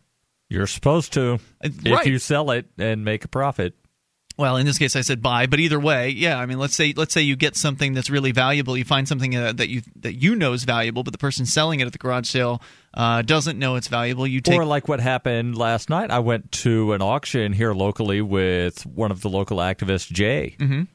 You're 0.48 0.66
supposed 0.66 1.12
to. 1.12 1.38
If 1.60 2.06
you 2.06 2.18
sell 2.18 2.50
it 2.52 2.64
and 2.78 3.04
make 3.04 3.26
a 3.26 3.28
profit. 3.28 3.74
Well, 4.38 4.56
in 4.56 4.64
this 4.64 4.78
case, 4.78 4.96
I 4.96 5.02
said 5.02 5.20
buy, 5.20 5.44
but 5.44 5.60
either 5.60 5.78
way, 5.78 6.08
yeah. 6.08 6.38
I 6.38 6.46
mean, 6.46 6.58
let's 6.58 6.74
say 6.74 6.94
let's 6.96 7.12
say 7.12 7.20
you 7.20 7.36
get 7.36 7.56
something 7.56 7.92
that's 7.92 8.08
really 8.08 8.32
valuable. 8.32 8.74
You 8.78 8.86
find 8.86 9.06
something 9.06 9.36
uh, 9.36 9.52
that 9.52 9.68
you 9.68 9.82
that 9.96 10.14
you 10.14 10.34
know 10.34 10.54
is 10.54 10.64
valuable, 10.64 11.02
but 11.02 11.12
the 11.12 11.18
person 11.18 11.44
selling 11.44 11.80
it 11.80 11.86
at 11.86 11.92
the 11.92 11.98
garage 11.98 12.26
sale 12.26 12.62
uh, 12.94 13.22
doesn't 13.22 13.58
know 13.58 13.76
it's 13.76 13.88
valuable. 13.88 14.26
You 14.26 14.40
take 14.40 14.58
Or 14.58 14.64
like 14.64 14.88
what 14.88 15.00
happened 15.00 15.56
last 15.56 15.88
night. 15.90 16.10
I 16.10 16.18
went 16.18 16.52
to 16.52 16.92
an 16.92 17.02
auction 17.02 17.52
here 17.52 17.72
locally 17.72 18.20
with 18.20 18.84
one 18.86 19.10
of 19.10 19.20
the 19.22 19.28
local 19.30 19.58
activists, 19.58 20.10
Jay. 20.12 20.56
Mhm. 20.58 20.88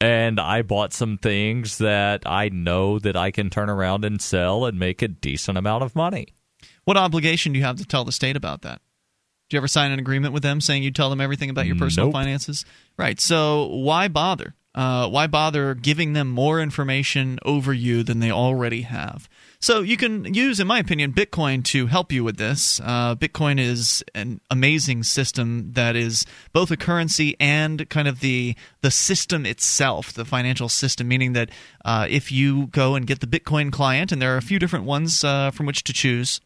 And 0.00 0.38
I 0.40 0.62
bought 0.62 0.92
some 0.92 1.16
things 1.18 1.78
that 1.78 2.22
I 2.26 2.48
know 2.50 2.98
that 2.98 3.16
I 3.16 3.30
can 3.30 3.48
turn 3.48 3.70
around 3.70 4.04
and 4.04 4.20
sell 4.20 4.66
and 4.66 4.78
make 4.78 5.00
a 5.02 5.08
decent 5.08 5.56
amount 5.56 5.82
of 5.84 5.94
money. 5.96 6.28
What 6.84 6.96
obligation 6.96 7.52
do 7.52 7.58
you 7.58 7.64
have 7.64 7.76
to 7.76 7.84
tell 7.86 8.04
the 8.04 8.12
state 8.12 8.36
about 8.36 8.62
that? 8.62 8.80
Do 9.48 9.54
you 9.56 9.58
ever 9.58 9.68
sign 9.68 9.92
an 9.92 9.98
agreement 9.98 10.34
with 10.34 10.42
them 10.42 10.60
saying 10.60 10.82
you 10.82 10.90
tell 10.90 11.08
them 11.10 11.20
everything 11.20 11.48
about 11.50 11.66
your 11.66 11.76
personal 11.76 12.08
Nope. 12.08 12.14
finances? 12.14 12.64
Right. 12.98 13.20
So 13.20 13.66
why 13.66 14.08
bother? 14.08 14.54
Uh, 14.74 15.08
why 15.08 15.26
bother 15.28 15.74
giving 15.74 16.14
them 16.14 16.28
more 16.30 16.60
information 16.60 17.38
over 17.44 17.72
you 17.72 18.02
than 18.02 18.18
they 18.18 18.30
already 18.32 18.82
have? 18.82 19.28
So 19.64 19.80
you 19.80 19.96
can 19.96 20.34
use, 20.34 20.60
in 20.60 20.66
my 20.66 20.78
opinion, 20.78 21.14
Bitcoin 21.14 21.64
to 21.64 21.86
help 21.86 22.12
you 22.12 22.22
with 22.22 22.36
this. 22.36 22.82
Uh, 22.84 23.16
Bitcoin 23.16 23.58
is 23.58 24.04
an 24.14 24.42
amazing 24.50 25.04
system 25.04 25.72
that 25.72 25.96
is 25.96 26.26
both 26.52 26.70
a 26.70 26.76
currency 26.76 27.34
and 27.40 27.88
kind 27.88 28.06
of 28.06 28.20
the 28.20 28.56
the 28.82 28.90
system 28.90 29.46
itself, 29.46 30.12
the 30.12 30.26
financial 30.26 30.68
system. 30.68 31.08
Meaning 31.08 31.32
that 31.32 31.48
uh, 31.82 32.06
if 32.10 32.30
you 32.30 32.66
go 32.66 32.94
and 32.94 33.06
get 33.06 33.20
the 33.20 33.26
Bitcoin 33.26 33.72
client, 33.72 34.12
and 34.12 34.20
there 34.20 34.34
are 34.34 34.36
a 34.36 34.42
few 34.42 34.58
different 34.58 34.84
ones 34.84 35.24
uh, 35.24 35.50
from 35.50 35.64
which 35.64 35.82
to 35.84 35.94
choose 35.94 36.42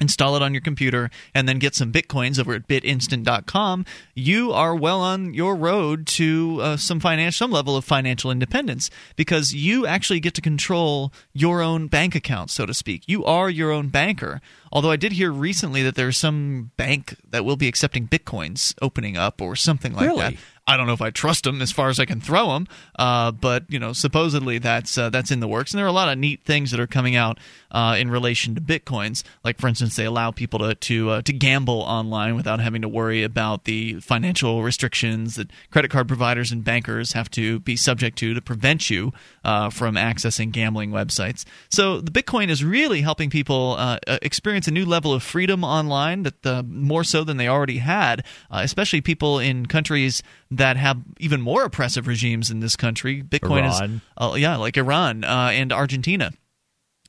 install 0.00 0.34
it 0.36 0.42
on 0.42 0.54
your 0.54 0.60
computer, 0.62 1.10
and 1.34 1.48
then 1.48 1.58
get 1.58 1.74
some 1.74 1.92
bitcoins 1.92 2.38
over 2.38 2.54
at 2.54 2.66
bitinstant.com, 2.66 3.84
you 4.14 4.52
are 4.52 4.74
well 4.74 5.00
on 5.00 5.34
your 5.34 5.54
road 5.56 6.06
to 6.06 6.58
uh, 6.62 6.76
some 6.76 7.00
financial, 7.00 7.36
some 7.46 7.50
level 7.52 7.76
of 7.76 7.84
financial 7.84 8.30
independence 8.30 8.90
because 9.16 9.52
you 9.54 9.86
actually 9.86 10.20
get 10.20 10.34
to 10.34 10.40
control 10.40 11.12
your 11.32 11.62
own 11.62 11.86
bank 11.86 12.14
account, 12.14 12.50
so 12.50 12.66
to 12.66 12.74
speak. 12.74 13.02
You 13.06 13.24
are 13.24 13.50
your 13.50 13.70
own 13.72 13.88
banker. 13.88 14.40
Although 14.72 14.90
I 14.90 14.96
did 14.96 15.12
hear 15.12 15.32
recently 15.32 15.82
that 15.82 15.96
there's 15.96 16.16
some 16.16 16.70
bank 16.76 17.16
that 17.28 17.44
will 17.44 17.56
be 17.56 17.66
accepting 17.68 18.06
bitcoins 18.06 18.74
opening 18.80 19.16
up 19.16 19.42
or 19.42 19.56
something 19.56 19.92
like 19.92 20.06
Really? 20.06 20.20
that. 20.20 20.34
I 20.70 20.76
don't 20.76 20.86
know 20.86 20.92
if 20.92 21.02
I 21.02 21.10
trust 21.10 21.42
them 21.42 21.60
as 21.60 21.72
far 21.72 21.88
as 21.88 21.98
I 21.98 22.04
can 22.04 22.20
throw 22.20 22.52
them, 22.52 22.68
uh, 22.96 23.32
but 23.32 23.64
you 23.68 23.80
know, 23.80 23.92
supposedly 23.92 24.58
that's 24.58 24.96
uh, 24.96 25.10
that's 25.10 25.32
in 25.32 25.40
the 25.40 25.48
works, 25.48 25.72
and 25.72 25.78
there 25.78 25.84
are 25.84 25.88
a 25.88 25.92
lot 25.92 26.08
of 26.08 26.16
neat 26.16 26.44
things 26.44 26.70
that 26.70 26.78
are 26.78 26.86
coming 26.86 27.16
out 27.16 27.38
uh, 27.72 27.96
in 27.98 28.08
relation 28.08 28.54
to 28.54 28.60
bitcoins. 28.60 29.24
Like, 29.42 29.58
for 29.58 29.66
instance, 29.66 29.96
they 29.96 30.04
allow 30.04 30.30
people 30.30 30.60
to 30.60 30.76
to 30.76 31.10
uh, 31.10 31.22
to 31.22 31.32
gamble 31.32 31.80
online 31.80 32.36
without 32.36 32.60
having 32.60 32.82
to 32.82 32.88
worry 32.88 33.24
about 33.24 33.64
the 33.64 33.94
financial 33.94 34.62
restrictions 34.62 35.34
that 35.34 35.50
credit 35.72 35.90
card 35.90 36.06
providers 36.06 36.52
and 36.52 36.62
bankers 36.62 37.14
have 37.14 37.28
to 37.32 37.58
be 37.58 37.74
subject 37.74 38.16
to 38.18 38.32
to 38.32 38.40
prevent 38.40 38.88
you 38.88 39.12
uh, 39.44 39.70
from 39.70 39.96
accessing 39.96 40.52
gambling 40.52 40.92
websites. 40.92 41.44
So, 41.68 42.00
the 42.00 42.12
Bitcoin 42.12 42.48
is 42.48 42.62
really 42.62 43.00
helping 43.00 43.28
people 43.28 43.74
uh, 43.76 43.98
experience 44.22 44.68
a 44.68 44.70
new 44.70 44.84
level 44.84 45.12
of 45.12 45.24
freedom 45.24 45.64
online 45.64 46.22
that 46.22 46.64
more 46.68 47.02
so 47.02 47.24
than 47.24 47.38
they 47.38 47.48
already 47.48 47.78
had, 47.78 48.24
especially 48.52 49.00
people 49.00 49.40
in 49.40 49.66
countries 49.66 50.22
that 50.60 50.76
have 50.76 50.98
even 51.18 51.40
more 51.40 51.64
oppressive 51.64 52.06
regimes 52.06 52.50
in 52.50 52.60
this 52.60 52.76
country. 52.76 53.22
Bitcoin 53.22 53.64
Iran. 53.64 53.94
is, 53.94 54.00
uh, 54.18 54.34
yeah, 54.36 54.56
like 54.56 54.76
Iran 54.76 55.24
uh, 55.24 55.50
and 55.52 55.72
Argentina. 55.72 56.32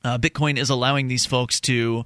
Uh, 0.02 0.16
Bitcoin 0.16 0.58
is 0.58 0.70
allowing 0.70 1.08
these 1.08 1.26
folks 1.26 1.60
to 1.60 2.04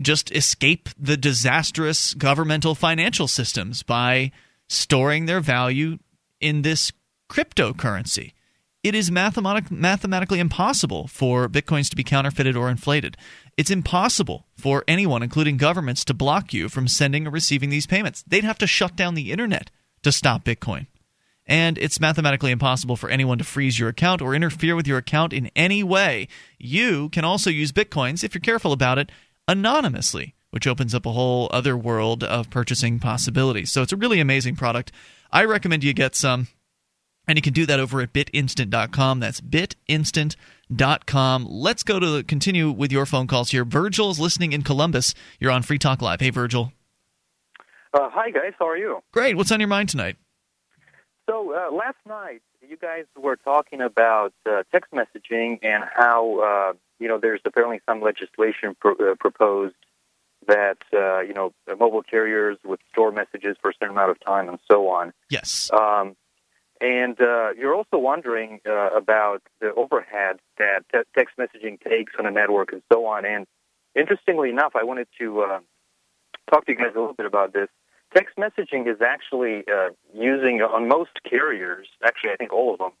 just 0.00 0.32
escape 0.32 0.88
the 0.98 1.18
disastrous 1.18 2.14
governmental 2.14 2.74
financial 2.74 3.28
systems 3.28 3.82
by 3.82 4.32
storing 4.68 5.26
their 5.26 5.40
value 5.40 5.98
in 6.40 6.62
this 6.62 6.90
cryptocurrency. 7.28 8.32
It 8.82 8.94
is 8.94 9.10
mathematic- 9.10 9.70
mathematically 9.70 10.38
impossible 10.38 11.06
for 11.06 11.48
bitcoins 11.48 11.90
to 11.90 11.96
be 11.96 12.04
counterfeited 12.04 12.56
or 12.56 12.70
inflated. 12.70 13.18
It's 13.58 13.70
impossible 13.70 14.46
for 14.56 14.84
anyone, 14.88 15.22
including 15.22 15.58
governments, 15.58 16.02
to 16.06 16.14
block 16.14 16.54
you 16.54 16.70
from 16.70 16.88
sending 16.88 17.26
or 17.26 17.30
receiving 17.30 17.68
these 17.68 17.86
payments. 17.86 18.24
They'd 18.26 18.44
have 18.44 18.58
to 18.58 18.66
shut 18.66 18.96
down 18.96 19.14
the 19.14 19.32
internet 19.32 19.70
to 20.02 20.12
stop 20.12 20.44
Bitcoin. 20.44 20.86
And 21.48 21.78
it's 21.78 21.98
mathematically 21.98 22.50
impossible 22.50 22.96
for 22.96 23.08
anyone 23.08 23.38
to 23.38 23.44
freeze 23.44 23.78
your 23.78 23.88
account 23.88 24.20
or 24.20 24.34
interfere 24.34 24.76
with 24.76 24.86
your 24.86 24.98
account 24.98 25.32
in 25.32 25.50
any 25.56 25.82
way. 25.82 26.28
You 26.58 27.08
can 27.08 27.24
also 27.24 27.48
use 27.48 27.72
Bitcoins, 27.72 28.22
if 28.22 28.34
you're 28.34 28.40
careful 28.40 28.72
about 28.72 28.98
it, 28.98 29.10
anonymously, 29.48 30.34
which 30.50 30.66
opens 30.66 30.94
up 30.94 31.06
a 31.06 31.12
whole 31.12 31.48
other 31.50 31.74
world 31.74 32.22
of 32.22 32.50
purchasing 32.50 32.98
possibilities. 32.98 33.72
So 33.72 33.80
it's 33.80 33.94
a 33.94 33.96
really 33.96 34.20
amazing 34.20 34.56
product. 34.56 34.92
I 35.32 35.44
recommend 35.44 35.84
you 35.84 35.94
get 35.94 36.14
some. 36.14 36.48
And 37.26 37.36
you 37.36 37.42
can 37.42 37.52
do 37.52 37.66
that 37.66 37.78
over 37.78 38.00
at 38.00 38.14
bitinstant.com. 38.14 39.20
That's 39.20 39.42
bitinstant.com. 39.42 41.46
Let's 41.46 41.82
go 41.82 42.00
to 42.00 42.24
continue 42.24 42.70
with 42.70 42.90
your 42.90 43.04
phone 43.04 43.26
calls 43.26 43.50
here. 43.50 43.66
Virgil 43.66 44.10
is 44.10 44.18
listening 44.18 44.54
in 44.54 44.62
Columbus. 44.62 45.14
You're 45.38 45.50
on 45.50 45.62
Free 45.62 45.78
Talk 45.78 46.00
Live. 46.00 46.20
Hey, 46.20 46.30
Virgil. 46.30 46.72
Uh, 47.94 48.08
hi, 48.10 48.30
guys. 48.30 48.52
How 48.58 48.68
are 48.68 48.76
you? 48.76 49.00
Great. 49.12 49.36
What's 49.36 49.52
on 49.52 49.60
your 49.60 49.68
mind 49.68 49.88
tonight? 49.88 50.16
So, 51.28 51.54
uh, 51.54 51.74
last 51.74 51.98
night, 52.06 52.42
you 52.66 52.76
guys 52.76 53.04
were 53.16 53.36
talking 53.36 53.80
about 53.80 54.32
uh, 54.48 54.62
text 54.72 54.92
messaging 54.92 55.58
and 55.62 55.84
how, 55.94 56.40
uh, 56.40 56.72
you 56.98 57.08
know, 57.08 57.18
there's 57.18 57.40
apparently 57.44 57.80
some 57.88 58.00
legislation 58.00 58.74
pro- 58.80 58.94
uh, 58.94 59.14
proposed 59.18 59.74
that, 60.46 60.78
uh, 60.94 61.20
you 61.20 61.34
know, 61.34 61.52
mobile 61.78 62.02
carriers 62.02 62.56
would 62.64 62.80
store 62.90 63.12
messages 63.12 63.56
for 63.60 63.70
a 63.70 63.74
certain 63.74 63.94
amount 63.94 64.10
of 64.10 64.18
time 64.20 64.48
and 64.48 64.58
so 64.70 64.88
on. 64.88 65.12
Yes. 65.30 65.70
Um, 65.72 66.16
and 66.80 67.20
uh, 67.20 67.50
you're 67.58 67.74
also 67.74 67.98
wondering 67.98 68.60
uh, 68.66 68.90
about 68.96 69.42
the 69.60 69.74
overhead 69.74 70.38
that 70.58 70.84
te- 70.92 71.08
text 71.14 71.36
messaging 71.38 71.80
takes 71.80 72.12
on 72.18 72.26
a 72.26 72.30
network 72.30 72.72
and 72.72 72.82
so 72.92 73.04
on. 73.06 73.24
And 73.26 73.46
interestingly 73.94 74.50
enough, 74.50 74.72
I 74.76 74.84
wanted 74.84 75.08
to 75.18 75.40
uh, 75.40 75.60
talk 76.48 76.66
to 76.66 76.72
you 76.72 76.78
guys 76.78 76.92
a 76.94 76.98
little 76.98 77.14
bit 77.14 77.26
about 77.26 77.52
this. 77.52 77.68
Text 78.14 78.36
messaging 78.36 78.90
is 78.90 79.00
actually 79.02 79.64
uh, 79.68 79.90
using 80.14 80.62
on 80.62 80.88
most 80.88 81.22
carriers, 81.28 81.88
actually, 82.04 82.30
I 82.30 82.36
think 82.36 82.52
all 82.52 82.72
of 82.72 82.78
them. 82.78 82.92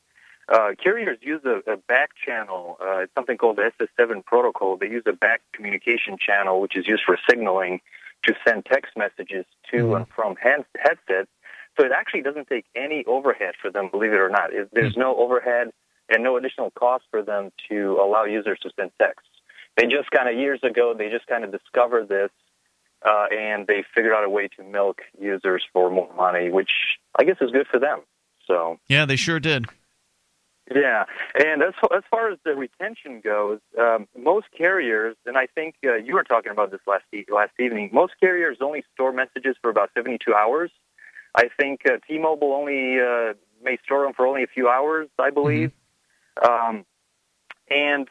Uh, 0.48 0.70
carriers 0.82 1.18
use 1.20 1.42
a, 1.44 1.70
a 1.70 1.76
back 1.76 2.10
channel. 2.24 2.78
Uh, 2.80 3.00
it's 3.00 3.14
something 3.14 3.36
called 3.36 3.56
the 3.56 3.70
SS7 3.80 4.24
protocol. 4.24 4.76
They 4.76 4.88
use 4.88 5.04
a 5.06 5.12
back 5.12 5.42
communication 5.52 6.16
channel, 6.18 6.60
which 6.60 6.76
is 6.76 6.86
used 6.86 7.02
for 7.04 7.18
signaling 7.28 7.80
to 8.24 8.34
send 8.46 8.64
text 8.64 8.96
messages 8.96 9.44
to 9.70 9.76
mm-hmm. 9.76 9.94
and 9.94 10.06
from 10.08 10.36
hand, 10.36 10.64
headsets. 10.76 11.30
So 11.78 11.86
it 11.86 11.92
actually 11.92 12.22
doesn't 12.22 12.48
take 12.48 12.64
any 12.74 13.04
overhead 13.06 13.54
for 13.60 13.70
them, 13.70 13.88
believe 13.90 14.12
it 14.12 14.20
or 14.20 14.30
not. 14.30 14.52
It, 14.52 14.70
there's 14.72 14.92
mm-hmm. 14.92 15.00
no 15.00 15.16
overhead 15.16 15.70
and 16.08 16.22
no 16.22 16.36
additional 16.36 16.70
cost 16.70 17.04
for 17.10 17.22
them 17.22 17.50
to 17.68 17.98
allow 18.02 18.24
users 18.24 18.58
to 18.60 18.70
send 18.76 18.90
texts. 19.00 19.28
They 19.76 19.84
just 19.84 20.10
kind 20.10 20.28
of 20.28 20.34
years 20.34 20.60
ago, 20.62 20.94
they 20.96 21.10
just 21.10 21.26
kind 21.26 21.44
of 21.44 21.52
discovered 21.52 22.08
this 22.08 22.30
uh, 23.06 23.26
and 23.32 23.66
they 23.66 23.84
figured 23.94 24.12
out 24.12 24.24
a 24.24 24.30
way 24.30 24.48
to 24.56 24.62
milk 24.62 25.02
users 25.20 25.64
for 25.72 25.90
more 25.90 26.12
money, 26.14 26.50
which 26.50 26.70
I 27.18 27.24
guess 27.24 27.36
is 27.40 27.50
good 27.50 27.66
for 27.70 27.78
them. 27.78 28.00
So 28.46 28.78
yeah, 28.88 29.04
they 29.04 29.16
sure 29.16 29.40
did. 29.40 29.66
Yeah, 30.74 31.04
and 31.34 31.62
as 31.62 31.72
as 31.96 32.02
far 32.10 32.30
as 32.30 32.38
the 32.44 32.54
retention 32.54 33.20
goes, 33.24 33.60
um, 33.78 34.06
most 34.16 34.46
carriers, 34.56 35.16
and 35.24 35.38
I 35.38 35.46
think 35.46 35.76
uh, 35.84 35.94
you 35.94 36.14
were 36.14 36.24
talking 36.24 36.52
about 36.52 36.70
this 36.70 36.80
last 36.86 37.04
e- 37.14 37.24
last 37.32 37.52
evening. 37.58 37.88
Most 37.92 38.14
carriers 38.20 38.58
only 38.60 38.84
store 38.92 39.12
messages 39.12 39.56
for 39.62 39.70
about 39.70 39.90
seventy 39.94 40.18
two 40.22 40.34
hours. 40.34 40.70
I 41.34 41.48
think 41.58 41.82
uh, 41.86 41.98
T-Mobile 42.06 42.52
only 42.52 43.00
uh, 43.00 43.34
may 43.62 43.78
store 43.84 44.04
them 44.04 44.12
for 44.14 44.26
only 44.26 44.42
a 44.42 44.46
few 44.46 44.68
hours, 44.68 45.08
I 45.18 45.30
believe. 45.30 45.72
Mm-hmm. 46.42 46.68
Um, 46.78 46.84
and 47.70 48.08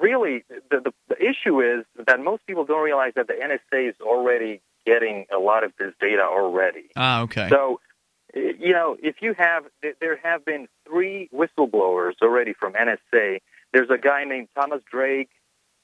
really, 0.00 0.44
the, 0.70 0.80
the, 0.80 0.92
the 1.08 1.16
issue 1.16 1.60
is 1.60 1.84
that 2.06 2.20
most 2.20 2.46
people 2.46 2.64
don't 2.64 2.82
realize 2.82 3.12
that 3.16 3.26
the 3.26 3.34
NSA 3.34 3.90
is 3.90 3.94
already 4.00 4.60
getting 4.84 5.26
a 5.34 5.38
lot 5.38 5.64
of 5.64 5.72
this 5.78 5.92
data 6.00 6.22
already. 6.22 6.86
Ah, 6.96 7.22
okay. 7.22 7.48
So, 7.48 7.80
you 8.34 8.72
know, 8.72 8.96
if 9.02 9.16
you 9.20 9.34
have, 9.36 9.64
there 10.00 10.16
have 10.22 10.44
been 10.44 10.68
three 10.86 11.28
whistleblowers 11.34 12.14
already 12.22 12.52
from 12.52 12.74
NSA. 12.74 13.38
There's 13.72 13.90
a 13.90 13.98
guy 13.98 14.24
named 14.24 14.48
Thomas 14.54 14.80
Drake, 14.90 15.30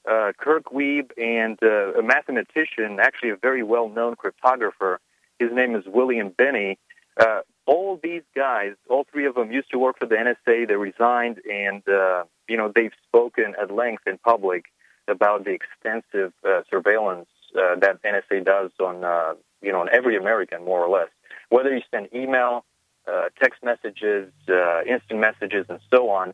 uh, 0.09 0.31
Kirk 0.37 0.65
Wiebe, 0.65 1.11
and 1.17 1.57
uh, 1.61 1.99
a 1.99 2.03
mathematician, 2.03 2.99
actually 3.01 3.31
a 3.31 3.35
very 3.35 3.63
well-known 3.63 4.15
cryptographer. 4.15 4.97
His 5.39 5.49
name 5.51 5.75
is 5.75 5.83
William 5.87 6.33
Binney. 6.37 6.77
Uh, 7.19 7.41
all 7.65 7.99
these 8.01 8.23
guys, 8.35 8.73
all 8.89 9.05
three 9.11 9.25
of 9.25 9.35
them, 9.35 9.51
used 9.51 9.71
to 9.71 9.79
work 9.79 9.99
for 9.99 10.05
the 10.05 10.15
NSA. 10.15 10.67
They 10.67 10.75
resigned, 10.75 11.39
and 11.49 11.87
uh, 11.87 12.23
you 12.47 12.57
know 12.57 12.71
they've 12.73 12.91
spoken 13.07 13.55
at 13.61 13.71
length 13.71 14.03
in 14.05 14.17
public 14.17 14.65
about 15.07 15.45
the 15.45 15.51
extensive 15.51 16.33
uh, 16.47 16.61
surveillance 16.69 17.27
uh, 17.55 17.75
that 17.79 18.01
NSA 18.03 18.45
does 18.45 18.71
on 18.79 19.03
uh, 19.03 19.33
you 19.61 19.71
know 19.71 19.81
on 19.81 19.89
every 19.91 20.17
American, 20.17 20.65
more 20.65 20.83
or 20.83 20.89
less. 20.89 21.09
Whether 21.49 21.75
you 21.75 21.81
send 21.91 22.09
email, 22.13 22.65
uh, 23.07 23.29
text 23.41 23.63
messages, 23.63 24.31
uh, 24.49 24.81
instant 24.83 25.19
messages, 25.19 25.65
and 25.69 25.79
so 25.93 26.09
on, 26.09 26.33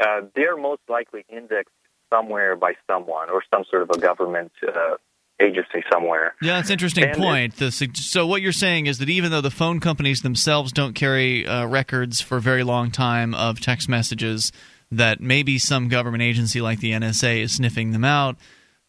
uh, 0.00 0.22
they're 0.34 0.56
most 0.56 0.82
likely 0.88 1.24
indexed 1.28 1.74
somewhere 2.10 2.56
by 2.56 2.74
someone 2.86 3.30
or 3.30 3.42
some 3.50 3.64
sort 3.70 3.82
of 3.82 3.90
a 3.90 3.98
government 3.98 4.52
uh, 4.66 4.96
agency 5.40 5.84
somewhere. 5.92 6.34
Yeah, 6.42 6.56
that's 6.56 6.68
an 6.68 6.74
interesting 6.74 7.04
and 7.04 7.16
point. 7.16 7.56
The, 7.56 7.70
so 7.70 8.26
what 8.26 8.42
you're 8.42 8.52
saying 8.52 8.86
is 8.86 8.98
that 8.98 9.08
even 9.08 9.30
though 9.30 9.40
the 9.40 9.50
phone 9.50 9.80
companies 9.80 10.22
themselves 10.22 10.72
don't 10.72 10.94
carry 10.94 11.46
uh, 11.46 11.66
records 11.66 12.20
for 12.20 12.38
a 12.38 12.40
very 12.40 12.64
long 12.64 12.90
time 12.90 13.34
of 13.34 13.60
text 13.60 13.88
messages, 13.88 14.52
that 14.90 15.20
maybe 15.20 15.58
some 15.58 15.88
government 15.88 16.22
agency 16.22 16.60
like 16.60 16.80
the 16.80 16.92
NSA 16.92 17.42
is 17.42 17.56
sniffing 17.56 17.92
them 17.92 18.04
out. 18.04 18.36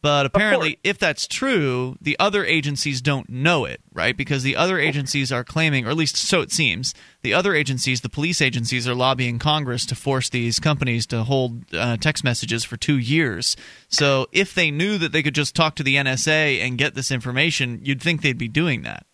But 0.02 0.26
apparently, 0.26 0.80
if 0.84 0.98
that's 0.98 1.28
true, 1.28 1.98
the 2.00 2.16
other 2.20 2.46
agencies 2.46 3.02
don't 3.02 3.30
know 3.30 3.66
it, 3.66 3.82
right? 3.92 4.16
Because 4.16 4.44
the 4.44 4.56
other 4.56 4.80
agencies 4.80 5.30
are 5.30 5.44
claiming, 5.44 5.86
or 5.86 5.90
at 5.90 5.98
least 5.98 6.16
so 6.16 6.40
it 6.40 6.52
seems, 6.52 6.94
the 7.22 7.34
other 7.34 7.54
agencies, 7.54 8.00
the 8.00 8.08
police 8.08 8.42
agencies, 8.42 8.88
are 8.88 8.96
lobbying 8.96 9.40
Congress 9.40 9.86
to 9.88 9.96
force 9.96 10.30
these 10.30 10.58
companies 10.58 11.06
to 11.08 11.24
hold 11.24 11.64
uh, 11.76 11.98
text 11.98 12.24
messages 12.24 12.64
for 12.64 12.78
two 12.78 12.98
years. 12.98 13.58
So 13.90 14.28
if 14.32 14.54
they 14.54 14.72
knew 14.72 14.98
that 14.98 15.12
they 15.12 15.22
could 15.22 15.36
just 15.36 15.54
talk 15.54 15.76
to 15.76 15.84
the 15.84 15.96
NSA 15.96 16.62
and 16.62 16.78
get 16.78 16.96
this 16.96 17.12
information, 17.12 17.82
you'd 17.84 18.02
think 18.02 18.22
they'd 18.22 18.38
be 18.38 18.48
doing 18.48 18.84
that. 18.84 19.06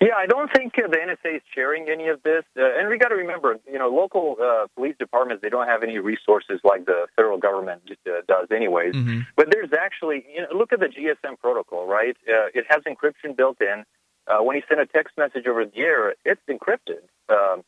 Yeah, 0.00 0.14
I 0.16 0.26
don't 0.26 0.50
think 0.50 0.72
uh, 0.78 0.88
the 0.88 0.96
NSA 0.96 1.36
is 1.36 1.42
sharing 1.54 1.90
any 1.90 2.08
of 2.08 2.22
this. 2.22 2.44
Uh, 2.56 2.78
and 2.78 2.88
we 2.88 2.96
got 2.96 3.08
to 3.08 3.16
remember, 3.16 3.56
you 3.70 3.78
know, 3.78 3.88
local 3.88 4.36
uh, 4.42 4.66
police 4.74 4.96
departments 4.98 5.42
they 5.42 5.50
don't 5.50 5.66
have 5.66 5.82
any 5.82 5.98
resources 5.98 6.58
like 6.64 6.86
the 6.86 7.06
federal 7.16 7.36
government 7.36 7.82
uh, 8.06 8.22
does, 8.26 8.48
anyways. 8.50 8.94
Mm-hmm. 8.94 9.20
But 9.36 9.50
there's 9.50 9.70
actually, 9.78 10.24
you 10.34 10.40
know, 10.40 10.48
look 10.56 10.72
at 10.72 10.80
the 10.80 10.86
GSM 10.86 11.38
protocol, 11.38 11.86
right? 11.86 12.16
Uh, 12.26 12.48
it 12.54 12.64
has 12.70 12.82
encryption 12.84 13.36
built 13.36 13.60
in. 13.60 13.84
Uh, 14.26 14.42
when 14.42 14.56
you 14.56 14.62
send 14.68 14.80
a 14.80 14.86
text 14.86 15.18
message 15.18 15.46
over 15.46 15.66
the 15.66 15.78
air, 15.78 16.14
it's 16.24 16.40
encrypted. 16.48 17.02
Um, 17.28 17.62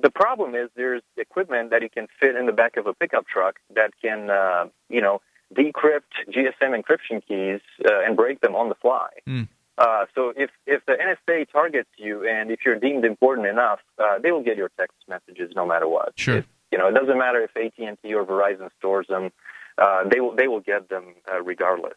the 0.00 0.10
problem 0.10 0.56
is 0.56 0.70
there's 0.74 1.02
equipment 1.16 1.70
that 1.70 1.82
you 1.82 1.90
can 1.90 2.08
fit 2.18 2.34
in 2.34 2.46
the 2.46 2.52
back 2.52 2.76
of 2.76 2.86
a 2.86 2.94
pickup 2.94 3.26
truck 3.28 3.56
that 3.74 3.90
can, 4.02 4.30
uh, 4.30 4.66
you 4.88 5.00
know, 5.00 5.20
decrypt 5.54 6.26
GSM 6.28 6.80
encryption 6.80 7.22
keys 7.26 7.60
uh, 7.84 8.00
and 8.04 8.16
break 8.16 8.40
them 8.40 8.54
on 8.54 8.68
the 8.68 8.74
fly. 8.76 9.08
Mm. 9.28 9.48
Uh, 9.78 10.06
so 10.14 10.32
if, 10.36 10.50
if 10.66 10.84
the 10.86 10.94
NSA 10.94 11.50
targets 11.52 11.88
you 11.96 12.28
and 12.28 12.50
if 12.50 12.60
you're 12.66 12.78
deemed 12.80 13.04
important 13.04 13.46
enough, 13.46 13.78
uh, 13.98 14.18
they 14.22 14.32
will 14.32 14.42
get 14.42 14.56
your 14.56 14.70
text 14.78 14.96
messages 15.08 15.52
no 15.54 15.64
matter 15.64 15.86
what. 15.88 16.12
Sure. 16.16 16.38
If, 16.38 16.46
you 16.72 16.78
know, 16.78 16.88
it 16.88 16.94
doesn't 16.94 17.16
matter 17.18 17.40
if 17.42 17.56
AT&T 17.56 18.12
or 18.12 18.24
Verizon 18.24 18.70
stores 18.78 19.06
them. 19.08 19.30
Uh, 19.80 20.02
they 20.12 20.18
will 20.20 20.34
they 20.34 20.48
will 20.48 20.60
get 20.60 20.88
them 20.88 21.14
uh, 21.32 21.40
regardless. 21.40 21.94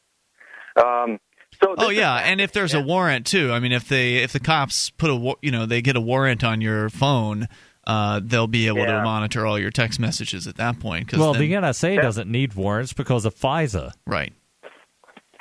Um, 0.78 1.20
so 1.62 1.76
So 1.80 1.88
Oh 1.88 1.90
yeah, 1.90 2.20
is- 2.22 2.28
and 2.28 2.40
if 2.41 2.52
there's 2.53 2.74
a 2.76 2.82
warrant 2.82 3.26
too, 3.26 3.52
I 3.52 3.60
mean, 3.60 3.72
if 3.72 3.88
they 3.90 4.18
if 4.18 4.32
the 4.32 4.40
cops 4.40 4.91
put 4.91 5.10
a 5.10 5.34
you 5.41 5.49
know 5.52 5.66
they 5.66 5.82
get 5.82 5.95
a 5.95 6.02
warrant 6.02 6.44
on 6.44 6.62
your 6.62 6.90
phone, 6.91 7.48
uh, 7.88 8.22
they'll 8.24 8.45
be 8.48 8.68
able 8.68 8.86
to 8.86 9.02
monitor 9.03 9.45
all 9.48 9.58
your 9.58 9.72
text 9.72 9.99
messages 9.99 10.45
at 10.45 10.56
that 10.58 10.80
point. 10.80 11.08
'cause 11.08 11.20
Well, 11.20 11.34
then- 11.34 11.41
the 11.41 11.53
NSA 11.53 11.99
doesn't 12.02 12.30
need 12.30 12.53
warrants 12.53 12.94
because 12.94 13.26
of 13.26 13.34
FISA. 13.36 13.94
right. 14.06 14.32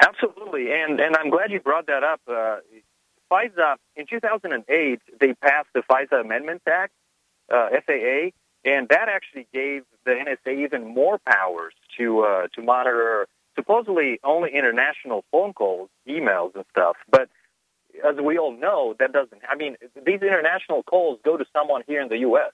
Absolutely, 0.02 0.39
and 0.54 1.00
and 1.00 1.16
I'm 1.16 1.30
glad 1.30 1.50
you 1.50 1.60
brought 1.60 1.86
that 1.86 2.04
up. 2.04 2.20
Uh, 2.26 2.56
FISA 3.30 3.76
in 3.96 4.06
2008 4.06 5.00
they 5.20 5.34
passed 5.34 5.68
the 5.74 5.82
FISA 5.90 6.20
Amendments 6.20 6.64
Act, 6.66 6.92
uh, 7.52 7.68
FAA, 7.86 8.30
and 8.64 8.88
that 8.88 9.08
actually 9.08 9.46
gave 9.52 9.82
the 10.04 10.12
NSA 10.12 10.64
even 10.64 10.94
more 10.94 11.18
powers 11.18 11.74
to 11.98 12.20
uh, 12.20 12.46
to 12.54 12.62
monitor 12.62 13.26
supposedly 13.56 14.18
only 14.24 14.50
international 14.54 15.24
phone 15.30 15.52
calls, 15.52 15.90
emails, 16.08 16.54
and 16.54 16.64
stuff. 16.70 16.96
But 17.10 17.28
as 18.08 18.16
we 18.22 18.38
all 18.38 18.56
know, 18.56 18.94
that 18.98 19.12
doesn't. 19.12 19.42
I 19.48 19.56
mean, 19.56 19.76
these 19.94 20.22
international 20.22 20.82
calls 20.82 21.18
go 21.24 21.36
to 21.36 21.44
someone 21.52 21.82
here 21.86 22.00
in 22.00 22.08
the 22.08 22.18
U.S. 22.18 22.52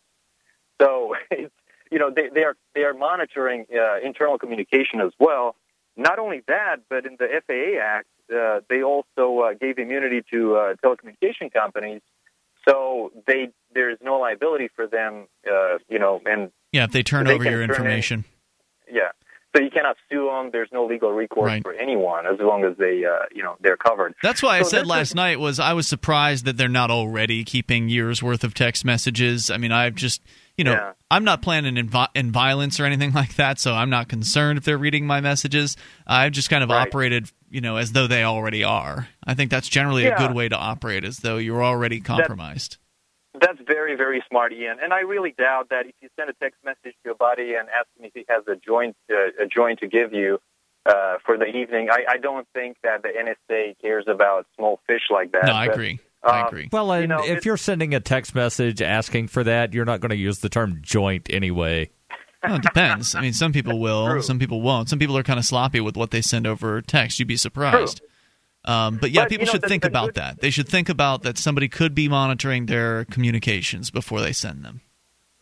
So 0.81 1.15
it's 1.31 1.53
you 1.91 1.99
know 1.99 2.11
they, 2.15 2.29
they 2.33 2.43
are 2.43 2.57
they 2.75 2.83
are 2.83 2.95
monitoring 2.95 3.67
uh, 3.75 3.99
internal 4.05 4.39
communication 4.39 5.01
as 5.01 5.13
well. 5.19 5.57
Not 5.97 6.19
only 6.19 6.43
that, 6.47 6.77
but 6.91 7.07
in 7.07 7.17
the 7.19 7.27
FAA 7.47 7.81
Act, 7.83 8.07
uh, 8.35 8.61
they 8.69 8.83
also 8.83 9.41
uh, 9.41 9.55
gave 9.55 9.79
immunity 9.79 10.23
to 10.33 10.57
uh, 10.57 10.75
telecommunication 10.85 11.53
companies, 11.53 12.03
so 12.69 13.13
they 13.27 13.49
there 13.75 13.91
is 13.91 13.99
no 14.03 14.19
liability 14.19 14.69
for 14.75 14.87
them. 14.87 15.27
Uh, 15.51 15.79
you 15.89 15.99
know, 15.99 16.21
and 16.27 16.51
Yeah, 16.73 16.85
if 16.85 16.91
they 16.93 17.03
turn 17.03 17.25
They 17.27 17.35
over 17.35 17.45
your 17.45 17.53
turn 17.53 17.63
in- 17.65 17.71
information. 17.71 18.25
yeah, 18.93 19.11
so 19.55 19.63
you 19.63 19.71
cannot 19.71 19.97
sue 20.11 20.27
them. 20.27 20.51
There's 20.53 20.69
no 20.73 20.85
legal 20.87 21.13
recourse 21.13 21.47
Right. 21.47 21.63
for 21.63 21.73
anyone 21.73 22.27
as 22.27 22.39
long 22.41 22.65
as 22.65 22.77
they 22.77 23.05
uh, 23.05 23.27
you 23.35 23.43
know 23.43 23.57
they're 23.61 23.77
covered. 23.79 24.15
That's 24.23 24.43
why 24.43 24.59
I 24.59 24.63
said 24.63 24.87
last 24.87 25.15
night 25.15 25.39
was 25.41 25.59
I 25.61 25.73
was 25.73 25.87
surprised 25.89 26.45
that 26.45 26.57
they're 26.57 26.69
not 26.69 26.91
already 26.91 27.45
keeping 27.45 27.89
years 27.89 28.23
worth 28.23 28.45
of 28.45 28.53
text 28.55 28.85
messages. 28.85 29.51
I 29.51 29.57
mean, 29.57 29.73
I've 29.73 29.95
just 29.95 30.21
you 30.57 30.65
know 30.65 30.73
Yeah. 30.73 30.93
I'm 31.11 31.25
not 31.25 31.41
planning 31.43 31.77
in, 31.77 31.91
in 32.15 32.33
violence 32.33 32.81
or 32.81 32.85
anything 32.85 33.13
like 33.13 33.37
that, 33.37 33.59
so 33.61 33.73
I'm 33.75 33.91
not 33.91 34.09
concerned 34.09 34.59
if 34.59 34.65
they're 34.65 34.79
reading 34.79 35.07
my 35.07 35.21
messages. 35.21 35.77
I've 36.07 36.33
just 36.33 36.51
kind 36.51 36.65
of 36.65 36.71
Right. 36.71 36.87
operated 36.89 37.31
you 37.51 37.61
know 37.61 37.77
as 37.77 37.93
though 37.93 38.07
they 38.07 38.25
already 38.25 38.65
are. 38.65 39.09
I 39.25 39.35
think 39.35 39.51
that's 39.51 39.69
generally 39.69 40.07
a 40.07 40.17
good 40.17 40.35
way 40.35 40.49
to 40.49 40.57
operate, 40.57 41.05
as 41.05 41.19
though 41.19 41.37
you're 41.37 41.63
already 41.65 42.01
compromised. 42.01 42.79
That's 43.39 43.59
very, 43.67 43.97
very 43.97 44.25
smart, 44.31 44.55
Ian. 44.55 44.79
And 44.83 44.95
I 44.95 45.01
really 45.01 45.35
doubt 45.37 45.69
that 45.69 45.85
if 45.87 45.95
you 46.01 46.09
send 46.19 46.31
a 46.31 46.33
text 46.33 46.59
message 46.65 46.97
to 47.05 47.11
a 47.11 47.15
buddy 47.15 47.53
and 47.55 47.69
ask 47.69 47.87
him 47.99 48.07
if 48.07 48.13
he 48.15 48.25
has 48.31 48.45
a 48.49 48.57
joint, 48.57 48.97
uh, 49.13 49.45
a 49.45 49.47
joint 49.47 49.81
to 49.81 49.89
give 49.89 50.15
you 50.15 50.39
uh, 50.87 51.17
for 51.25 51.37
the 51.37 51.45
evening, 51.45 51.91
I, 51.91 52.05
I 52.13 52.17
don't 52.17 52.47
think 52.55 52.79
that 52.83 53.03
the 53.03 53.11
NSA 53.11 53.75
cares 53.83 54.07
about 54.09 54.47
small 54.57 54.81
fish 54.87 55.03
like 55.11 55.33
that. 55.33 55.47
no, 55.47 55.53
I 55.53 55.67
agree. 55.67 55.99
I 56.23 56.43
uh, 56.43 56.47
agree. 56.49 56.69
Well, 56.73 56.91
and 56.93 57.03
You 57.03 57.07
know, 57.09 57.25
if 57.25 57.45
you're 57.45 57.57
sending 57.57 57.95
a 57.95 58.01
text 58.01 58.35
message 58.35 58.83
asking 58.83 59.29
for 59.29 59.45
that, 59.45 59.73
you're 59.73 59.85
not 59.85 60.01
going 60.01 60.11
to 60.11 60.17
use 60.17 60.39
the 60.41 60.49
term 60.49 60.79
joint 60.83 61.29
anyway. 61.31 61.91
Well, 62.43 62.57
it 62.57 62.63
depends. 62.63 63.15
I 63.15 63.21
mean, 63.23 63.33
some 63.33 63.53
people 63.53 63.79
will, 63.81 64.07
True. 64.07 64.23
some 64.23 64.39
people 64.39 64.61
won't. 64.61 64.89
Some 64.89 64.99
people 64.99 65.17
are 65.19 65.23
kind 65.23 65.39
of 65.39 65.45
sloppy 65.45 65.81
with 65.81 65.97
what 65.97 66.11
they 66.11 66.21
send 66.21 66.47
over 66.47 66.81
text. 66.83 67.19
You'd 67.19 67.29
be 67.29 67.37
surprised. 67.37 68.01
Um, 68.65 68.99
but 68.99 69.11
yeah, 69.13 69.23
But, 69.25 69.33
you 69.33 69.39
people 69.39 69.47
know, 69.47 69.53
should 69.53 69.63
the- 69.63 69.69
think 69.69 69.83
the 69.83 69.89
about 69.89 70.07
good- 70.09 70.15
that. 70.17 70.41
They 70.41 70.51
should 70.51 70.69
think 70.69 70.89
about 70.89 71.23
that 71.23 71.39
somebody 71.39 71.69
could 71.69 71.95
be 71.95 72.09
monitoring 72.09 72.67
their 72.67 73.05
communications 73.07 73.91
before 73.91 74.21
they 74.21 74.33
send 74.33 74.65
them. 74.65 74.81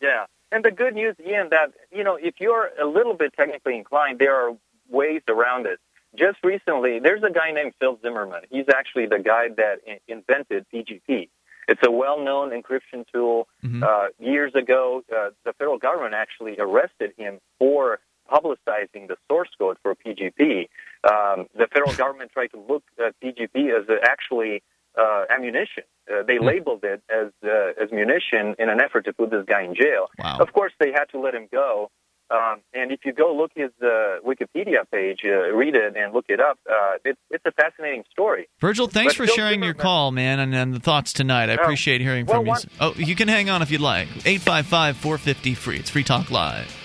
Yeah. 0.01 0.25
And 0.51 0.63
the 0.63 0.71
good 0.71 0.93
news, 0.93 1.15
Ian, 1.27 1.49
that, 1.49 1.71
you 1.91 2.03
know, 2.03 2.15
if 2.21 2.35
you're 2.39 2.69
a 2.81 2.85
little 2.85 3.15
bit 3.15 3.33
technically 3.35 3.75
inclined, 3.77 4.19
there 4.19 4.35
are 4.35 4.55
ways 4.89 5.21
around 5.27 5.65
it. 5.65 5.79
Just 6.17 6.37
recently, 6.43 6.99
there's 6.99 7.23
a 7.23 7.31
guy 7.31 7.51
named 7.51 7.73
Phil 7.79 7.97
Zimmermann. 8.01 8.43
He's 8.49 8.65
actually 8.73 9.05
the 9.07 9.19
guy 9.19 9.49
that 9.57 9.79
in- 9.85 9.99
invented 10.07 10.65
PGP. 10.73 11.29
It's 11.67 11.81
a 11.85 11.91
well-known 11.91 12.51
encryption 12.51 13.05
tool. 13.11 13.47
Mhm. 13.63 13.83
Uh, 13.83 14.09
years 14.19 14.53
ago, 14.55 15.03
uh, 15.15 15.31
the 15.43 15.53
federal 15.53 15.77
government 15.77 16.13
actually 16.13 16.55
arrested 16.59 17.13
him 17.17 17.39
for 17.59 17.99
publicizing 18.31 19.07
the 19.07 19.17
source 19.29 19.49
code 19.57 19.77
for 19.81 19.95
PGP. 19.95 20.69
Um, 21.03 21.47
the 21.55 21.67
federal 21.67 21.93
government 22.03 22.31
tried 22.31 22.51
to 22.51 22.59
look 22.59 22.83
at 23.03 23.15
PGP 23.19 23.71
as 23.71 23.85
actually 24.03 24.63
uh, 24.97 25.25
ammunition. 25.29 25.83
Uh, 26.09 26.23
they 26.23 26.39
labeled 26.39 26.83
it 26.83 27.01
as 27.09 27.31
uh, 27.43 27.73
as 27.83 27.91
munition 27.91 28.55
in 28.57 28.69
an 28.69 28.79
effort 28.81 29.03
to 29.05 29.13
put 29.13 29.29
this 29.31 29.43
guy 29.45 29.61
in 29.63 29.75
jail. 29.75 30.07
Wow. 30.19 30.37
Of 30.39 30.53
course, 30.53 30.71
they 30.79 30.91
had 30.91 31.05
to 31.11 31.19
let 31.19 31.33
him 31.35 31.47
go. 31.51 31.89
Um, 32.31 32.61
and 32.73 32.91
if 32.91 33.01
you 33.05 33.13
go 33.13 33.35
look 33.35 33.51
his 33.55 33.69
uh, 33.81 34.17
Wikipedia 34.25 34.89
page, 34.91 35.19
uh, 35.25 35.53
read 35.53 35.75
it 35.75 35.95
and 35.95 36.13
look 36.13 36.25
it 36.29 36.39
up, 36.39 36.57
uh, 36.69 36.93
it's 37.05 37.19
it's 37.29 37.45
a 37.45 37.51
fascinating 37.51 38.03
story. 38.11 38.47
Virgil, 38.59 38.87
thanks 38.87 39.13
But 39.13 39.27
for 39.27 39.27
sharing 39.27 39.61
your 39.63 39.75
call, 39.75 40.11
man, 40.11 40.39
and, 40.39 40.55
and 40.55 40.73
the 40.73 40.79
thoughts 40.79 41.13
tonight. 41.13 41.49
I 41.49 41.57
Oh, 41.57 41.61
appreciate 41.63 42.01
hearing 42.01 42.25
well, 42.25 42.37
from 42.37 42.45
you. 42.47 42.51
one- 42.51 42.61
Oh, 42.79 42.93
you 42.97 43.15
can 43.15 43.27
hang 43.27 43.49
on 43.49 43.61
if 43.61 43.69
you'd 43.71 43.81
like. 43.81 44.07
855 44.25 44.97
450 44.97 45.53
free. 45.53 45.77
It's 45.77 45.89
Free 45.91 46.03
Talk 46.03 46.31
Live. 46.31 46.84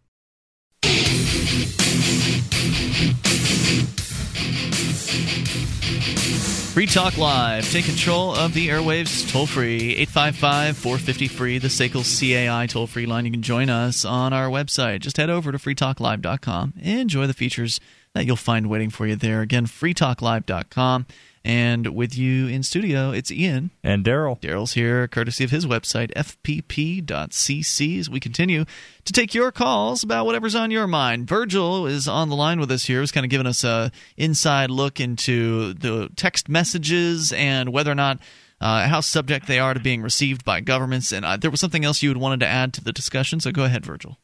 Free 6.71 6.85
Talk 6.85 7.17
Live. 7.17 7.69
Take 7.69 7.83
control 7.83 8.33
of 8.33 8.53
the 8.53 8.69
airwaves 8.69 9.29
toll 9.29 9.45
free. 9.45 9.91
855 9.97 10.77
450 10.77 11.27
free, 11.27 11.57
the 11.57 11.67
SACL 11.67 12.01
CAI 12.01 12.65
toll 12.65 12.87
free 12.87 13.05
line. 13.05 13.25
You 13.25 13.31
can 13.31 13.41
join 13.41 13.69
us 13.69 14.05
on 14.05 14.31
our 14.31 14.47
website. 14.47 15.01
Just 15.01 15.17
head 15.17 15.29
over 15.29 15.51
to 15.51 15.57
freetalklive.com. 15.57 16.75
And 16.81 17.01
enjoy 17.01 17.27
the 17.27 17.33
features 17.33 17.81
that 18.13 18.25
you'll 18.25 18.37
find 18.37 18.69
waiting 18.69 18.89
for 18.89 19.05
you 19.05 19.17
there. 19.17 19.41
Again, 19.41 19.65
freetalklive.com. 19.65 21.07
And 21.43 21.95
with 21.95 22.15
you 22.15 22.47
in 22.47 22.61
studio, 22.61 23.11
it's 23.11 23.31
Ian. 23.31 23.71
And 23.83 24.05
Daryl. 24.05 24.39
Daryl's 24.39 24.73
here, 24.73 25.07
courtesy 25.07 25.43
of 25.43 25.49
his 25.49 25.65
website, 25.65 26.13
fpp.cc, 26.13 27.99
as 27.99 28.09
we 28.09 28.19
continue 28.19 28.65
to 29.05 29.13
take 29.13 29.33
your 29.33 29.51
calls 29.51 30.03
about 30.03 30.25
whatever's 30.27 30.53
on 30.53 30.69
your 30.69 30.85
mind. 30.85 31.27
Virgil 31.27 31.87
is 31.87 32.07
on 32.07 32.29
the 32.29 32.35
line 32.35 32.59
with 32.59 32.71
us 32.71 32.85
here. 32.85 33.01
He's 33.01 33.11
kind 33.11 33.25
of 33.25 33.31
giving 33.31 33.47
us 33.47 33.63
a 33.63 33.91
inside 34.17 34.69
look 34.69 34.99
into 34.99 35.73
the 35.73 36.09
text 36.15 36.47
messages 36.47 37.33
and 37.33 37.73
whether 37.73 37.91
or 37.91 37.95
not 37.95 38.19
uh, 38.59 38.87
how 38.87 39.01
subject 39.01 39.47
they 39.47 39.57
are 39.57 39.73
to 39.73 39.79
being 39.79 40.03
received 40.03 40.45
by 40.45 40.61
governments. 40.61 41.11
And 41.11 41.25
uh, 41.25 41.37
there 41.37 41.49
was 41.49 41.59
something 41.59 41.83
else 41.83 42.03
you 42.03 42.09
had 42.09 42.17
wanted 42.17 42.41
to 42.41 42.47
add 42.47 42.73
to 42.75 42.83
the 42.83 42.93
discussion, 42.93 43.39
so 43.39 43.51
go 43.51 43.63
ahead, 43.63 43.83
Virgil. 43.83 44.17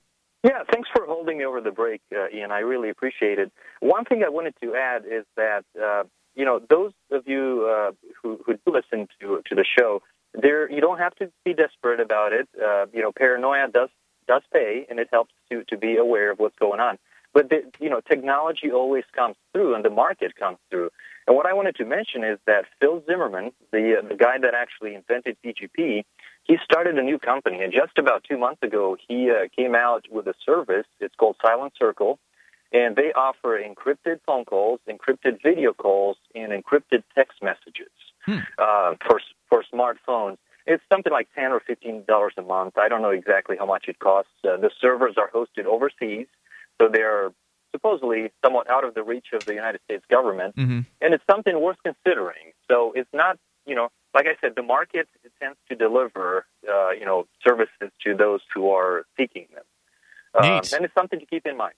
Yeah, 0.43 0.61
thanks 0.71 0.87
for 0.95 1.05
holding 1.07 1.39
me 1.39 1.45
over 1.45 1.59
the 1.61 1.71
break, 1.71 2.01
uh, 2.15 2.27
Ian. 2.33 2.51
I 2.51 2.59
really 2.59 2.91
appreciate 2.91 3.39
it. 3.39 3.51
One 3.79 4.05
thing 4.05 4.23
I 4.23 4.29
wanted 4.29 4.53
to 4.61 4.75
add 4.75 5.03
is 5.05 5.25
that 5.35 5.65
uh, 5.75 6.03
you 6.37 6.45
know 6.45 6.61
those 6.69 6.93
of 7.11 7.27
you 7.27 7.67
uh, 7.69 7.91
who, 8.21 8.39
who 8.45 8.53
do 8.53 8.71
listen 8.71 9.07
to 9.19 9.41
to 9.47 9.55
the 9.55 9.65
show, 9.77 10.01
there 10.33 10.69
you 10.71 10.79
don't 10.79 10.99
have 10.99 11.15
to 11.15 11.31
be 11.43 11.53
desperate 11.53 11.99
about 11.99 12.31
it. 12.31 12.47
Uh, 12.55 12.85
you 12.93 13.01
know, 13.01 13.11
paranoia 13.11 13.67
does 13.73 13.89
does 14.27 14.43
pay, 14.53 14.85
and 14.89 14.99
it 14.99 15.09
helps 15.11 15.33
to 15.51 15.63
to 15.65 15.77
be 15.77 15.97
aware 15.97 16.31
of 16.31 16.39
what's 16.39 16.57
going 16.59 16.79
on. 16.79 16.97
But 17.33 17.49
the, 17.49 17.63
you 17.79 17.89
know, 17.89 18.01
technology 18.01 18.71
always 18.71 19.03
comes 19.13 19.35
through, 19.53 19.75
and 19.75 19.83
the 19.83 19.89
market 19.89 20.35
comes 20.35 20.57
through. 20.71 20.89
And 21.27 21.35
what 21.35 21.45
I 21.45 21.53
wanted 21.53 21.75
to 21.75 21.85
mention 21.85 22.23
is 22.23 22.39
that 22.47 22.65
Phil 22.79 23.03
Zimmermann, 23.05 23.51
the 23.71 23.97
uh, 23.99 24.07
the 24.07 24.15
guy 24.15 24.37
that 24.39 24.53
actually 24.53 24.95
invented 24.95 25.37
PGP, 25.43 26.03
he 26.43 26.57
started 26.63 26.97
a 26.97 27.03
new 27.03 27.19
company, 27.19 27.61
and 27.61 27.73
just 27.73 27.97
about 27.97 28.23
two 28.23 28.37
months 28.37 28.63
ago, 28.63 28.95
he 29.07 29.29
uh, 29.29 29.47
came 29.55 29.75
out 29.75 30.05
with 30.09 30.27
a 30.27 30.33
service. 30.45 30.87
It's 30.99 31.15
called 31.15 31.35
Silent 31.41 31.73
Circle, 31.77 32.19
and 32.71 32.95
they 32.95 33.13
offer 33.13 33.59
encrypted 33.59 34.19
phone 34.25 34.45
calls, 34.45 34.79
encrypted 34.89 35.41
video 35.41 35.73
calls, 35.73 36.17
and 36.35 36.51
encrypted 36.51 37.03
text 37.15 37.41
messages 37.41 37.91
uh, 38.57 38.95
for 39.05 39.21
for 39.49 39.63
smartphones. 39.73 40.37
It's 40.65 40.83
something 40.91 41.13
like 41.13 41.29
ten 41.33 41.51
or 41.51 41.59
fifteen 41.59 42.03
dollars 42.07 42.33
a 42.37 42.41
month. 42.41 42.77
I 42.77 42.89
don't 42.89 43.01
know 43.01 43.11
exactly 43.11 43.55
how 43.57 43.65
much 43.65 43.85
it 43.87 43.99
costs. 43.99 44.31
Uh, 44.43 44.57
the 44.57 44.71
servers 44.81 45.15
are 45.17 45.29
hosted 45.31 45.65
overseas, 45.65 46.27
so 46.79 46.89
they're 46.91 47.31
supposedly 47.71 48.31
somewhat 48.43 48.69
out 48.69 48.83
of 48.83 48.93
the 48.93 49.03
reach 49.03 49.27
of 49.33 49.45
the 49.45 49.53
United 49.53 49.81
States 49.85 50.03
government 50.09 50.55
Mm-hmm. 50.55 50.79
and 51.01 51.13
it's 51.13 51.23
something 51.29 51.59
worth 51.61 51.77
considering. 51.83 52.53
So 52.69 52.93
it's 52.95 53.09
not, 53.13 53.37
you 53.65 53.75
know, 53.75 53.89
like 54.13 54.25
I 54.25 54.35
said, 54.41 54.53
the 54.55 54.63
market 54.63 55.07
tends 55.39 55.57
to 55.69 55.75
deliver, 55.75 56.45
uh, 56.67 56.91
you 56.91 57.05
know, 57.05 57.27
services 57.45 57.91
to 58.05 58.15
those 58.15 58.39
who 58.53 58.69
are 58.71 59.05
seeking 59.17 59.47
them, 59.53 59.63
um, 60.33 60.43
and 60.73 60.85
it's 60.85 60.93
something 60.95 61.19
to 61.19 61.25
keep 61.25 61.45
in 61.45 61.57
mind. 61.57 61.75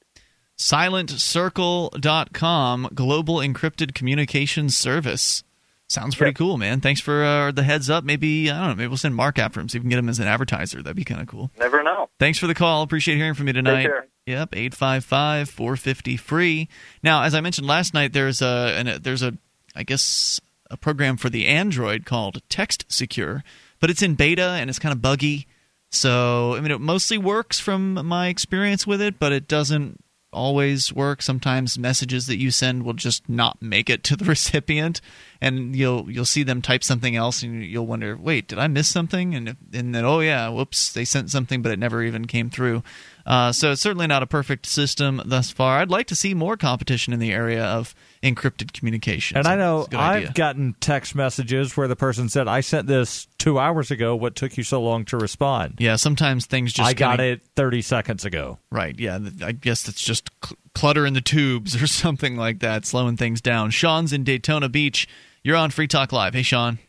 SilentCircle.com, 0.60 2.90
global 2.94 3.38
encrypted 3.38 3.95
communications 3.95 4.77
service. 4.77 5.44
Sounds 5.88 6.15
pretty 6.15 6.34
cool, 6.34 6.57
man. 6.57 6.81
Thanks 6.81 6.99
for 7.02 7.23
uh, 7.23 7.52
the 7.52 7.64
heads 7.64 7.90
up. 7.90 8.03
Maybe 8.03 8.52
I 8.52 8.60
don't 8.60 8.68
know. 8.68 8.76
Maybe 8.76 8.90
we'll 8.90 8.98
send 8.98 9.15
Mark 9.15 9.40
after 9.40 9.60
him 9.60 9.68
so 9.69 9.80
we 9.80 9.81
can 9.81 9.90
get 9.90 9.98
him 9.98 10.10
as 10.10 10.19
an 10.19 10.27
advertiser. 10.27 10.84
That'd 10.84 10.98
be 10.98 11.06
kind 11.06 11.22
of 11.22 11.27
cool. 11.27 11.49
Never 11.57 11.81
know. 11.81 12.10
Thanks 12.19 12.38
for 12.38 12.45
the 12.45 12.53
call. 12.53 12.84
Appreciate 12.84 13.15
hearing 13.15 13.34
from 13.34 13.48
you 13.48 13.53
tonight. 13.53 13.84
care. 13.84 14.06
Yep, 14.27 14.53
855 14.53 15.49
450 15.49 16.18
free. 16.18 16.69
Now, 17.02 17.23
as 17.23 17.34
I 17.34 17.41
mentioned 17.41 17.65
last 17.65 17.95
night, 17.95 18.14
there's 18.14 18.40
a 18.41 18.76
an, 18.77 18.99
there's 19.02 19.23
a 19.23 19.36
I 19.76 19.81
guess 19.84 20.40
a 20.69 20.77
program 20.77 21.18
for 21.18 21.30
the 21.30 21.48
Android 21.48 22.06
called 22.06 22.44
Text 22.49 22.86
Secure, 22.90 23.44
but 23.80 23.90
it's 23.90 24.03
in 24.03 24.14
beta 24.14 24.57
and 24.60 24.69
it's 24.69 24.77
kind 24.77 24.94
of 24.94 25.02
buggy. 25.02 25.48
So, 25.90 26.53
I 26.56 26.60
mean, 26.60 26.69
it 26.69 26.81
mostly 26.81 27.18
works 27.18 27.60
from 27.60 28.06
my 28.06 28.27
experience 28.27 28.86
with 28.86 29.02
it, 29.02 29.18
but 29.18 29.31
it 29.31 29.48
doesn't 29.48 30.03
always 30.31 30.93
work. 30.93 31.22
Sometimes 31.22 31.80
messages 31.80 32.27
that 32.27 32.38
you 32.38 32.51
send 32.51 32.84
will 32.84 32.93
just 32.93 33.27
not 33.27 33.61
make 33.61 33.89
it 33.89 34.03
to 34.06 34.15
the 34.15 34.26
recipient, 34.35 35.01
and 35.41 35.76
you'll 35.76 36.10
you'll 36.10 36.26
see 36.26 36.43
them 36.43 36.61
type 36.61 36.84
something 36.84 37.15
else, 37.15 37.43
and 37.43 37.64
you'll 37.64 37.88
wonder, 37.88 38.18
wait, 38.18 38.47
did 38.47 38.60
I 38.60 38.68
miss 38.68 38.88
something? 38.88 39.35
And 39.35 39.56
and 39.73 39.95
then, 39.95 40.06
oh 40.06 40.19
yeah, 40.19 40.49
whoops, 40.49 40.93
they 40.93 41.06
sent 41.06 41.30
something, 41.30 41.61
but 41.61 41.72
it 41.72 41.80
never 41.80 42.03
even 42.03 42.26
came 42.26 42.49
through. 42.49 42.84
Uh, 43.30 43.51
so 43.51 43.72
it's 43.72 43.81
certainly 43.81 44.07
not 44.07 44.23
a 44.23 44.27
perfect 44.27 44.65
system 44.65 45.22
thus 45.23 45.51
far. 45.51 45.77
I'd 45.77 45.91
like 45.91 46.07
to 46.07 46.15
see 46.15 46.34
more 46.34 46.57
competition 46.57 47.14
in 47.14 47.19
the 47.19 47.31
area 47.31 47.64
of 47.64 47.93
encrypted 48.23 48.73
communications. 48.73 49.38
And 49.38 49.47
I 49.47 49.56
know 49.56 49.81
It's 49.81 49.88
a 49.89 49.91
good 49.91 49.99
I've 49.99 50.18
idea. 50.23 50.31
gotten 50.34 50.76
text 50.80 51.14
messages 51.14 51.77
where 51.77 51.88
the 51.88 51.95
person 51.95 52.27
said, 52.27 52.47
"I 52.47 52.61
sent 52.61 52.88
this 52.88 53.27
two 53.38 53.60
hours 53.60 53.91
ago. 53.91 54.15
What 54.15 54.35
took 54.35 54.57
you 54.57 54.64
so 54.64 54.81
long 54.81 55.06
to 55.06 55.18
respond?" 55.18 55.76
Yeah, 55.77 55.95
sometimes 55.95 56.47
things 56.47 56.73
just 56.73 56.89
I 56.89 56.93
got 56.93 57.19
kinda- 57.19 57.34
it 57.34 57.41
thirty 57.56 57.84
seconds 57.84 58.26
ago. 58.26 58.57
Right. 58.72 58.99
Yeah. 58.99 59.19
I 59.43 59.51
guess 59.51 59.88
it's 59.88 60.01
just 60.03 60.31
cl- 60.43 60.57
clutter 60.73 61.06
in 61.06 61.14
the 61.14 61.22
tubes 61.22 61.80
or 61.80 61.85
something 61.88 62.35
like 62.35 62.60
that, 62.61 62.88
slowing 62.88 63.15
things 63.15 63.41
down. 63.41 63.69
Sean's 63.69 64.11
in 64.11 64.23
Daytona 64.23 64.69
Beach. 64.69 65.07
You're 65.43 65.56
on 65.56 65.69
Free 65.69 65.88
Talk 65.88 66.11
Live. 66.11 66.34
Hey, 66.34 66.41
Sean. 66.41 66.80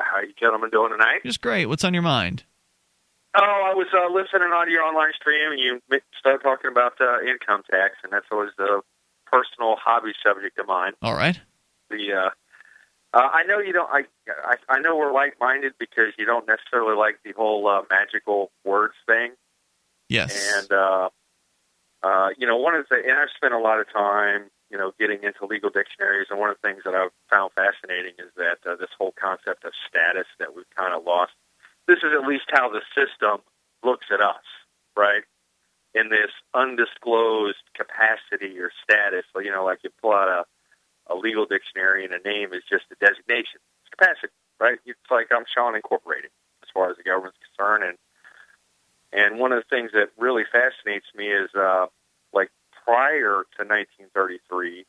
How 0.00 0.16
are 0.16 0.24
you 0.24 0.34
gentlemen 0.40 0.70
doing 0.70 0.90
tonight? 0.90 1.20
Just 1.24 1.40
great. 1.40 1.66
What's 1.66 1.84
on 1.84 1.94
your 1.94 2.02
mind? 2.02 2.42
Oh, 3.38 3.62
I 3.70 3.74
was 3.74 3.88
uh, 3.92 4.08
listening 4.08 4.48
on 4.48 4.70
your 4.70 4.82
online 4.82 5.12
stream, 5.12 5.52
and 5.52 5.60
you 5.60 5.80
started 6.18 6.42
talking 6.42 6.70
about 6.70 6.94
uh, 7.00 7.20
income 7.20 7.62
tax, 7.70 7.96
and 8.02 8.10
that's 8.12 8.26
always 8.32 8.50
the 8.56 8.80
personal 9.26 9.76
hobby 9.76 10.12
subject 10.24 10.58
of 10.58 10.66
mine. 10.66 10.92
All 11.02 11.14
right. 11.14 11.38
The 11.90 12.12
uh, 12.12 12.30
uh, 13.12 13.28
I 13.32 13.44
know 13.44 13.58
you 13.58 13.72
don't. 13.72 13.90
I, 13.90 14.04
I 14.44 14.56
I 14.68 14.80
know 14.80 14.96
we're 14.96 15.12
like-minded 15.12 15.74
because 15.78 16.12
you 16.18 16.24
don't 16.24 16.46
necessarily 16.48 16.96
like 16.96 17.18
the 17.24 17.32
whole 17.32 17.68
uh, 17.68 17.82
magical 17.90 18.50
words 18.64 18.94
thing. 19.06 19.32
Yes. 20.08 20.32
And 20.56 20.72
uh, 20.72 21.08
uh, 22.02 22.28
you 22.38 22.46
know, 22.46 22.56
one 22.56 22.74
of 22.74 22.86
the 22.88 22.96
and 22.96 23.18
I've 23.18 23.34
spent 23.36 23.52
a 23.52 23.58
lot 23.58 23.80
of 23.80 23.92
time, 23.92 24.50
you 24.70 24.78
know, 24.78 24.92
getting 24.98 25.22
into 25.22 25.44
legal 25.44 25.70
dictionaries, 25.70 26.28
and 26.30 26.38
one 26.40 26.50
of 26.50 26.56
the 26.62 26.68
things 26.68 26.82
that 26.84 26.94
I've 26.94 27.12
found 27.28 27.52
fascinating 27.52 28.12
is 28.18 28.32
that 28.36 28.58
uh, 28.64 28.76
this 28.76 28.90
whole 28.96 29.12
concept 29.12 29.64
of 29.64 29.72
status 29.88 30.26
that 30.38 30.54
we've 30.54 30.70
kind 30.76 30.94
of 30.94 31.04
lost. 31.04 31.32
This 31.86 31.98
is 31.98 32.10
at 32.12 32.26
least 32.26 32.50
how 32.50 32.68
the 32.68 32.82
system 32.94 33.42
looks 33.84 34.06
at 34.12 34.20
us, 34.20 34.42
right? 34.96 35.22
In 35.94 36.10
this 36.10 36.34
undisclosed 36.52 37.62
capacity 37.74 38.58
or 38.58 38.70
status, 38.82 39.24
so, 39.32 39.40
you 39.40 39.50
know, 39.50 39.64
like 39.64 39.78
you 39.82 39.90
pull 40.02 40.12
out 40.12 40.28
a, 40.28 40.42
a 41.12 41.14
legal 41.16 41.46
dictionary 41.46 42.04
and 42.04 42.12
a 42.12 42.20
name 42.26 42.52
is 42.52 42.62
just 42.68 42.84
a 42.90 42.96
designation. 42.98 43.62
It's 43.82 43.94
capacity, 43.94 44.34
right? 44.58 44.78
It's 44.84 45.10
like 45.10 45.30
I'm 45.30 45.46
Sean 45.46 45.76
Incorporated 45.76 46.30
as 46.62 46.68
far 46.74 46.90
as 46.90 46.96
the 46.96 47.04
government's 47.04 47.38
concerned, 47.38 47.84
and 47.84 47.98
and 49.12 49.38
one 49.38 49.52
of 49.52 49.62
the 49.62 49.70
things 49.70 49.92
that 49.92 50.10
really 50.18 50.42
fascinates 50.44 51.06
me 51.16 51.28
is, 51.30 51.48
uh, 51.54 51.86
like 52.34 52.50
prior 52.84 53.46
to 53.56 53.62
1933, 53.64 54.84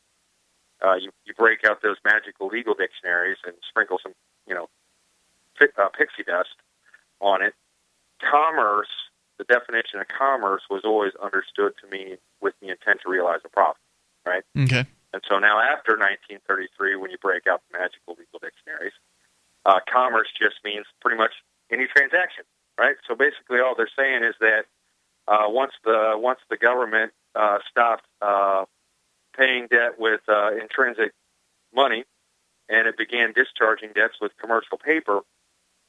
uh, 0.84 0.94
you, 0.94 1.10
you 1.24 1.32
break 1.34 1.64
out 1.64 1.80
those 1.82 1.96
magical 2.04 2.48
legal 2.48 2.74
dictionaries 2.74 3.38
and 3.46 3.54
sprinkle 3.68 3.98
some, 4.02 4.12
you 4.46 4.54
know, 4.54 4.68
uh, 5.60 5.88
pixie 5.96 6.24
dust 6.26 6.54
on 7.20 7.42
it. 7.42 7.54
Commerce, 8.20 8.88
the 9.38 9.44
definition 9.44 10.00
of 10.00 10.08
commerce 10.08 10.62
was 10.68 10.82
always 10.84 11.12
understood 11.22 11.72
to 11.80 11.86
mean 11.90 12.18
with 12.40 12.54
the 12.60 12.68
intent 12.68 13.00
to 13.04 13.10
realize 13.10 13.40
a 13.44 13.48
profit, 13.48 13.82
right? 14.26 14.42
Okay. 14.58 14.84
And 15.12 15.22
so 15.28 15.38
now, 15.38 15.60
after 15.60 15.96
1933, 15.96 16.96
when 16.96 17.10
you 17.10 17.18
break 17.22 17.46
out 17.46 17.62
the 17.70 17.78
magical 17.78 18.14
legal 18.18 18.38
dictionaries, 18.42 18.92
uh, 19.64 19.80
commerce 19.90 20.28
just 20.38 20.56
means 20.64 20.84
pretty 21.00 21.16
much 21.16 21.32
any 21.70 21.86
transaction, 21.86 22.44
right? 22.76 22.96
So 23.06 23.14
basically, 23.14 23.60
all 23.60 23.74
they're 23.76 23.90
saying 23.96 24.24
is 24.24 24.34
that 24.40 24.66
uh, 25.26 25.48
once 25.48 25.72
the 25.84 26.12
once 26.16 26.40
the 26.50 26.56
government 26.56 27.12
uh, 27.34 27.58
stopped 27.70 28.04
uh, 28.20 28.64
paying 29.36 29.68
debt 29.70 29.98
with 29.98 30.20
uh, 30.28 30.52
intrinsic 30.60 31.12
money, 31.74 32.04
and 32.68 32.86
it 32.86 32.96
began 32.96 33.32
discharging 33.32 33.92
debts 33.94 34.16
with 34.20 34.32
commercial 34.40 34.78
paper, 34.78 35.20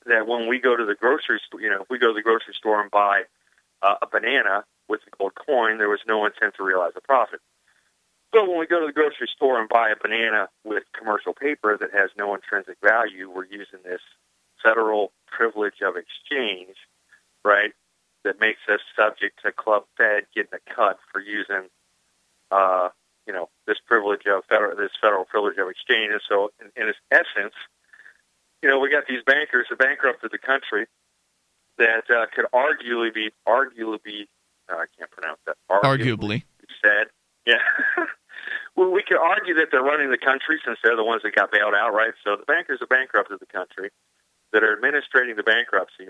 that 0.10 0.28
when 0.28 0.48
we 0.48 0.60
go 0.60 0.76
to 0.76 0.86
the 0.86 0.96
grocery 0.96 1.42
store, 1.46 1.62
you 1.62 1.70
know, 1.70 1.82
if 1.82 1.90
we 1.90 2.00
go 2.00 2.08
to 2.08 2.14
the 2.14 2.22
grocery 2.22 2.54
store 2.58 2.82
and 2.82 2.92
buy 2.92 3.24
uh, 3.82 3.96
a 4.02 4.08
banana 4.08 4.66
with 4.88 5.02
a 5.08 5.18
gold 5.18 5.34
coin, 5.36 5.78
there 5.78 5.90
was 5.90 6.02
no 6.08 6.26
intent 6.26 6.56
to 6.58 6.64
realize 6.64 6.92
a 6.96 7.02
profit. 7.02 7.40
So 8.34 8.48
when 8.48 8.60
we 8.60 8.68
go 8.68 8.80
to 8.80 8.86
the 8.86 8.94
grocery 8.94 9.30
store 9.36 9.60
and 9.60 9.68
buy 9.68 9.90
a 9.90 9.96
banana 10.00 10.50
with 10.64 10.84
commercial 10.98 11.34
paper 11.34 11.78
that 11.80 11.90
has 11.94 12.12
no 12.18 12.36
intrinsic 12.36 12.78
value, 12.84 13.30
we're 13.30 13.46
using 13.46 13.80
this 13.84 14.02
federal 14.62 15.12
privilege 15.26 15.82
of 15.82 15.96
exchange, 15.96 16.76
right? 17.44 17.72
That 18.24 18.40
makes 18.40 18.60
us 18.70 18.82
subject 18.96 19.40
to 19.44 19.52
Club 19.52 19.86
Fed 19.98 20.24
getting 20.36 20.54
a 20.54 20.76
cut 20.76 21.00
for 21.12 21.22
using, 21.22 21.70
uh, 22.52 22.90
you 23.26 23.34
know, 23.34 23.50
this 23.66 23.78
privilege 23.88 24.28
of 24.28 24.44
federal, 24.46 24.76
this 24.76 24.92
federal 25.02 25.26
privilege 25.26 25.58
of 25.58 25.70
exchange. 25.70 26.12
And 26.12 26.22
so, 26.28 26.52
in, 26.60 26.70
in 26.76 26.90
its 26.90 27.00
essence, 27.10 27.56
you 28.62 28.70
know, 28.70 28.80
we 28.80 28.90
got 28.90 29.04
these 29.08 29.24
bankers 29.26 29.68
that 29.70 29.80
bankrupted 29.80 30.32
the 30.32 30.38
country 30.38 30.86
that 31.78 32.04
uh, 32.10 32.26
could 32.36 32.46
arguably 32.54 33.14
be, 33.14 33.32
arguably 33.48 34.04
be, 34.04 34.28
uh, 34.72 34.76
I 34.78 34.86
can't 34.98 35.10
pronounce 35.12 35.40
that. 35.46 35.56
Arguably. 35.70 36.44
said. 36.84 37.08
Yeah. 37.46 37.64
well, 38.76 38.92
we 38.92 39.04
could 39.04 39.18
argue 39.18 39.56
that 39.56 39.68
they're 39.72 39.84
running 39.84 40.12
the 40.12 40.18
country 40.18 40.60
since 40.66 40.78
they're 40.84 40.96
the 40.96 41.04
ones 41.04 41.22
that 41.24 41.36
got 41.36 41.52
bailed 41.52 41.74
out, 41.74 41.94
right? 41.94 42.14
So 42.24 42.36
the 42.36 42.46
bankers 42.46 42.80
have 42.82 42.90
bankrupted 42.90 43.40
the 43.40 43.46
country 43.46 43.90
that 44.52 44.64
are 44.64 44.74
administrating 44.74 45.36
the 45.36 45.44
bankruptcy. 45.44 46.10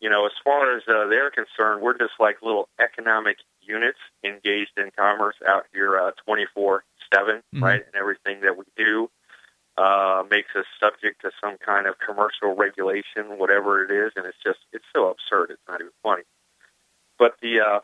You 0.00 0.10
know, 0.10 0.26
as 0.26 0.32
far 0.42 0.76
as 0.76 0.82
uh, 0.88 1.06
they're 1.08 1.30
concerned, 1.30 1.80
we're 1.82 1.96
just 1.96 2.12
like 2.18 2.42
little 2.42 2.68
economic 2.80 3.36
units 3.60 3.98
engaged 4.24 4.72
in 4.76 4.90
commerce 4.96 5.36
out 5.46 5.64
here 5.72 5.98
uh, 5.98 6.10
24 6.26 6.84
7, 7.14 7.42
Mhm. 7.54 7.62
right? 7.62 7.84
And 7.84 7.94
everything 7.94 8.40
that 8.40 8.56
we 8.56 8.64
do 8.76 9.10
uh, 9.76 10.22
makes 10.30 10.54
us 10.56 10.66
subject 10.78 11.22
to 11.22 11.30
some 11.42 11.56
kind 11.58 11.86
of 11.86 11.94
commercial 11.98 12.54
regulation, 12.54 13.38
whatever 13.38 13.84
it 13.84 13.90
is. 13.90 14.12
And 14.16 14.26
it's 14.26 14.38
just, 14.44 14.60
it's 14.72 14.84
so 14.94 15.08
absurd. 15.10 15.50
It's 15.50 15.62
not 15.68 15.80
even 15.80 15.92
funny. 16.02 16.22
But 17.18 17.34
the, 17.42 17.60
uh, 17.60 17.80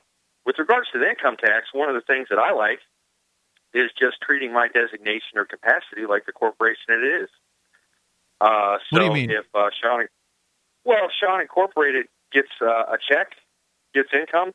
with 0.47 0.59
regards 0.59 0.89
to 0.93 0.99
the 0.99 1.09
income 1.09 1.37
tax, 1.37 1.69
one 1.73 1.89
of 1.89 1.95
the 1.95 2.01
things 2.01 2.29
that 2.31 2.39
I 2.39 2.53
like 2.53 2.81
is 3.75 3.91
just 3.99 4.21
treating 4.23 4.53
my 4.53 4.69
designation 4.69 5.37
or 5.37 5.45
capacity 5.45 6.07
like 6.09 6.27
the 6.27 6.33
corporation 6.33 6.91
it 6.91 7.23
is. 7.23 7.29
Uh, 8.41 8.79
so 8.79 8.97
What 8.97 8.99
do 9.01 9.05
you 9.07 9.13
mean? 9.13 9.31
if 9.31 9.47
uh, 9.55 9.71
Sean, 9.81 10.07
well, 10.85 11.09
Sean 11.21 11.41
Incorporated 11.41 12.07
gets 12.33 12.49
uh, 12.63 12.67
a 12.67 12.99
check, 12.99 13.33
gets 13.95 14.09
income, 14.13 14.53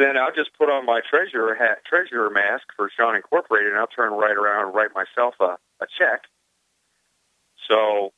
then 0.00 0.16
I'll 0.16 0.34
just 0.34 0.56
put 0.56 0.70
on 0.70 0.86
my 0.86 1.00
treasurer 1.08 1.54
hat, 1.54 1.84
treasurer 1.84 2.30
mask 2.30 2.64
for 2.76 2.90
Sean 2.96 3.16
Incorporated, 3.16 3.70
and 3.70 3.78
I'll 3.78 3.86
turn 3.86 4.12
right 4.12 4.36
around 4.36 4.66
and 4.66 4.74
write 4.74 4.90
myself 4.94 5.34
a, 5.40 5.58
a 5.82 5.86
check. 5.98 6.22
So, 7.68 8.12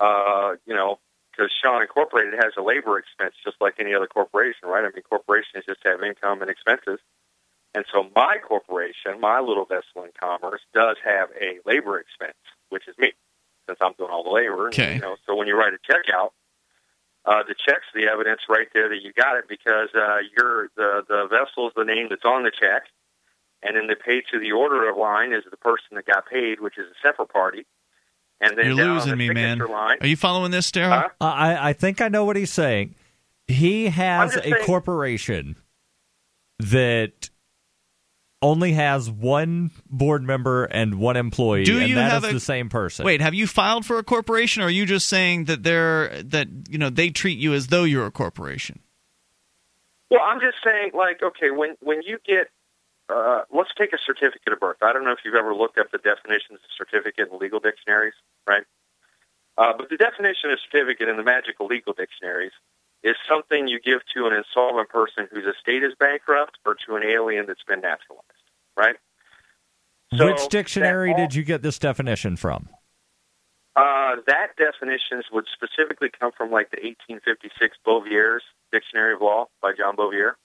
uh, 0.00 0.56
you 0.66 0.74
know, 0.74 0.98
because 1.30 1.52
Sean 1.62 1.82
Incorporated 1.82 2.34
has 2.34 2.52
a 2.58 2.62
labor 2.62 2.98
expense 2.98 3.34
just 3.44 3.56
like 3.60 3.74
any 3.78 3.94
other 3.94 4.06
corporation, 4.06 4.68
right? 4.68 4.84
I 4.84 4.90
mean, 4.94 5.02
corporations 5.08 5.64
just 5.66 5.80
have 5.84 6.02
income 6.02 6.42
and 6.42 6.50
expenses. 6.50 6.98
And 7.74 7.84
so 7.92 8.08
my 8.16 8.38
corporation, 8.42 9.20
my 9.20 9.40
little 9.40 9.64
vessel 9.64 10.04
in 10.04 10.10
commerce, 10.18 10.62
does 10.74 10.96
have 11.04 11.28
a 11.40 11.58
labor 11.68 12.00
expense, 12.00 12.38
which 12.70 12.88
is 12.88 12.96
me, 12.98 13.12
since 13.68 13.78
I'm 13.80 13.92
doing 13.98 14.10
all 14.10 14.24
the 14.24 14.30
labor. 14.30 14.68
Okay. 14.68 14.94
You 14.94 15.00
know, 15.00 15.16
so 15.26 15.36
when 15.36 15.46
you 15.46 15.56
write 15.56 15.74
a 15.74 15.78
check 15.84 16.06
out, 16.12 16.32
uh, 17.24 17.42
the 17.46 17.54
check's 17.54 17.86
the 17.94 18.06
evidence 18.06 18.40
right 18.48 18.68
there 18.72 18.88
that 18.88 19.02
you 19.02 19.12
got 19.12 19.36
it 19.36 19.44
because 19.48 19.88
uh, 19.94 20.18
you're 20.36 20.68
the 20.76 21.02
the 21.08 21.26
vessel's 21.30 21.72
the 21.76 21.84
name 21.84 22.06
that's 22.10 22.24
on 22.24 22.42
the 22.44 22.50
check, 22.50 22.84
and 23.62 23.76
then 23.76 23.86
the 23.86 23.96
paid 23.96 24.24
to 24.32 24.38
the 24.38 24.52
order 24.52 24.88
of 24.88 24.96
line 24.96 25.32
is 25.32 25.44
the 25.50 25.56
person 25.56 25.96
that 25.96 26.06
got 26.06 26.26
paid, 26.26 26.60
which 26.60 26.78
is 26.78 26.86
a 26.86 27.06
separate 27.06 27.28
party. 27.30 27.66
And 28.40 28.56
then 28.56 28.66
You're 28.66 28.74
losing 28.94 29.10
the 29.10 29.16
me, 29.16 29.30
man. 29.30 29.58
Line, 29.58 29.96
Are 30.00 30.06
you 30.06 30.16
following 30.16 30.52
this, 30.52 30.70
Daryl? 30.70 31.10
I, 31.20 31.70
I 31.70 31.72
think 31.72 32.00
I 32.00 32.06
know 32.06 32.24
what 32.24 32.36
he's 32.36 32.52
saying. 32.52 32.94
He 33.48 33.86
has 33.88 34.36
a 34.36 34.42
saying- 34.42 34.64
corporation 34.64 35.56
that 36.60 37.30
only 38.40 38.72
has 38.72 39.10
one 39.10 39.70
board 39.90 40.22
member 40.22 40.64
and 40.64 40.96
one 40.98 41.16
employee, 41.16 41.64
Do 41.64 41.78
and 41.80 41.88
you 41.88 41.94
that 41.96 42.10
have 42.10 42.24
is 42.24 42.30
a- 42.30 42.34
the 42.34 42.40
same 42.40 42.68
person. 42.68 43.04
Wait, 43.04 43.20
have 43.20 43.34
you 43.34 43.46
filed 43.46 43.84
for 43.84 43.98
a 43.98 44.04
corporation, 44.04 44.62
or 44.62 44.66
are 44.66 44.70
you 44.70 44.86
just 44.86 45.08
saying 45.08 45.44
that 45.46 45.62
they're 45.62 46.22
that 46.22 46.48
you 46.68 46.78
know 46.78 46.90
they 46.90 47.10
treat 47.10 47.38
you 47.38 47.52
as 47.54 47.68
though 47.68 47.84
you're 47.84 48.06
a 48.06 48.10
corporation? 48.10 48.80
Well, 50.10 50.20
I'm 50.24 50.40
just 50.40 50.56
saying, 50.64 50.92
like, 50.94 51.22
okay, 51.22 51.50
when 51.50 51.76
when 51.80 52.02
you 52.02 52.18
get 52.24 52.48
uh, 53.08 53.42
let's 53.52 53.70
take 53.76 53.92
a 53.92 53.98
certificate 54.04 54.52
of 54.52 54.60
birth. 54.60 54.76
I 54.82 54.92
don't 54.92 55.04
know 55.04 55.12
if 55.12 55.18
you've 55.24 55.34
ever 55.34 55.54
looked 55.54 55.78
up 55.78 55.90
the 55.90 55.98
definitions 55.98 56.60
of 56.62 56.70
certificate 56.76 57.28
in 57.32 57.38
legal 57.38 57.58
dictionaries, 57.58 58.14
right? 58.46 58.64
Uh, 59.56 59.72
but 59.76 59.88
the 59.88 59.96
definition 59.96 60.50
of 60.50 60.58
certificate 60.70 61.08
in 61.08 61.16
the 61.16 61.22
magical 61.22 61.66
legal 61.66 61.92
dictionaries 61.94 62.52
is 63.02 63.14
something 63.28 63.68
you 63.68 63.78
give 63.80 64.00
to 64.14 64.26
an 64.26 64.32
insolvent 64.32 64.88
person 64.88 65.28
whose 65.30 65.44
estate 65.44 65.82
is 65.84 65.92
bankrupt 65.98 66.58
or 66.66 66.74
to 66.86 66.96
an 66.96 67.02
alien 67.04 67.46
that's 67.46 67.62
been 67.66 67.80
naturalized, 67.80 68.24
right? 68.76 68.96
So 70.16 70.26
Which 70.26 70.48
dictionary 70.48 71.10
all- 71.12 71.16
did 71.16 71.34
you 71.34 71.44
get 71.44 71.62
this 71.62 71.78
definition 71.78 72.36
from? 72.36 72.68
Uh, 73.76 74.16
that 74.26 74.56
definitions 74.56 75.26
would 75.30 75.44
specifically 75.54 76.08
come 76.18 76.32
from 76.36 76.50
like 76.50 76.70
the 76.70 76.78
1856 76.82 77.76
Bouvier's 77.86 78.42
Dictionary 78.72 79.14
of 79.14 79.20
Law 79.20 79.46
by 79.62 79.70
John 79.76 79.94
Bouvier. 79.94 80.36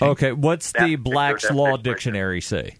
Okay, 0.00 0.30
what's 0.32 0.72
That 0.72 0.84
the 0.86 0.96
Black's 0.96 1.50
Law 1.50 1.76
dictionary 1.76 2.40
say? 2.40 2.78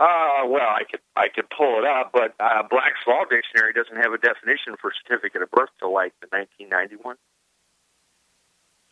Uh, 0.00 0.48
well, 0.48 0.64
I 0.64 0.84
could 0.90 1.00
I 1.14 1.26
could 1.28 1.44
pull 1.54 1.78
it 1.78 1.84
up, 1.84 2.10
but 2.14 2.32
uh, 2.40 2.62
Black's 2.70 3.04
Law 3.06 3.24
Dictionary 3.28 3.74
doesn't 3.74 3.96
have 3.96 4.14
a 4.14 4.18
definition 4.18 4.76
for 4.80 4.90
certificate 5.04 5.42
of 5.42 5.50
birth 5.50 5.68
till 5.78 5.92
like 5.92 6.14
the 6.22 6.28
1991. 6.30 7.16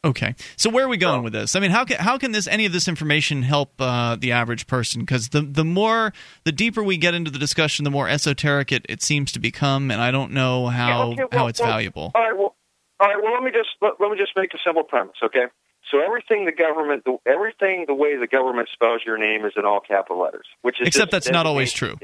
Okay, 0.04 0.34
so 0.56 0.68
where 0.68 0.84
are 0.84 0.88
we 0.88 0.98
going 0.98 1.24
with 1.24 1.32
this? 1.32 1.56
I 1.56 1.60
mean, 1.60 1.70
how 1.70 1.86
can 1.86 1.96
how 1.96 2.18
can 2.18 2.32
this 2.32 2.46
any 2.46 2.66
of 2.66 2.72
this 2.72 2.88
information 2.88 3.42
help 3.42 3.72
uh, 3.80 4.16
the 4.16 4.32
average 4.32 4.66
person? 4.66 5.00
Because 5.00 5.30
the 5.30 5.40
the 5.40 5.64
more 5.64 6.12
the 6.44 6.52
deeper 6.52 6.82
we 6.82 6.98
get 6.98 7.14
into 7.14 7.30
the 7.30 7.38
discussion, 7.38 7.84
the 7.84 7.90
more 7.90 8.06
esoteric 8.06 8.70
it, 8.70 8.84
it 8.86 9.00
seems 9.00 9.32
to 9.32 9.38
become, 9.38 9.90
and 9.90 10.02
I 10.02 10.10
don't 10.10 10.32
know 10.32 10.66
how 10.66 10.88
Yeah, 10.88 11.04
okay, 11.04 11.22
well, 11.32 11.40
how 11.40 11.46
it's 11.46 11.60
well, 11.60 11.70
valuable. 11.70 12.12
All 12.14 12.22
right, 12.22 12.36
well, 12.36 12.54
all 13.00 13.08
right. 13.08 13.16
Well, 13.22 13.32
let 13.32 13.42
me 13.42 13.50
just 13.50 13.70
let, 13.80 13.94
let 13.98 14.10
me 14.10 14.18
just 14.18 14.32
make 14.36 14.52
a 14.52 14.58
simple 14.62 14.84
premise, 14.84 15.16
okay? 15.24 15.46
So 15.90 16.00
everything 16.00 16.44
the 16.44 16.52
government, 16.52 17.04
the, 17.04 17.16
everything 17.26 17.84
the 17.86 17.94
way 17.94 18.16
the 18.16 18.26
government 18.26 18.68
spells 18.72 19.02
your 19.06 19.18
name 19.18 19.44
is 19.44 19.52
in 19.56 19.64
all 19.64 19.80
capital 19.80 20.20
letters, 20.22 20.46
which 20.62 20.80
is 20.80 20.86
Except 20.86 21.10
that's 21.10 21.30
not 21.30 21.46
always 21.46 21.72
true. 21.72 21.96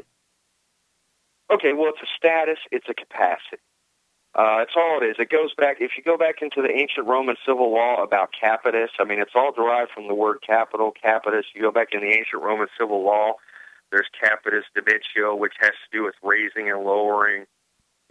Okay, 1.53 1.73
well, 1.75 1.91
it's 1.91 2.03
a 2.03 2.11
status, 2.17 2.59
it's 2.71 2.89
a 2.89 2.95
capacity. 2.95 3.63
Uh, 4.35 4.59
that's 4.59 4.75
all 4.77 4.99
it 5.01 5.07
is. 5.07 5.17
It 5.19 5.31
goes 5.31 5.55
back, 5.55 5.77
if 5.79 5.93
you 5.97 6.03
go 6.03 6.17
back 6.17 6.43
into 6.43 6.61
the 6.61 6.71
ancient 6.71 7.07
Roman 7.07 7.37
civil 7.47 7.73
law 7.73 8.03
about 8.03 8.31
capitis, 8.33 8.89
I 8.99 9.05
mean, 9.05 9.21
it's 9.21 9.35
all 9.35 9.53
derived 9.53 9.93
from 9.93 10.09
the 10.09 10.15
word 10.15 10.39
capital, 10.45 10.93
capitis. 10.93 11.45
You 11.55 11.63
go 11.63 11.71
back 11.71 11.89
in 11.93 12.01
the 12.01 12.09
ancient 12.09 12.43
Roman 12.43 12.67
civil 12.79 13.05
law, 13.05 13.35
there's 13.93 14.09
capitis 14.21 14.65
dimitio, 14.77 15.39
which 15.39 15.55
has 15.61 15.71
to 15.71 15.97
do 15.97 16.03
with 16.03 16.15
raising 16.23 16.69
and 16.69 16.83
lowering, 16.83 17.45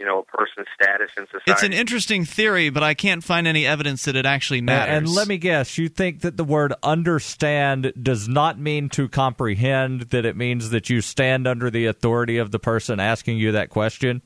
you 0.03 0.09
know, 0.09 0.19
a 0.19 0.37
person's 0.37 0.67
status 0.75 1.11
in 1.15 1.25
society. 1.27 1.43
It's 1.47 1.63
an 1.63 1.71
interesting 1.71 2.25
theory, 2.25 2.69
but 2.69 2.83
I 2.83 2.93
can't 2.93 3.23
find 3.23 3.47
any 3.47 3.65
evidence 3.65 4.03
that 4.03 4.17
it 4.17 4.25
actually 4.25 4.59
matters. 4.59 4.97
And 4.97 5.07
let 5.07 5.29
me 5.29 5.37
guess, 5.37 5.77
you 5.77 5.87
think 5.87 6.21
that 6.21 6.35
the 6.35 6.43
word 6.43 6.73
understand 6.83 7.93
does 8.01 8.27
not 8.27 8.59
mean 8.59 8.89
to 8.89 9.07
comprehend, 9.07 10.09
that 10.09 10.25
it 10.25 10.35
means 10.35 10.71
that 10.71 10.89
you 10.89 10.99
stand 10.99 11.47
under 11.47 11.71
the 11.71 11.85
authority 11.85 12.37
of 12.37 12.51
the 12.51 12.59
person 12.59 12.99
asking 12.99 13.37
you 13.37 13.53
that 13.53 13.69
question? 13.69 14.21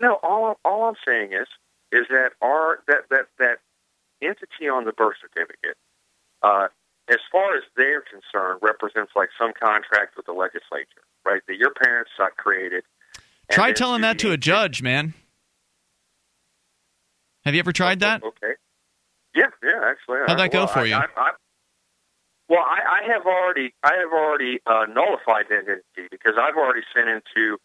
No, 0.00 0.20
all 0.22 0.60
all 0.64 0.84
I'm 0.84 0.94
saying 1.04 1.32
is 1.32 1.48
is 1.90 2.06
that 2.10 2.30
our 2.40 2.78
that 2.86 3.08
that 3.10 3.26
that 3.40 3.58
entity 4.22 4.68
on 4.70 4.84
the 4.84 4.92
birth 4.92 5.16
certificate, 5.20 5.76
uh, 6.44 6.68
as 7.08 7.18
far 7.32 7.56
as 7.56 7.64
they're 7.76 8.02
concerned, 8.02 8.60
represents 8.62 9.10
like 9.16 9.30
some 9.36 9.50
contract 9.60 10.16
with 10.16 10.26
the 10.26 10.32
legislature, 10.32 11.02
right? 11.26 11.42
That 11.48 11.56
your 11.56 11.72
parents 11.74 12.12
uh, 12.22 12.26
created. 12.36 12.84
Try 13.50 13.72
telling 13.72 14.02
that 14.02 14.18
to 14.20 14.30
a 14.32 14.36
judge, 14.36 14.82
man. 14.82 15.14
Have 17.44 17.54
you 17.54 17.60
ever 17.60 17.72
tried 17.72 18.00
that? 18.00 18.22
Okay. 18.22 18.52
Yeah, 19.34 19.46
yeah, 19.62 19.80
actually. 19.84 20.18
How'd 20.26 20.38
that 20.38 20.52
go 20.52 20.66
for 20.66 20.84
you? 20.84 20.94
I, 20.94 21.06
I, 21.16 21.30
well, 22.48 22.64
I, 22.64 23.02
I 23.02 23.12
have 23.12 23.26
already, 23.26 23.74
I 23.82 23.94
have 24.00 24.12
already 24.12 24.60
uh, 24.66 24.86
nullified 24.92 25.46
that 25.50 25.60
entity 25.68 26.08
because 26.10 26.34
I've 26.40 26.56
already 26.56 26.82
sent 26.94 27.08
into 27.08 27.58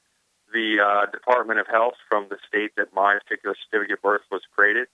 the 0.54 0.78
uh, 0.80 1.12
Department 1.12 1.60
of 1.60 1.68
Health 1.68 1.96
from 2.10 2.28
the 2.30 2.38
state 2.48 2.72
that 2.78 2.94
my 2.94 3.18
particular 3.24 3.56
certificate 3.66 3.98
of 3.98 4.02
birth 4.02 4.22
was 4.32 4.42
created. 4.56 4.88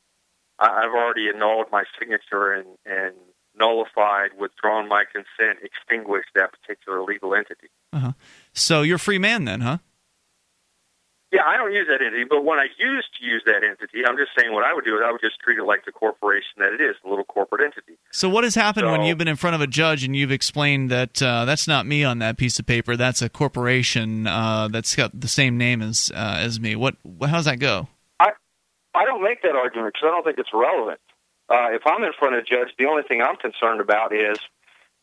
I, 0.57 0.85
I've 0.85 0.93
already 0.95 1.29
annulled 1.29 1.67
my 1.71 1.83
signature 1.99 2.53
and, 2.53 2.67
and 2.85 3.15
nullified, 3.55 4.31
withdrawn 4.39 4.87
my 4.87 5.03
consent, 5.03 5.59
extinguished 5.63 6.29
that 6.35 6.51
particular 6.51 7.03
legal 7.03 7.35
entity. 7.35 7.67
Uh-huh. 7.91 8.13
So 8.53 8.83
you're 8.83 8.95
a 8.95 8.99
free 8.99 9.19
man 9.19 9.45
then, 9.45 9.61
huh? 9.61 9.79
Yeah, 11.31 11.41
I 11.45 11.57
don't 11.57 11.71
use 11.71 11.85
that 11.87 12.03
entity, 12.03 12.23
but 12.27 12.43
when 12.43 12.57
I 12.57 12.65
used 12.79 13.09
to 13.19 13.25
use 13.25 13.43
that 13.45 13.63
entity, 13.63 14.03
I'm 14.03 14.17
just 14.17 14.31
saying 14.37 14.51
what 14.51 14.63
I 14.63 14.73
would 14.73 14.83
do 14.83 14.95
is 14.95 15.01
I 15.05 15.11
would 15.11 15.21
just 15.21 15.39
treat 15.39 15.59
it 15.59 15.63
like 15.63 15.85
the 15.85 15.91
corporation 15.91 16.57
that 16.57 16.73
it 16.73 16.81
is, 16.81 16.95
the 17.03 17.09
little 17.09 17.23
corporate 17.23 17.61
entity. 17.61 17.99
So 18.11 18.27
what 18.29 18.43
has 18.43 18.55
happened 18.55 18.87
when 18.87 19.03
you've 19.03 19.19
been 19.19 19.27
in 19.27 19.35
front 19.35 19.55
of 19.55 19.61
a 19.61 19.67
judge 19.67 20.03
and 20.03 20.15
you've 20.15 20.31
explained 20.31 20.89
that 20.89 21.21
uh, 21.21 21.45
that's 21.45 21.67
not 21.67 21.85
me 21.85 22.03
on 22.03 22.17
that 22.17 22.37
piece 22.37 22.57
of 22.57 22.65
paper, 22.65 22.97
that's 22.97 23.21
a 23.21 23.29
corporation 23.29 24.25
uh, 24.25 24.69
that's 24.69 24.95
got 24.95 25.19
the 25.19 25.27
same 25.27 25.55
name 25.55 25.83
as 25.83 26.11
uh, 26.15 26.37
as 26.39 26.59
me? 26.59 26.75
What? 26.75 26.95
how 27.21 27.37
does 27.37 27.45
that 27.45 27.59
go? 27.59 27.87
I 28.19 28.31
I 28.95 29.05
don't 29.05 29.21
make 29.21 29.43
that 29.43 29.55
argument 29.55 29.93
because 29.93 30.07
I 30.07 30.09
don't 30.09 30.23
think 30.23 30.39
it's 30.39 30.49
relevant. 30.51 30.99
Uh, 31.47 31.69
if 31.73 31.83
I'm 31.85 32.03
in 32.03 32.13
front 32.17 32.35
of 32.35 32.41
a 32.41 32.43
judge, 32.43 32.73
the 32.79 32.85
only 32.85 33.03
thing 33.03 33.21
I'm 33.21 33.35
concerned 33.35 33.81
about 33.81 34.13
is, 34.13 34.39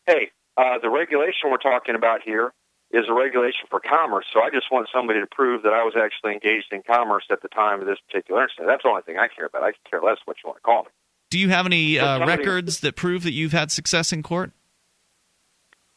hey, 0.05 0.31
uh, 0.57 0.79
the 0.81 0.89
regulation 0.89 1.51
we're 1.51 1.57
talking 1.57 1.95
about 1.95 2.21
here 2.21 2.51
is 2.91 3.05
a 3.09 3.13
regulation 3.13 3.67
for 3.69 3.79
commerce. 3.79 4.25
So 4.33 4.41
I 4.41 4.49
just 4.49 4.71
want 4.71 4.87
somebody 4.93 5.19
to 5.19 5.27
prove 5.27 5.63
that 5.63 5.73
I 5.73 5.83
was 5.83 5.93
actually 5.97 6.33
engaged 6.33 6.67
in 6.71 6.83
commerce 6.83 7.25
at 7.29 7.41
the 7.41 7.49
time 7.49 7.81
of 7.81 7.87
this 7.87 7.97
particular 8.07 8.43
incident. 8.43 8.67
That's 8.67 8.83
the 8.83 8.89
only 8.89 9.01
thing 9.01 9.17
I 9.17 9.27
care 9.27 9.45
about. 9.45 9.63
I 9.63 9.73
care 9.89 10.01
less 10.01 10.17
what 10.25 10.37
you 10.43 10.47
want 10.47 10.57
to 10.57 10.61
call 10.63 10.83
me. 10.83 10.89
Do 11.29 11.37
you 11.39 11.49
have 11.49 11.65
any 11.65 11.99
uh, 11.99 12.19
somebody- 12.19 12.37
records 12.43 12.79
that 12.81 12.95
prove 12.95 13.23
that 13.23 13.33
you've 13.33 13.51
had 13.51 13.71
success 13.71 14.13
in 14.13 14.23
court? 14.23 14.51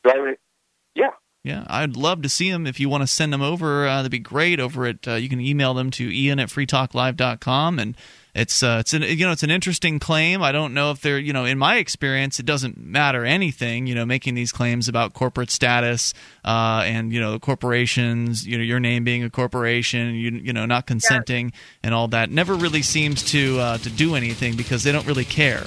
Do 0.03 0.11
I 0.11 0.17
have 0.17 0.27
any- 0.27 0.37
yeah. 0.95 1.11
Yeah, 1.45 1.65
I'd 1.69 1.97
love 1.97 2.23
to 2.23 2.29
see 2.29 2.51
them. 2.51 2.67
If 2.67 2.81
you 2.81 2.89
want 2.89 3.03
to 3.03 3.07
send 3.07 3.33
them 3.33 3.41
over, 3.41 3.87
uh, 3.87 3.99
that'd 3.99 4.11
be 4.11 4.19
great. 4.19 4.59
Over 4.61 4.87
at 4.87 5.07
uh, 5.07 5.15
you 5.15 5.29
can 5.29 5.41
email 5.41 5.73
them 5.75 5.91
to 5.93 6.13
ian 6.13 6.39
at 6.41 6.49
freetalklive.com 6.49 7.79
and 7.79 7.97
it's 8.35 8.63
uh, 8.63 8.79
it's 8.81 8.93
an 8.93 9.03
you 9.03 9.27
know 9.27 9.33
it's 9.33 9.43
an 9.43 9.51
interesting 9.51 9.99
claim. 9.99 10.43
I 10.43 10.53
don't 10.53 10.75
know 10.75 10.91
if 10.91 11.01
they're 11.01 11.19
you 11.19 11.33
know 11.33 11.45
in 11.45 11.59
my 11.59 11.77
experience 11.77 12.39
it 12.39 12.47
doesn't 12.47 12.79
matter 12.79 13.25
anything 13.25 13.87
you 13.87 13.95
know 13.95 14.07
making 14.07 14.35
these 14.35 14.53
claims 14.53 14.89
about 14.89 15.15
corporate 15.15 15.51
status 15.51 16.15
uh, 16.45 16.83
and 16.85 17.13
you 17.13 17.21
know 17.21 17.39
corporations 17.39 18.47
you 18.47 18.57
know 18.57 18.65
your 18.65 18.81
name 18.81 19.05
being 19.05 19.25
a 19.25 19.31
corporation 19.31 20.15
you 20.15 20.31
you 20.31 20.53
know 20.53 20.67
not 20.67 20.87
consenting 20.87 21.53
and 21.83 21.95
all 21.95 22.09
that 22.09 22.31
never 22.31 22.55
really 22.55 22.83
seems 22.83 23.23
to 23.23 23.59
uh, 23.59 23.79
to 23.79 23.91
do 23.91 24.15
anything 24.15 24.57
because 24.57 24.85
they 24.85 24.93
don't 24.93 25.07
really 25.07 25.25
care. 25.25 25.67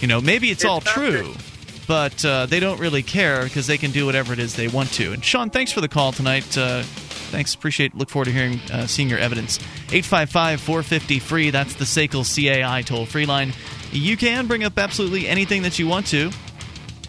You 0.00 0.06
know 0.06 0.20
maybe 0.20 0.50
it's, 0.50 0.64
all 0.64 0.80
true 0.80 1.34
but 1.88 2.22
uh, 2.24 2.44
they 2.44 2.60
don't 2.60 2.78
really 2.78 3.02
care 3.02 3.44
because 3.44 3.66
they 3.66 3.78
can 3.78 3.90
do 3.90 4.04
whatever 4.04 4.34
it 4.34 4.38
is 4.38 4.54
they 4.54 4.68
want 4.68 4.92
to. 4.92 5.12
And 5.14 5.24
Sean, 5.24 5.48
thanks 5.48 5.72
for 5.72 5.80
the 5.80 5.88
call 5.88 6.12
tonight. 6.12 6.58
Thanks, 7.28 7.54
appreciate. 7.54 7.94
Look 7.94 8.10
forward 8.10 8.26
to 8.26 8.32
hearing, 8.32 8.60
uh, 8.72 8.86
seeing 8.86 9.08
your 9.08 9.18
evidence. 9.18 9.58
Eight 9.92 10.04
five 10.04 10.30
five 10.30 10.60
four 10.60 10.82
fifty 10.82 11.18
free. 11.18 11.50
That's 11.50 11.74
the 11.74 11.84
SACL 11.84 12.24
CAI 12.24 12.82
toll 12.82 13.06
free 13.06 13.26
line. 13.26 13.52
You 13.92 14.16
can 14.16 14.46
bring 14.46 14.64
up 14.64 14.78
absolutely 14.78 15.28
anything 15.28 15.62
that 15.62 15.78
you 15.78 15.86
want 15.86 16.06
to. 16.08 16.30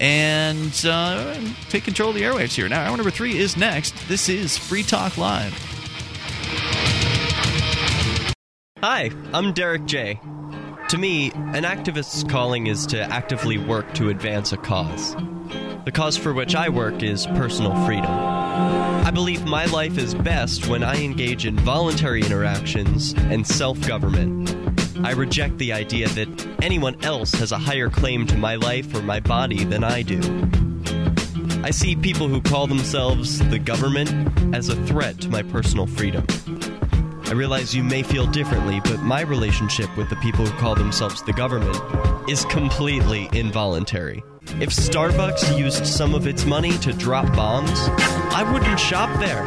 And 0.02 0.74
uh, 0.86 1.36
take 1.70 1.84
control 1.84 2.10
of 2.10 2.16
the 2.16 2.22
airwaves 2.22 2.56
here. 2.56 2.70
Now, 2.70 2.86
hour 2.86 2.96
number 2.96 3.12
three 3.12 3.38
is 3.38 3.58
next. 3.58 3.94
This 4.08 4.30
is 4.30 4.58
Free 4.58 4.84
Talk 4.84 5.18
Live. 5.18 5.54
Hi, 8.82 9.12
I'm 9.34 9.52
Derrick 9.52 9.86
J. 9.86 10.22
To 10.90 10.98
me, 10.98 11.32
an 11.32 11.66
activist's 11.66 12.24
calling 12.24 12.68
is 12.68 12.88
to 12.88 13.02
actively 13.02 13.58
work 13.58 13.94
to 13.96 14.10
advance 14.10 14.54
a 14.54 14.58
cause. 14.58 15.16
The 15.84 15.92
cause 15.94 16.16
for 16.16 16.34
which 16.34 16.56
I 16.56 16.70
work 16.70 17.04
is 17.04 17.28
personal 17.28 17.76
freedom. 17.86 18.89
I 19.04 19.12
believe 19.12 19.46
my 19.46 19.66
life 19.66 19.98
is 19.98 20.14
best 20.14 20.68
when 20.68 20.84
I 20.84 21.04
engage 21.04 21.46
in 21.46 21.56
voluntary 21.58 22.22
interactions 22.22 23.14
and 23.18 23.46
self 23.46 23.80
government. 23.88 24.56
I 25.04 25.12
reject 25.12 25.58
the 25.58 25.74
idea 25.74 26.08
that 26.10 26.48
anyone 26.62 27.02
else 27.04 27.32
has 27.34 27.52
a 27.52 27.58
higher 27.58 27.90
claim 27.90 28.28
to 28.28 28.38
my 28.38 28.56
life 28.56 28.94
or 28.94 29.02
my 29.02 29.20
body 29.20 29.64
than 29.64 29.84
I 29.84 30.02
do. 30.02 30.20
I 31.64 31.72
see 31.72 31.96
people 31.96 32.28
who 32.28 32.42
call 32.42 32.68
themselves 32.68 33.40
the 33.50 33.60
government 33.60 34.56
as 34.56 34.70
a 34.70 34.76
threat 34.86 35.20
to 35.22 35.30
my 35.30 35.44
personal 35.44 35.88
freedom. 35.88 36.26
I 37.30 37.34
realize 37.34 37.76
you 37.76 37.84
may 37.84 38.02
feel 38.02 38.26
differently, 38.26 38.82
but 38.84 39.02
my 39.02 39.22
relationship 39.22 39.96
with 39.96 40.10
the 40.10 40.16
people 40.16 40.48
who 40.48 40.58
call 40.58 40.74
themselves 40.74 41.22
the 41.22 41.32
government 41.32 41.78
is 42.28 42.44
completely 42.46 43.30
involuntary. 43.34 44.24
If 44.60 44.72
Starbucks 44.72 45.56
used 45.56 45.86
some 45.86 46.16
of 46.16 46.26
its 46.26 46.46
money 46.46 46.76
to 46.80 46.92
drop 46.92 47.32
bombs, 47.36 47.88
I 48.34 48.52
wouldn't 48.52 48.80
shop 48.80 49.16
there. 49.20 49.46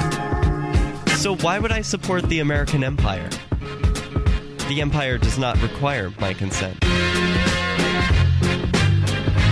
So 1.17 1.35
why 1.35 1.59
would 1.59 1.73
I 1.73 1.83
support 1.83 2.23
the 2.29 2.39
American 2.39 2.85
empire? 2.85 3.29
The 4.69 4.81
empire 4.81 5.19
does 5.19 5.37
not 5.37 5.61
require 5.61 6.13
my 6.21 6.35
consent. 6.35 6.79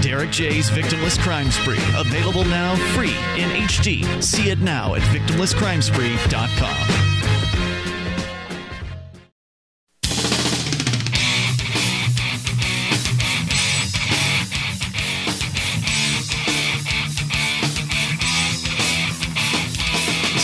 Derrick 0.04 0.30
J's 0.30 0.70
Victimless 0.70 1.18
Crime 1.18 1.50
Spree. 1.50 1.80
Available 1.96 2.44
now 2.44 2.76
free 2.94 3.16
in 3.36 3.50
HD. 3.66 4.22
See 4.22 4.50
it 4.50 4.60
now 4.60 4.94
at 4.94 5.02
victimlesscrimespree.com. 5.02 7.09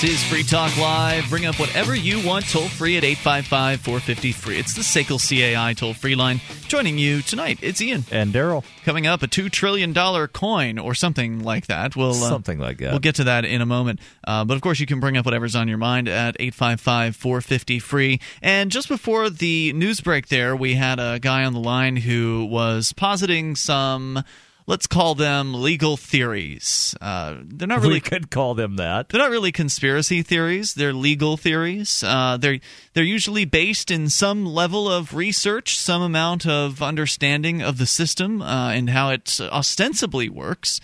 is 0.07 0.23
Free 0.25 0.45
Talk 0.45 0.77
Live. 0.77 1.29
Bring 1.29 1.47
up 1.47 1.59
whatever 1.59 1.97
you 1.97 2.25
want 2.25 2.49
toll 2.49 2.69
free 2.69 2.97
at 2.97 3.03
855 3.03 3.81
450 3.81 4.33
free. 4.33 4.59
It's 4.59 4.75
the 4.75 4.83
SACL 4.83 5.19
CAI 5.19 5.73
toll 5.73 5.95
free 5.95 6.15
line. 6.15 6.41
Joining 6.69 6.97
you 6.97 7.23
tonight, 7.23 7.59
it's 7.61 7.81
Ian. 7.81 8.05
And 8.13 8.33
Daryl. 8.33 8.65
Coming 8.85 9.07
up, 9.07 9.23
a 9.23 9.27
$2 9.27 9.51
trillion 9.51 9.93
coin 10.29 10.79
or 10.79 10.95
something 10.95 11.43
like 11.43 11.67
that. 11.67 11.97
We'll, 11.97 12.11
uh, 12.11 12.29
Something 12.29 12.61
like 12.61 12.79
that. 12.79 12.91
We'll 12.91 13.01
get 13.01 13.17
to 13.17 13.25
that 13.25 13.45
in 13.45 13.61
a 13.61 13.67
moment. 13.67 13.99
Uh, 14.25 14.45
but 14.45 14.55
of 14.55 14.61
course, 14.61 14.79
you 14.79 14.87
can 14.87 15.01
bring 15.01 15.17
up 15.17 15.25
whatever's 15.25 15.57
on 15.57 15.67
your 15.67 15.79
mind 15.79 16.09
at 16.09 16.37
855 16.39 17.17
450 17.17 17.79
free. 17.81 18.21
And 18.43 18.71
just 18.71 18.89
before 18.89 19.29
the 19.29 19.73
news 19.73 20.01
break, 20.01 20.29
there, 20.29 20.55
we 20.55 20.75
had 20.75 21.01
a 21.01 21.19
guy 21.19 21.45
on 21.45 21.53
the 21.53 21.61
line 21.61 21.97
who 21.97 22.47
was 22.49 22.93
positing 22.93 23.57
some. 23.57 24.23
Let's 24.69 24.89
call 24.89 25.15
them 25.15 25.55
legal 25.55 25.97
theories. 25.97 26.97
Uh, 27.01 27.37
they're 27.45 27.69
not 27.69 27.83
really. 27.83 27.95
We 27.95 28.01
could 28.01 28.31
call 28.33 28.55
them 28.55 28.77
that. 28.77 29.09
They're 29.09 29.21
not 29.21 29.31
really 29.31 29.53
conspiracy 29.53 30.23
theories. 30.23 30.75
They're 30.75 30.93
legal 30.93 31.37
theories. 31.37 32.03
Uh, 32.03 32.37
they're 32.37 32.59
they're 32.93 33.05
usually 33.05 33.45
based 33.45 33.93
in 33.93 34.09
some 34.09 34.45
level 34.45 34.91
of 34.91 35.15
research, 35.15 35.79
some 35.79 36.03
amount 36.03 36.47
of 36.47 36.83
understanding 36.83 37.63
of 37.63 37.79
the 37.79 37.87
system 37.87 38.43
uh, 38.43 38.71
and 38.71 38.91
how 38.91 39.11
it 39.11 39.41
ostensibly 39.41 40.29
works. 40.29 40.81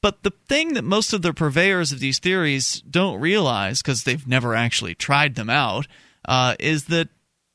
But 0.00 0.22
the 0.22 0.32
thing 0.48 0.72
that 0.74 0.84
most 0.84 1.12
of 1.12 1.20
the 1.20 1.34
purveyors 1.34 1.92
of 1.92 2.00
these 2.00 2.18
theories 2.18 2.80
don't 2.88 3.20
realize, 3.20 3.82
because 3.82 4.04
they've 4.04 4.26
never 4.26 4.54
actually 4.54 4.94
tried 4.94 5.34
them 5.34 5.50
out, 5.50 5.86
uh, 6.26 6.54
is 6.58 6.84
that 6.86 7.08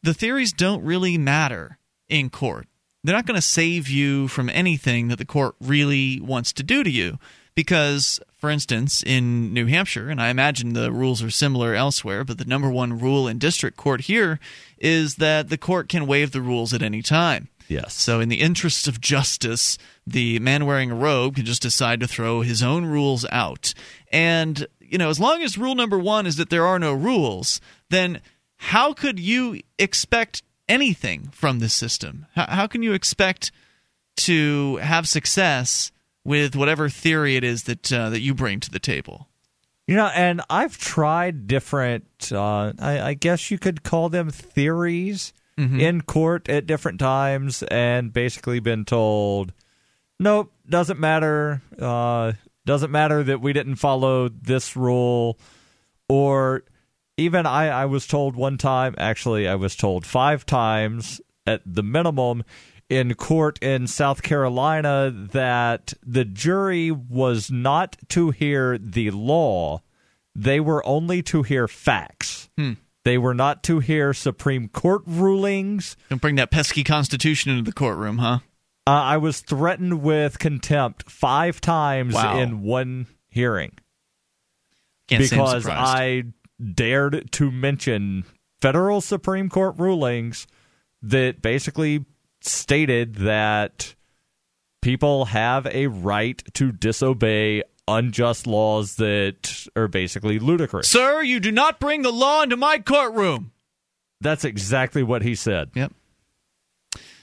the 0.04 0.14
theories 0.14 0.52
don't 0.52 0.84
really 0.84 1.18
matter 1.18 1.80
in 2.08 2.30
court. 2.30 2.68
They're 3.04 3.16
not 3.16 3.26
going 3.26 3.36
to 3.36 3.42
save 3.42 3.90
you 3.90 4.28
from 4.28 4.50
anything 4.50 5.08
that 5.08 5.18
the 5.18 5.26
court 5.26 5.56
really 5.60 6.20
wants 6.20 6.54
to 6.54 6.64
do 6.64 6.84
to 6.84 6.90
you. 6.90 7.18
Because, 7.54 8.20
for 8.38 8.50
instance, 8.50 9.04
in 9.04 9.54
New 9.54 9.66
Hampshire, 9.66 10.10
and 10.10 10.22
I 10.22 10.30
imagine 10.30 10.72
the 10.72 10.92
rules 10.92 11.22
are 11.22 11.30
similar 11.30 11.76
elsewhere, 11.76 12.24
but 12.24 12.38
the 12.38 12.46
number 12.46 12.70
one 12.70 12.98
rule 12.98 13.28
in 13.28 13.40
district 13.40 13.76
court 13.76 14.02
here 14.02 14.40
is 14.78 15.16
that 15.16 15.50
the 15.50 15.58
court 15.58 15.90
can 15.90 16.08
waive 16.08 16.32
the 16.32 16.42
rules 16.42 16.74
at 16.74 16.82
any 16.82 17.02
time. 17.02 17.50
Yes. 17.68 17.94
So, 17.94 18.22
in 18.22 18.30
the 18.30 18.40
interest 18.40 18.88
of 18.88 19.02
justice, 19.02 19.78
the 20.08 20.40
man 20.40 20.66
wearing 20.66 20.92
a 20.92 20.96
robe 20.96 21.36
can 21.36 21.46
just 21.46 21.62
decide 21.62 22.00
to 22.00 22.08
throw 22.08 22.42
his 22.42 22.64
own 22.64 22.86
rules 22.86 23.26
out. 23.32 23.74
And, 24.14 24.66
you 24.80 24.98
know, 24.98 25.10
as 25.10 25.20
long 25.20 25.42
as 25.42 25.58
rule 25.58 25.76
number 25.76 26.00
one 26.00 26.26
is 26.26 26.38
that 26.38 26.50
there 26.50 26.66
are 26.66 26.80
no 26.80 26.94
rules, 26.94 27.60
then 27.90 28.22
how 28.58 28.94
could 28.94 29.20
you 29.20 29.60
expect 29.78 30.44
anything 30.72 31.30
from 31.34 31.60
this 31.60 31.74
system? 31.74 32.26
How, 32.36 32.46
how 32.48 32.68
can 32.68 32.82
you 32.84 32.94
expect 32.94 33.52
to 34.18 34.78
have 34.78 35.08
success 35.08 35.92
with 36.24 36.56
whatever 36.56 36.90
theory 36.90 37.36
it 37.36 37.44
is 37.44 37.64
that 37.64 37.92
uh, 37.92 38.10
that 38.10 38.22
you 38.22 38.34
bring 38.34 38.60
to 38.62 38.72
the 38.72 38.80
table? 38.80 39.28
You 39.88 39.96
know, 39.98 40.08
and 40.08 40.42
I've 40.50 40.78
tried 40.78 41.48
different, 41.48 42.32
uh, 42.32 42.72
I, 42.80 43.00
I 43.02 43.14
guess 43.14 43.52
you 43.52 43.58
could 43.60 43.84
call 43.84 44.10
them 44.10 44.30
theories 44.30 45.34
Mm-hmm. 45.60 45.80
in 45.82 46.02
court 46.02 46.50
at 46.50 46.66
different 46.66 46.98
times 46.98 47.62
and 47.64 48.12
basically 48.12 48.60
been 48.62 48.86
told, 48.86 49.54
nope, 50.18 50.52
doesn't 50.68 51.00
matter. 51.00 51.62
Uh, 51.78 52.32
doesn't 52.66 52.90
matter 52.90 53.22
that 53.22 53.42
we 53.42 53.52
didn't 53.54 53.76
follow 53.76 54.30
this 54.30 54.76
rule. 54.78 55.38
Or 56.08 56.64
even 57.18 57.46
I, 57.46 57.68
I 57.68 57.86
was 57.86 58.08
told 58.08 58.36
one 58.36 58.58
time, 58.58 58.96
actually, 58.98 59.48
I 59.48 59.56
was 59.56 59.76
told 59.76 60.06
five 60.06 60.46
times 60.46 61.22
at 61.46 61.62
the 61.66 61.84
minimum 61.84 62.44
in 62.90 63.14
court 63.16 63.58
in 63.62 63.88
South 63.88 64.22
Carolina 64.22 65.12
that 65.12 65.94
the 66.06 66.26
jury 66.26 66.92
was 66.92 67.50
not 67.50 67.98
to 68.10 68.32
hear 68.32 68.78
the 68.78 69.12
law, 69.12 69.82
they 70.36 70.60
were 70.60 70.86
only 70.86 71.22
to 71.24 71.44
hear 71.44 71.68
facts. 71.68 72.50
Hmm. 72.58 72.74
They 73.04 73.18
were 73.18 73.34
not 73.34 73.64
to 73.64 73.80
hear 73.80 74.14
Supreme 74.14 74.68
Court 74.68 75.02
rulings. 75.08 75.98
Don't 76.10 76.22
bring 76.22 76.36
that 76.36 76.52
pesky 76.52 76.84
Constitution 76.84 77.52
into 77.52 77.64
the 77.64 77.74
courtroom, 77.74 78.20
huh? 78.20 78.40
Uh, 78.86 78.92
I 78.92 79.18
was 79.18 79.40
threatened 79.40 80.02
with 80.02 80.38
contempt 80.38 81.10
five 81.10 81.62
times 81.62 82.14
Wow. 82.14 82.40
in 82.40 82.62
one 82.62 83.08
hearing 83.30 83.72
Can't 85.08 85.22
because. 85.30 85.68
I 85.68 86.26
dared 86.76 87.32
to 87.34 87.52
mention 87.52 88.26
federal 88.62 89.02
Supreme 89.02 89.50
Court 89.50 89.76
rulings 89.78 90.48
that 91.02 91.42
basically 91.42 92.06
stated 92.42 93.16
that 93.16 93.96
people 94.82 95.26
have 95.26 95.66
a 95.68 95.88
right 95.88 96.42
to 96.54 96.72
disobey 96.72 97.64
unjust 97.88 98.48
laws 98.48 98.96
that 98.96 99.68
are 99.76 99.88
basically 99.88 100.40
ludicrous. 100.40 100.90
Sir, 100.90 101.22
you 101.22 101.40
do 101.40 101.52
not 101.52 101.80
bring 101.80 102.04
the 102.04 102.12
law 102.12 102.44
into 102.44 102.58
my 102.58 102.80
courtroom. 102.80 103.52
That's 104.22 104.46
exactly 104.46 105.04
what 105.04 105.24
he 105.24 105.36
said. 105.36 105.72
Yep. 105.74 105.94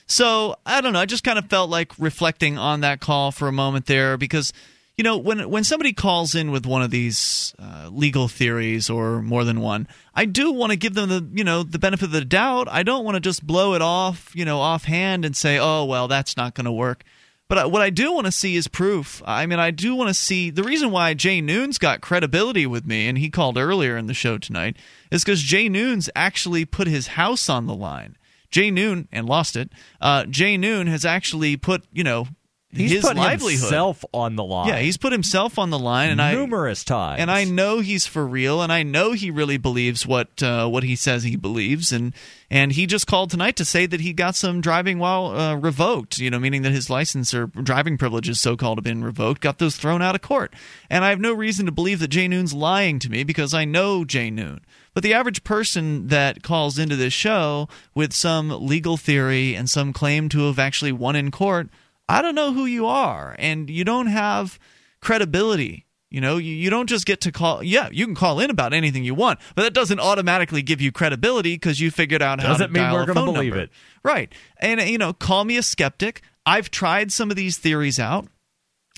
So 0.05 0.57
I 0.65 0.81
don't 0.81 0.93
know. 0.93 0.99
I 0.99 1.05
just 1.05 1.23
kind 1.23 1.39
of 1.39 1.45
felt 1.45 1.69
like 1.69 1.93
reflecting 1.97 2.57
on 2.57 2.81
that 2.81 2.99
call 2.99 3.31
for 3.31 3.47
a 3.47 3.51
moment 3.51 3.85
there 3.85 4.17
because 4.17 4.51
you 4.99 5.03
know 5.03 5.15
when 5.17 5.49
when 5.49 5.63
somebody 5.63 5.93
calls 5.93 6.35
in 6.35 6.51
with 6.51 6.65
one 6.65 6.81
of 6.81 6.91
these 6.91 7.55
uh, 7.57 7.87
legal 7.89 8.27
theories 8.27 8.89
or 8.89 9.21
more 9.21 9.45
than 9.45 9.61
one, 9.61 9.87
I 10.13 10.25
do 10.25 10.51
want 10.51 10.73
to 10.73 10.75
give 10.75 10.93
them 10.93 11.07
the 11.07 11.25
you 11.33 11.45
know 11.45 11.63
the 11.63 11.79
benefit 11.79 12.03
of 12.03 12.11
the 12.11 12.25
doubt. 12.25 12.67
I 12.69 12.83
don't 12.83 13.05
want 13.05 13.15
to 13.15 13.21
just 13.21 13.47
blow 13.47 13.75
it 13.75 13.81
off 13.81 14.35
you 14.35 14.43
know 14.43 14.59
offhand 14.59 15.23
and 15.23 15.37
say 15.37 15.57
oh 15.57 15.85
well 15.85 16.09
that's 16.09 16.35
not 16.35 16.53
going 16.53 16.65
to 16.65 16.71
work. 16.73 17.05
But 17.47 17.59
I- 17.59 17.65
what 17.67 17.81
I 17.81 17.89
do 17.91 18.11
want 18.11 18.25
to 18.25 18.31
see 18.33 18.57
is 18.57 18.67
proof. 18.67 19.23
I 19.25 19.45
mean, 19.45 19.57
I 19.57 19.71
do 19.71 19.95
want 19.95 20.09
to 20.09 20.13
see 20.13 20.49
the 20.49 20.63
reason 20.63 20.91
why 20.91 21.13
Jay 21.13 21.39
Noone's 21.39 21.77
got 21.77 22.01
credibility 22.01 22.65
with 22.67 22.85
me, 22.85 23.07
and 23.07 23.17
he 23.17 23.29
called 23.29 23.57
earlier 23.57 23.95
in 23.95 24.07
the 24.07 24.13
show 24.13 24.37
tonight, 24.37 24.75
is 25.11 25.23
because 25.23 25.41
Jay 25.41 25.69
Noone's 25.69 26.09
actually 26.13 26.65
put 26.65 26.87
his 26.87 27.07
house 27.07 27.47
on 27.47 27.67
the 27.67 27.73
line. 27.73 28.17
Jay 28.51 28.69
Noone 28.69 29.07
and 29.13 29.29
lost 29.29 29.55
it. 29.55 29.71
Uh, 30.01 30.25
Jay 30.25 30.57
Noone 30.57 30.87
has 30.87 31.05
actually 31.05 31.55
put 31.55 31.85
you 31.93 32.03
know 32.03 32.27
He's 32.71 32.91
his 32.91 33.01
put 33.03 33.17
livelihood 33.17 33.61
himself 33.61 34.05
on 34.13 34.35
the 34.35 34.43
line. 34.43 34.67
Yeah, 34.67 34.77
he's 34.77 34.97
put 34.97 35.11
himself 35.11 35.57
on 35.57 35.71
the 35.71 35.79
line, 35.79 36.11
and 36.11 36.21
I 36.21 36.33
numerous 36.33 36.83
times. 36.83 37.19
and 37.19 37.31
I 37.31 37.43
know 37.43 37.79
he's 37.79 38.05
for 38.05 38.27
real, 38.27 38.61
and 38.61 38.71
I 38.71 38.83
know 38.83 39.13
he 39.13 39.31
really 39.31 39.57
believes 39.57 40.05
what 40.05 40.43
uh, 40.43 40.67
what 40.67 40.83
he 40.83 40.95
says 40.95 41.23
he 41.23 41.35
believes, 41.35 41.91
and 41.91 42.13
and 42.51 42.71
he 42.71 42.85
just 42.85 43.07
called 43.07 43.31
tonight 43.31 43.55
to 43.55 43.65
say 43.65 43.87
that 43.87 44.01
he 44.01 44.13
got 44.13 44.35
some 44.35 44.61
driving 44.61 44.99
while 44.99 45.27
uh, 45.35 45.55
revoked, 45.55 46.19
you 46.19 46.29
know, 46.29 46.37
meaning 46.37 46.61
that 46.61 46.71
his 46.71 46.91
license 46.91 47.33
or 47.33 47.47
driving 47.47 47.97
privileges, 47.97 48.39
so 48.39 48.55
called, 48.55 48.77
have 48.77 48.83
been 48.83 49.03
revoked, 49.03 49.41
got 49.41 49.57
those 49.57 49.75
thrown 49.75 50.03
out 50.03 50.13
of 50.13 50.21
court, 50.21 50.53
and 50.91 51.03
I 51.03 51.09
have 51.09 51.19
no 51.19 51.33
reason 51.33 51.65
to 51.65 51.71
believe 51.71 51.97
that 51.99 52.09
Jay 52.09 52.27
Noone's 52.27 52.53
lying 52.53 52.99
to 52.99 53.09
me 53.09 53.23
because 53.23 53.51
I 53.51 53.65
know 53.65 54.05
Jay 54.05 54.29
Noone. 54.29 54.61
But 54.93 55.01
the 55.01 55.13
average 55.15 55.43
person 55.43 56.07
that 56.09 56.43
calls 56.43 56.77
into 56.77 56.95
this 56.95 57.13
show 57.13 57.67
with 57.95 58.13
some 58.13 58.49
legal 58.49 58.95
theory 58.97 59.55
and 59.55 59.67
some 59.67 59.91
claim 59.91 60.29
to 60.29 60.45
have 60.47 60.59
actually 60.59 60.91
won 60.91 61.15
in 61.15 61.31
court, 61.31 61.69
I 62.09 62.21
don't 62.21 62.35
know 62.35 62.51
who 62.53 62.65
you 62.65 62.87
are, 62.87 63.35
and 63.39 63.69
you 63.69 63.83
don't 63.85 64.07
have 64.07 64.59
credibility. 65.01 65.85
You 66.09 66.21
know, 66.21 66.37
you, 66.37 66.55
you 66.55 66.71
don't 66.71 66.89
just 66.89 67.05
get 67.05 67.21
to 67.21 67.31
call. 67.31 67.61
Yeah, 67.61 67.87
you 67.91 68.05
can 68.05 68.15
call 68.15 68.39
in 68.39 68.49
about 68.49 68.73
anything 68.73 69.03
you 69.03 69.13
want, 69.13 69.39
but 69.53 69.61
that 69.61 69.73
doesn't 69.75 69.99
automatically 69.99 70.63
give 70.63 70.81
you 70.81 70.91
credibility 70.91 71.53
because 71.53 71.79
you 71.79 71.91
figured 71.91 72.23
out 72.23 72.41
how 72.41 72.47
Doesn't 72.49 72.69
to 72.69 72.73
mean 72.73 72.83
dial 72.83 72.95
we're 72.95 73.05
gonna 73.05 73.13
phone 73.19 73.33
believe 73.33 73.51
number. 73.51 73.65
it. 73.65 73.69
Right. 74.03 74.33
And, 74.59 74.81
you 74.81 74.97
know, 74.97 75.13
call 75.13 75.45
me 75.45 75.55
a 75.57 75.61
skeptic. 75.61 76.23
I've 76.47 76.71
tried 76.71 77.11
some 77.11 77.29
of 77.29 77.35
these 77.37 77.59
theories 77.59 77.99
out. 77.99 78.27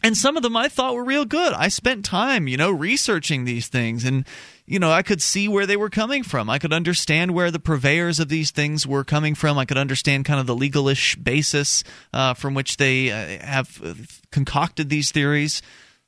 And 0.03 0.15
some 0.17 0.35
of 0.37 0.41
them 0.41 0.55
I 0.57 0.67
thought 0.69 0.95
were 0.95 1.03
real 1.03 1.25
good. 1.25 1.53
I 1.53 1.67
spent 1.67 2.05
time, 2.05 2.47
you 2.47 2.55
know, 2.57 2.71
researching 2.71 3.43
these 3.43 3.67
things 3.67 4.05
and, 4.05 4.25
you 4.71 4.79
know, 4.79 4.89
I 4.89 5.01
could 5.01 5.21
see 5.21 5.49
where 5.49 5.65
they 5.65 5.75
were 5.75 5.89
coming 5.89 6.23
from. 6.23 6.49
I 6.49 6.57
could 6.57 6.71
understand 6.71 7.31
where 7.31 7.51
the 7.51 7.59
purveyors 7.59 8.21
of 8.21 8.29
these 8.29 8.51
things 8.51 8.87
were 8.87 9.03
coming 9.03 9.35
from. 9.35 9.57
I 9.57 9.65
could 9.65 9.77
understand 9.77 10.23
kind 10.23 10.39
of 10.39 10.47
the 10.47 10.55
legalish 10.55 11.21
basis 11.21 11.83
uh, 12.13 12.35
from 12.35 12.53
which 12.53 12.77
they 12.77 13.11
uh, 13.11 13.45
have 13.45 13.81
uh, 13.83 13.95
concocted 14.31 14.87
these 14.87 15.11
theories. 15.11 15.61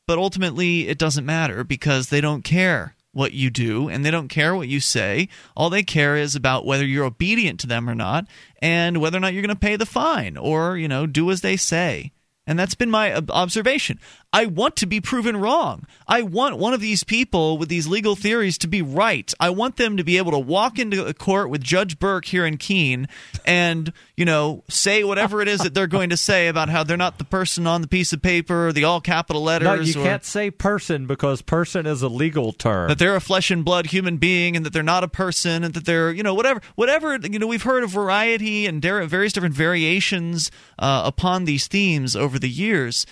But 0.07 0.17
ultimately, 0.17 0.87
it 0.87 0.97
doesn't 0.97 1.25
matter 1.25 1.65
because 1.65 2.07
they 2.07 2.21
don't 2.21 2.45
care 2.45 2.95
what 3.11 3.33
you 3.33 3.49
do 3.49 3.89
and 3.89 4.05
they 4.05 4.11
don't 4.11 4.29
care 4.29 4.55
what 4.55 4.69
you 4.69 4.79
say. 4.79 5.27
All 5.57 5.69
they 5.69 5.83
care 5.83 6.15
is 6.15 6.33
about 6.33 6.65
whether 6.65 6.85
you're 6.85 7.03
obedient 7.03 7.59
to 7.59 7.67
them 7.67 7.89
or 7.89 7.95
not 7.95 8.27
and 8.61 9.01
whether 9.01 9.17
or 9.17 9.19
not 9.19 9.33
you're 9.33 9.43
going 9.43 9.49
to 9.53 9.59
pay 9.59 9.75
the 9.75 9.85
fine 9.85 10.37
or, 10.37 10.77
you 10.77 10.87
know, 10.87 11.05
do 11.05 11.29
as 11.31 11.41
they 11.41 11.57
say. 11.57 12.13
And 12.47 12.57
that's 12.57 12.75
been 12.75 12.91
my 12.91 13.15
observation. 13.29 13.99
I 14.33 14.47
want 14.47 14.75
to 14.77 14.87
be 14.87 14.99
proven 14.99 15.37
wrong. 15.37 15.85
I 16.07 16.23
want 16.23 16.57
one 16.57 16.73
of 16.73 16.81
these 16.81 17.03
people 17.03 17.59
with 17.59 17.69
these 17.69 17.85
legal 17.87 18.15
theories 18.15 18.57
to 18.59 18.67
be 18.67 18.81
right. 18.81 19.31
I 19.39 19.51
want 19.51 19.77
them 19.77 19.95
to 19.97 20.03
be 20.03 20.17
able 20.17 20.31
to 20.31 20.39
walk 20.39 20.79
into 20.79 21.05
a 21.05 21.13
court 21.13 21.51
with 21.51 21.61
Judge 21.61 21.99
Burke 21.99 22.25
here 22.25 22.43
in 22.43 22.57
Keene 22.57 23.07
and, 23.45 23.93
you 24.17 24.25
know, 24.25 24.63
say 24.67 25.03
whatever 25.03 25.39
it 25.41 25.47
is 25.47 25.59
that 25.61 25.75
they're 25.75 25.85
going 25.85 26.09
to 26.09 26.17
say 26.17 26.47
about 26.47 26.69
how 26.69 26.83
they're 26.83 26.97
not 26.97 27.19
the 27.19 27.23
person 27.23 27.67
on 27.67 27.81
the 27.81 27.87
piece 27.87 28.11
of 28.11 28.23
paper 28.23 28.69
or 28.69 28.73
the 28.73 28.83
all 28.85 29.01
capital 29.01 29.43
letters. 29.43 29.67
No, 29.67 29.75
you 29.75 30.01
or 30.01 30.03
can't 30.03 30.25
say 30.25 30.49
person 30.49 31.05
because 31.05 31.43
person 31.43 31.85
is 31.85 32.01
a 32.01 32.09
legal 32.09 32.53
term. 32.53 32.89
that 32.89 32.97
they're 32.97 33.15
a 33.15 33.21
flesh 33.21 33.51
and 33.51 33.63
blood 33.63 33.87
human 33.87 34.17
being 34.17 34.55
and 34.55 34.65
that 34.65 34.73
they're 34.73 34.81
not 34.81 35.03
a 35.03 35.07
person 35.07 35.63
and 35.63 35.75
that 35.75 35.85
they're 35.85 36.11
you 36.11 36.23
know 36.23 36.33
whatever 36.33 36.59
whatever 36.75 37.17
you 37.17 37.37
know 37.37 37.47
we've 37.47 37.63
heard 37.63 37.83
a 37.83 37.87
variety 37.87 38.65
and 38.65 38.81
various 38.81 39.31
different 39.31 39.53
variations 39.53 40.49
uh, 40.79 41.03
upon 41.05 41.45
these 41.45 41.67
themes 41.67 42.15
over 42.15 42.39
the 42.39 42.49
years 42.49 43.05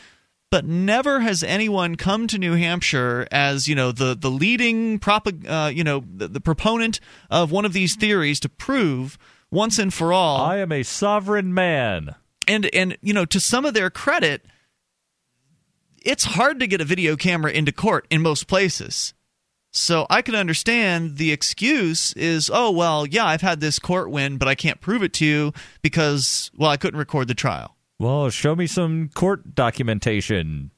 but 0.51 0.65
never 0.65 1.21
has 1.21 1.41
anyone 1.41 1.95
come 1.95 2.27
to 2.27 2.37
New 2.37 2.53
Hampshire 2.53 3.27
as 3.31 3.67
you 3.67 3.73
know 3.73 3.91
the 3.91 4.15
the 4.15 4.29
leading 4.29 4.99
propag- 4.99 5.49
uh, 5.49 5.69
you 5.69 5.83
know 5.83 6.03
the, 6.13 6.27
the 6.27 6.41
proponent 6.41 6.99
of 7.31 7.49
one 7.49 7.65
of 7.65 7.73
these 7.73 7.95
theories 7.95 8.39
to 8.41 8.49
prove 8.49 9.17
once 9.49 9.79
and 9.79 9.93
for 9.93 10.13
all 10.13 10.41
I 10.41 10.57
am 10.57 10.71
a 10.71 10.83
sovereign 10.83 11.53
man. 11.53 12.15
and 12.47 12.69
and 12.73 12.97
you 13.01 13.13
know 13.13 13.25
to 13.25 13.39
some 13.39 13.65
of 13.65 13.73
their 13.73 13.89
credit 13.89 14.45
it's 16.03 16.23
hard 16.23 16.59
to 16.59 16.67
get 16.67 16.81
a 16.81 16.85
video 16.85 17.15
camera 17.15 17.51
into 17.51 17.71
court 17.71 18.05
in 18.09 18.21
most 18.21 18.47
places 18.47 19.13
so 19.71 20.07
i 20.09 20.21
can 20.21 20.35
understand 20.35 21.17
the 21.17 21.31
excuse 21.31 22.11
is 22.13 22.49
oh 22.51 22.71
well 22.71 23.05
yeah 23.05 23.25
i've 23.25 23.41
had 23.41 23.59
this 23.59 23.77
court 23.77 24.09
win 24.09 24.37
but 24.37 24.47
i 24.47 24.55
can't 24.55 24.81
prove 24.81 25.03
it 25.03 25.13
to 25.13 25.25
you 25.25 25.53
because 25.83 26.49
well 26.57 26.71
i 26.71 26.77
couldn't 26.77 26.97
record 26.99 27.27
the 27.27 27.35
trial 27.35 27.75
Well, 28.01 28.29
show 28.31 28.55
me 28.55 28.65
some 28.67 29.09
court 29.13 29.53
documentation. 29.53 30.71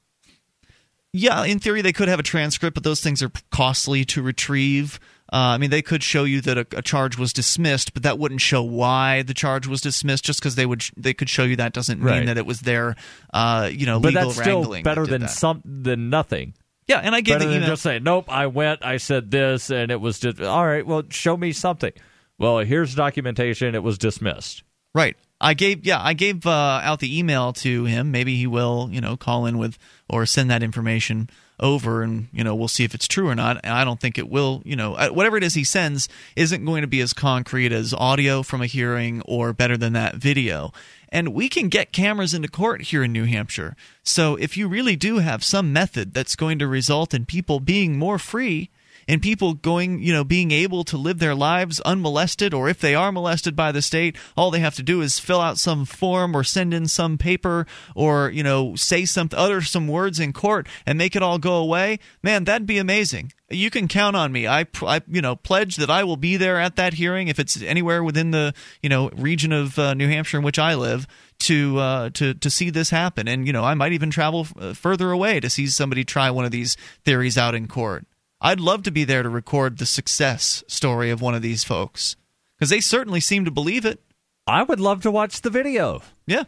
yeah 1.14 1.44
in 1.46 1.60
theory 1.60 1.82
they 1.82 1.94
could 1.94 2.08
have 2.08 2.20
a 2.20 2.24
transcript 2.24 2.74
but 2.76 2.84
those 2.84 3.00
things 3.02 3.22
are 3.24 3.32
costly 3.52 4.04
to 4.06 4.22
retrieve 4.22 5.00
uh, 5.32 5.56
I 5.56 5.58
mean, 5.58 5.72
they 5.72 5.82
could 5.82 6.04
show 6.04 6.26
you 6.26 6.42
that 6.42 6.58
a, 6.60 6.68
a 6.78 6.82
charge 6.84 7.18
was 7.18 7.34
dismissed, 7.34 7.96
but 7.96 8.04
that 8.04 8.20
wouldn't 8.20 8.40
show 8.42 8.62
why 8.62 9.24
the 9.24 9.34
charge 9.34 9.66
was 9.66 9.82
dismissed. 9.82 10.24
Just 10.24 10.40
because 10.40 10.54
they 10.54 10.68
would, 10.68 10.84
they 10.96 11.16
could 11.16 11.28
show 11.28 11.44
you 11.44 11.56
that 11.56 11.74
doesn't 11.74 12.00
mean 12.02 12.08
Right. 12.14 12.26
that 12.28 12.38
it 12.38 12.46
was 12.46 12.60
their, 12.60 12.96
uh, 13.34 13.68
you 13.74 13.88
know, 13.88 14.00
But 14.00 14.10
legal 14.14 14.30
that's 14.30 14.40
still 14.40 14.60
wrangling. 14.60 14.84
better 14.84 15.06
did 15.06 15.12
than 15.12 15.22
that. 15.22 15.32
some 15.32 15.64
than 15.66 16.12
nothing. 16.12 16.54
Yeah, 16.88 17.00
and 17.00 17.16
I 17.16 17.22
get 17.22 17.40
better 17.40 17.50
the 17.50 17.56
email. 17.56 17.70
just 17.70 17.82
saying, 17.82 18.04
"Nope, 18.04 18.26
I 18.30 18.46
went, 18.46 18.86
I 18.86 18.98
said 18.98 19.32
this, 19.32 19.72
and 19.72 19.90
it 19.90 20.00
was 20.00 20.20
just 20.20 20.40
all 20.40 20.68
right." 20.68 20.86
Well, 20.86 21.02
show 21.10 21.36
me 21.36 21.52
something. 21.52 21.94
Well, 22.38 22.60
here's 22.60 22.94
documentation. 22.94 23.74
It 23.74 23.82
was 23.82 23.98
dismissed. 23.98 24.62
Right. 24.94 25.18
I 25.44 25.54
gave 25.54 25.86
yeah, 25.86 26.02
I 26.02 26.14
gave 26.14 26.46
uh, 26.46 26.80
out 26.84 27.00
the 27.00 27.20
email 27.20 27.52
to 27.54 27.84
him. 27.84 28.12
Maybe 28.12 28.38
he 28.38 28.48
will, 28.48 28.90
you 28.92 29.02
know, 29.02 29.18
call 29.18 29.46
in 29.46 29.58
with 29.58 29.78
or 30.10 30.26
send 30.26 30.50
that 30.50 30.64
information 30.64 31.30
over 31.60 32.02
and, 32.02 32.28
you 32.34 32.44
know, 32.44 32.56
we'll 32.56 32.68
see 32.68 32.84
if 32.84 32.96
it's 32.96 33.08
true 33.08 33.28
or 33.28 33.36
not. 33.36 33.60
And 33.64 33.74
I 33.74 33.84
don't 33.84 34.00
think 34.00 34.18
it 34.18 34.30
will, 34.30 34.62
you 34.66 34.76
know, 34.76 34.96
uh, 34.96 35.10
whatever 35.10 35.38
it 35.38 35.44
is 35.44 35.54
he 35.54 35.64
sends 35.64 36.10
isn't 36.36 36.66
going 36.66 36.82
to 36.82 36.88
be 36.88 37.02
as 37.02 37.14
concrete 37.14 37.72
as 37.72 37.94
audio 37.94 38.42
from 38.42 38.62
a 38.62 38.66
hearing 38.66 39.22
or 39.26 39.54
better 39.54 39.78
than 39.78 39.94
that 39.94 40.16
video. 40.16 40.72
And 41.10 41.34
we 41.34 41.50
can 41.50 41.70
get 41.70 41.92
cameras 41.92 42.34
into 42.34 42.48
court 42.48 42.84
here 42.84 43.04
in 43.04 43.12
New 43.12 43.26
Hampshire. 43.26 43.76
So 44.02 44.36
if 44.36 44.58
you 44.58 44.68
really 44.68 44.96
do 44.96 45.20
have 45.20 45.44
some 45.44 45.72
method 45.72 46.14
that's 46.14 46.36
going 46.36 46.58
to 46.60 46.68
result 46.68 47.14
in 47.14 47.26
people 47.26 47.60
being 47.60 48.00
more 48.00 48.18
free 48.18 48.70
and 49.08 49.22
people 49.22 49.54
going, 49.54 50.02
you 50.02 50.14
know, 50.14 50.24
being 50.24 50.52
able 50.52 50.84
to 50.86 50.98
live 50.98 51.20
their 51.20 51.36
lives 51.36 51.80
unmolested, 51.82 52.54
or 52.54 52.70
if 52.70 52.80
they 52.80 52.96
are 52.96 53.12
molested 53.12 53.56
by 53.56 53.72
the 53.72 53.82
state, 53.82 54.16
all 54.36 54.52
they 54.52 54.60
have 54.60 54.76
to 54.76 54.84
do 54.84 55.02
is 55.02 55.20
fill 55.20 55.42
out 55.42 55.58
some 55.58 55.86
form 55.86 56.36
or 56.36 56.44
send 56.44 56.74
in 56.74 56.88
some 56.88 57.18
paper 57.18 57.66
or, 57.96 58.30
you 58.30 58.44
know, 58.44 58.76
say 58.76 59.06
some, 59.06 59.30
utter 59.34 59.62
some 59.62 59.88
words 59.88 60.20
in 60.20 60.34
court 60.34 60.68
and 60.86 60.98
make 60.98 61.16
it 61.16 61.24
all 61.24 61.38
go 61.38 61.56
away. 61.56 62.00
Man, 62.22 62.44
that'd 62.44 62.68
be 62.68 62.78
amazing. 62.78 63.32
You 63.50 63.70
can 63.70 63.88
count 63.88 64.16
on 64.16 64.32
me. 64.32 64.48
I, 64.48 64.66
I, 64.82 65.02
you 65.08 65.22
know, 65.22 65.36
pledge 65.36 65.76
that 65.76 65.90
I 65.90 66.04
will 66.04 66.18
be 66.18 66.38
there 66.38 66.60
at 66.60 66.76
that 66.78 66.94
hearing 66.94 67.28
if 67.28 67.40
it's 67.40 67.62
anywhere 67.62 68.04
within 68.04 68.32
the, 68.32 68.54
you 68.82 68.90
know, 68.90 69.10
region 69.10 69.52
of 69.52 69.78
uh, 69.78 69.94
New 69.94 70.08
Hampshire 70.08 70.38
in 70.38 70.44
which 70.44 70.58
I 70.58 70.74
live 70.74 71.08
to 71.40 71.78
uh, 71.78 72.10
to 72.12 72.34
to 72.34 72.50
see 72.50 72.70
this 72.70 72.90
happen. 72.90 73.28
And 73.28 73.46
you 73.46 73.54
know, 73.54 73.64
I 73.64 73.74
might 73.74 73.92
even 73.92 74.10
travel 74.10 74.48
uh, 74.58 74.74
further 74.74 75.12
away 75.12 75.40
to 75.40 75.50
see 75.50 75.68
somebody 75.68 76.04
try 76.04 76.32
one 76.32 76.46
of 76.46 76.52
these 76.52 76.78
theories 77.04 77.38
out 77.38 77.56
in 77.56 77.68
court. 77.68 78.06
I'd 78.44 78.60
love 78.60 78.84
to 78.84 78.92
be 78.92 79.06
there 79.06 79.24
to 79.24 79.30
record 79.30 79.78
the 79.78 79.86
success 79.86 80.64
story 80.68 81.10
of 81.10 81.22
one 81.22 81.34
of 81.34 81.42
these 81.42 81.64
folks 81.64 82.18
because 82.60 82.70
they 82.70 82.82
certainly 82.82 83.22
seem 83.22 83.46
to 83.46 83.52
believe 83.52 83.86
it. 83.86 84.02
I 84.46 84.64
would 84.64 84.82
love 84.82 85.02
to 85.04 85.12
watch 85.12 85.42
the 85.42 85.50
video. 85.50 86.02
Yeah. 86.28 86.44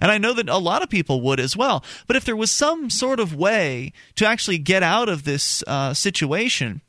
And 0.00 0.10
I 0.10 0.16
know 0.16 0.32
that 0.32 0.48
a 0.48 0.56
lot 0.56 0.82
of 0.82 0.88
people 0.88 1.20
would 1.20 1.38
as 1.38 1.56
well. 1.56 1.84
But 2.06 2.16
if 2.16 2.24
there 2.24 2.34
was 2.34 2.50
some 2.50 2.88
sort 2.88 3.20
of 3.20 3.34
way 3.34 3.92
to 4.16 4.26
actually 4.26 4.58
get 4.58 4.82
out 4.82 5.10
of 5.10 5.24
this 5.24 5.62
uh, 5.66 5.92
situation 5.92 6.80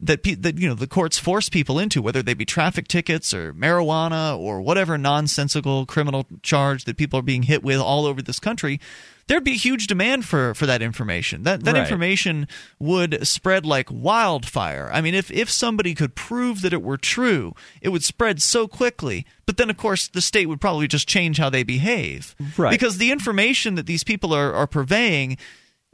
that 0.00 0.22
pe- 0.22 0.34
that 0.34 0.58
you 0.58 0.68
know 0.68 0.74
the 0.74 0.86
courts 0.86 1.18
force 1.18 1.48
people 1.48 1.78
into, 1.78 2.02
whether 2.02 2.22
they 2.22 2.34
be 2.34 2.44
traffic 2.44 2.86
tickets 2.86 3.32
or 3.32 3.54
marijuana 3.54 4.38
or 4.38 4.60
whatever 4.60 4.98
nonsensical 4.98 5.86
criminal 5.86 6.26
charge 6.42 6.84
that 6.84 6.96
people 6.96 7.18
are 7.18 7.22
being 7.22 7.44
hit 7.44 7.62
with 7.62 7.78
all 7.78 8.06
over 8.06 8.22
this 8.22 8.38
country, 8.38 8.78
there'd 9.28 9.44
be 9.44 9.52
a 9.52 9.54
huge 9.54 9.86
demand 9.86 10.24
for 10.24 10.54
for 10.54 10.66
that 10.66 10.82
information. 10.82 11.44
That 11.44 11.64
that 11.64 11.74
Right. 11.74 11.82
information 11.82 12.48
would 12.80 13.26
spread 13.26 13.64
like 13.64 13.88
wildfire. 13.90 14.90
I 14.92 15.00
mean, 15.00 15.14
if 15.14 15.30
if 15.30 15.50
somebody 15.50 15.94
could 15.94 16.14
prove 16.14 16.60
that 16.62 16.72
it 16.72 16.82
were 16.82 16.96
true, 16.98 17.54
it 17.80 17.90
would 17.90 18.04
spread 18.04 18.42
so 18.42 18.66
quickly. 18.66 19.24
But 19.46 19.56
then, 19.56 19.70
of 19.70 19.76
course, 19.76 20.08
the 20.08 20.20
state 20.20 20.46
would 20.46 20.60
probably 20.60 20.88
just 20.88 21.08
change 21.08 21.38
how 21.38 21.48
they 21.50 21.62
behave, 21.62 22.34
Right. 22.56 22.70
Because 22.70 22.98
the 22.98 23.10
information 23.12 23.76
that 23.76 23.86
these 23.86 24.04
people 24.04 24.34
are 24.34 24.52
are 24.52 24.66
purveying 24.66 25.36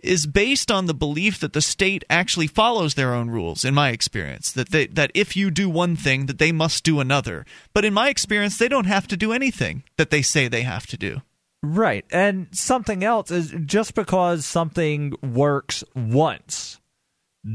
is 0.03 0.27
based 0.27 0.71
on 0.71 0.85
the 0.87 0.93
belief 0.95 1.41
that 1.41 1.55
the 1.55 1.63
state 1.63 2.05
actually 2.11 2.47
follows 2.47 2.93
their 2.95 3.15
own 3.15 3.31
rules 3.31 3.65
in 3.65 3.73
my 3.73 3.89
experience 3.91 4.53
that 4.53 4.71
they, 4.71 4.87
that 4.87 5.11
if 5.15 5.35
you 5.35 5.51
do 5.51 5.71
one 5.71 5.97
thing 5.97 6.27
that 6.27 6.39
they 6.39 6.53
must 6.53 6.85
do 6.85 7.01
another 7.01 7.47
but 7.73 7.85
in 7.87 7.95
my 7.95 8.11
experience 8.11 8.59
they 8.59 8.69
don't 8.69 8.85
have 8.87 9.07
to 9.07 9.17
do 9.17 9.33
anything 9.33 9.83
that 9.97 10.11
they 10.11 10.21
say 10.21 10.47
they 10.47 10.61
have 10.63 10.87
to 10.87 10.99
do 10.99 11.23
Right. 11.65 12.05
And 12.13 12.49
something 12.53 13.03
else 13.03 13.31
is 13.31 13.55
just 13.65 13.95
because 13.95 14.45
something 14.45 15.15
works 15.23 15.83
once 15.97 16.81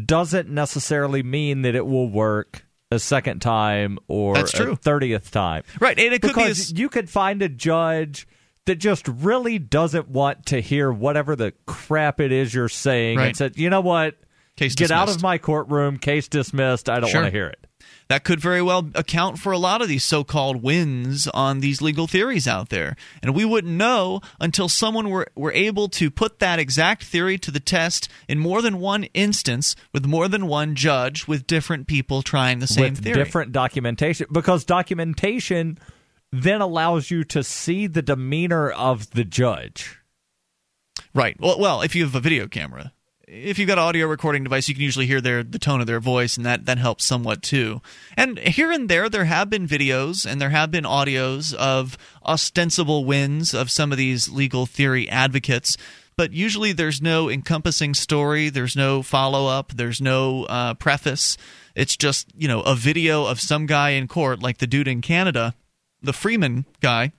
doesn't 0.05 0.49
necessarily 0.49 1.23
mean 1.23 1.61
that 1.63 1.75
it 1.75 1.85
will 1.85 2.09
work 2.09 2.65
a 2.91 2.99
second 2.99 3.39
time 3.41 3.99
or 4.07 4.33
That's 4.35 4.51
true. 4.51 4.71
a 4.71 4.75
30th 4.75 5.29
time. 5.31 5.63
Right, 5.79 5.97
and 5.99 6.13
it 6.13 6.21
could 6.21 6.33
be 6.35 6.41
because 6.41 6.71
you 6.71 6.89
could 6.89 7.09
find 7.09 7.41
a 7.41 7.49
judge 7.49 8.27
that 8.65 8.75
just 8.75 9.07
really 9.07 9.59
doesn't 9.59 10.09
want 10.09 10.47
to 10.47 10.59
hear 10.61 10.91
whatever 10.91 11.35
the 11.35 11.53
crap 11.65 12.19
it 12.19 12.31
is 12.31 12.53
you're 12.53 12.69
saying 12.69 13.17
Right. 13.17 13.27
and 13.27 13.37
said, 13.37 13.57
"You 13.57 13.69
know 13.69 13.81
what? 13.81 14.15
Case 14.57 14.75
Get 14.75 14.91
out 14.91 15.09
of 15.09 15.21
my 15.21 15.37
courtroom. 15.37 15.97
Case 15.97 16.27
dismissed. 16.27 16.89
I 16.89 16.99
don't 16.99 17.09
Sure. 17.09 17.21
want 17.21 17.31
to 17.31 17.37
hear 17.37 17.47
it." 17.47 17.65
That 18.09 18.23
could 18.23 18.39
very 18.39 18.61
well 18.61 18.89
account 18.95 19.39
for 19.39 19.51
a 19.51 19.57
lot 19.57 19.81
of 19.81 19.87
these 19.87 20.03
so-called 20.03 20.61
wins 20.61 21.27
on 21.27 21.59
these 21.59 21.81
legal 21.81 22.07
theories 22.07 22.47
out 22.47 22.69
there 22.69 22.95
and 23.23 23.33
we 23.33 23.45
wouldn't 23.45 23.73
know 23.73 24.19
until 24.39 24.67
someone 24.67 25.09
were, 25.09 25.27
were 25.35 25.53
able 25.53 25.87
to 25.87 26.11
put 26.11 26.39
that 26.39 26.59
exact 26.59 27.03
theory 27.03 27.37
to 27.37 27.51
the 27.51 27.59
test 27.59 28.09
in 28.27 28.39
more 28.39 28.61
than 28.61 28.79
one 28.79 29.05
instance 29.13 29.75
with 29.93 30.05
more 30.05 30.27
than 30.27 30.47
one 30.47 30.75
judge 30.75 31.27
with 31.27 31.47
different 31.47 31.87
people 31.87 32.21
trying 32.21 32.59
the 32.59 32.67
same 32.67 32.93
with 32.93 33.03
theory 33.03 33.15
different 33.15 33.51
documentation 33.51 34.27
because 34.31 34.65
documentation 34.65 35.77
then 36.31 36.61
allows 36.61 37.09
you 37.09 37.23
to 37.23 37.43
see 37.43 37.87
the 37.87 38.01
demeanor 38.01 38.69
of 38.69 39.11
the 39.11 39.23
judge. 39.23 39.99
Right. 41.13 41.35
Well, 41.39 41.59
well, 41.59 41.81
if 41.81 41.95
you 41.95 42.03
have 42.03 42.15
a 42.15 42.19
video 42.19 42.47
camera, 42.47 42.93
if 43.31 43.59
you've 43.59 43.67
got 43.67 43.77
an 43.77 43.83
audio 43.83 44.07
recording 44.07 44.43
device, 44.43 44.67
you 44.67 44.73
can 44.73 44.83
usually 44.83 45.05
hear 45.05 45.21
their 45.21 45.43
the 45.43 45.59
tone 45.59 45.81
of 45.81 45.87
their 45.87 45.99
voice, 45.99 46.35
and 46.35 46.45
that 46.45 46.65
that 46.65 46.77
helps 46.77 47.05
somewhat 47.05 47.43
too. 47.43 47.81
And 48.17 48.39
here 48.39 48.71
and 48.71 48.89
there, 48.89 49.07
there 49.07 49.25
have 49.25 49.49
been 49.49 49.67
videos 49.67 50.25
and 50.25 50.41
there 50.41 50.49
have 50.49 50.71
been 50.71 50.83
audios 50.83 51.53
of 51.53 51.97
ostensible 52.25 53.05
wins 53.05 53.53
of 53.53 53.69
some 53.69 53.91
of 53.91 53.97
these 53.97 54.29
legal 54.29 54.65
theory 54.65 55.07
advocates. 55.09 55.77
But 56.17 56.33
usually, 56.33 56.73
there's 56.73 57.01
no 57.01 57.29
encompassing 57.29 57.93
story. 57.93 58.49
There's 58.49 58.75
no 58.75 59.03
follow 59.03 59.47
up. 59.47 59.71
There's 59.73 60.01
no 60.01 60.43
uh, 60.45 60.73
preface. 60.73 61.37
It's 61.75 61.95
just 61.95 62.29
you 62.35 62.47
know 62.47 62.61
a 62.61 62.75
video 62.75 63.25
of 63.25 63.39
some 63.39 63.67
guy 63.67 63.91
in 63.91 64.07
court, 64.07 64.41
like 64.41 64.57
the 64.57 64.67
dude 64.67 64.87
in 64.87 65.01
Canada, 65.01 65.53
the 66.01 66.13
Freeman 66.13 66.65
guy, 66.81 67.13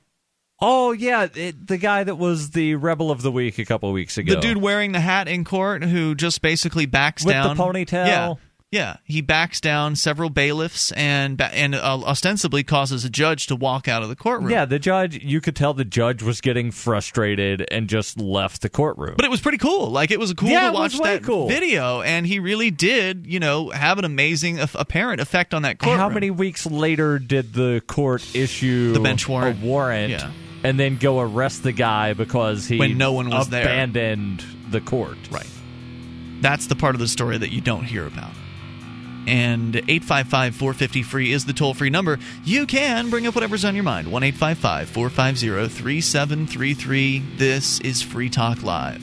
Oh 0.63 0.93
yeah, 0.93 1.27
it, 1.35 1.67
the 1.67 1.79
guy 1.79 2.05
that 2.05 2.17
was 2.17 2.51
the 2.51 2.75
rebel 2.75 3.11
of 3.11 3.23
the 3.23 3.33
week 3.33 3.59
a 3.59 3.65
couple 3.65 3.89
of 3.89 3.95
weeks 3.95 4.19
ago. 4.19 4.35
The 4.35 4.41
dude 4.41 4.59
wearing 4.59 4.93
the 4.93 5.01
hat 5.01 5.27
in 5.29 5.45
court 5.45 5.83
who 5.85 6.15
just 6.15 6.43
basically 6.43 6.85
backs 6.87 7.25
down. 7.25 7.49
With 7.51 7.57
the 7.57 7.63
ponytail? 7.65 8.07
Yeah, 8.07 8.35
yeah. 8.71 8.97
He 9.05 9.23
backs 9.23 9.59
down 9.59 9.97
several 9.97 10.29
bailiffs 10.29 10.93
and 10.93 11.41
and 11.41 11.75
uh, 11.75 12.01
ostensibly 12.05 12.63
causes 12.63 13.07
a 13.07 13.09
judge 13.11 13.47
to 13.47 13.57
walk 13.57 13.89
out 13.89 14.03
of 14.03 14.11
the 14.11 14.17
courtroom. 14.17 14.51
Yeah, 14.51 14.67
the 14.67 14.79
judge. 14.79 15.25
You 15.25 15.41
could 15.41 15.57
tell 15.57 15.73
the 15.73 15.85
judge 15.87 16.23
was 16.23 16.43
getting 16.43 16.71
frustrated 16.73 17.67
and 17.71 17.89
just 17.89 18.21
left 18.21 18.61
the 18.61 18.69
courtroom. 18.69 19.15
But 19.17 19.25
it 19.25 19.31
was 19.31 19.41
pretty 19.41 19.57
cool. 19.59 19.89
Like 19.91 20.11
it 20.11 20.19
was 20.21 20.35
cool 20.35 20.51
Yeah, 20.51 20.67
to 20.69 20.73
watch 20.75 20.99
that 21.01 21.23
cool. 21.25 21.49
video, 21.49 22.03
and 22.03 22.27
he 22.27 22.39
really 22.39 22.71
did, 22.71 23.27
you 23.27 23.41
know, 23.41 23.71
have 23.71 23.99
an 23.99 24.05
amazing, 24.05 24.59
apparent 24.75 25.23
effect 25.23 25.55
on 25.55 25.63
that 25.63 25.79
courtroom. 25.79 25.99
How 25.99 26.11
many 26.11 26.31
weeks 26.31 26.67
later 26.67 27.19
did 27.19 27.55
the 27.55 27.83
court 27.87 28.37
issue 28.37 28.93
The 28.93 29.01
bench 29.01 29.27
warrant. 29.27 29.63
a 29.63 29.65
warrant 29.67 30.11
Yeah. 30.11 30.31
And 30.63 30.79
then 30.79 30.97
go 30.97 31.21
arrest 31.21 31.63
the 31.63 31.73
guy 31.73 32.13
because 32.13 32.67
he 32.67 32.79
When 32.79 32.99
no 32.99 33.13
one 33.13 33.31
was 33.31 33.49
there. 33.49 33.63
abandoned 33.63 34.45
the 34.71 34.81
court? 34.81 35.19
Right. 35.31 35.49
That's 36.41 36.67
the 36.67 36.77
part 36.77 36.95
of 36.95 37.01
the 37.01 37.09
story 37.09 37.37
that 37.39 37.51
you 37.53 37.61
don't 37.61 37.85
hear 37.85 38.07
about. 38.07 38.31
And 39.27 39.77
855 39.77 40.55
450 40.57 41.03
free 41.03 41.33
is 41.33 41.45
the 41.45 41.53
toll 41.53 41.75
free 41.75 41.91
number. 41.91 42.19
You 42.45 42.67
can 42.67 43.11
bring 43.11 43.27
up 43.27 43.35
whatever's 43.35 43.65
on 43.65 43.75
your 43.75 43.85
mind. 43.85 44.11
1 44.11 44.23
855 44.23 44.89
450 44.89 45.69
3733. 45.69 47.19
This 47.37 47.81
is 47.81 48.01
Free 48.03 48.31
Talk 48.31 48.63
Live. 48.63 49.03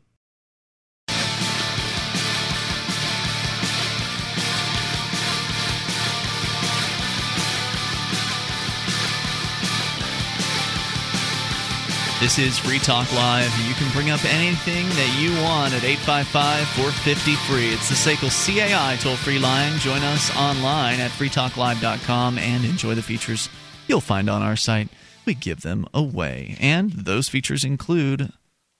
This 12.21 12.37
is 12.37 12.59
Free 12.59 12.77
Talk 12.77 13.11
Live. 13.13 13.51
You 13.67 13.73
can 13.73 13.91
bring 13.93 14.11
up 14.11 14.23
anything 14.25 14.87
that 14.89 15.17
you 15.19 15.33
want 15.41 15.73
at 15.73 15.83
855 15.83 16.67
450 16.67 17.35
free. 17.51 17.73
It's 17.73 17.89
the 17.89 17.95
SACL 17.95 18.29
CAI 18.29 18.95
toll 18.97 19.15
free 19.15 19.39
line. 19.39 19.79
Join 19.79 20.03
us 20.03 20.29
online 20.37 20.99
at 20.99 21.09
freetalklive.com 21.09 22.37
and 22.37 22.63
enjoy 22.63 22.93
the 22.93 23.01
features 23.01 23.49
you'll 23.87 24.01
find 24.01 24.29
on 24.29 24.43
our 24.43 24.55
site. 24.55 24.89
We 25.25 25.33
give 25.33 25.61
them 25.61 25.87
away. 25.95 26.57
And 26.59 26.91
those 26.91 27.27
features 27.27 27.63
include 27.63 28.31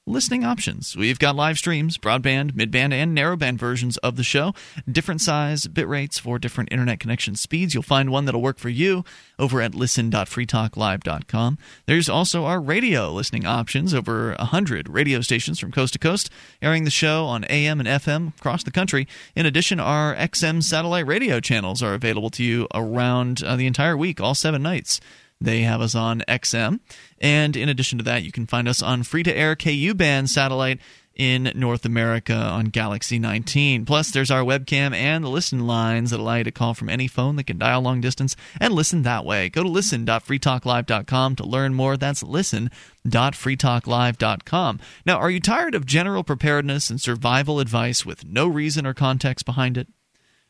listening 0.07 0.44
options. 0.44 0.98
We've 0.98 1.19
got 1.19 1.36
live 1.36 1.60
streams, 1.60 1.98
broadband, 1.98 2.53
midband, 2.53 2.91
and 2.91 3.15
narrowband 3.15 3.57
versions 3.57 3.98
of 3.98 4.15
the 4.15 4.23
show, 4.23 4.53
different 4.91 5.22
size 5.22 5.68
bit 5.68 5.88
rates 5.88 6.18
for 6.18 6.40
different 6.40 6.72
internet 6.72 6.99
connection 6.99 7.36
speeds. 7.36 7.76
You'll 7.76 7.84
find 7.84 8.10
one 8.10 8.26
that'll 8.26 8.41
work 8.41 8.57
for 8.57 8.69
you 8.69 9.06
over 9.38 9.61
at 9.61 9.76
listen.freetalklive.com. 9.76 11.57
There's 11.86 12.10
also 12.10 12.45
our 12.45 12.60
radio 12.60 13.11
listening 13.11 13.45
options, 13.45 13.94
over 13.94 14.36
100 14.40 14.90
radio 14.90 15.22
stations 15.22 15.60
from 15.60 15.72
coast 15.72 15.94
to 15.94 15.99
coast, 15.99 16.32
airing 16.64 16.84
the 16.84 16.90
show 16.90 17.26
on 17.26 17.44
AM 17.45 17.80
and 17.80 17.88
FM 17.88 18.36
across 18.40 18.64
the 18.64 18.72
country. 18.72 19.07
In 19.36 19.45
addition, 19.45 19.80
our 19.80 20.15
XM 20.15 20.64
satellite 20.64 21.06
radio 21.06 21.40
channels 21.40 21.84
are 21.84 21.94
available 21.94 22.32
to 22.32 22.44
you 22.44 22.68
around 22.73 23.44
uh, 23.44 23.56
the 23.56 23.68
entire 23.68 23.95
week, 23.95 24.19
all 24.19 24.34
seven 24.34 24.64
nights. 24.64 24.99
They 25.41 25.61
have 25.61 25.81
us 25.81 25.95
on 25.95 26.23
XM. 26.27 26.80
And 27.19 27.57
in 27.57 27.68
addition 27.68 27.97
to 27.97 28.03
that, 28.05 28.23
you 28.23 28.31
can 28.31 28.45
find 28.45 28.69
us 28.69 28.81
on 28.81 29.03
free 29.03 29.23
to 29.23 29.35
air 29.35 29.55
KU 29.55 29.93
band 29.95 30.30
satellite 30.30 30.80
in 31.15 31.51
North 31.55 31.85
America 31.85 32.34
on 32.34 32.65
Galaxy 32.65 33.18
19. 33.19 33.85
Plus, 33.85 34.11
there's 34.11 34.31
our 34.31 34.43
webcam 34.43 34.95
and 34.95 35.23
the 35.23 35.30
listen 35.30 35.68
lines 35.68 36.09
that 36.11 36.19
allow 36.19 36.35
you 36.35 36.43
to 36.45 36.51
call 36.51 36.73
from 36.73 36.89
any 36.89 37.07
phone 37.07 37.35
that 37.35 37.43
can 37.45 37.57
dial 37.57 37.81
long 37.81 38.01
distance 38.01 38.35
and 38.59 38.73
listen 38.73 39.03
that 39.03 39.23
way. 39.26 39.49
Go 39.49 39.63
to 39.63 39.69
listen.freetalklive.com 39.69 41.35
to 41.35 41.43
learn 41.43 41.73
more. 41.73 41.97
That's 41.97 42.23
listen.freetalklive.com. 42.23 44.80
Now, 45.05 45.18
are 45.18 45.30
you 45.30 45.39
tired 45.39 45.76
of 45.76 45.85
general 45.85 46.23
preparedness 46.23 46.89
and 46.89 46.99
survival 47.01 47.59
advice 47.59 48.05
with 48.05 48.26
no 48.26 48.47
reason 48.47 48.88
or 48.88 48.93
context 48.93 49.45
behind 49.45 49.77
it? 49.77 49.89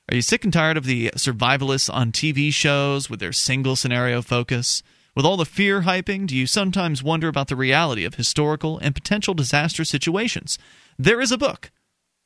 Are 0.09 0.15
you 0.15 0.21
sick 0.21 0.43
and 0.43 0.51
tired 0.51 0.77
of 0.77 0.85
the 0.85 1.11
survivalists 1.15 1.93
on 1.93 2.11
TV 2.11 2.53
shows 2.53 3.09
with 3.09 3.21
their 3.21 3.31
single 3.31 3.77
scenario 3.77 4.21
focus? 4.21 4.83
With 5.15 5.25
all 5.25 5.37
the 5.37 5.45
fear 5.45 5.83
hyping, 5.83 6.27
do 6.27 6.35
you 6.35 6.45
sometimes 6.47 7.01
wonder 7.03 7.29
about 7.29 7.47
the 7.47 7.55
reality 7.55 8.03
of 8.03 8.15
historical 8.15 8.77
and 8.79 8.95
potential 8.95 9.33
disaster 9.33 9.85
situations? 9.85 10.59
There 10.97 11.21
is 11.21 11.31
a 11.31 11.37
book 11.37 11.71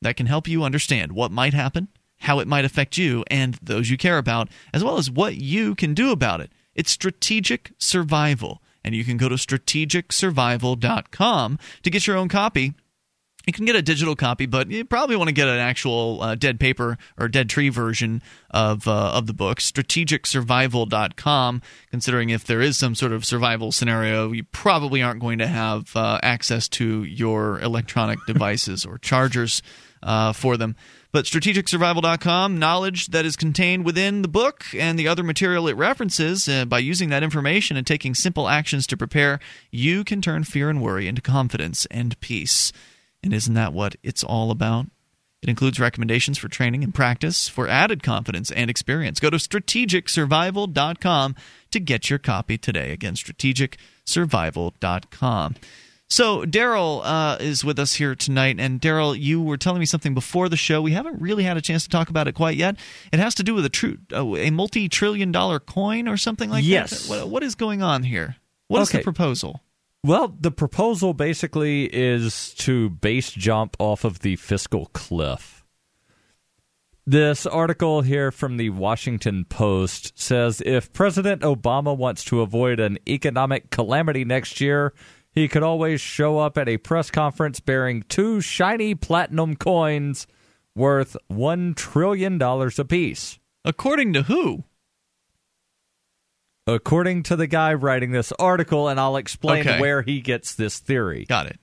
that 0.02 0.16
can 0.16 0.26
help 0.26 0.48
you 0.48 0.64
understand 0.64 1.12
what 1.12 1.30
might 1.30 1.54
happen, 1.54 1.86
how 2.20 2.40
it 2.40 2.48
might 2.48 2.64
affect 2.64 2.98
you 2.98 3.24
and 3.30 3.58
those 3.62 3.90
you 3.90 3.96
care 3.96 4.18
about, 4.18 4.48
as 4.72 4.82
well 4.82 4.98
as 4.98 5.08
what 5.10 5.36
you 5.36 5.74
can 5.74 5.94
do 5.94 6.10
about 6.10 6.40
it. 6.40 6.50
It's 6.74 6.90
Strategic 6.90 7.72
Survival, 7.78 8.62
and 8.82 8.94
you 8.94 9.04
can 9.04 9.16
go 9.16 9.28
to 9.28 9.36
strategicsurvival.com 9.36 11.58
to 11.82 11.90
get 11.90 12.06
your 12.06 12.16
own 12.16 12.28
copy 12.28 12.74
you 13.46 13.52
can 13.52 13.64
get 13.64 13.76
a 13.76 13.82
digital 13.82 14.16
copy, 14.16 14.46
but 14.46 14.70
you 14.70 14.84
probably 14.84 15.14
want 15.14 15.28
to 15.28 15.34
get 15.34 15.46
an 15.46 15.58
actual 15.58 16.20
uh, 16.20 16.34
dead 16.34 16.58
paper 16.58 16.98
or 17.16 17.28
dead 17.28 17.48
tree 17.48 17.68
version 17.68 18.22
of 18.50 18.88
uh, 18.88 19.12
of 19.12 19.26
the 19.26 19.32
book. 19.32 19.58
Strategicsurvival.com. 19.58 21.62
Considering 21.90 22.30
if 22.30 22.44
there 22.44 22.60
is 22.60 22.76
some 22.76 22.96
sort 22.96 23.12
of 23.12 23.24
survival 23.24 23.70
scenario, 23.70 24.32
you 24.32 24.42
probably 24.42 25.00
aren't 25.00 25.20
going 25.20 25.38
to 25.38 25.46
have 25.46 25.94
uh, 25.94 26.18
access 26.22 26.68
to 26.68 27.04
your 27.04 27.60
electronic 27.60 28.18
devices 28.26 28.84
or 28.84 28.98
chargers 28.98 29.62
uh, 30.02 30.32
for 30.32 30.56
them. 30.56 30.74
But 31.12 31.24
strategicsurvival.com, 31.24 32.58
knowledge 32.58 33.08
that 33.08 33.24
is 33.24 33.36
contained 33.36 33.84
within 33.84 34.22
the 34.22 34.28
book 34.28 34.64
and 34.74 34.98
the 34.98 35.08
other 35.08 35.22
material 35.22 35.68
it 35.68 35.76
references, 35.76 36.48
uh, 36.48 36.64
by 36.64 36.80
using 36.80 37.08
that 37.10 37.22
information 37.22 37.76
and 37.76 37.86
taking 37.86 38.14
simple 38.14 38.48
actions 38.48 38.86
to 38.88 38.96
prepare, 38.96 39.38
you 39.70 40.04
can 40.04 40.20
turn 40.20 40.44
fear 40.44 40.68
and 40.68 40.82
worry 40.82 41.08
into 41.08 41.22
confidence 41.22 41.86
and 41.86 42.18
peace. 42.20 42.72
And 43.26 43.34
isn't 43.34 43.52
that 43.54 43.72
what 43.72 43.96
it's 44.04 44.22
all 44.22 44.52
about? 44.52 44.86
It 45.42 45.48
includes 45.50 45.80
recommendations 45.80 46.38
for 46.38 46.46
training 46.48 46.84
and 46.84 46.94
practice 46.94 47.48
for 47.48 47.66
added 47.66 48.04
confidence 48.04 48.52
and 48.52 48.70
experience. 48.70 49.18
Go 49.20 49.30
to 49.30 49.36
strategicsurvival.com 49.36 51.34
to 51.72 51.80
get 51.80 52.08
your 52.08 52.20
copy 52.20 52.56
today. 52.56 52.92
Again, 52.92 53.14
strategicsurvival.com. 53.14 55.56
So, 56.08 56.44
Daryl 56.44 57.02
uh, 57.04 57.36
is 57.40 57.64
with 57.64 57.80
us 57.80 57.94
here 57.94 58.14
tonight. 58.14 58.60
And, 58.60 58.80
Daryl, 58.80 59.18
you 59.18 59.42
were 59.42 59.56
telling 59.56 59.80
me 59.80 59.86
something 59.86 60.14
before 60.14 60.48
the 60.48 60.56
show. 60.56 60.80
We 60.80 60.92
haven't 60.92 61.20
really 61.20 61.42
had 61.42 61.56
a 61.56 61.60
chance 61.60 61.82
to 61.82 61.90
talk 61.90 62.10
about 62.10 62.28
it 62.28 62.36
quite 62.36 62.56
yet. 62.56 62.76
It 63.12 63.18
has 63.18 63.34
to 63.34 63.42
do 63.42 63.54
with 63.54 63.66
a, 63.66 63.68
true, 63.68 63.98
uh, 64.12 64.36
a 64.36 64.50
multi 64.50 64.88
trillion 64.88 65.32
dollar 65.32 65.58
coin 65.58 66.06
or 66.06 66.16
something 66.16 66.48
like 66.48 66.64
yes. 66.64 67.08
that. 67.08 67.22
What, 67.22 67.28
what 67.28 67.42
is 67.42 67.56
going 67.56 67.82
on 67.82 68.04
here? 68.04 68.36
What 68.68 68.82
okay. 68.82 68.84
is 68.84 68.92
the 68.92 69.02
proposal? 69.02 69.62
Well, 70.06 70.36
the 70.40 70.52
proposal 70.52 71.14
basically 71.14 71.86
is 71.92 72.54
to 72.58 72.90
base 72.90 73.32
jump 73.32 73.76
off 73.80 74.04
of 74.04 74.20
the 74.20 74.36
fiscal 74.36 74.86
cliff. 74.92 75.64
This 77.04 77.44
article 77.44 78.02
here 78.02 78.30
from 78.30 78.56
the 78.56 78.70
Washington 78.70 79.44
Post 79.44 80.16
says 80.16 80.62
if 80.64 80.92
President 80.92 81.42
Obama 81.42 81.96
wants 81.96 82.22
to 82.26 82.42
avoid 82.42 82.78
an 82.78 82.98
economic 83.08 83.70
calamity 83.70 84.24
next 84.24 84.60
year, 84.60 84.94
he 85.32 85.48
could 85.48 85.64
always 85.64 86.00
show 86.00 86.38
up 86.38 86.56
at 86.56 86.68
a 86.68 86.78
press 86.78 87.10
conference 87.10 87.58
bearing 87.58 88.04
two 88.08 88.40
shiny 88.40 88.94
platinum 88.94 89.56
coins 89.56 90.28
worth 90.76 91.16
$1 91.32 91.74
trillion 91.74 92.40
apiece. 92.40 93.40
According 93.64 94.12
to 94.12 94.22
who? 94.22 94.62
According 96.66 97.22
to 97.24 97.36
the 97.36 97.46
guy 97.46 97.74
writing 97.74 98.10
this 98.12 98.32
article, 98.38 98.88
and 98.88 98.98
I'll 98.98 99.16
explain 99.16 99.60
Okay. 99.60 99.80
where 99.80 100.02
he 100.02 100.20
gets 100.20 100.54
this 100.54 100.78
theory. 100.78 101.24
Got 101.28 101.46
it. 101.46 101.58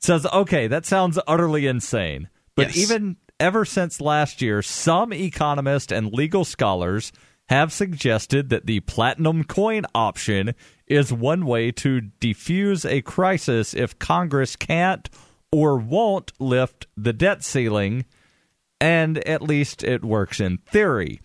Says, 0.00 0.26
okay, 0.26 0.66
that 0.68 0.86
sounds 0.86 1.18
utterly 1.26 1.66
insane. 1.66 2.28
But 2.54 2.68
Yes. 2.68 2.76
even 2.78 3.16
ever 3.40 3.64
since 3.64 4.00
last 4.00 4.40
year, 4.42 4.62
some 4.62 5.12
economists 5.12 5.92
and 5.92 6.12
legal 6.12 6.44
scholars 6.44 7.12
have 7.48 7.72
suggested 7.72 8.50
that 8.50 8.66
the 8.66 8.80
platinum 8.80 9.42
coin 9.44 9.84
option 9.94 10.54
is 10.86 11.12
one 11.12 11.46
way 11.46 11.70
to 11.72 12.02
defuse 12.20 12.88
a 12.88 13.00
crisis 13.02 13.72
if 13.74 13.98
Congress 13.98 14.54
can't 14.56 15.08
or 15.50 15.78
won't 15.78 16.32
lift 16.38 16.86
the 16.96 17.12
debt 17.12 17.42
ceiling, 17.42 18.04
and 18.80 19.18
at 19.26 19.40
least 19.42 19.82
it 19.82 20.04
works 20.04 20.40
in 20.40 20.58
theory. 20.70 21.20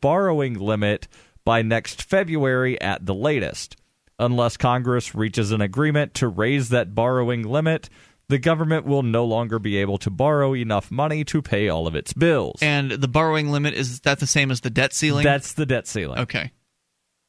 borrowing 0.00 0.54
limit 0.54 1.08
by 1.44 1.62
next 1.62 2.02
February 2.02 2.80
at 2.80 3.06
the 3.06 3.14
latest. 3.14 3.76
Unless 4.18 4.56
Congress 4.56 5.14
reaches 5.14 5.52
an 5.52 5.60
agreement 5.60 6.14
to 6.14 6.28
raise 6.28 6.70
that 6.70 6.94
borrowing 6.94 7.42
limit, 7.42 7.88
the 8.28 8.38
government 8.38 8.86
will 8.86 9.02
no 9.02 9.24
longer 9.24 9.58
be 9.58 9.76
able 9.76 9.98
to 9.98 10.10
borrow 10.10 10.54
enough 10.54 10.90
money 10.90 11.24
to 11.24 11.42
pay 11.42 11.68
all 11.68 11.86
of 11.86 11.94
its 11.94 12.12
bills. 12.12 12.58
And 12.60 12.90
the 12.90 13.08
borrowing 13.08 13.50
limit 13.50 13.74
is 13.74 14.00
that 14.00 14.18
the 14.18 14.26
same 14.26 14.50
as 14.50 14.62
the 14.62 14.70
debt 14.70 14.92
ceiling? 14.92 15.24
That's 15.24 15.52
the 15.52 15.66
debt 15.66 15.86
ceiling. 15.86 16.18
okay. 16.20 16.50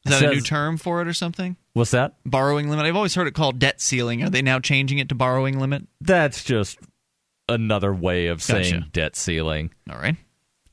Is 0.10 0.20
that 0.20 0.32
a 0.32 0.36
new 0.36 0.42
term 0.42 0.78
for 0.78 1.02
it 1.02 1.08
or 1.08 1.14
something? 1.14 1.58
What's 1.74 1.92
that? 1.92 2.16
Borrowing 2.26 2.70
limit. 2.70 2.86
I've 2.86 2.96
always 2.96 3.16
heard 3.16 3.28
it 3.28 3.34
called 3.34 3.60
debt 3.60 3.82
ceiling. 3.82 4.24
Are 4.24 4.30
they 4.30 4.42
now 4.42 4.60
changing 4.60 5.00
it 5.00 5.10
to 5.10 5.16
borrowing 5.16 5.60
limit? 5.60 5.88
That's 6.02 6.44
just 6.44 6.80
another 7.50 7.94
way 7.94 8.28
of 8.28 8.42
saying 8.42 8.86
debt 8.92 9.16
ceiling. 9.16 9.72
All 9.90 9.98
right. 9.98 10.16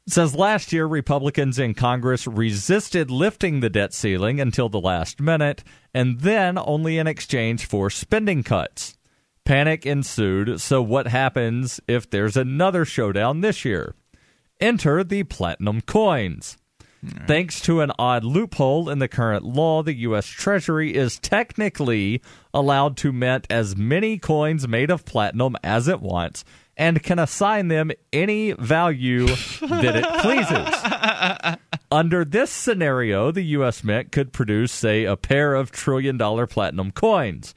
It 0.07 0.13
says 0.13 0.35
last 0.35 0.73
year 0.73 0.87
Republicans 0.87 1.59
in 1.59 1.73
Congress 1.75 2.27
resisted 2.27 3.11
lifting 3.11 3.61
the 3.61 3.71
debt 3.71 3.95
ceiling 3.95 4.39
until 4.39 4.69
the 4.69 4.81
last 4.81 5.19
minute, 5.21 5.65
and 5.95 6.21
then 6.21 6.59
only 6.59 6.99
in 6.99 7.07
exchange 7.07 7.65
for 7.65 7.89
spending 7.89 8.43
cuts. 8.43 8.99
Panic 9.45 9.87
ensued, 9.87 10.61
so 10.61 10.83
what 10.83 11.07
happens 11.07 11.81
if 11.87 12.09
there's 12.09 12.37
another 12.37 12.85
showdown 12.85 13.41
this 13.41 13.65
year? 13.65 13.95
Enter 14.61 15.05
the 15.05 15.23
platinum 15.25 15.81
coins. 15.81 16.57
Thanks 17.27 17.61
to 17.63 17.81
an 17.81 17.93
odd 17.99 18.25
loophole 18.25 18.89
in 18.89 18.99
the 18.99 19.09
current 19.09 19.45
law, 19.45 19.83
the 19.83 19.95
U.S. 19.95 20.27
Treasury 20.27 20.95
is 20.95 21.19
technically 21.19 22.23
allowed 22.53 22.97
to 22.99 23.13
mint 23.13 23.47
as 23.51 23.77
many 23.77 24.19
coins 24.19 24.67
made 24.69 24.91
of 24.91 25.05
platinum 25.05 25.57
as 25.63 25.89
it 25.89 26.01
wants 26.01 26.45
and 26.77 27.03
can 27.03 27.19
assign 27.19 27.69
them 27.69 27.91
any 28.13 28.53
value 28.53 29.27
that 29.27 29.97
it 29.97 30.05
pleases. 30.21 31.79
Under 31.93 32.25
this 32.25 32.51
scenario, 32.51 33.31
the 33.31 33.43
U.S. 33.43 33.85
Mint 33.85 34.11
could 34.11 34.33
produce, 34.33 34.73
say, 34.73 35.05
a 35.05 35.17
pair 35.17 35.55
of 35.55 35.71
trillion 35.71 36.17
dollar 36.17 36.47
platinum 36.47 36.91
coins. 36.91 37.55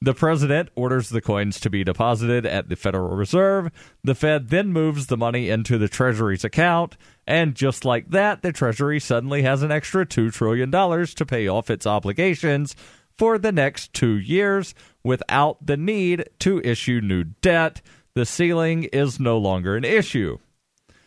The 0.00 0.14
president 0.14 0.68
orders 0.76 1.08
the 1.08 1.20
coins 1.20 1.58
to 1.60 1.70
be 1.70 1.82
deposited 1.82 2.46
at 2.46 2.68
the 2.68 2.76
Federal 2.76 3.16
Reserve. 3.16 3.72
The 4.04 4.14
Fed 4.14 4.48
then 4.48 4.72
moves 4.72 5.06
the 5.06 5.16
money 5.16 5.50
into 5.50 5.76
the 5.76 5.88
Treasury's 5.88 6.44
account, 6.44 6.96
and 7.26 7.56
just 7.56 7.84
like 7.84 8.10
that, 8.10 8.42
the 8.42 8.52
Treasury 8.52 9.00
suddenly 9.00 9.42
has 9.42 9.64
an 9.64 9.72
extra 9.72 10.06
$2 10.06 10.32
trillion 10.32 10.70
to 10.70 11.26
pay 11.26 11.48
off 11.48 11.68
its 11.68 11.84
obligations 11.84 12.76
for 13.16 13.38
the 13.38 13.50
next 13.50 13.92
two 13.92 14.16
years 14.16 14.72
without 15.02 15.66
the 15.66 15.76
need 15.76 16.28
to 16.38 16.60
issue 16.60 17.00
new 17.00 17.24
debt. 17.24 17.82
The 18.14 18.24
ceiling 18.24 18.84
is 18.84 19.18
no 19.18 19.36
longer 19.36 19.76
an 19.76 19.84
issue. 19.84 20.38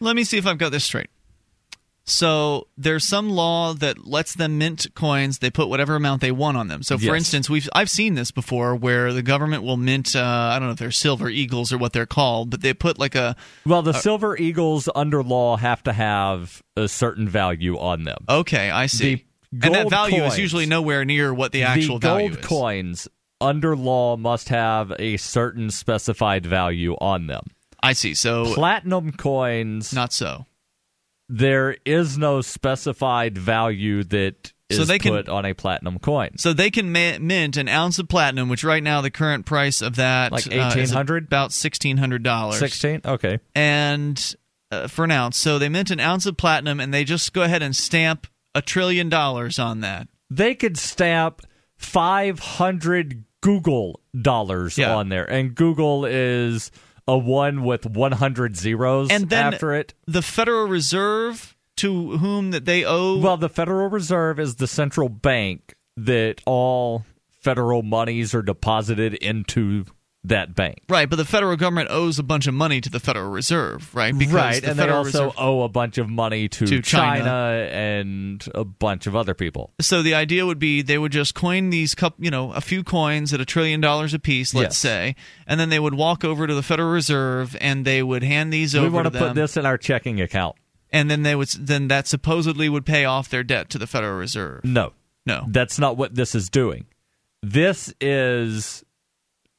Let 0.02 0.18
me 0.18 0.26
see 0.26 0.38
if 0.38 0.46
I've 0.46 0.58
got 0.58 0.74
this 0.74 0.84
straight. 0.84 1.10
So 2.12 2.68
there's 2.78 3.04
some 3.08 3.30
law 3.30 3.74
that 3.74 4.06
lets 4.06 4.36
them 4.36 4.58
mint 4.58 4.88
coins. 4.96 5.40
They 5.40 5.50
put 5.50 5.68
whatever 5.70 5.96
amount 5.96 6.22
they 6.22 6.32
want 6.32 6.58
on 6.58 6.68
them. 6.68 6.84
So, 6.84 6.98
for 6.98 7.06
Yes. 7.06 7.16
instance, 7.18 7.50
we've 7.50 7.70
I've 7.74 7.90
seen 7.90 8.16
this 8.16 8.32
before, 8.32 8.76
where 8.76 9.14
the 9.14 9.22
government 9.22 9.64
will 9.64 9.78
mint. 9.78 10.16
Uh, 10.16 10.20
I 10.54 10.60
don't 10.60 10.68
know 10.68 10.74
if 10.74 10.80
they're 10.80 10.92
silver 10.92 11.30
eagles 11.30 11.72
or 11.72 11.78
what 11.78 11.94
they're 11.94 12.06
called, 12.06 12.50
but 12.50 12.62
they 12.62 12.74
put 12.74 13.00
like 13.00 13.16
a. 13.16 13.36
Well, 13.66 13.82
the 13.82 13.92
Uh, 13.92 14.00
silver 14.02 14.38
eagles 14.38 14.90
under 14.96 15.24
law 15.24 15.58
have 15.58 15.82
to 15.84 15.94
have 15.94 16.62
a 16.76 16.88
certain 16.88 17.28
value 17.30 17.78
on 17.78 18.04
them. 18.04 18.26
Okay, 18.30 18.70
I 18.70 18.86
see. 18.88 19.24
And 19.62 19.76
that 19.76 19.90
value 19.90 20.20
coins- 20.22 20.34
is 20.34 20.40
usually 20.40 20.66
nowhere 20.66 21.04
near 21.06 21.34
what 21.34 21.52
the 21.52 21.64
actual 21.64 22.00
the 22.00 22.08
value 22.08 22.30
is. 22.30 22.36
Gold 22.38 22.46
coins 22.46 23.08
under 23.42 23.76
law 23.76 24.16
must 24.18 24.50
have 24.50 24.94
a 25.00 25.18
certain 25.18 25.72
specified 25.72 26.46
value 26.46 26.96
on 27.02 27.28
them. 27.28 27.44
I 27.84 27.94
see. 27.94 28.14
So 28.14 28.54
platinum 28.54 29.12
coins, 29.14 29.92
not 29.94 30.14
so. 30.14 30.46
There 31.34 31.78
is 31.86 32.18
no 32.18 32.42
specified 32.42 33.38
value 33.38 34.04
that 34.06 34.52
is 34.70 34.78
So 34.78 34.84
they 34.84 35.00
can- 35.00 35.12
put 35.14 35.30
on 35.30 35.46
a 35.46 35.54
platinum 35.54 35.98
coin. 36.00 36.38
So 36.38 36.52
they 36.54 36.70
can 36.72 36.92
mint 36.92 37.58
an 37.58 37.68
ounce 37.70 38.00
of 38.00 38.08
platinum, 38.10 38.50
which 38.50 38.64
right 38.64 38.84
now 38.84 39.00
the 39.02 39.12
current 39.12 39.46
price 39.46 39.82
of 39.82 39.96
that 39.96 40.32
Like 40.32 40.48
uh, 40.48 40.52
is 40.76 40.94
1800? 40.94 41.26
about 41.26 41.52
sixteen 41.54 41.98
hundred 41.98 42.24
dollars. 42.24 42.60
Sixteen, 42.60 43.02
okay. 43.06 43.40
and 43.56 44.36
uh, 44.72 44.88
for 44.88 45.06
an 45.06 45.12
ounce. 45.12 45.38
So 45.38 45.58
they 45.60 45.70
mint 45.70 45.90
an 45.92 46.00
ounce 46.00 46.26
of 46.26 46.36
platinum, 46.38 46.80
and 46.80 46.94
they 46.94 47.04
just 47.04 47.32
go 47.34 47.44
ahead 47.44 47.62
and 47.62 47.76
stamp 47.76 48.28
a 48.56 48.62
trillion 48.62 49.08
dollars 49.10 49.58
on 49.60 49.80
that. 49.82 50.08
They 50.30 50.56
could 50.56 50.78
stamp 50.78 51.42
five 51.78 52.40
hundred 52.40 53.24
googol 53.42 53.96
dollars 54.20 54.78
on 54.80 55.10
there, 55.10 55.26
and 55.30 55.56
googol 55.56 56.08
is 56.10 56.72
a 57.08 57.18
one 57.18 57.64
with 57.64 57.86
one 57.86 58.12
hundred 58.14 58.56
zeros 58.56 59.10
And 59.10 59.30
then 59.30 59.54
after 59.54 59.74
it. 59.74 59.94
the 60.06 60.22
Federal 60.22 60.68
Reserve, 60.68 61.56
to 61.78 62.18
whom 62.18 62.52
that 62.52 62.66
they 62.66 62.84
owe. 62.86 63.18
Well, 63.18 63.38
the 63.38 63.50
Federal 63.50 63.90
Reserve 63.90 64.40
is 64.40 64.56
the 64.56 64.68
central 64.68 65.10
bank 65.10 65.74
that 65.98 66.42
all 66.46 67.06
federal 67.42 67.82
monies 67.82 68.34
are 68.36 68.42
deposited 68.44 69.16
into 69.16 69.86
that 70.24 70.54
bank. 70.54 70.82
Right, 70.88 71.10
but 71.10 71.16
the 71.16 71.26
federal 71.26 71.56
government 71.58 71.90
owes 71.90 72.20
a 72.20 72.24
bunch 72.24 72.46
of 72.46 72.54
money 72.54 72.80
to 72.82 72.90
the 72.92 73.00
Federal 73.00 73.32
Reserve, 73.32 73.94
right? 73.96 74.16
Because 74.16 74.34
right, 74.36 74.62
the 74.62 74.70
and 74.70 74.80
they 74.80 74.88
also 74.88 75.26
Reserve- 75.26 75.34
owe 75.40 75.62
a 75.64 75.68
bunch 75.70 75.98
of 75.98 76.10
money 76.10 76.48
to, 76.48 76.66
To 76.68 76.82
China. 76.82 77.32
and 77.72 78.48
a 78.54 78.64
bunch 78.64 79.08
of 79.08 79.16
other 79.16 79.34
people. 79.34 79.72
So 79.82 80.04
the 80.04 80.14
idea 80.14 80.46
would 80.46 80.60
be 80.60 80.84
they 80.84 81.00
would 81.00 81.12
just 81.12 81.34
coin 81.34 81.72
these 81.72 81.96
cup, 81.96 82.14
you 82.20 82.30
know, 82.30 82.52
a 82.54 82.62
few 82.62 82.84
coins 82.84 83.34
at 83.34 83.42
a 83.42 83.46
trillion 83.46 83.82
dollars 83.82 84.14
a 84.14 84.20
piece, 84.20 84.54
let's 84.54 84.76
Yes. 84.76 84.78
say, 84.78 85.16
and 85.48 85.60
then 85.60 85.70
they 85.70 85.80
would 85.80 85.96
walk 85.96 86.24
over 86.24 86.46
to 86.46 86.54
the 86.54 86.64
Federal 86.64 86.92
Reserve 86.92 87.58
and 87.60 87.84
they 87.84 88.04
would 88.04 88.22
hand 88.24 88.54
these 88.54 88.74
we 88.76 88.80
over 88.82 88.90
We 88.90 88.94
want 88.94 89.06
to 89.08 89.12
to 89.20 89.26
put 89.28 89.34
this 89.36 89.58
in 89.58 89.66
our 89.66 89.78
checking 89.80 90.22
account. 90.22 90.56
and 90.92 91.10
then 91.10 91.24
they 91.24 91.34
would 91.36 91.48
then 91.58 91.88
that 91.88 92.06
supposedly 92.08 92.70
would 92.70 92.86
pay 92.86 93.06
off 93.06 93.28
their 93.30 93.44
debt 93.44 93.70
to 93.72 93.80
the 93.80 93.88
Federal 93.88 94.18
Reserve. 94.20 94.64
No. 94.64 94.94
No. 95.26 95.46
That's 95.48 95.80
not 95.80 95.98
what 95.98 96.14
this 96.14 96.36
is 96.36 96.50
doing. 96.50 96.86
This 97.42 97.92
is 98.00 98.84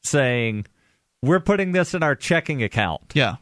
saying 0.05 0.67
we're 1.23 1.41
putting 1.41 1.73
this 1.73 1.95
in 1.95 2.03
our 2.03 2.15
checking 2.15 2.63
account. 2.63 3.13
Yeah. 3.15 3.37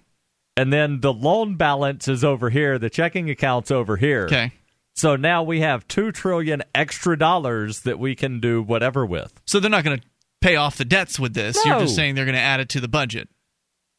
And 0.56 0.72
then 0.72 1.00
the 1.00 1.12
loan 1.12 1.56
balance 1.56 2.08
is 2.08 2.22
over 2.24 2.50
here, 2.50 2.78
the 2.78 2.90
checking 2.90 3.30
account's 3.30 3.70
over 3.70 3.96
here. 3.96 4.24
Okay. 4.24 4.52
So 4.94 5.16
now 5.16 5.42
we 5.42 5.60
have 5.60 5.88
2 5.88 6.12
trillion 6.12 6.62
extra 6.74 7.16
dollars 7.16 7.80
that 7.80 7.98
we 7.98 8.14
can 8.14 8.40
do 8.40 8.62
whatever 8.62 9.06
with. 9.06 9.40
So 9.46 9.58
they're 9.60 9.70
not 9.70 9.84
going 9.84 10.00
to 10.00 10.06
pay 10.42 10.56
off 10.56 10.76
the 10.76 10.84
debts 10.84 11.18
with 11.18 11.32
this. 11.32 11.56
You're 11.64 11.78
just 11.80 11.94
saying 11.96 12.14
they're 12.16 12.24
going 12.26 12.34
to 12.34 12.40
add 12.40 12.60
it 12.60 12.68
to 12.70 12.80
the 12.80 12.88
budget. 12.88 13.28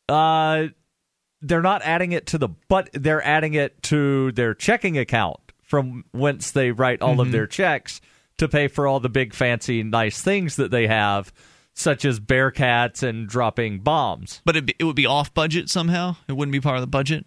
Uh 0.10 0.68
they're 1.44 1.62
not 1.62 1.82
adding 1.82 2.12
it 2.12 2.28
to 2.28 2.38
the 2.38 2.50
but 2.68 2.90
they're 2.94 3.24
adding 3.26 3.56
it 3.56 3.82
to 3.84 4.32
their 4.34 4.54
checking 4.54 4.98
account 4.98 5.40
from 5.64 6.06
whence 6.12 6.52
they 6.52 6.70
write 6.72 7.02
all 7.02 7.16
Mhm. 7.16 7.22
of 7.22 7.32
their 7.32 7.48
checks 7.48 8.00
to 8.38 8.48
pay 8.48 8.68
for 8.68 8.86
all 8.86 9.00
the 9.00 9.10
big 9.10 9.34
fancy 9.34 9.82
nice 9.82 10.22
things 10.22 10.58
that 10.58 10.70
they 10.70 10.86
have 10.88 11.32
such 11.74 12.06
as 12.06 12.20
bearcats 12.20 13.02
and 13.04 13.28
dropping 13.28 13.80
bombs. 13.80 14.42
But 14.46 14.56
it 14.58 14.66
be, 14.66 14.76
it 14.80 14.84
would 14.84 14.96
be 14.96 15.06
off 15.06 15.34
budget 15.34 15.70
somehow. 15.70 16.16
It 16.28 16.34
wouldn't 16.34 16.52
be 16.54 16.60
part 16.62 16.76
of 16.78 16.82
the 16.82 16.88
budget. 16.88 17.26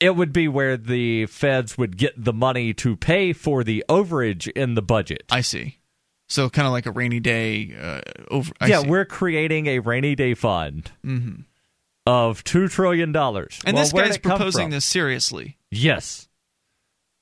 It 0.00 0.16
would 0.16 0.32
be 0.32 0.48
where 0.48 0.76
the 0.76 1.26
feds 1.26 1.78
would 1.78 1.96
get 1.96 2.12
the 2.22 2.32
money 2.32 2.74
to 2.74 2.96
pay 2.96 3.32
for 3.32 3.62
the 3.64 3.84
overage 3.88 4.48
in 4.48 4.74
the 4.74 4.82
budget. 4.82 5.22
I 5.30 5.40
see. 5.40 5.78
So 6.28 6.50
kind 6.50 6.66
of 6.66 6.72
like 6.72 6.86
a 6.86 6.90
rainy 6.90 7.20
day 7.20 7.74
uh, 7.80 8.00
over. 8.30 8.52
I 8.60 8.66
yeah, 8.66 8.80
see. 8.82 8.88
we're 8.88 9.04
creating 9.04 9.66
a 9.66 9.78
rainy 9.78 10.14
day 10.14 10.34
fund 10.34 10.90
Mhm. 11.04 11.44
of 12.06 12.42
two 12.44 12.66
trillion 12.68 13.12
dollars. 13.12 13.60
And 13.64 13.74
Well, 13.74 13.84
this 13.84 13.92
guy's 13.92 14.18
proposing 14.18 14.70
this 14.70 14.84
seriously. 14.84 15.58
Yes, 15.70 16.28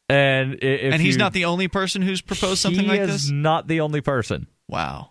and 0.09 0.55
if 0.63 0.93
and 0.95 1.03
he's 1.03 1.15
you- 1.15 1.19
not 1.19 1.33
the 1.33 1.45
only 1.47 1.69
person 1.69 2.01
who's 2.03 2.21
proposed 2.21 2.61
something 2.61 2.85
he 2.85 2.89
like 2.89 3.01
is 3.01 3.09
this. 3.25 3.31
not 3.31 3.67
the 3.67 3.81
only 3.81 4.01
person. 4.01 4.47
Wow. 4.69 5.11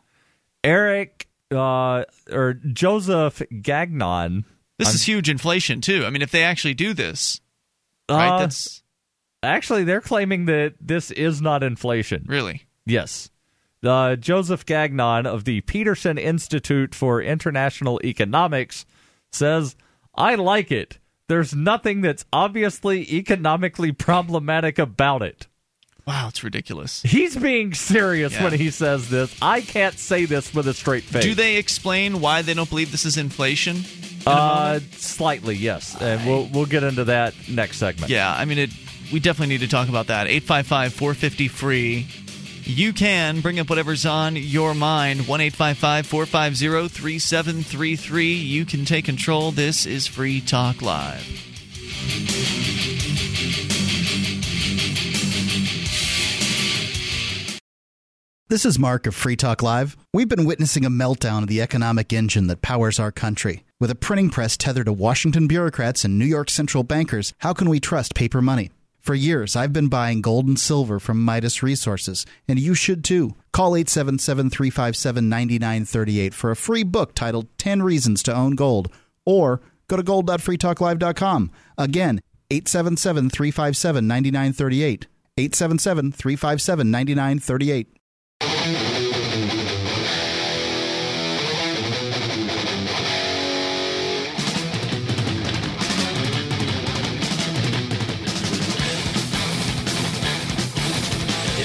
Eric 0.63 1.27
uh, 1.51 2.03
or 2.31 2.53
Joseph 2.53 3.41
Gagnon. 3.61 4.45
This 4.77 4.87
I'm- 4.89 4.95
is 4.95 5.03
huge 5.03 5.29
inflation 5.29 5.81
too. 5.81 6.05
I 6.05 6.09
mean, 6.09 6.21
if 6.21 6.31
they 6.31 6.43
actually 6.43 6.73
do 6.73 6.93
this, 6.93 7.39
right? 8.09 8.29
Uh, 8.29 8.39
That's 8.39 8.81
actually 9.43 9.83
they're 9.83 10.01
claiming 10.01 10.45
that 10.45 10.75
this 10.79 11.11
is 11.11 11.41
not 11.41 11.63
inflation. 11.63 12.25
really 12.27 12.63
Yes. 12.85 13.29
Uh, 13.83 14.15
Joseph 14.15 14.65
Gagnon 14.65 15.25
of 15.25 15.43
the 15.43 15.61
Peterson 15.61 16.17
Institute 16.19 16.93
for 16.93 17.19
International 17.21 17.99
Economics 18.03 18.85
says, 19.31 19.75
I 20.13 20.35
like 20.35 20.71
it. 20.71 20.99
There's 21.27 21.55
nothing 21.55 22.01
that's 22.01 22.25
obviously 22.31 23.01
economically 23.11 23.91
problematic 23.91 24.77
about 24.77 25.21
it. 25.23 25.47
Wow. 26.07 26.27
It's 26.29 26.43
ridiculous. 26.43 27.01
He's 27.03 27.35
being 27.35 27.73
serious 27.73 28.33
Yeah. 28.33 28.43
when 28.45 28.53
he 28.53 28.71
says 28.71 29.09
this. 29.09 29.35
I 29.41 29.61
can't 29.61 29.97
say 29.97 30.25
this 30.25 30.53
with 30.53 30.67
a 30.67 30.73
straight 30.73 31.03
face. 31.03 31.23
Do 31.23 31.35
they 31.35 31.57
explain 31.57 32.21
why 32.21 32.41
they 32.41 32.53
don't 32.53 32.69
believe 32.69 32.91
this 32.91 33.05
is 33.05 33.17
inflation? 33.17 33.83
Uh, 34.25 34.79
slightly, 34.97 35.55
yes, 35.55 35.99
and 35.99 36.25
we'll 36.27 36.45
we'll 36.53 36.65
get 36.67 36.83
into 36.83 37.05
that 37.05 37.33
next 37.49 37.77
segment. 37.77 38.11
Yeah, 38.11 38.31
I 38.31 38.45
mean, 38.45 38.59
it. 38.59 38.69
We 39.11 39.19
definitely 39.19 39.55
need 39.55 39.61
to 39.61 39.67
talk 39.67 39.89
about 39.89 40.07
that. 40.07 40.27
855 40.27 40.93
450 40.93 41.47
free. 41.47 42.07
You 42.63 42.93
can 42.93 43.41
bring 43.41 43.59
up 43.59 43.69
whatever's 43.69 44.05
on 44.05 44.35
your 44.35 44.73
mind. 44.75 45.27
1 45.27 45.41
855 45.41 46.05
450 46.05 46.87
3733. 46.89 48.33
You 48.33 48.63
can 48.65 48.85
take 48.85 49.05
control. 49.05 49.51
This 49.51 49.85
is 49.87 50.05
Free 50.07 50.39
Talk 50.39 50.81
Live. 50.83 51.27
This 58.51 58.65
is 58.65 58.77
Mark 58.77 59.07
of 59.07 59.15
Free 59.15 59.37
Talk 59.37 59.63
Live. 59.63 59.95
We've 60.11 60.27
been 60.27 60.43
witnessing 60.43 60.83
a 60.83 60.89
meltdown 60.89 61.41
of 61.41 61.47
the 61.47 61.61
economic 61.61 62.11
engine 62.11 62.47
that 62.47 62.61
powers 62.61 62.99
our 62.99 63.09
country. 63.09 63.63
With 63.79 63.89
a 63.89 63.95
printing 63.95 64.29
press 64.29 64.57
tethered 64.57 64.87
to 64.87 64.91
Washington 64.91 65.47
bureaucrats 65.47 66.03
and 66.03 66.19
New 66.19 66.25
York 66.25 66.49
central 66.49 66.83
bankers, 66.83 67.33
how 67.37 67.53
can 67.53 67.69
we 67.69 67.79
trust 67.79 68.13
paper 68.13 68.41
money? 68.41 68.69
For 68.99 69.15
years, 69.15 69.55
I've 69.55 69.71
been 69.71 69.87
buying 69.87 70.19
gold 70.19 70.47
and 70.47 70.59
silver 70.59 70.99
from 70.99 71.23
Midas 71.23 71.63
Resources, 71.63 72.25
and 72.45 72.59
you 72.59 72.73
should 72.73 73.05
too. 73.05 73.35
Call 73.53 73.77
877 73.77 74.49
357 74.49 75.29
9938 75.29 76.33
for 76.33 76.51
a 76.51 76.57
free 76.57 76.83
book 76.83 77.15
titled 77.15 77.47
10 77.57 77.81
Reasons 77.83 78.21
to 78.23 78.35
Own 78.35 78.55
Gold, 78.55 78.91
or 79.25 79.61
go 79.87 79.95
to 79.95 80.03
gold.freetalklive.com. 80.03 81.51
Again, 81.77 82.19
877 82.49 83.29
357 83.29 84.05
9938. 84.05 85.07
877 85.37 86.11
357 86.11 86.91
9938. 86.91 87.97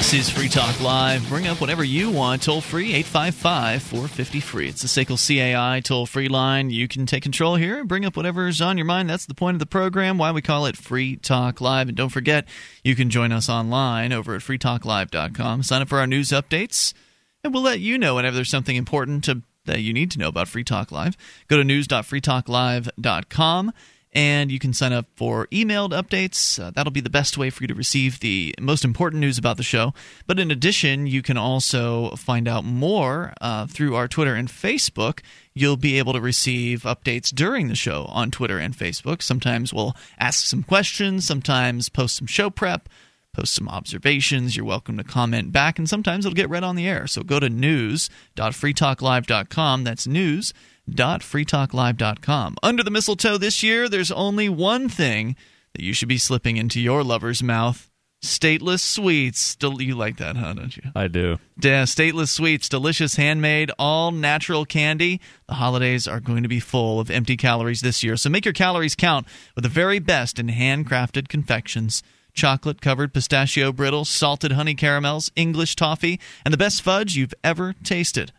This 0.07 0.29
is 0.29 0.31
Free 0.31 0.49
Talk 0.49 0.81
Live. 0.81 1.29
Bring 1.29 1.49
up 1.49 1.61
whatever 1.61 1.83
you 1.83 2.13
want. 2.13 2.43
Toll 2.43 2.61
free, 2.61 2.95
855 2.95 3.83
450 3.83 4.39
free. 4.39 4.69
It's 4.69 4.83
the 4.83 4.87
SACL 4.87 5.19
CAI 5.19 5.81
toll 5.81 6.07
free 6.07 6.29
line. 6.29 6.71
You 6.71 6.87
can 6.87 7.07
take 7.07 7.25
control 7.25 7.57
here 7.57 7.81
and 7.81 7.89
bring 7.89 8.05
up 8.05 8.17
whatever's 8.17 8.61
on 8.61 8.79
your 8.79 8.85
mind. 8.85 9.11
That's 9.11 9.27
the 9.27 9.35
point 9.35 9.57
of 9.57 9.59
the 9.59 9.67
program, 9.67 10.17
why 10.17 10.31
we 10.31 10.43
call 10.43 10.67
it 10.67 10.77
Free 10.77 11.17
Talk 11.17 11.61
Live. 11.61 11.89
And 11.89 11.97
don't 11.97 12.11
forget, 12.11 12.47
you 12.85 12.95
can 12.95 13.11
join 13.11 13.33
us 13.33 13.49
online 13.49 14.13
over 14.13 14.37
at 14.37 14.43
freetalklive.com. 14.43 15.65
Sign 15.65 15.83
up 15.83 15.89
for 15.89 15.99
our 15.99 16.07
news 16.07 16.29
updates, 16.29 16.95
and 17.43 17.53
we'll 17.53 17.65
let 17.65 17.81
you 17.81 17.99
know 17.99 18.15
whenever 18.15 18.37
there's 18.37 18.49
something 18.49 18.77
important 18.77 19.25
to, 19.25 19.43
that 19.65 19.81
you 19.81 19.93
need 19.93 20.13
to 20.13 20.21
know 20.21 20.29
about 20.29 20.47
Free 20.47 20.63
Talk 20.63 20.93
Live. 20.93 21.17
Go 21.49 21.57
to 21.57 21.65
news.freetalklive.com 21.65 23.73
and 24.17 24.51
you 24.51 24.59
can 24.59 24.73
sign 24.73 24.93
up 24.95 25.05
for 25.15 25.47
emailed 25.49 25.91
updates. 25.91 26.59
Uh, 26.59 26.71
that'll 26.71 26.91
be 26.91 27.03
the 27.03 27.11
best 27.11 27.37
way 27.37 27.51
for 27.51 27.63
you 27.63 27.69
to 27.69 27.75
receive 27.75 28.21
the 28.21 28.55
most 28.59 28.83
important 28.83 29.21
news 29.21 29.37
about 29.37 29.59
the 29.59 29.63
show. 29.63 29.93
But 30.27 30.39
in 30.39 30.51
addition, 30.51 31.07
you 31.07 31.21
can 31.21 31.37
also 31.37 32.17
find 32.17 32.49
out 32.49 32.65
more 32.65 33.35
uh, 33.43 33.67
through 33.67 33.95
our 33.95 34.09
Twitter 34.09 34.35
and 34.35 34.49
Facebook. 34.49 35.21
You'll 35.53 35.77
be 35.77 35.99
able 35.99 36.15
to 36.15 36.21
receive 36.21 36.85
updates 36.85 37.29
during 37.29 37.69
the 37.69 37.75
show 37.75 38.07
on 38.07 38.31
Twitter 38.31 38.59
and 38.59 38.75
Facebook. 38.75 39.21
Sometimes 39.21 39.75
we'll 39.75 39.95
ask 40.19 40.47
some 40.47 40.63
questions, 40.63 41.27
sometimes 41.27 41.91
post 41.91 42.17
some 42.17 42.27
show 42.27 42.49
prep. 42.49 42.89
Post 43.35 43.53
some 43.53 43.69
observations. 43.69 44.57
You're 44.57 44.65
welcome 44.65 44.97
to 44.97 45.05
comment 45.05 45.53
back, 45.53 45.79
and 45.79 45.87
sometimes 45.87 46.25
it'll 46.25 46.35
get 46.35 46.49
read 46.49 46.65
on 46.65 46.75
the 46.75 46.89
air. 46.89 47.07
So 47.07 47.23
go 47.23 47.39
to 47.39 47.51
news.freetalklive.com. 47.51 49.85
That's 49.85 50.07
news 50.07 50.55
www.freetalklive.com. 50.91 52.57
Under 52.63 52.83
the 52.83 52.91
mistletoe 52.91 53.39
this 53.39 53.63
year, 53.63 53.89
there's 53.89 54.11
only 54.11 54.49
one 54.49 54.89
thing 54.89 55.37
that 55.75 55.83
you 55.83 55.93
should 55.93 56.09
be 56.09 56.19
slipping 56.19 56.57
into 56.57 56.81
your 56.81 57.03
lover's 57.03 57.43
mouth. 57.43 57.91
Stateless 58.25 58.81
sweets. 58.81 59.55
Del- 59.57 59.83
you 59.83 59.95
like 59.95 60.17
that, 60.17 60.37
huh? 60.37 60.55
Don't 60.55 60.75
you? 60.77 60.85
I 60.95 61.07
do. 61.07 61.39
Yeah, 61.61 61.83
stateless 61.85 62.29
sweets, 62.31 62.69
delicious 62.69 63.17
handmade, 63.17 63.71
all 63.79 64.11
natural 64.11 64.65
candy. 64.65 65.21
The 65.49 65.55
holidays 65.55 66.09
are 66.09 66.19
going 66.19 66.43
to 66.43 66.49
be 66.49 66.59
full 66.59 66.99
of 66.99 67.11
empty 67.11 67.37
calories 67.37 67.83
this 67.83 68.03
year, 68.03 68.17
so 68.17 68.31
make 68.31 68.45
your 68.47 68.55
calories 68.55 68.95
count 68.95 69.27
with 69.55 69.65
the 69.65 69.69
very 69.69 69.99
best 69.99 70.39
in 70.39 70.49
handcrafted 70.49 71.29
confections. 71.29 72.03
Chocolate 72.33 72.81
covered 72.81 73.15
pistachio 73.15 73.71
brittle, 73.71 74.05
salted 74.05 74.53
honey 74.53 74.75
caramels, 74.75 75.31
English 75.37 75.77
toffee, 75.77 76.19
and 76.45 76.53
the 76.53 76.59
best 76.59 76.83
fudge 76.83 77.17
you've 77.17 77.35
ever 77.45 77.75
tasted. 77.85 78.33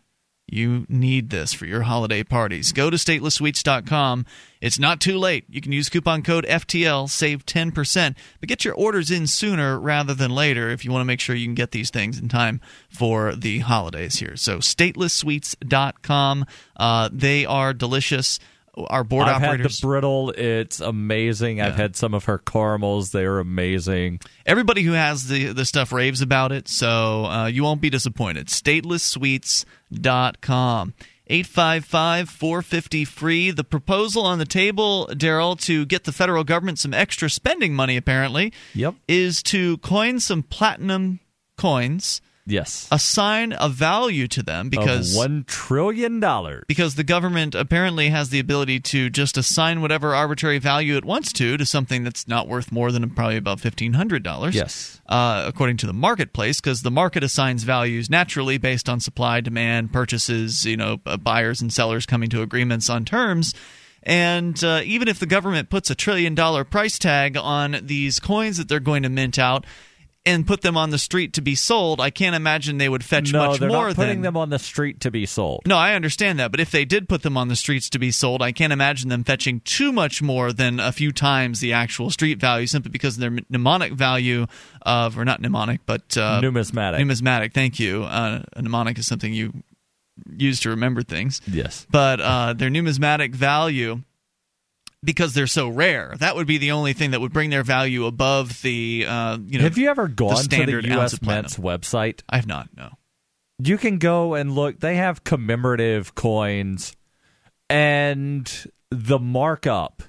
You 0.50 0.86
need 0.88 1.30
this 1.30 1.52
for 1.54 1.66
your 1.66 1.82
holiday 1.82 2.24
parties. 2.24 2.72
Go 2.72 2.90
to 2.90 2.96
statelesssweets.com. 2.96 4.26
It's 4.62 4.80
not 4.80 5.02
too 5.02 5.18
late. 5.18 5.44
You 5.50 5.60
can 5.60 5.74
use 5.74 5.90
coupon 5.90 6.24
code 6.24 6.46
FTL, 6.46 7.10
save 7.10 7.46
10%, 7.46 8.16
but 8.40 8.48
get 8.48 8.64
your 8.64 8.74
orders 8.74 9.12
in 9.12 9.28
sooner 9.28 9.78
rather 9.78 10.14
than 10.14 10.32
later 10.32 10.70
if 10.70 10.86
you 10.86 10.92
want 10.92 11.02
to 11.02 11.06
make 11.06 11.20
sure 11.20 11.36
you 11.36 11.46
can 11.46 11.54
get 11.54 11.72
these 11.72 11.90
things 11.90 12.18
in 12.18 12.30
time 12.30 12.62
for 12.90 13.36
the 13.36 13.60
holidays 13.60 14.20
here. 14.20 14.38
So, 14.38 14.60
statelesssweets.com. 14.60 16.46
Uh, 16.78 17.10
they 17.12 17.46
are 17.46 17.74
delicious. 17.74 18.40
Our 18.90 19.04
board 19.04 19.28
I've 19.28 19.42
operators. 19.44 19.80
had 19.80 19.82
the 19.82 19.88
brittle. 19.88 20.30
It's 20.32 20.80
amazing. 20.80 21.62
I've 21.62 21.76
had 21.76 21.96
some 21.96 22.14
of 22.14 22.26
her 22.26 22.38
caramels. 22.38 23.10
They're 23.12 23.40
amazing. 23.40 24.20
Everybody 24.46 24.84
who 24.84 24.92
has 24.92 25.28
the, 25.28 25.52
the 25.52 25.66
stuff 25.66 25.92
raves 25.92 26.22
about 26.22 26.52
it, 26.52 26.68
so 26.68 27.26
uh, 27.26 27.48
you 27.48 27.64
won't 27.64 27.82
be 27.82 27.90
disappointed. 27.90 28.52
Statelesssweets.com. 29.94 30.94
855 31.30 32.30
450 32.30 33.04
free. 33.06 33.52
The 33.52 33.64
proposal 33.66 34.26
on 34.26 34.40
the 34.40 34.46
table, 34.46 35.10
Daryl, 35.12 35.60
to 35.62 35.86
get 35.86 36.06
the 36.06 36.14
federal 36.14 36.46
government 36.46 36.80
some 36.80 36.94
extra 36.94 37.30
spending 37.30 37.74
money, 37.74 37.98
apparently, 37.98 38.54
Yep. 38.76 38.96
is 39.10 39.44
to 39.44 39.78
coin 39.80 40.22
some 40.22 40.42
platinum 40.44 41.20
coins, 41.58 42.22
Yes. 42.48 42.88
assign 42.92 43.54
a 43.60 43.70
value 43.70 44.28
to 44.30 44.42
them 44.42 44.70
because 44.70 45.12
of 45.14 45.18
one 45.18 45.44
trillion 45.48 46.20
dollars. 46.20 46.64
because 46.68 46.96
the 46.96 47.04
government 47.04 47.54
apparently 47.54 48.10
has 48.10 48.30
the 48.30 48.40
ability 48.40 48.80
to 48.80 49.10
just 49.10 49.38
assign 49.38 49.82
whatever 49.82 50.16
arbitrary 50.16 50.58
value 50.58 50.96
it 50.96 51.04
wants 51.06 51.34
to 51.34 51.58
to 51.58 51.66
something 51.66 52.04
that's 52.04 52.28
not 52.28 52.48
worth 52.48 52.72
more 52.72 52.92
than 52.92 53.10
probably 53.10 53.38
about 53.38 53.60
fifteen 53.60 53.94
hundred 53.94 54.24
dollars. 54.24 54.56
Yes. 54.56 55.02
uh, 55.08 55.44
according 55.46 55.78
to 55.78 55.86
the 55.86 55.94
marketplace, 55.94 56.62
because 56.62 56.82
the 56.82 56.92
market 56.92 57.24
assigns 57.24 57.64
values 57.64 58.10
naturally 58.10 58.58
based 58.58 58.88
on 58.90 59.00
supply, 59.00 59.42
demand, 59.42 59.92
purchases. 59.92 60.66
You 60.66 60.78
know, 60.78 60.98
buyers 60.98 61.62
and 61.62 61.72
sellers 61.72 62.06
coming 62.06 62.30
to 62.30 62.42
agreements 62.42 62.90
on 62.90 63.04
terms. 63.06 63.54
And 64.04 64.64
uh, 64.64 64.82
even 64.86 65.10
if 65.10 65.20
the 65.20 65.26
government 65.26 65.70
puts 65.70 65.90
a 65.90 65.96
trillion 65.96 66.34
dollar 66.34 66.64
price 66.64 66.98
tag 66.98 67.36
on 67.36 67.78
these 67.84 68.20
coins 68.22 68.58
that 68.58 68.70
they're 68.70 68.80
going 68.80 69.04
to 69.04 69.10
mint 69.10 69.38
out 69.38 69.66
and 70.28 70.46
put 70.46 70.62
them 70.62 70.78
on 70.78 70.90
the 70.90 70.98
street 70.98 71.34
to 71.34 71.42
be 71.42 71.56
sold, 71.56 72.02
I 72.02 72.10
can't 72.10 72.36
imagine 72.36 72.78
they 72.78 72.90
would 72.90 73.04
fetch 73.04 73.32
no, 73.32 73.48
much 73.48 73.60
they're 73.60 73.70
more 73.70 73.88
not 73.88 73.96
putting 73.96 74.18
than 74.18 74.34
them 74.34 74.38
on 74.38 74.50
the 74.50 74.60
street 74.60 75.00
to 75.02 75.12
be 75.12 75.26
sold. 75.26 75.62
no, 75.66 75.78
I 75.78 75.94
understand 75.94 76.40
that, 76.40 76.52
but 76.52 76.60
if 76.60 76.70
they 76.70 76.86
did 76.86 77.08
put 77.08 77.24
them 77.24 77.38
on 77.38 77.48
the 77.48 77.56
streets 77.56 77.90
to 77.92 78.00
be 78.00 78.12
sold, 78.12 78.42
I 78.42 78.52
can't 78.52 78.74
imagine 78.74 79.10
them 79.10 79.24
fetching 79.24 79.62
too 79.62 79.92
much 79.92 80.22
more 80.22 80.52
than 80.52 80.80
a 80.80 80.92
few 80.92 81.12
times 81.12 81.60
the 81.60 81.74
actual 81.74 82.10
street 82.12 82.40
value, 82.40 82.68
simply 82.68 82.92
because 82.92 83.16
of 83.16 83.22
their 83.22 83.40
mnemonic 83.50 83.94
value 83.94 84.46
of, 84.82 85.18
or 85.18 85.26
not 85.26 85.42
mnemonic, 85.42 85.82
but 85.86 86.18
uh, 86.18 86.42
Numismatic. 86.42 87.00
Numismatic. 87.00 87.54
Thank 87.54 87.80
you. 87.80 88.04
Uh, 88.04 88.44
a 88.54 88.62
mnemonic 88.62 89.00
is 89.00 89.08
something 89.08 89.34
you 89.34 89.54
use 90.36 90.60
to 90.62 90.70
remember 90.70 91.04
things. 91.04 91.42
Yes. 91.48 91.88
But 91.90 92.20
uh, 92.20 92.54
their 92.54 92.70
numismatic 92.70 93.34
value. 93.34 94.02
Because 95.04 95.34
they're 95.34 95.48
so 95.48 95.70
rare, 95.70 96.16
that 96.20 96.36
would 96.36 96.48
be 96.48 96.58
the 96.58 96.72
only 96.72 96.94
thing 96.94 97.12
that 97.12 97.22
would 97.22 97.32
bring 97.32 97.52
their 97.52 97.64
value 97.64 98.06
above 98.06 98.62
the, 98.64 99.06
uh, 99.08 99.38
you 99.46 99.60
know. 99.60 99.64
Have 99.64 99.78
you 99.78 99.90
ever 99.90 100.08
the 100.08 100.14
gone 100.14 100.44
to 100.44 100.66
the 100.66 100.88
U.S. 100.90 101.22
Mint's 101.22 101.58
website? 101.58 102.22
I 102.28 102.38
have 102.38 102.48
not. 102.48 102.70
No. 102.76 102.90
You 103.60 103.78
can 103.78 104.00
go 104.00 104.34
and 104.34 104.54
look. 104.54 104.80
They 104.80 104.96
have 104.96 105.24
commemorative 105.24 106.16
coins, 106.16 106.96
and 107.70 108.52
the 108.90 109.20
markup 109.20 110.02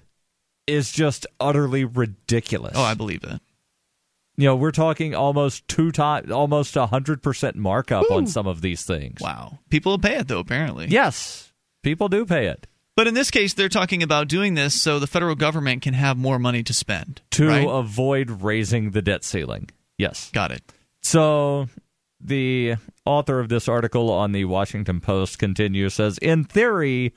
is 0.66 0.90
just 0.90 1.27
utterly 1.39 1.85
ridiculous. 1.85 2.74
Oh, 2.74 2.82
I 2.82 2.94
believe 2.94 3.20
that. 3.23 3.40
You 4.36 4.44
know, 4.44 4.56
we're 4.56 4.70
talking 4.70 5.15
almost 5.15 5.66
two 5.66 5.90
times, 5.90 6.31
almost 6.31 6.77
a 6.77 6.86
hundred 6.86 7.23
percent 7.23 7.56
markup 7.56 8.10
on 8.10 8.27
some 8.27 8.47
of 8.47 8.60
these 8.60 8.85
things. 8.85 9.20
Wow. 9.20 9.59
People 9.69 9.93
will 9.93 9.98
pay 9.98 10.16
it 10.16 10.28
though, 10.28 10.39
apparently. 10.39 10.86
Yes, 10.86 11.52
people 11.82 12.09
do 12.09 12.24
pay 12.24 12.47
it 12.47 12.66
But 12.99 13.07
in 13.07 13.15
this 13.15 13.31
case, 13.31 13.55
they're 13.55 13.69
talking 13.69 14.03
about 14.03 14.27
doing 14.27 14.55
this 14.55 14.75
so 14.83 14.99
the 14.99 15.07
federal 15.07 15.37
government 15.37 15.83
can 15.83 15.95
have 15.95 16.16
more 16.16 16.37
money 16.37 16.65
to 16.65 16.75
spend. 16.75 17.23
to 17.31 17.47
right? 17.47 17.65
avoid 17.65 18.43
raising 18.43 18.91
the 18.91 19.01
debt 19.01 19.23
ceiling. 19.23 19.70
Yes. 19.99 20.33
Got 20.33 20.51
it. 20.51 20.65
So 21.01 21.69
the 22.20 22.75
author 23.07 23.39
of 23.39 23.51
this 23.51 23.69
article 23.69 24.11
on 24.11 24.33
the 24.33 24.47
Washington 24.47 25.01
Post 25.01 25.39
continues 25.39 25.95
says 25.95 26.19
in 26.19 26.43
theory 26.43 27.15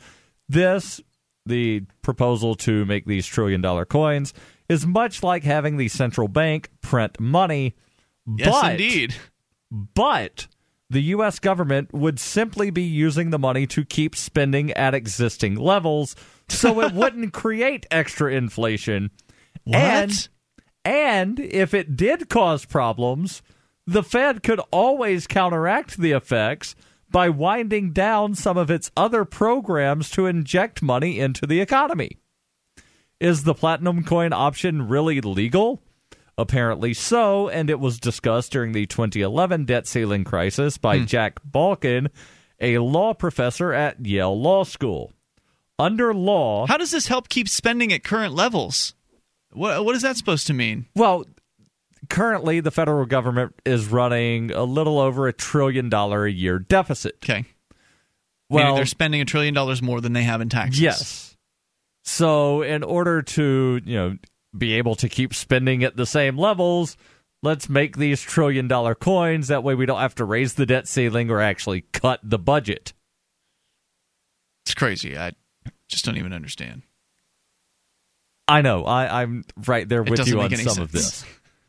this 0.47 1.01
the 1.47 1.81
proposal 2.03 2.53
to 2.57 2.85
make 2.85 3.07
these 3.07 3.25
trillion 3.25 3.61
dollar 3.61 3.83
coins 3.83 4.35
is 4.69 4.85
much 4.85 5.23
like 5.23 5.43
having 5.43 5.77
the 5.77 5.87
central 5.87 6.27
bank 6.27 6.69
print 6.81 7.19
money 7.19 7.73
Yes, 8.27 8.49
but 8.51 8.71
indeed. 8.73 9.15
but 9.71 10.45
the 10.91 11.01
US 11.15 11.39
government 11.39 11.93
would 11.93 12.19
simply 12.19 12.69
be 12.69 12.83
using 12.83 13.29
the 13.29 13.39
money 13.39 13.65
to 13.67 13.85
keep 13.85 14.15
spending 14.15 14.71
at 14.73 14.93
existing 14.93 15.55
levels 15.55 16.15
so 16.49 16.81
it 16.81 16.93
wouldn't 16.93 17.33
create 17.33 17.85
extra 17.89 18.31
inflation 18.33 19.09
What? 19.63 19.75
and 19.77 20.29
and 20.83 21.39
if 21.39 21.73
it 21.73 21.95
did 21.95 22.27
cause 22.27 22.65
problems, 22.65 23.41
the 23.85 24.03
Fed 24.03 24.41
could 24.43 24.59
always 24.71 25.27
counteract 25.27 25.97
the 25.97 26.11
effects 26.11 26.75
by 27.09 27.29
winding 27.29 27.91
down 27.91 28.35
some 28.35 28.57
of 28.57 28.71
its 28.71 28.89
other 28.97 29.23
programs 29.23 30.09
to 30.11 30.25
inject 30.25 30.81
money 30.81 31.19
into 31.19 31.45
the 31.45 31.61
economy. 31.61 32.17
Is 33.19 33.43
the 33.43 33.53
platinum 33.53 34.03
coin 34.03 34.33
option 34.33 34.87
really 34.87 35.21
legal? 35.21 35.83
Apparently 36.37 36.93
so, 36.93 37.49
and 37.49 37.69
it 37.69 37.79
was 37.79 37.99
discussed 37.99 38.51
during 38.51 38.71
the 38.71 38.85
2011 38.85 39.65
debt 39.65 39.85
ceiling 39.85 40.23
crisis 40.23 40.77
by 40.77 40.99
hmm. 40.99 41.05
Jack 41.05 41.39
Balkin, 41.43 42.09
a 42.59 42.77
law 42.79 43.13
professor 43.13 43.73
at 43.73 44.05
Yale 44.05 44.39
Law 44.39 44.63
School. 44.63 45.11
Under 45.77 46.13
law, 46.13 46.67
How 46.67 46.77
does 46.77 46.91
this 46.91 47.07
help 47.07 47.27
keep 47.27 47.49
spending 47.49 47.91
at 47.91 48.03
current 48.03 48.33
levels? 48.33 48.93
What 49.51 49.83
what 49.83 49.95
is 49.95 50.03
that 50.03 50.15
supposed 50.15 50.47
to 50.47 50.53
mean? 50.53 50.85
Well, 50.95 51.25
currently 52.09 52.59
the 52.59 52.71
federal 52.71 53.05
government 53.05 53.55
is 53.65 53.87
running 53.87 54.51
a 54.51 54.63
little 54.63 54.99
over 54.99 55.27
a 55.27 55.33
trillion 55.33 55.89
dollar 55.89 56.25
a 56.25 56.31
year 56.31 56.59
deficit. 56.59 57.15
Okay. 57.23 57.45
Well, 58.49 58.63
Meaning 58.63 58.75
they're 58.75 58.85
spending 58.85 59.21
a 59.21 59.25
trillion 59.25 59.53
dollars 59.53 59.81
more 59.81 60.01
than 60.01 60.13
they 60.13 60.23
have 60.23 60.41
in 60.41 60.49
taxes. 60.49 60.81
yes. 60.81 61.37
So, 62.03 62.63
in 62.63 62.83
order 62.83 63.21
to, 63.21 63.79
you 63.85 63.95
know, 63.95 64.17
be 64.57 64.73
able 64.73 64.95
to 64.95 65.09
keep 65.09 65.33
spending 65.33 65.83
at 65.83 65.95
the 65.95 66.05
same 66.05 66.37
levels, 66.37 66.97
let's 67.43 67.69
make 67.69 67.97
these 67.97 68.21
trillion 68.21 68.67
dollar 68.67 68.95
coins 68.95 69.47
that 69.47 69.63
way 69.63 69.75
we 69.75 69.85
don't 69.85 69.99
have 69.99 70.15
to 70.15 70.25
raise 70.25 70.55
the 70.55 70.65
debt 70.65 70.87
ceiling 70.87 71.29
or 71.29 71.41
actually 71.41 71.81
cut 71.93 72.19
the 72.23 72.39
budget. 72.39 72.93
It's 74.65 74.73
crazy. 74.73 75.17
I 75.17 75.31
just 75.87 76.05
don't 76.05 76.17
even 76.17 76.33
understand. 76.33 76.83
I 78.47 78.61
know. 78.61 78.85
I, 78.85 79.21
I'm 79.21 79.45
right 79.65 79.87
there 79.87 80.03
with 80.03 80.27
you 80.27 80.41
on 80.41 80.55
some 80.55 80.83
of 80.83 80.91
this. 80.91 81.23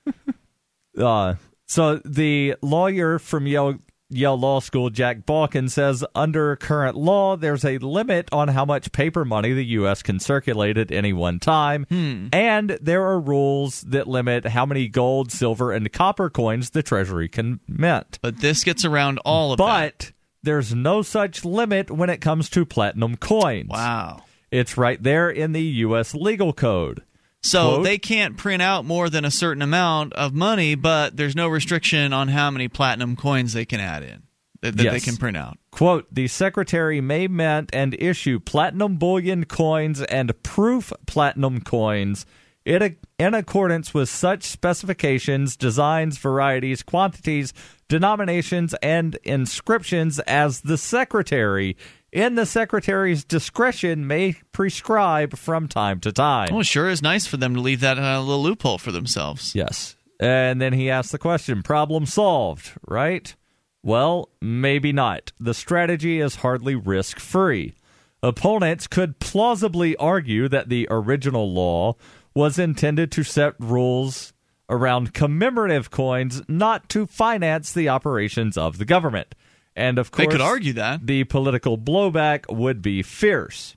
uh, 0.99 1.35
So 1.67 1.97
the 2.05 2.57
lawyer 2.61 3.19
from 3.19 3.47
Yale 3.47 3.77
Yale 4.13 4.39
Law 4.39 4.61
School, 4.61 4.91
Jack 4.91 5.27
Balkin, 5.27 5.71
says 5.71 6.05
under 6.15 6.55
current 6.57 6.97
law, 6.97 7.37
there's 7.37 7.65
a 7.65 7.79
limit 7.79 8.29
on 8.33 8.49
how 8.49 8.65
much 8.65 8.93
paper 8.93 9.25
money 9.25 9.53
the 9.53 9.65
U.S. 9.67 10.03
can 10.03 10.21
circulate 10.21 10.77
at 10.79 10.91
any 10.93 11.13
one 11.13 11.39
time, 11.39 11.87
Hmm. 11.89 12.29
and 12.33 12.79
there 12.81 13.05
are 13.07 13.19
rules 13.21 13.81
that 13.83 14.07
limit 14.07 14.47
how 14.47 14.67
many 14.67 14.89
gold, 14.89 15.33
silver, 15.33 15.73
and 15.73 15.93
copper 15.93 16.29
coins 16.31 16.71
the 16.71 16.83
Treasury 16.83 17.29
can 17.29 17.61
mint. 17.67 18.19
But 18.23 18.41
this 18.41 18.65
gets 18.65 18.85
around 18.85 19.19
all 19.25 19.53
of 19.53 19.59
but 19.59 19.67
that. 19.67 19.99
But 19.99 20.13
there's 20.43 20.75
no 20.75 21.03
such 21.03 21.45
limit 21.45 21.91
when 21.91 22.11
it 22.11 22.21
comes 22.21 22.51
to 22.51 22.65
platinum 22.67 23.17
coins. 23.17 23.71
Wow. 23.71 24.23
It's 24.51 24.77
right 24.77 25.03
there 25.03 25.31
in 25.31 25.53
the 25.53 25.63
U.S. 25.63 26.15
legal 26.15 26.53
code. 26.53 27.03
So 27.43 27.75
Quote, 27.75 27.85
they 27.85 27.99
can't 27.99 28.37
print 28.37 28.63
out 28.63 28.85
more 28.85 29.11
than 29.11 29.25
a 29.25 29.31
certain 29.31 29.63
amount 29.63 30.13
of 30.13 30.33
money, 30.33 30.75
but 30.75 31.17
there's 31.17 31.35
no 31.35 31.49
restriction 31.49 32.13
on 32.13 32.29
how 32.29 32.51
many 32.51 32.69
platinum 32.69 33.17
coins 33.17 33.53
they 33.53 33.65
can 33.65 33.81
add 33.81 34.05
in 34.05 34.23
that, 34.61 34.77
that 34.77 34.93
they 34.93 35.01
can 35.01 35.17
print 35.17 35.37
out. 35.37 35.59
Quote, 35.73 36.07
the 36.13 36.29
secretary 36.29 37.01
may 37.01 37.27
mint 37.27 37.71
and 37.73 37.95
issue 37.95 38.39
platinum 38.39 38.97
bullion 38.97 39.45
coins 39.45 40.01
and 40.03 40.41
proof 40.43 40.93
platinum 41.07 41.61
coins 41.61 42.27
in, 42.65 42.97
in 43.19 43.35
accordance 43.35 43.93
with 43.93 44.09
such 44.09 44.45
specifications, 44.45 45.57
designs, 45.57 46.19
varieties, 46.19 46.83
quantities, 46.83 47.53
denominations, 47.89 48.75
and 48.83 49.19
inscriptions 49.25 50.21
as 50.21 50.61
the 50.61 50.79
secretary, 50.79 51.77
in 52.13 52.35
the 52.35 52.47
secretary's 52.47 53.25
discretion, 53.25 54.07
may 54.07 54.35
prescribe 54.53 55.37
from 55.37 55.67
time 55.67 55.99
to 56.01 56.13
time. 56.13 56.55
Well, 56.55 56.63
sure 56.63 56.91
is 56.91 57.03
nice 57.03 57.27
for 57.27 57.39
them 57.39 57.55
to 57.55 57.61
leave 57.61 57.81
that 57.81 57.99
uh, 57.99 58.21
little 58.21 58.43
loophole 58.43 58.79
for 58.79 58.93
themselves. 58.93 59.55
Yes. 59.55 59.97
And 60.21 60.61
then 60.61 60.75
he 60.75 60.91
asked 60.91 61.11
the 61.11 61.19
question 61.19 61.63
problem 61.63 62.07
solved, 62.07 62.73
right? 62.87 63.35
Well, 63.83 64.29
maybe 64.41 64.93
not. 64.93 65.33
The 65.41 65.55
strategy 65.55 66.21
is 66.21 66.37
hardly 66.37 66.77
risk 66.77 67.19
free. 67.19 67.75
Opponents 68.23 68.87
could 68.87 69.19
plausibly 69.19 69.97
argue 69.97 70.49
that 70.49 70.69
the 70.69 70.87
original 70.91 71.53
law 71.53 71.97
was 72.35 72.59
intended 72.59 73.11
to 73.13 73.25
set 73.25 73.55
rules 73.59 74.33
around 74.69 75.13
commemorative 75.13 75.91
coins, 75.91 76.41
not 76.47 76.89
to 76.91 77.07
finance 77.07 77.73
the 77.73 77.89
operations 77.89 78.57
of 78.57 78.79
the 78.79 78.85
government. 78.85 79.35
And 79.75 79.99
of 79.99 80.11
course, 80.11 80.27
They 80.27 80.33
could 80.33 80.41
argue 80.43 80.75
that. 80.75 81.07
the 81.07 81.25
political 81.25 81.79
blowback 81.79 82.53
would 82.55 82.83
be 82.83 83.03
fierce. 83.03 83.77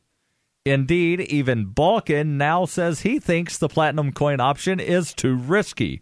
Indeed, 0.66 1.22
even 1.22 1.68
Balkin 1.68 2.38
now 2.38 2.66
says 2.66 3.02
he 3.02 3.20
thinks 3.20 3.58
the 3.58 3.70
platinum 3.70 4.12
coin 4.12 4.40
option 4.40 4.80
is 4.80 5.14
too 5.14 5.36
risky. 5.36 6.02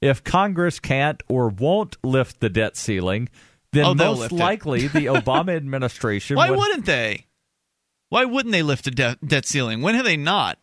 If 0.00 0.22
Congress 0.22 0.78
can't 0.78 1.22
or 1.28 1.48
won't 1.48 1.96
lift 2.04 2.40
the 2.40 2.48
debt 2.48 2.76
ceiling, 2.76 3.28
then 3.72 3.84
Oh, 3.84 3.94
most 3.94 4.30
likely 4.30 4.86
the 4.86 5.06
Obama 5.06 5.56
administration 5.56 6.36
Why 6.36 6.50
would 6.50 6.58
wouldn't 6.58 6.86
they? 6.86 7.26
Why 8.10 8.24
wouldn't 8.24 8.52
they 8.52 8.62
lift 8.62 8.84
the 8.84 8.90
de- 8.92 9.18
debt 9.26 9.44
ceiling? 9.44 9.82
When 9.82 9.94
have 9.96 10.04
they 10.04 10.16
not? 10.16 10.58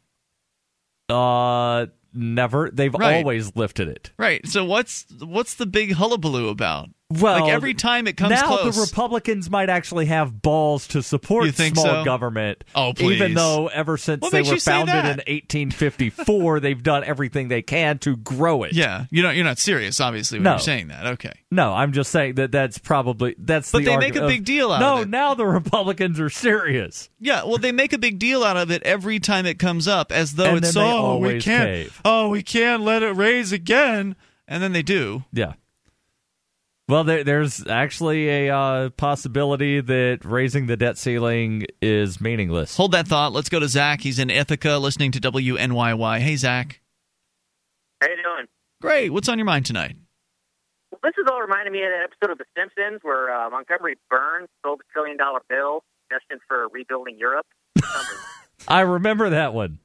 uh 1.09 1.87
never 2.13 2.69
they've 2.71 2.93
Right. 2.93 3.17
always 3.17 3.55
lifted 3.55 3.87
it. 3.89 4.11
Right. 4.17 4.45
So 4.47 4.63
what's 4.63 5.05
what's 5.19 5.55
the 5.55 5.65
big 5.65 5.93
hullabaloo 5.93 6.47
about? 6.49 6.89
Well, 7.09 7.41
like 7.41 7.53
every 7.53 7.75
time 7.75 8.07
it 8.07 8.17
comes 8.17 8.31
now 8.31 8.47
close. 8.47 8.73
the 8.75 8.81
Republicans 8.81 9.47
might 9.47 9.69
actually 9.69 10.05
have 10.07 10.41
balls 10.41 10.87
to 10.87 11.03
support 11.03 11.45
You 11.45 11.51
small 11.51 11.85
so? 11.85 12.03
government. 12.03 12.63
Oh, 12.73 12.93
please. 12.95 13.17
Even 13.17 13.35
though 13.35 13.67
ever 13.67 13.97
since 13.97 14.21
What 14.21 14.31
they 14.31 14.41
were 14.41 14.57
founded 14.57 14.95
in 14.95 15.17
1854, 15.27 16.59
they've 16.59 16.81
done 16.81 17.03
everything 17.03 17.49
they 17.49 17.61
can 17.61 17.99
to 17.99 18.15
grow 18.15 18.63
it. 18.63 18.73
yeah, 18.73 19.05
you're 19.11 19.23
not 19.23 19.35
you're 19.35 19.45
not 19.45 19.59
serious, 19.59 19.99
obviously, 19.99 20.39
when 20.39 20.43
No. 20.43 20.51
you're 20.51 20.59
saying 20.59 20.87
that. 20.87 21.05
Okay. 21.05 21.33
No, 21.51 21.71
I'm 21.73 21.91
just 21.93 22.09
saying 22.09 22.35
that 22.35 22.51
that's 22.51 22.79
probably 22.79 23.35
that's. 23.37 23.71
But 23.71 23.79
the 23.79 23.85
they 23.91 23.97
make 23.97 24.15
a 24.15 24.25
big 24.27 24.39
of- 24.39 24.45
deal 24.45 24.71
out 24.71 24.79
no, 24.79 24.93
of 24.95 25.01
it. 25.03 25.09
No, 25.09 25.17
now 25.19 25.33
the 25.35 25.45
Republicans 25.45 26.19
are 26.19 26.29
serious. 26.31 27.09
Yeah, 27.19 27.43
well, 27.43 27.57
they 27.59 27.71
make 27.71 27.93
a 27.93 27.97
big 27.99 28.17
deal 28.17 28.43
out 28.43 28.57
of 28.57 28.71
it 28.71 28.81
every 28.83 29.19
time 29.19 29.45
it 29.45 29.59
comes 29.59 29.87
up, 29.87 30.11
as 30.11 30.33
though 30.33 30.55
And 30.55 30.65
it's 30.65 30.75
oh 30.75 30.81
we 30.81 31.27
always 31.29 31.43
can't 31.43 31.65
cave. 31.69 32.01
oh 32.05 32.29
we 32.29 32.41
can't 32.41 32.81
let 32.81 33.03
it 33.03 33.11
raise 33.15 33.51
again, 33.51 34.15
and 34.47 34.63
then 34.63 34.73
they 34.73 34.81
do. 34.83 35.25
Yeah. 35.31 35.53
Well, 36.89 37.05
there, 37.05 37.23
there's 37.23 37.65
actually 37.65 38.27
a 38.27 38.55
uh, 38.55 38.89
possibility 38.91 39.79
that 39.79 40.19
raising 40.25 40.67
the 40.67 40.75
debt 40.75 40.97
ceiling 40.97 41.65
is 41.81 42.19
meaningless. 42.19 42.75
Hold 42.75 42.91
that 42.91 43.07
thought. 43.07 43.31
Let's 43.31 43.47
go 43.47 43.59
to 43.59 43.69
Zach. 43.69 44.01
He's 44.01 44.19
in 44.19 44.29
Ithaca, 44.29 44.77
listening 44.77 45.11
to 45.13 45.21
WNYY. 45.21 46.19
Hey, 46.19 46.35
Zach. 46.35 46.81
How 48.01 48.09
you 48.09 48.17
doing? 48.17 48.47
Great. 48.81 49.11
What's 49.11 49.29
on 49.29 49.37
your 49.37 49.45
mind 49.45 49.65
tonight? 49.65 49.95
Well, 50.91 50.99
this 51.03 51.13
is 51.17 51.25
all 51.31 51.39
reminding 51.39 51.71
me 51.71 51.83
of 51.83 51.89
that 51.89 52.03
episode 52.03 52.33
of 52.33 52.37
The 52.37 52.45
Simpsons 52.55 52.99
where 53.01 53.33
uh, 53.33 53.49
Montgomery 53.49 53.95
Burns 54.09 54.49
sold 54.61 54.81
a 54.81 54.83
trillion 54.91 55.15
dollar 55.15 55.39
bill 55.47 55.83
destined 56.09 56.41
for 56.49 56.67
rebuilding 56.67 57.17
Europe. 57.17 57.45
I 58.67 58.81
remember 58.81 59.29
that 59.29 59.53
one. 59.53 59.79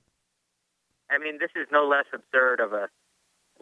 I 1.11 1.19
mean, 1.19 1.39
this 1.39 1.51
is 1.55 1.69
no 1.71 1.87
less 1.87 2.07
absurd 2.13 2.61
of 2.61 2.73
a. 2.73 2.89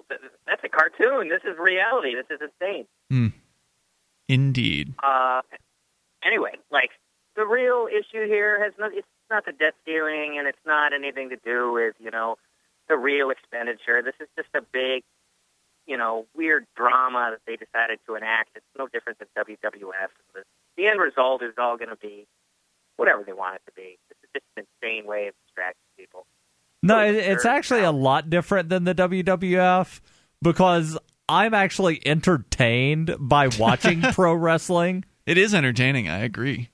That's 0.09 0.63
a 0.65 0.69
cartoon. 0.69 1.29
This 1.29 1.43
is 1.45 1.59
reality. 1.59 2.15
This 2.15 2.27
is 2.31 2.41
insane. 2.41 2.87
Hmm. 3.11 3.29
Indeed. 4.29 4.95
Uh, 5.03 5.43
anyway, 6.25 6.53
like 6.71 6.91
the 7.37 7.45
real 7.47 7.89
issue 7.91 8.27
here 8.27 8.63
has 8.63 8.73
not. 8.79 8.93
It's 8.95 9.07
not 9.31 9.45
the 9.45 9.53
debt 9.53 9.75
ceiling, 9.85 10.37
and 10.39 10.47
it's 10.47 10.65
not 10.67 10.93
anything 10.93 11.31
to 11.31 11.37
do 11.45 11.73
with 11.73 11.95
you 12.01 12.11
know 12.11 12.37
the 12.89 12.97
real 12.97 13.31
expenditure. 13.31 14.03
This 14.03 14.15
is 14.21 14.29
just 14.37 14.49
a 14.55 14.63
big, 14.63 15.03
you 15.87 15.97
know, 15.97 16.27
weird 16.35 16.67
drama 16.77 17.33
that 17.33 17.41
they 17.47 17.57
decided 17.57 17.99
to 18.07 18.15
enact. 18.15 18.51
It's 18.55 18.67
no 18.79 18.89
different 18.89 19.19
than 19.19 19.29
WWF. 19.37 20.11
The, 20.35 20.43
the 20.77 20.87
end 20.87 21.01
result 21.01 21.43
is 21.43 21.55
all 21.59 21.77
going 21.77 21.91
to 21.91 21.97
be 21.97 22.27
whatever 22.97 23.23
they 23.25 23.33
want 23.33 23.57
it 23.57 23.63
to 23.67 23.73
be. 23.75 23.99
This 24.09 24.19
is 24.23 24.31
just 24.35 24.45
an 24.57 24.67
insane 24.83 25.07
way 25.07 25.29
of 25.29 25.35
distracting 25.47 25.87
people. 25.99 26.27
No, 26.83 27.01
it, 27.01 27.15
it's 27.17 27.45
actually 27.45 27.81
a 27.83 27.91
lot 27.93 28.31
different 28.31 28.69
than 28.69 28.85
the 28.85 28.95
WWF 28.95 30.01
because 30.43 30.97
I'm 31.29 31.55
actually 31.55 32.01
entertained 32.07 33.15
by 33.19 33.49
watching 33.59 34.01
pro 34.03 34.35
wrestling. 34.35 35.05
It 35.27 35.39
is 35.39 35.55
entertaining. 35.55 36.09
I 36.09 36.19
agree. 36.19 36.71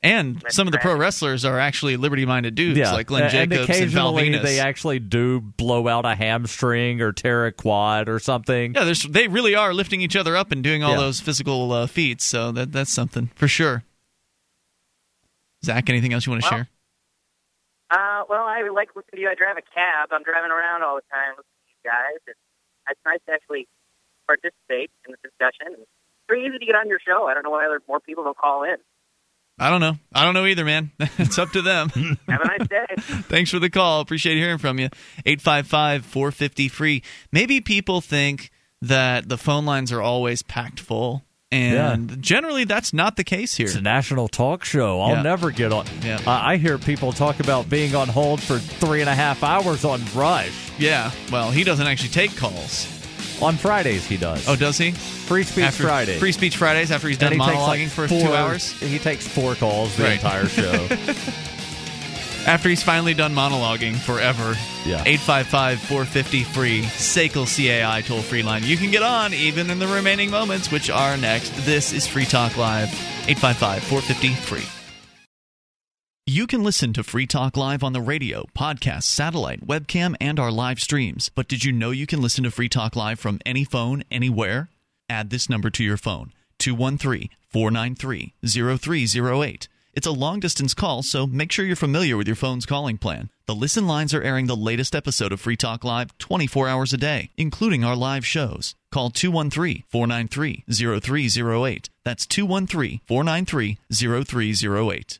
And 0.00 0.44
some 0.48 0.68
of 0.68 0.72
the 0.72 0.78
pro 0.78 0.94
wrestlers 0.96 1.44
are 1.44 1.58
actually 1.58 1.96
liberty-minded 1.96 2.54
dudes, 2.54 2.78
Yeah, 2.78 2.92
like 2.92 3.08
Glenn 3.08 3.22
and 3.24 3.32
Jacobs 3.32 3.52
and, 3.80 3.90
Val 3.90 4.16
occasionally 4.16 4.30
Venis. 4.30 4.42
they 4.42 4.60
actually 4.60 5.00
do 5.00 5.40
blow 5.40 5.88
out 5.88 6.06
a 6.06 6.14
hamstring 6.14 7.00
or 7.00 7.10
tear 7.10 7.46
a 7.46 7.52
quad 7.52 8.08
or 8.08 8.20
something. 8.20 8.74
yeah, 8.74 8.84
there's, 8.84 9.02
they 9.02 9.26
really 9.26 9.56
are 9.56 9.74
lifting 9.74 10.00
each 10.00 10.14
other 10.14 10.36
up 10.36 10.52
and 10.52 10.62
doing 10.62 10.84
all 10.84 10.92
Yeah. 10.92 10.98
those 10.98 11.18
physical 11.20 11.72
uh, 11.72 11.88
feats. 11.88 12.24
So 12.24 12.52
that 12.52 12.70
that's 12.70 12.92
something 12.92 13.30
for 13.34 13.48
sure. 13.48 13.82
Zach, 15.64 15.90
anything 15.90 16.12
else 16.12 16.26
you 16.26 16.30
want 16.30 16.42
to 16.44 16.48
Well, 16.48 16.58
share? 16.60 16.68
Uh, 17.90 18.24
well, 18.28 18.44
I 18.44 18.68
like 18.68 18.92
listening 18.94 19.16
to 19.16 19.20
you. 19.20 19.28
I 19.28 19.34
drive 19.34 19.56
a 19.56 19.64
cab. 19.64 20.12
I'm 20.12 20.22
driving 20.22 20.50
around 20.50 20.82
all 20.82 20.96
the 20.96 21.08
time 21.08 21.40
listening 21.40 21.64
to 21.64 21.72
you 21.72 21.84
guys. 21.88 22.20
It's, 22.26 22.40
it's 22.90 23.00
nice 23.04 23.20
to 23.26 23.32
actually 23.32 23.68
participate 24.26 24.90
in 25.06 25.16
the 25.16 25.20
discussion. 25.24 25.80
It's 25.80 25.90
pretty 26.28 26.46
easy 26.46 26.58
to 26.58 26.66
get 26.66 26.76
on 26.76 26.88
your 26.88 27.00
show. 27.00 27.26
I 27.26 27.34
don't 27.34 27.42
know 27.42 27.50
why 27.50 27.66
there 27.68 27.80
more 27.88 28.00
people 28.00 28.24
don't 28.24 28.36
call 28.36 28.64
in. 28.64 28.76
I 29.58 29.70
don't 29.70 29.80
know. 29.80 29.96
I 30.14 30.24
don't 30.24 30.34
know 30.34 30.46
either, 30.46 30.64
man. 30.64 30.92
it's 31.18 31.38
up 31.38 31.50
to 31.52 31.62
them. 31.62 31.88
Have 32.28 32.42
a 32.42 32.46
nice 32.46 32.68
day. 32.68 32.86
Thanks 32.98 33.50
for 33.50 33.58
the 33.58 33.70
call. 33.70 34.00
Appreciate 34.00 34.36
hearing 34.36 34.58
from 34.58 34.78
you. 34.78 34.88
855 35.26 36.04
450 36.04 36.68
free. 36.68 37.02
Maybe 37.32 37.60
people 37.60 38.00
think 38.00 38.50
that 38.80 39.28
the 39.28 39.38
phone 39.38 39.64
lines 39.64 39.90
are 39.90 40.00
always 40.00 40.42
packed 40.42 40.78
full. 40.78 41.24
And 41.50 42.20
generally, 42.22 42.64
that's 42.64 42.92
not 42.92 43.16
the 43.16 43.24
case 43.24 43.54
here. 43.56 43.66
It's 43.66 43.74
a 43.74 43.80
national 43.80 44.28
talk 44.28 44.64
show. 44.64 45.00
I'll 45.00 45.16
Yeah. 45.16 45.22
never 45.22 45.50
get 45.50 45.72
on. 45.72 45.86
Yeah. 46.04 46.20
I 46.26 46.52
I 46.52 46.56
hear 46.58 46.76
people 46.78 47.12
talk 47.12 47.40
about 47.40 47.70
being 47.70 47.94
on 47.94 48.08
hold 48.08 48.42
for 48.42 48.58
three 48.58 49.00
and 49.00 49.08
a 49.08 49.14
half 49.14 49.42
hours 49.42 49.84
on 49.84 50.02
Rush. 50.14 50.50
Yeah. 50.78 51.10
Well, 51.32 51.50
he 51.50 51.64
doesn't 51.64 51.86
actually 51.86 52.10
take 52.10 52.36
calls. 52.36 52.86
On 53.40 53.56
Fridays, 53.56 54.04
he 54.04 54.16
does. 54.16 54.46
Oh, 54.48 54.56
does 54.56 54.76
he? 54.78 54.90
Free 54.90 55.44
Speech 55.44 55.64
After- 55.64 55.84
Friday. 55.84 56.18
Free 56.18 56.32
Speech 56.32 56.56
Fridays 56.56 56.90
after 56.90 57.08
he's 57.08 57.18
done 57.18 57.32
monologuing 57.34 57.66
like, 57.84 57.88
for 57.88 58.08
four- 58.08 58.20
two 58.20 58.34
hours? 58.34 58.72
He 58.80 58.98
takes 58.98 59.26
four 59.26 59.54
calls 59.54 59.96
the 59.96 60.02
Right. 60.04 60.12
entire 60.14 60.48
show. 60.48 60.88
After 62.48 62.70
he's 62.70 62.82
finally 62.82 63.12
done 63.12 63.34
monologuing 63.34 63.94
forever. 63.94 64.56
Yeah. 64.86 65.02
855 65.04 65.80
450 65.80 66.44
free. 66.44 66.80
SACL 66.80 67.44
CAI 67.44 68.00
toll 68.00 68.22
free 68.22 68.42
line. 68.42 68.62
You 68.64 68.78
can 68.78 68.90
get 68.90 69.02
on 69.02 69.34
even 69.34 69.68
in 69.68 69.78
the 69.78 69.86
remaining 69.86 70.30
moments, 70.30 70.72
which 70.72 70.88
are 70.88 71.18
next. 71.18 71.50
This 71.66 71.92
is 71.92 72.06
Free 72.06 72.24
Talk 72.24 72.56
Live. 72.56 72.88
855 73.28 73.82
450 73.82 74.34
free. 74.46 74.66
You 76.24 76.46
can 76.46 76.62
listen 76.62 76.94
to 76.94 77.04
Free 77.04 77.26
Talk 77.26 77.54
Live 77.54 77.82
on 77.82 77.92
the 77.92 78.00
radio, 78.00 78.46
podcast, 78.56 79.02
satellite, 79.02 79.66
webcam, 79.66 80.16
and 80.18 80.40
our 80.40 80.50
live 80.50 80.80
streams. 80.80 81.28
But 81.28 81.48
did 81.48 81.64
you 81.64 81.72
know 81.72 81.90
you 81.90 82.06
can 82.06 82.22
listen 82.22 82.44
to 82.44 82.50
Free 82.50 82.70
Talk 82.70 82.96
Live 82.96 83.20
from 83.20 83.40
any 83.44 83.64
phone, 83.64 84.04
anywhere? 84.10 84.70
Add 85.10 85.28
this 85.28 85.50
number 85.50 85.68
to 85.68 85.84
your 85.84 85.98
phone 85.98 86.32
213 86.58 87.28
493 87.50 88.32
0308. 88.42 89.68
It's 89.94 90.06
a 90.06 90.12
long 90.12 90.38
distance 90.40 90.74
call, 90.74 91.02
so 91.02 91.26
make 91.26 91.50
sure 91.50 91.64
you're 91.64 91.76
familiar 91.76 92.16
with 92.16 92.26
your 92.26 92.36
phone's 92.36 92.66
calling 92.66 92.98
plan. 92.98 93.30
The 93.46 93.54
Listen 93.54 93.86
Lines 93.86 94.14
are 94.14 94.22
airing 94.22 94.46
the 94.46 94.56
latest 94.56 94.94
episode 94.94 95.32
of 95.32 95.40
Free 95.40 95.56
Talk 95.56 95.82
Live 95.82 96.16
24 96.18 96.68
hours 96.68 96.92
a 96.92 96.96
day, 96.96 97.30
including 97.36 97.84
our 97.84 97.96
live 97.96 98.24
shows. 98.26 98.74
Call 98.92 99.10
213 99.10 99.84
493 99.88 100.64
0308. 100.68 101.90
That's 102.04 102.26
213 102.26 103.00
493 103.06 103.78
0308. 103.90 105.18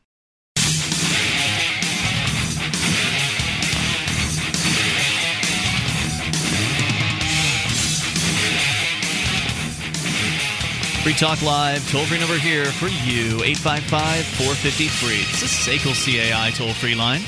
Free 11.03 11.13
Talk 11.13 11.41
Live, 11.41 11.89
toll 11.89 12.05
free 12.05 12.19
number 12.19 12.37
here 12.37 12.65
for 12.65 12.87
you, 12.87 13.41
855 13.41 14.25
450 14.25 14.87
free. 14.89 15.17
This 15.31 15.43
is 15.43 15.49
SACL 15.49 15.95
CAI 15.95 16.51
toll 16.51 16.73
free 16.73 16.93
line. 16.93 17.21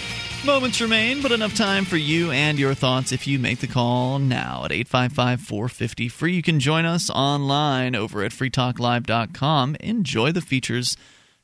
Moments 0.46 0.82
remain, 0.82 1.22
but 1.22 1.32
enough 1.32 1.56
time 1.56 1.86
for 1.86 1.96
you 1.96 2.32
and 2.32 2.60
your 2.60 2.74
thoughts 2.74 3.14
if 3.14 3.28
you 3.28 3.40
make 3.40 3.60
the 3.60 3.68
call 3.68 4.20
now 4.20 4.66
at 4.66 4.74
855 4.74 5.40
450 5.40 6.10
free. 6.10 6.34
You 6.34 6.42
can 6.42 6.60
join 6.60 6.84
us 6.84 7.10
online 7.10 7.96
over 7.96 8.24
at 8.24 8.34
freetalklive.com. 8.34 9.78
Enjoy 9.80 10.32
the 10.34 10.42
features 10.42 10.98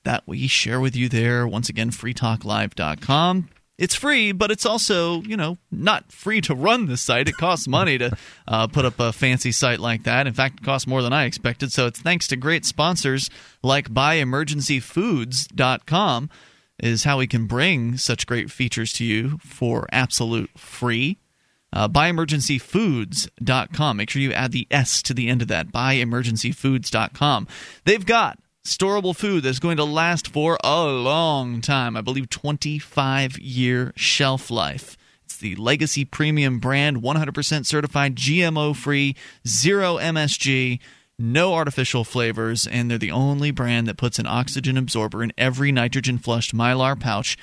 that 0.04 0.24
we 0.26 0.48
share 0.48 0.82
with 0.82 0.98
you 0.98 1.08
there. 1.08 1.48
Once 1.48 1.70
again, 1.70 1.91
freetalklive.com 1.91 3.49
it's 3.78 3.95
free, 3.95 4.32
but 4.32 4.49
it's 4.52 4.66
also 4.66 5.22
you 5.22 5.36
know 5.38 5.58
not 5.72 6.12
free 6.12 6.41
to 6.41 6.56
run 6.56 6.88
this 6.88 7.02
site. 7.02 7.28
It 7.28 7.38
costs 7.38 7.68
money 7.68 7.98
to 7.98 8.16
uh, 8.48 8.68
put 8.68 8.86
up 8.86 8.99
a 8.99 9.12
fancy 9.14 9.52
site 9.52 9.80
like 9.80 10.04
that. 10.04 10.28
In 10.28 10.34
fact, 10.34 10.60
it 10.62 10.66
costs 10.66 10.88
more 10.88 11.02
than 11.02 11.14
I 11.14 11.26
expected. 11.26 11.72
So 11.72 11.88
it's 11.88 12.02
thanks 12.02 12.28
to 12.28 12.36
great 12.36 12.66
sponsors 12.66 13.30
like 13.62 13.90
BuyEmergencyFoods.com 13.90 16.30
is 16.80 17.06
how 17.06 17.18
we 17.18 17.26
can 17.28 17.48
bring 17.48 17.98
such 17.98 18.28
great 18.28 18.52
features 18.52 18.94
to 18.94 19.04
you 19.04 19.40
for 19.40 19.88
absolute 19.91 20.52
free. 20.58 21.18
Uh, 21.74 21.90
BuyEmergencyFoods.com. 21.90 23.98
Make 23.98 24.10
sure 24.10 24.22
you 24.22 24.32
add 24.32 24.52
the 24.52 24.68
S 24.72 25.02
to 25.04 25.14
the 25.14 25.28
end 25.28 25.41
of 25.41 25.49
that. 25.49 25.72
BuyEmergencyFoods.com. 25.72 27.48
They've 27.84 28.06
got 28.06 28.40
storable 28.68 29.15
food 29.15 29.44
that's 29.44 29.60
going 29.60 29.77
to 29.77 29.84
last 29.85 30.27
for 30.27 30.57
a 30.64 30.84
long 30.84 31.61
time. 31.61 31.95
I 31.95 32.02
believe 32.02 32.30
25 32.30 33.39
year 33.39 33.94
shelf 33.95 34.52
life. 34.52 34.98
It's 35.23 35.38
the 35.38 35.56
Legacy 35.56 36.03
Premium 36.06 36.60
brand, 36.60 36.98
100% 36.98 37.65
certified, 37.65 38.15
GMO 38.15 38.76
free, 38.76 39.15
zero 39.48 39.95
MSG, 39.95 40.80
no 41.18 41.53
artificial 41.53 42.03
flavors, 42.03 42.68
and 42.68 42.91
they're 42.91 42.98
the 42.98 43.11
only 43.11 43.52
brand 43.52 43.88
that 43.88 43.98
puts 43.98 44.19
an 44.19 44.27
oxygen 44.27 44.77
absorber 44.77 45.23
in 45.23 45.34
every 45.38 45.72
nitrogen 45.72 46.18
flushed 46.18 46.53
mylar 46.53 46.99
pouch 46.99 47.38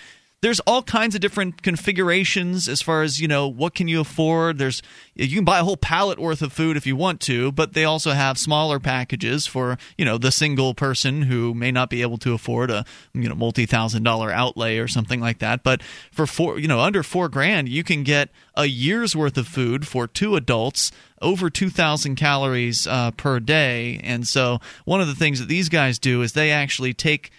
there's 0.44 0.60
all 0.60 0.82
kinds 0.82 1.14
of 1.14 1.22
different 1.22 1.62
configurations 1.62 2.68
as 2.68 2.82
far 2.82 3.02
as 3.02 3.18
you 3.18 3.26
know 3.26 3.48
what 3.48 3.74
can 3.74 3.88
you 3.88 3.98
afford 3.98 4.58
there's 4.58 4.82
you 5.14 5.34
can 5.36 5.44
buy 5.44 5.58
a 5.58 5.64
whole 5.64 5.78
pallet 5.78 6.18
worth 6.18 6.42
of 6.42 6.52
food 6.52 6.76
if 6.76 6.86
you 6.86 6.94
want 6.94 7.18
to 7.18 7.50
but 7.50 7.72
they 7.72 7.84
also 7.84 8.10
have 8.10 8.36
smaller 8.36 8.78
packages 8.78 9.46
for 9.46 9.78
you 9.96 10.04
know 10.04 10.18
the 10.18 10.30
single 10.30 10.74
person 10.74 11.22
who 11.22 11.54
may 11.54 11.72
not 11.72 11.88
be 11.88 12.02
able 12.02 12.18
to 12.18 12.34
afford 12.34 12.70
a 12.70 12.84
you 13.14 13.26
know 13.26 13.34
multi-thousand 13.34 14.02
dollar 14.02 14.30
outlay 14.30 14.76
or 14.76 14.86
something 14.86 15.18
like 15.18 15.38
that 15.38 15.62
but 15.62 15.82
for 16.12 16.26
four 16.26 16.58
you 16.58 16.68
know 16.68 16.80
under 16.80 17.02
four 17.02 17.30
grand 17.30 17.66
you 17.66 17.82
can 17.82 18.02
get 18.02 18.28
a 18.54 18.66
year's 18.66 19.16
worth 19.16 19.38
of 19.38 19.48
food 19.48 19.88
for 19.88 20.06
two 20.06 20.36
adults 20.36 20.92
over 21.22 21.48
2,000 21.48 22.16
calories 22.16 22.86
uh, 22.86 23.10
per 23.12 23.40
day. 23.40 23.98
And 24.04 24.28
so, 24.28 24.58
one 24.84 25.00
of 25.00 25.06
the 25.06 25.14
things 25.14 25.40
that 25.40 25.48
these 25.48 25.70
guys 25.70 25.98
do 25.98 26.20
is 26.20 26.34
they 26.34 26.50
actually 26.50 26.92
take 26.92 27.30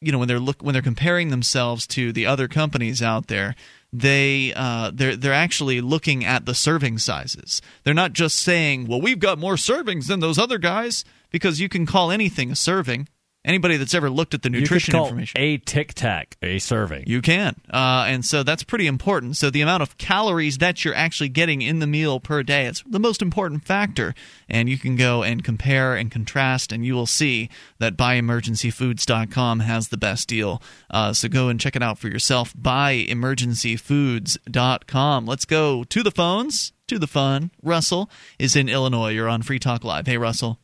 you 0.00 0.12
know 0.12 0.18
when 0.18 0.28
they're 0.28 0.38
look 0.38 0.62
when 0.62 0.72
they're 0.72 0.82
comparing 0.82 1.30
themselves 1.30 1.86
to 1.86 2.12
the 2.12 2.26
other 2.26 2.48
companies 2.48 3.02
out 3.02 3.26
there 3.26 3.54
they 3.92 4.52
uh, 4.54 4.90
they're 4.92 5.16
they're 5.16 5.32
actually 5.32 5.80
looking 5.80 6.24
at 6.24 6.44
the 6.44 6.54
serving 6.54 6.98
sizes. 6.98 7.62
They're 7.84 7.94
not 7.94 8.12
just 8.12 8.36
saying, 8.36 8.86
"Well, 8.86 9.00
we've 9.00 9.18
got 9.18 9.38
more 9.38 9.54
servings 9.54 10.08
than 10.08 10.20
those 10.20 10.38
other 10.38 10.58
guys," 10.58 11.04
because 11.30 11.60
you 11.60 11.68
can 11.68 11.86
call 11.86 12.10
anything 12.10 12.50
a 12.50 12.56
serving. 12.56 13.08
Anybody 13.48 13.78
that's 13.78 13.94
ever 13.94 14.10
looked 14.10 14.34
at 14.34 14.42
the 14.42 14.50
nutrition 14.50 14.92
you 14.92 14.94
could 14.98 14.98
call 14.98 15.06
information, 15.06 15.40
a 15.40 15.56
Tic 15.56 15.94
Tac 15.94 16.36
a 16.42 16.58
serving. 16.58 17.04
you 17.06 17.22
can, 17.22 17.56
uh, 17.70 18.04
and 18.06 18.22
so 18.22 18.42
that's 18.42 18.62
pretty 18.62 18.86
important. 18.86 19.38
So 19.38 19.48
the 19.48 19.62
amount 19.62 19.82
of 19.82 19.96
calories 19.96 20.58
that 20.58 20.84
you're 20.84 20.94
actually 20.94 21.30
getting 21.30 21.62
in 21.62 21.78
the 21.78 21.86
meal 21.86 22.20
per 22.20 22.42
day, 22.42 22.66
it's 22.66 22.84
the 22.86 23.00
most 23.00 23.22
important 23.22 23.64
factor, 23.64 24.14
and 24.50 24.68
you 24.68 24.76
can 24.76 24.96
go 24.96 25.22
and 25.22 25.42
compare 25.42 25.96
and 25.96 26.10
contrast, 26.10 26.72
and 26.72 26.84
you 26.84 26.92
will 26.94 27.06
see 27.06 27.48
that 27.78 27.96
BuyEmergencyFoods.com 27.96 29.60
has 29.60 29.88
the 29.88 29.96
best 29.96 30.28
deal. 30.28 30.60
Uh, 30.90 31.14
so 31.14 31.26
go 31.26 31.48
and 31.48 31.58
check 31.58 31.74
it 31.74 31.82
out 31.82 31.98
for 31.98 32.08
yourself. 32.08 32.52
BuyEmergencyFoods.com. 32.54 35.24
Let's 35.26 35.46
go 35.46 35.84
to 35.84 36.02
the 36.02 36.10
phones, 36.10 36.74
to 36.86 36.98
the 36.98 37.06
fun. 37.06 37.50
Russell 37.62 38.10
is 38.38 38.54
in 38.54 38.68
Illinois. 38.68 39.12
You're 39.12 39.30
on 39.30 39.40
Free 39.40 39.58
Talk 39.58 39.84
Live. 39.84 40.06
Hey, 40.06 40.18
Russell. 40.18 40.58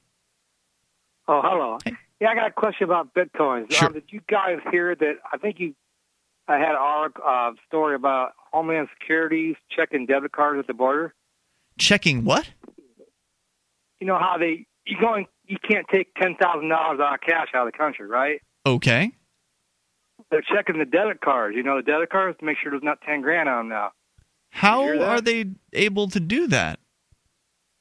Oh, 1.26 1.40
hello. 1.42 1.78
Yeah, 2.24 2.30
I 2.30 2.34
got 2.36 2.46
a 2.46 2.52
question 2.52 2.84
about 2.84 3.12
bitcoins. 3.12 3.70
Sure. 3.70 3.88
Um, 3.88 3.92
did 3.92 4.04
you 4.08 4.22
guys 4.30 4.56
hear 4.70 4.94
that? 4.94 5.16
I 5.30 5.36
think 5.36 5.60
you 5.60 5.74
I 6.48 6.56
had 6.56 6.74
a 6.74 7.10
uh, 7.22 7.50
story 7.66 7.94
about 7.94 8.32
Homeland 8.50 8.88
Security's 8.98 9.56
checking 9.70 10.06
debit 10.06 10.32
cards 10.32 10.58
at 10.58 10.66
the 10.66 10.72
border. 10.72 11.12
Checking 11.78 12.24
what? 12.24 12.48
You 14.00 14.06
know 14.06 14.18
how 14.18 14.36
they 14.38 14.66
you 14.86 14.96
going 14.98 15.26
you 15.44 15.58
can't 15.68 15.84
take 15.92 16.14
ten 16.14 16.34
thousand 16.40 16.70
dollars 16.70 16.98
out 16.98 17.12
of 17.12 17.20
cash 17.20 17.48
out 17.54 17.66
of 17.66 17.72
the 17.74 17.76
country, 17.76 18.06
right? 18.06 18.40
Okay. 18.64 19.12
They're 20.30 20.40
checking 20.40 20.78
the 20.78 20.86
debit 20.86 21.20
cards. 21.20 21.54
You 21.54 21.62
know 21.62 21.76
the 21.76 21.82
debit 21.82 22.08
cards 22.08 22.38
to 22.38 22.46
make 22.46 22.56
sure 22.56 22.70
there's 22.70 22.82
not 22.82 23.02
ten 23.02 23.20
grand 23.20 23.50
on 23.50 23.68
them 23.68 23.68
now. 23.68 23.90
How 24.48 24.98
are 24.98 25.20
they 25.20 25.44
able 25.74 26.08
to 26.08 26.20
do 26.20 26.46
that? 26.46 26.80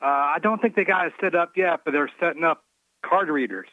Uh, 0.01 0.07
I 0.07 0.39
don't 0.43 0.61
think 0.61 0.75
they 0.75 0.83
got 0.83 1.07
it 1.07 1.13
set 1.21 1.33
up 1.33 1.53
yet, 1.55 1.85
but 1.85 1.91
they're 1.91 2.11
setting 2.19 2.43
up 2.43 2.65
card 3.05 3.29
readers 3.29 3.67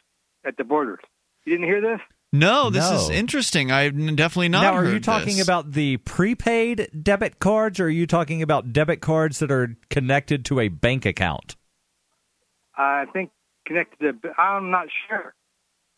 at 0.45 0.57
the 0.57 0.63
borders. 0.63 0.99
You 1.45 1.53
didn't 1.53 1.65
hear 1.67 1.81
this? 1.81 1.99
No, 2.33 2.69
this 2.69 2.89
No. 2.89 2.95
is 2.95 3.09
interesting. 3.09 3.71
I've 3.71 3.93
definitely 4.15 4.49
not. 4.49 4.61
now, 4.61 4.73
are 4.75 4.85
you 4.89 4.99
talking 5.01 5.37
this. 5.37 5.43
about 5.43 5.71
the 5.73 5.97
prepaid 5.97 6.89
debit 7.03 7.39
cards, 7.39 7.79
or 7.79 7.85
are 7.85 7.89
you 7.89 8.07
talking 8.07 8.41
about 8.41 8.71
debit 8.71 9.01
cards 9.01 9.39
that 9.39 9.51
are 9.51 9.75
connected 9.89 10.45
to 10.45 10.59
a 10.61 10.69
bank 10.69 11.05
account? 11.05 11.55
I 12.77 13.05
think 13.11 13.31
connected 13.67 14.21
to. 14.21 14.29
I'm 14.39 14.71
not 14.71 14.87
sure. 15.07 15.33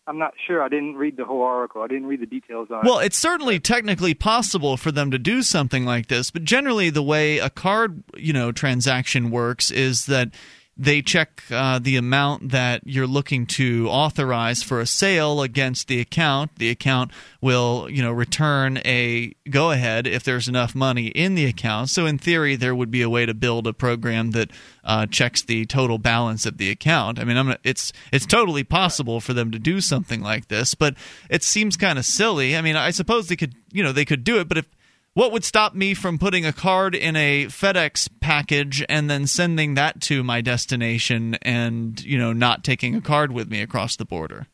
I'm 0.05 0.17
not 0.17 0.33
sure. 0.47 0.61
I 0.61 0.67
didn't 0.67 0.95
read 0.95 1.15
the 1.15 1.23
whole 1.23 1.43
article. 1.43 1.81
I 1.81 1.87
didn't 1.87 2.07
read 2.07 2.19
the 2.19 2.25
details 2.25 2.67
on 2.71 2.81
Well, 2.83 2.99
it. 2.99 3.05
it's 3.07 3.17
certainly 3.17 3.59
technically 3.59 4.13
possible 4.13 4.75
for 4.75 4.91
them 4.91 5.11
to 5.11 5.19
do 5.19 5.41
something 5.43 5.85
like 5.85 6.07
this, 6.07 6.29
but 6.29 6.43
generally 6.43 6.89
the 6.89 7.03
way 7.03 7.37
a 7.37 7.49
card, 7.49 8.03
you 8.17 8.33
know, 8.33 8.51
transaction 8.51 9.29
works 9.31 9.71
is 9.71 10.07
that 10.07 10.33
they 10.75 11.03
check 11.03 11.43
uh, 11.51 11.77
the 11.77 11.97
amount 11.97 12.49
that 12.49 12.81
you're 12.85 13.05
looking 13.05 13.45
to 13.45 13.87
authorize 13.89 14.63
for 14.63 14.79
a 14.79 14.87
sale 14.87 15.43
against 15.43 15.87
the 15.87 15.99
account. 15.99 16.55
The 16.57 16.69
account 16.69 17.11
will, 17.41 17.87
you 17.89 18.01
know, 18.01 18.11
return 18.11 18.79
a 18.83 19.35
go 19.49 19.69
ahead 19.69 20.07
if 20.07 20.23
there's 20.23 20.47
enough 20.47 20.73
money 20.73 21.07
in 21.07 21.35
the 21.35 21.45
account. 21.45 21.89
So 21.89 22.07
in 22.07 22.17
theory, 22.17 22.55
there 22.55 22.73
would 22.73 22.89
be 22.89 23.03
a 23.03 23.09
way 23.09 23.27
to 23.27 23.35
build 23.35 23.67
a 23.67 23.73
program 23.73 24.31
that 24.31 24.49
uh, 24.83 25.05
checks 25.05 25.43
the 25.43 25.65
total 25.65 25.99
balance 25.99 26.45
of 26.47 26.57
the 26.57 26.71
account. 26.71 27.19
I 27.19 27.23
mean, 27.23 27.37
I'm 27.37 27.55
it's 27.63 27.93
it's 28.11 28.25
totally 28.25 28.63
possible 28.63 29.19
for 29.19 29.33
them 29.33 29.51
to 29.51 29.59
do 29.59 29.79
something 29.79 30.21
like 30.21 30.47
this, 30.47 30.73
but 30.73 30.95
it 31.29 31.43
seems 31.43 31.77
kind 31.77 31.99
of 31.99 32.05
silly. 32.05 32.57
I 32.57 32.61
mean, 32.61 32.75
I 32.75 32.89
suppose 32.89 33.27
they 33.27 33.35
could, 33.35 33.53
you 33.71 33.83
know, 33.83 33.91
they 33.91 34.05
could 34.05 34.23
do 34.23 34.39
it, 34.39 34.47
but 34.49 34.57
if 34.57 34.65
what 35.13 35.31
would 35.31 35.43
stop 35.43 35.75
me 35.75 35.93
from 35.93 36.17
putting 36.17 36.45
a 36.45 36.53
card 36.53 36.95
in 36.95 37.15
a 37.15 37.45
FedEx 37.45 38.09
package 38.19 38.83
and 38.89 39.09
then 39.09 39.27
sending 39.27 39.75
that 39.75 40.01
to 40.01 40.23
my 40.23 40.41
destination 40.41 41.35
and, 41.41 42.03
you 42.03 42.17
know, 42.17 42.33
not 42.33 42.63
taking 42.63 42.95
a 42.95 43.01
card 43.01 43.31
with 43.31 43.49
me 43.49 43.61
across 43.61 43.95
the 43.95 44.05
border? 44.05 44.47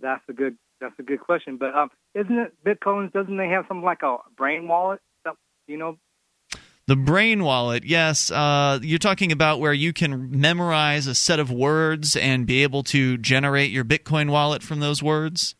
That's 0.00 0.22
a 0.28 0.32
good. 0.32 0.56
That's 0.80 0.98
a 0.98 1.02
good 1.04 1.20
question. 1.20 1.58
But 1.58 1.76
um, 1.76 1.90
isn't 2.14 2.36
it 2.36 2.54
Bitcoin? 2.64 3.12
Doesn't 3.12 3.36
they 3.36 3.48
have 3.48 3.66
something 3.68 3.84
like 3.84 4.02
a 4.02 4.16
brain 4.36 4.66
wallet? 4.66 5.00
You 5.68 5.76
know, 5.76 5.96
The 6.86 6.96
brain 6.96 7.44
wallet, 7.44 7.84
yes. 7.84 8.30
Uh, 8.30 8.80
you're 8.82 8.98
talking 8.98 9.30
about 9.30 9.60
where 9.60 9.72
you 9.72 9.92
can 9.92 10.40
memorize 10.40 11.06
a 11.06 11.14
set 11.14 11.38
of 11.38 11.50
words 11.50 12.16
and 12.16 12.46
be 12.46 12.64
able 12.64 12.82
to 12.84 13.16
generate 13.18 13.70
your 13.70 13.84
Bitcoin 13.84 14.28
wallet 14.30 14.64
from 14.64 14.80
those 14.80 15.02
words? 15.02 15.54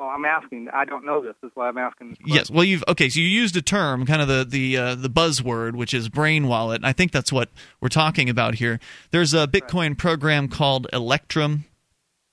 Well, 0.00 0.08
I'm 0.08 0.24
asking. 0.24 0.68
I 0.72 0.86
don't 0.86 1.04
know 1.04 1.22
this. 1.22 1.34
That's 1.42 1.54
why 1.54 1.68
I'm 1.68 1.76
asking. 1.76 2.10
This. 2.10 2.18
Yes. 2.24 2.50
Well, 2.50 2.64
you've 2.64 2.82
okay. 2.88 3.10
So 3.10 3.20
you 3.20 3.26
used 3.26 3.54
a 3.56 3.62
term, 3.62 4.06
kind 4.06 4.22
of 4.22 4.28
the 4.28 4.46
the 4.48 4.76
uh, 4.76 4.94
the 4.94 5.10
buzzword, 5.10 5.74
which 5.74 5.92
is 5.92 6.08
brain 6.08 6.48
wallet. 6.48 6.76
And 6.76 6.86
I 6.86 6.94
think 6.94 7.12
that's 7.12 7.30
what 7.30 7.50
we're 7.82 7.90
talking 7.90 8.30
about 8.30 8.54
here. 8.54 8.80
There's 9.10 9.34
a 9.34 9.46
Bitcoin 9.46 9.98
program 9.98 10.48
called 10.48 10.86
Electrum. 10.92 11.66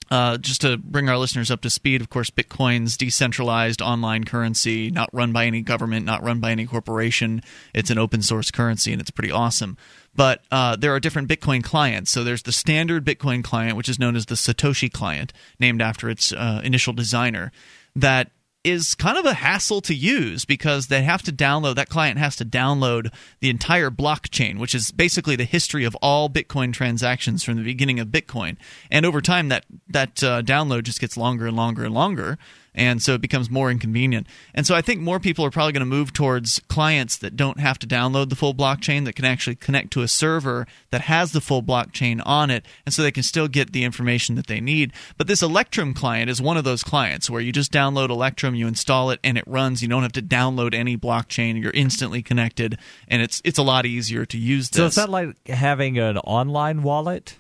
Uh, 0.10 0.38
just 0.38 0.62
to 0.62 0.78
bring 0.78 1.10
our 1.10 1.18
listeners 1.18 1.52
up 1.52 1.60
to 1.60 1.70
speed, 1.70 2.00
of 2.00 2.10
course, 2.10 2.30
Bitcoin's 2.30 2.96
decentralized 2.96 3.82
online 3.82 4.24
currency, 4.24 4.90
not 4.90 5.10
run 5.12 5.34
by 5.34 5.46
any 5.46 5.62
government, 5.62 6.06
not 6.06 6.24
run 6.24 6.40
by 6.40 6.52
any 6.52 6.66
corporation. 6.66 7.42
It's 7.74 7.90
an 7.90 7.98
open 7.98 8.22
source 8.22 8.50
currency, 8.50 8.94
and 8.94 9.02
it's 9.02 9.12
pretty 9.12 9.34
awesome. 9.34 9.76
But 10.18 10.44
uh, 10.52 10.76
there 10.76 10.94
are 10.94 11.00
different 11.00 11.30
Bitcoin 11.30 11.64
clients. 11.64 12.12
So 12.12 12.26
there's 12.26 12.44
the 12.44 12.52
standard 12.52 13.06
Bitcoin 13.06 13.44
client, 13.44 13.78
which 13.78 13.88
is 13.88 14.00
known 14.00 14.18
as 14.18 14.26
the 14.26 14.36
Satoshi 14.36 14.92
client, 14.92 15.32
named 15.60 15.82
after 15.82 16.10
its 16.10 16.34
uh, 16.34 16.60
initial 16.64 16.92
designer. 16.92 17.54
that 17.96 18.32
is 18.64 18.96
kind 18.96 19.18
of 19.18 19.26
a 19.26 19.34
hassle 19.34 19.80
to 19.80 19.94
use 19.96 20.44
because 20.44 20.88
they 20.88 21.02
have 21.02 21.22
to 21.22 21.32
download 21.32 21.76
that 21.76 21.88
client 21.90 22.20
has 22.20 22.36
to 22.36 22.44
download 22.44 23.14
the 23.40 23.50
entire 23.50 23.90
blockchain 23.90 24.60
which 24.60 24.76
is 24.76 24.92
basically 24.92 25.38
the 25.38 25.46
history 25.46 25.86
of 25.86 25.96
all 26.02 26.30
bitcoin 26.30 26.74
transactions 26.74 27.44
from 27.44 27.56
the 27.56 27.64
beginning 27.64 28.00
of 28.00 28.10
bitcoin 28.10 28.58
and 28.92 29.06
over 29.06 29.22
time 29.22 29.48
that 29.48 29.66
that 29.88 30.22
uh, 30.22 30.42
download 30.42 30.84
just 30.84 31.00
gets 31.00 31.16
longer 31.16 31.48
and 31.48 31.56
longer 31.56 31.86
and 31.86 31.94
longer 31.94 32.38
and 32.78 33.02
so 33.02 33.16
it 33.16 33.22
becomes 33.22 33.50
more 33.50 33.70
inconvenient. 33.70 34.28
And 34.54 34.66
so 34.66 34.76
I 34.76 34.82
think 34.82 35.02
more 35.02 35.20
people 35.20 35.44
are 35.44 35.52
probably 35.52 35.74
going 35.74 35.82
to 35.82 35.86
move 35.86 36.14
towards 36.14 36.62
clients 36.70 37.18
that 37.18 37.36
don't 37.36 37.60
have 37.60 37.80
to 37.80 37.88
download 37.88 38.30
the 38.30 38.36
full 38.36 38.54
blockchain, 38.54 39.04
that 39.06 39.16
can 39.16 39.26
actually 39.26 39.56
connect 39.56 39.92
to 39.94 40.04
a 40.04 40.08
server 40.08 40.68
that 40.92 41.02
has 41.02 41.32
the 41.32 41.42
full 41.42 41.64
blockchain 41.64 42.22
on 42.26 42.50
it, 42.50 42.66
and 42.86 42.94
so 42.94 43.02
they 43.02 43.12
can 43.12 43.24
still 43.24 43.48
get 43.48 43.74
the 43.74 43.84
information 43.84 44.36
that 44.36 44.48
they 44.48 44.62
need. 44.62 44.94
But 45.18 45.28
this 45.28 45.42
Electrum 45.42 45.94
client 45.94 46.30
is 46.30 46.42
one 46.42 46.56
of 46.56 46.64
those 46.64 46.84
clients 46.84 47.30
where 47.30 47.42
you 47.42 47.52
just 47.52 47.74
download 47.74 48.10
Electrum, 48.10 48.56
you 48.56 48.68
install 48.68 49.10
it, 49.10 49.20
and 49.24 49.38
it 49.38 49.48
runs. 49.48 49.82
You 49.82 49.88
don't 49.88 50.04
have 50.04 50.12
to 50.14 50.22
download 50.22 50.74
any 50.74 50.96
blockchain. 50.96 51.62
You're 51.62 51.72
instantly 51.72 52.22
connected, 52.22 52.78
and 53.08 53.22
it's 53.22 53.42
it's 53.44 53.58
a 53.58 53.64
lot 53.64 53.86
easier 53.86 54.26
to 54.26 54.38
use 54.38 54.70
this. 54.70 54.78
So 54.78 54.86
is 54.86 54.96
that 54.96 55.10
like 55.10 55.48
having 55.48 55.98
an 55.98 56.18
online 56.20 56.84
wallet? 56.84 57.36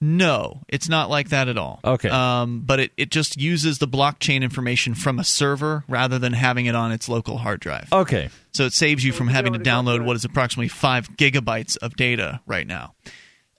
No, 0.00 0.62
it's 0.68 0.88
not 0.88 1.10
like 1.10 1.30
that 1.30 1.48
at 1.48 1.58
all. 1.58 1.80
Okay. 1.84 2.08
Um, 2.08 2.60
but 2.64 2.78
it, 2.78 2.92
it 2.96 3.10
just 3.10 3.36
uses 3.36 3.78
the 3.78 3.88
blockchain 3.88 4.42
information 4.42 4.94
from 4.94 5.18
a 5.18 5.24
server 5.24 5.84
rather 5.88 6.18
than 6.20 6.32
having 6.32 6.66
it 6.66 6.76
on 6.76 6.92
its 6.92 7.08
local 7.08 7.38
hard 7.38 7.58
drive. 7.60 7.92
Okay. 7.92 8.28
So 8.52 8.64
it 8.64 8.72
saves 8.72 9.04
you 9.04 9.12
from 9.12 9.26
having 9.26 9.54
to 9.54 9.58
download 9.58 10.04
what 10.04 10.14
is 10.14 10.24
approximately 10.24 10.68
five 10.68 11.08
gigabytes 11.16 11.76
of 11.78 11.96
data 11.96 12.40
right 12.46 12.66
now. 12.66 12.94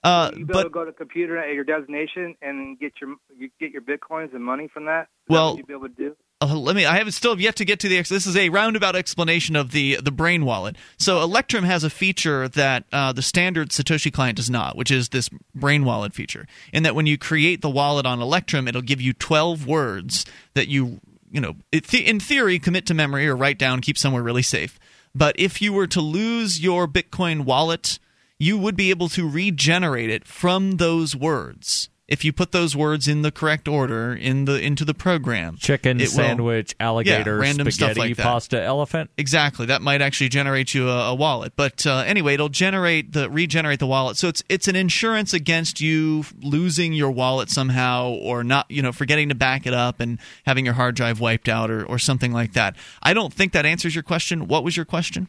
Uh, 0.02 0.30
you 0.34 0.46
be 0.46 0.52
but 0.54 0.72
go 0.72 0.84
to 0.84 0.90
a 0.90 0.94
computer 0.94 1.36
at 1.36 1.52
your 1.52 1.64
destination 1.64 2.34
and 2.40 2.78
get 2.78 2.94
your 3.02 3.16
you 3.36 3.50
get 3.60 3.70
your 3.70 3.82
bitcoins 3.82 4.34
and 4.34 4.42
money 4.42 4.66
from 4.72 4.86
that. 4.86 5.02
Is 5.02 5.06
that 5.28 5.32
Well- 5.32 5.50
what 5.50 5.58
you 5.58 5.64
be 5.64 5.74
able 5.74 5.88
to 5.88 5.94
do. 5.94 6.16
Uh, 6.42 6.56
let 6.56 6.74
me. 6.74 6.86
I 6.86 6.96
haven't 6.96 7.12
still 7.12 7.32
have 7.32 7.40
yet 7.40 7.56
to 7.56 7.66
get 7.66 7.80
to 7.80 7.88
the. 7.88 8.00
This 8.00 8.26
is 8.26 8.36
a 8.36 8.48
roundabout 8.48 8.96
explanation 8.96 9.56
of 9.56 9.72
the 9.72 9.96
the 9.96 10.10
brain 10.10 10.46
wallet. 10.46 10.76
So 10.98 11.20
Electrum 11.20 11.64
has 11.64 11.84
a 11.84 11.90
feature 11.90 12.48
that 12.48 12.84
uh, 12.92 13.12
the 13.12 13.20
standard 13.20 13.68
Satoshi 13.70 14.10
client 14.10 14.36
does 14.36 14.48
not, 14.48 14.74
which 14.74 14.90
is 14.90 15.10
this 15.10 15.28
brain 15.54 15.84
wallet 15.84 16.14
feature. 16.14 16.46
In 16.72 16.82
that 16.84 16.94
when 16.94 17.04
you 17.04 17.18
create 17.18 17.60
the 17.60 17.68
wallet 17.68 18.06
on 18.06 18.22
Electrum, 18.22 18.66
it'll 18.68 18.80
give 18.80 19.02
you 19.02 19.12
twelve 19.12 19.66
words 19.66 20.24
that 20.54 20.68
you 20.68 21.00
you 21.30 21.42
know 21.42 21.56
in 21.72 22.20
theory 22.20 22.58
commit 22.58 22.86
to 22.86 22.94
memory 22.94 23.28
or 23.28 23.36
write 23.36 23.58
down, 23.58 23.82
keep 23.82 23.98
somewhere 23.98 24.22
really 24.22 24.42
safe. 24.42 24.78
But 25.14 25.38
if 25.38 25.60
you 25.60 25.74
were 25.74 25.88
to 25.88 26.00
lose 26.00 26.60
your 26.60 26.88
Bitcoin 26.88 27.44
wallet, 27.44 27.98
you 28.38 28.56
would 28.56 28.76
be 28.76 28.88
able 28.88 29.10
to 29.10 29.28
regenerate 29.28 30.08
it 30.08 30.26
from 30.26 30.78
those 30.78 31.14
words. 31.14 31.90
If 32.10 32.24
you 32.24 32.32
put 32.32 32.50
those 32.50 32.74
words 32.74 33.06
in 33.06 33.22
the 33.22 33.30
correct 33.30 33.68
order 33.68 34.12
in 34.12 34.44
the 34.44 34.60
into 34.60 34.84
the 34.84 34.94
program, 34.94 35.56
Chicken 35.56 36.00
it 36.00 36.08
will- 36.08 36.08
sandwich, 36.08 36.74
alligator, 36.80 37.36
yeah, 37.36 37.42
random 37.42 37.70
spaghetti, 37.70 37.92
stuff 37.92 37.96
like 37.96 38.16
that. 38.16 38.22
pasta, 38.24 38.60
elephant. 38.60 39.10
Exactly, 39.16 39.64
that 39.66 39.80
might 39.80 40.02
actually 40.02 40.28
generate 40.28 40.74
you 40.74 40.88
a, 40.88 41.10
a 41.10 41.14
wallet. 41.14 41.52
But 41.54 41.86
uh, 41.86 41.98
anyway, 42.06 42.34
it'll 42.34 42.48
generate 42.48 43.12
the 43.12 43.30
regenerate 43.30 43.78
the 43.78 43.86
wallet. 43.86 44.16
So 44.16 44.26
it's 44.26 44.42
it's 44.48 44.66
an 44.66 44.74
insurance 44.74 45.32
against 45.32 45.80
you 45.80 46.24
losing 46.42 46.92
your 46.92 47.12
wallet 47.12 47.48
somehow, 47.48 48.08
or 48.10 48.42
not, 48.42 48.68
you 48.68 48.82
know, 48.82 48.90
forgetting 48.92 49.28
to 49.28 49.36
back 49.36 49.64
it 49.64 49.72
up 49.72 50.00
and 50.00 50.18
having 50.44 50.64
your 50.64 50.74
hard 50.74 50.96
drive 50.96 51.20
wiped 51.20 51.48
out, 51.48 51.70
or 51.70 51.86
or 51.86 51.98
something 51.98 52.32
like 52.32 52.54
that. 52.54 52.74
I 53.02 53.14
don't 53.14 53.32
think 53.32 53.52
that 53.52 53.64
answers 53.64 53.94
your 53.94 54.02
question. 54.02 54.48
What 54.48 54.64
was 54.64 54.76
your 54.76 54.84
question? 54.84 55.28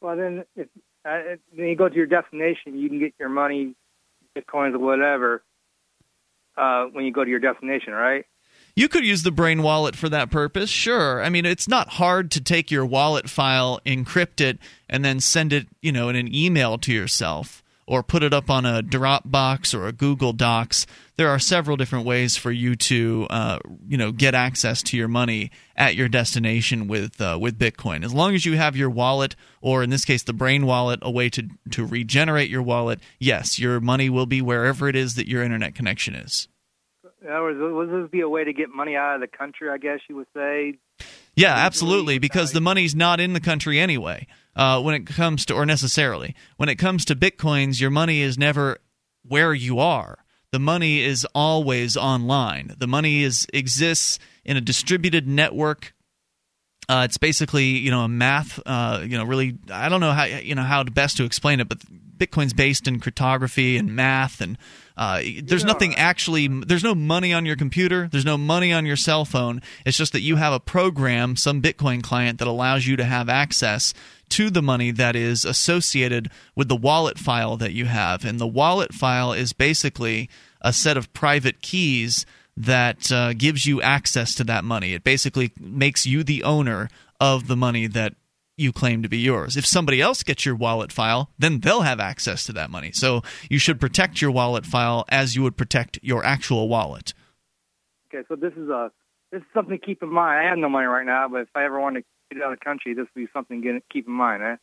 Well, 0.00 0.16
then 0.16 0.44
if 0.54 0.68
uh, 1.04 1.36
then 1.56 1.66
you 1.66 1.74
go 1.76 1.88
to 1.88 1.94
your 1.94 2.06
destination, 2.06 2.78
you 2.78 2.88
can 2.88 2.98
get 3.00 3.14
your 3.18 3.28
money, 3.28 3.74
bitcoins 4.36 4.74
or 4.74 4.78
whatever, 4.78 5.42
uh, 6.56 6.86
when 6.86 7.04
you 7.04 7.12
go 7.12 7.24
to 7.24 7.30
your 7.30 7.40
destination, 7.40 7.92
right? 7.92 8.24
You 8.76 8.88
could 8.88 9.04
use 9.04 9.22
the 9.22 9.30
Brain 9.30 9.62
Wallet 9.62 9.94
for 9.94 10.08
that 10.08 10.30
purpose, 10.30 10.68
sure. 10.68 11.22
I 11.22 11.28
mean, 11.28 11.46
it's 11.46 11.68
not 11.68 11.90
hard 11.90 12.30
to 12.32 12.40
take 12.40 12.70
your 12.70 12.84
wallet 12.84 13.30
file, 13.30 13.80
encrypt 13.86 14.40
it, 14.40 14.58
and 14.88 15.04
then 15.04 15.20
send 15.20 15.52
it, 15.52 15.68
you 15.80 15.92
know, 15.92 16.08
in 16.08 16.16
an 16.16 16.34
email 16.34 16.76
to 16.78 16.92
yourself 16.92 17.63
or 17.86 18.02
put 18.02 18.22
it 18.22 18.32
up 18.32 18.50
on 18.50 18.64
a 18.64 18.82
Dropbox 18.82 19.74
or 19.74 19.86
a 19.86 19.92
Google 19.92 20.32
Docs. 20.32 20.86
There 21.16 21.28
are 21.28 21.38
several 21.38 21.76
different 21.76 22.06
ways 22.06 22.36
for 22.36 22.50
you 22.50 22.74
to, 22.76 23.26
uh, 23.30 23.58
you 23.86 23.96
know, 23.96 24.10
get 24.10 24.34
access 24.34 24.82
to 24.84 24.96
your 24.96 25.08
money 25.08 25.50
at 25.76 25.94
your 25.94 26.08
destination 26.08 26.88
with 26.88 27.20
uh, 27.20 27.38
with 27.40 27.58
Bitcoin. 27.58 28.04
As 28.04 28.12
long 28.12 28.34
as 28.34 28.44
you 28.44 28.56
have 28.56 28.76
your 28.76 28.90
wallet, 28.90 29.36
or 29.60 29.82
in 29.82 29.90
this 29.90 30.04
case, 30.04 30.22
the 30.22 30.32
Brain 30.32 30.66
Wallet, 30.66 31.00
a 31.02 31.10
way 31.10 31.28
to 31.30 31.48
to 31.70 31.86
regenerate 31.86 32.50
your 32.50 32.62
wallet, 32.62 33.00
yes, 33.18 33.58
your 33.58 33.80
money 33.80 34.10
will 34.10 34.26
be 34.26 34.42
wherever 34.42 34.88
it 34.88 34.96
is 34.96 35.14
that 35.14 35.28
your 35.28 35.42
internet 35.42 35.74
connection 35.74 36.14
is. 36.14 36.48
Would 37.22 37.90
this 37.90 38.10
be 38.10 38.20
a 38.20 38.28
way 38.28 38.44
to 38.44 38.52
get 38.52 38.68
money 38.68 38.96
out 38.96 39.14
of 39.14 39.20
the 39.20 39.26
country? 39.26 39.70
I 39.70 39.78
guess 39.78 40.00
you 40.08 40.16
would 40.16 40.26
say. 40.34 40.78
Yeah, 41.36 41.54
absolutely, 41.54 42.18
because 42.18 42.52
the 42.52 42.60
money's 42.60 42.94
not 42.94 43.20
in 43.20 43.32
the 43.32 43.40
country 43.40 43.80
anyway. 43.80 44.26
Uh, 44.56 44.80
when 44.80 44.94
it 44.94 45.04
comes 45.06 45.44
to, 45.46 45.54
or 45.54 45.66
necessarily, 45.66 46.36
when 46.58 46.68
it 46.68 46.76
comes 46.76 47.04
to 47.06 47.16
bitcoins, 47.16 47.80
your 47.80 47.90
money 47.90 48.20
is 48.20 48.38
never 48.38 48.78
where 49.26 49.52
you 49.52 49.80
are. 49.80 50.18
The 50.52 50.60
money 50.60 51.02
is 51.02 51.26
always 51.34 51.96
online. 51.96 52.72
The 52.78 52.86
money 52.86 53.24
is 53.24 53.48
exists 53.52 54.20
in 54.44 54.56
a 54.56 54.60
distributed 54.60 55.26
network. 55.26 55.92
Uh, 56.88 57.02
it's 57.06 57.18
basically 57.18 57.64
you 57.64 57.90
know 57.90 58.02
a 58.02 58.08
math. 58.08 58.60
Uh, 58.64 59.00
you 59.02 59.18
know, 59.18 59.24
really, 59.24 59.58
I 59.72 59.88
don't 59.88 60.00
know 60.00 60.12
how 60.12 60.24
you 60.24 60.54
know 60.54 60.62
how 60.62 60.84
best 60.84 61.16
to 61.16 61.24
explain 61.24 61.58
it, 61.58 61.68
but 61.68 61.78
Bitcoin's 62.26 62.52
based 62.52 62.86
in 62.88 63.00
cryptography 63.00 63.76
and 63.76 63.94
math, 63.94 64.40
and 64.40 64.56
uh, 64.96 65.20
there's 65.42 65.64
nothing 65.64 65.94
actually. 65.96 66.46
There's 66.48 66.84
no 66.84 66.94
money 66.94 67.32
on 67.32 67.44
your 67.46 67.56
computer. 67.56 68.08
There's 68.10 68.24
no 68.24 68.38
money 68.38 68.72
on 68.72 68.86
your 68.86 68.96
cell 68.96 69.24
phone. 69.24 69.60
It's 69.84 69.96
just 69.96 70.12
that 70.12 70.20
you 70.20 70.36
have 70.36 70.52
a 70.52 70.60
program, 70.60 71.36
some 71.36 71.60
Bitcoin 71.60 72.02
client 72.02 72.38
that 72.38 72.48
allows 72.48 72.86
you 72.86 72.96
to 72.96 73.04
have 73.04 73.28
access 73.28 73.92
to 74.30 74.50
the 74.50 74.62
money 74.62 74.90
that 74.90 75.16
is 75.16 75.44
associated 75.44 76.30
with 76.54 76.68
the 76.68 76.76
wallet 76.76 77.18
file 77.18 77.56
that 77.56 77.72
you 77.72 77.86
have, 77.86 78.24
and 78.24 78.38
the 78.38 78.46
wallet 78.46 78.94
file 78.94 79.32
is 79.32 79.52
basically 79.52 80.30
a 80.60 80.72
set 80.72 80.96
of 80.96 81.12
private 81.12 81.60
keys 81.60 82.24
that 82.56 83.10
uh, 83.10 83.32
gives 83.32 83.66
you 83.66 83.82
access 83.82 84.34
to 84.36 84.44
that 84.44 84.64
money. 84.64 84.94
It 84.94 85.04
basically 85.04 85.52
makes 85.58 86.06
you 86.06 86.22
the 86.22 86.44
owner 86.44 86.88
of 87.20 87.48
the 87.48 87.56
money 87.56 87.86
that 87.88 88.14
you 88.56 88.72
claim 88.72 89.02
to 89.02 89.08
be 89.08 89.18
yours. 89.18 89.56
If 89.56 89.66
somebody 89.66 90.00
else 90.00 90.22
gets 90.22 90.46
your 90.46 90.54
wallet 90.54 90.92
file, 90.92 91.30
then 91.38 91.60
they'll 91.60 91.82
have 91.82 92.00
access 92.00 92.44
to 92.46 92.52
that 92.52 92.70
money. 92.70 92.92
So 92.92 93.22
you 93.50 93.58
should 93.58 93.80
protect 93.80 94.20
your 94.20 94.30
wallet 94.30 94.64
file 94.64 95.04
as 95.08 95.34
you 95.34 95.42
would 95.42 95.56
protect 95.56 95.98
your 96.02 96.24
actual 96.24 96.68
wallet. 96.68 97.14
Okay, 98.08 98.24
so 98.28 98.36
this 98.36 98.52
is 98.52 98.68
a 98.68 98.90
this 99.32 99.40
is 99.40 99.46
something 99.52 99.76
to 99.78 99.84
keep 99.84 100.02
in 100.02 100.12
mind. 100.12 100.46
I 100.46 100.48
have 100.48 100.58
no 100.58 100.68
money 100.68 100.86
right 100.86 101.04
now, 101.04 101.26
but 101.28 101.40
if 101.42 101.48
I 101.56 101.64
ever 101.64 101.80
want 101.80 101.96
to 101.96 102.02
get 102.32 102.42
out 102.42 102.52
of 102.52 102.58
the 102.58 102.64
country, 102.64 102.94
this 102.94 103.06
would 103.14 103.20
be 103.20 103.28
something 103.32 103.62
to 103.62 103.80
keep 103.92 104.06
in 104.06 104.12
mind. 104.12 104.42
Eh? 104.44 104.56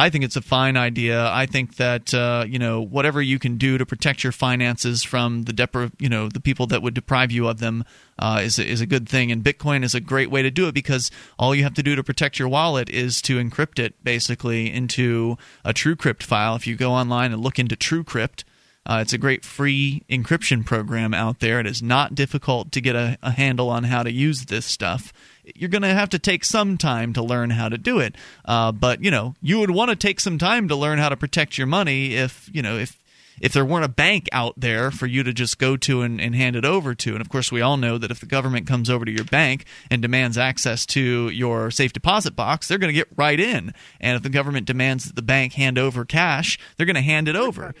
I 0.00 0.08
think 0.08 0.24
it's 0.24 0.36
a 0.36 0.40
fine 0.40 0.78
idea. 0.78 1.28
I 1.28 1.44
think 1.44 1.76
that 1.76 2.14
uh, 2.14 2.46
you 2.48 2.58
know 2.58 2.80
whatever 2.80 3.20
you 3.20 3.38
can 3.38 3.58
do 3.58 3.76
to 3.76 3.84
protect 3.84 4.24
your 4.24 4.32
finances 4.32 5.02
from 5.02 5.42
the 5.42 5.52
depri- 5.52 5.92
you 5.98 6.08
know 6.08 6.30
the 6.30 6.40
people 6.40 6.66
that 6.68 6.80
would 6.80 6.94
deprive 6.94 7.30
you 7.30 7.46
of 7.48 7.58
them 7.58 7.84
uh, 8.18 8.40
is 8.42 8.58
is 8.58 8.80
a 8.80 8.86
good 8.86 9.06
thing. 9.06 9.30
And 9.30 9.44
Bitcoin 9.44 9.84
is 9.84 9.94
a 9.94 10.00
great 10.00 10.30
way 10.30 10.40
to 10.40 10.50
do 10.50 10.66
it 10.68 10.72
because 10.72 11.10
all 11.38 11.54
you 11.54 11.64
have 11.64 11.74
to 11.74 11.82
do 11.82 11.96
to 11.96 12.02
protect 12.02 12.38
your 12.38 12.48
wallet 12.48 12.88
is 12.88 13.20
to 13.22 13.38
encrypt 13.38 13.78
it 13.78 14.02
basically 14.02 14.72
into 14.72 15.36
a 15.66 15.74
TrueCrypt 15.74 16.22
file. 16.22 16.56
If 16.56 16.66
you 16.66 16.76
go 16.76 16.92
online 16.92 17.30
and 17.30 17.42
look 17.42 17.58
into 17.58 17.76
TrueCrypt. 17.76 18.44
Uh, 18.86 19.00
it's 19.02 19.12
a 19.12 19.18
great 19.18 19.44
free 19.44 20.02
encryption 20.08 20.64
program 20.64 21.12
out 21.12 21.40
there. 21.40 21.60
It 21.60 21.66
is 21.66 21.82
not 21.82 22.14
difficult 22.14 22.72
to 22.72 22.80
get 22.80 22.96
a, 22.96 23.18
a 23.22 23.32
handle 23.32 23.68
on 23.68 23.84
how 23.84 24.02
to 24.02 24.10
use 24.10 24.46
this 24.46 24.64
stuff. 24.64 25.12
You're 25.54 25.68
going 25.68 25.82
to 25.82 25.88
have 25.88 26.10
to 26.10 26.18
take 26.18 26.44
some 26.44 26.78
time 26.78 27.12
to 27.12 27.22
learn 27.22 27.50
how 27.50 27.68
to 27.68 27.76
do 27.76 27.98
it, 27.98 28.14
uh, 28.44 28.72
but 28.72 29.02
you 29.02 29.10
know 29.10 29.34
you 29.42 29.58
would 29.58 29.70
want 29.70 29.90
to 29.90 29.96
take 29.96 30.20
some 30.20 30.38
time 30.38 30.68
to 30.68 30.76
learn 30.76 30.98
how 30.98 31.08
to 31.08 31.16
protect 31.16 31.58
your 31.58 31.66
money. 31.66 32.14
If 32.14 32.48
you 32.52 32.62
know 32.62 32.78
if 32.78 32.96
if 33.40 33.52
there 33.52 33.64
weren't 33.64 33.84
a 33.84 33.88
bank 33.88 34.28
out 34.32 34.54
there 34.56 34.90
for 34.90 35.06
you 35.06 35.22
to 35.22 35.32
just 35.32 35.58
go 35.58 35.76
to 35.78 36.02
and, 36.02 36.20
and 36.20 36.34
hand 36.34 36.56
it 36.56 36.64
over 36.64 36.94
to, 36.94 37.12
and 37.12 37.20
of 37.20 37.28
course 37.28 37.50
we 37.50 37.62
all 37.62 37.76
know 37.76 37.98
that 37.98 38.10
if 38.10 38.20
the 38.20 38.26
government 38.26 38.66
comes 38.66 38.90
over 38.90 39.04
to 39.04 39.10
your 39.10 39.24
bank 39.24 39.64
and 39.90 40.02
demands 40.02 40.36
access 40.38 40.84
to 40.86 41.30
your 41.30 41.70
safe 41.70 41.92
deposit 41.92 42.36
box, 42.36 42.68
they're 42.68 42.78
going 42.78 42.92
to 42.92 42.98
get 42.98 43.08
right 43.16 43.40
in. 43.40 43.72
And 43.98 44.16
if 44.16 44.22
the 44.22 44.28
government 44.28 44.66
demands 44.66 45.06
that 45.06 45.16
the 45.16 45.22
bank 45.22 45.54
hand 45.54 45.78
over 45.78 46.04
cash, 46.04 46.58
they're 46.76 46.86
going 46.86 46.94
to 46.96 47.02
hand 47.02 47.28
it 47.28 47.36
over. 47.36 47.74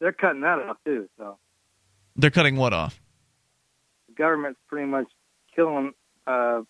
They're 0.00 0.12
cutting 0.12 0.42
that 0.42 0.58
off 0.58 0.76
too. 0.84 1.08
So 1.18 1.38
They're 2.16 2.30
cutting 2.30 2.56
what 2.56 2.72
off? 2.72 3.00
the 4.08 4.14
government's 4.14 4.60
pretty 4.68 4.86
much 4.86 5.06
killing 5.54 5.92
uh, 6.26 6.62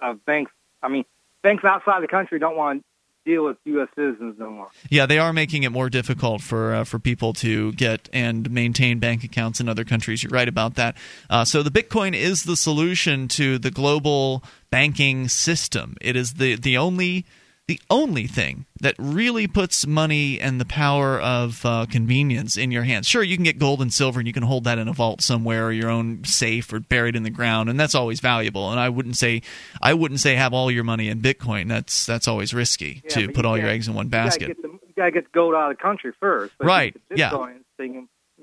uh, 0.00 0.14
banks. 0.26 0.52
I 0.82 0.88
mean, 0.88 1.04
banks 1.42 1.64
outside 1.64 2.02
the 2.02 2.08
country 2.08 2.38
don't 2.38 2.56
want 2.56 2.80
to 2.82 2.84
deal 3.30 3.44
with 3.44 3.56
U.S. 3.64 3.88
citizens 3.94 4.34
no 4.38 4.50
more. 4.50 4.68
Yeah, 4.90 5.06
they 5.06 5.18
are 5.18 5.32
making 5.32 5.62
it 5.62 5.70
more 5.70 5.88
difficult 5.88 6.42
for 6.42 6.74
uh, 6.74 6.84
for 6.84 6.98
people 6.98 7.32
to 7.34 7.72
get 7.72 8.08
and 8.12 8.50
maintain 8.50 8.98
bank 8.98 9.22
accounts 9.24 9.60
in 9.60 9.68
other 9.68 9.84
countries. 9.84 10.22
You're 10.22 10.30
right 10.30 10.48
about 10.48 10.74
that. 10.74 10.96
Uh, 11.30 11.44
so 11.44 11.62
the 11.62 11.70
Bitcoin 11.70 12.14
is 12.16 12.42
the 12.44 12.56
solution 12.56 13.28
to 13.28 13.58
the 13.58 13.70
global 13.70 14.42
banking 14.70 15.28
system. 15.28 15.96
It 16.00 16.16
is 16.16 16.34
the 16.34 16.56
the 16.56 16.76
only 16.76 17.24
the 17.72 17.80
only 17.90 18.26
thing 18.26 18.66
that 18.80 18.94
really 18.98 19.46
puts 19.46 19.86
money 19.86 20.40
and 20.40 20.60
the 20.60 20.64
power 20.64 21.20
of 21.20 21.64
uh, 21.64 21.86
convenience 21.88 22.56
in 22.56 22.70
your 22.70 22.82
hands. 22.82 23.06
Sure, 23.08 23.22
you 23.22 23.36
can 23.36 23.44
get 23.44 23.58
gold 23.58 23.80
and 23.80 23.92
silver 23.92 24.20
and 24.20 24.26
you 24.26 24.32
can 24.32 24.42
hold 24.42 24.64
that 24.64 24.78
in 24.78 24.88
a 24.88 24.92
vault 24.92 25.22
somewhere 25.22 25.66
or 25.66 25.72
your 25.72 25.88
own 25.88 26.24
safe 26.24 26.72
or 26.72 26.80
buried 26.80 27.16
in 27.16 27.22
the 27.22 27.30
ground, 27.30 27.70
and 27.70 27.78
that's 27.80 27.94
always 27.94 28.20
valuable. 28.20 28.70
And 28.70 28.78
I 28.78 28.88
wouldn't 28.88 29.16
say 29.16 29.42
I 29.80 29.94
wouldn't 29.94 30.20
say 30.20 30.34
have 30.34 30.52
all 30.52 30.70
your 30.70 30.84
money 30.84 31.08
in 31.08 31.20
Bitcoin. 31.20 31.68
That's 31.68 32.04
that's 32.04 32.28
always 32.28 32.52
risky 32.52 33.02
Yeah, 33.04 33.10
to 33.10 33.28
put 33.28 33.44
you 33.44 33.48
all 33.50 33.56
your 33.58 33.68
eggs 33.68 33.88
in 33.88 33.94
one 33.94 34.06
You 34.06 34.10
gotta 34.10 34.26
basket. 34.26 34.46
get 34.48 34.62
the, 34.62 34.68
you 34.68 34.92
gotta 34.96 35.10
get 35.12 35.24
the 35.24 35.30
gold 35.32 35.54
out 35.54 35.70
of 35.70 35.76
the 35.78 35.82
country 35.82 36.12
first. 36.20 36.52
Right, 36.60 36.94
yeah. 37.14 37.30
get 37.30 37.40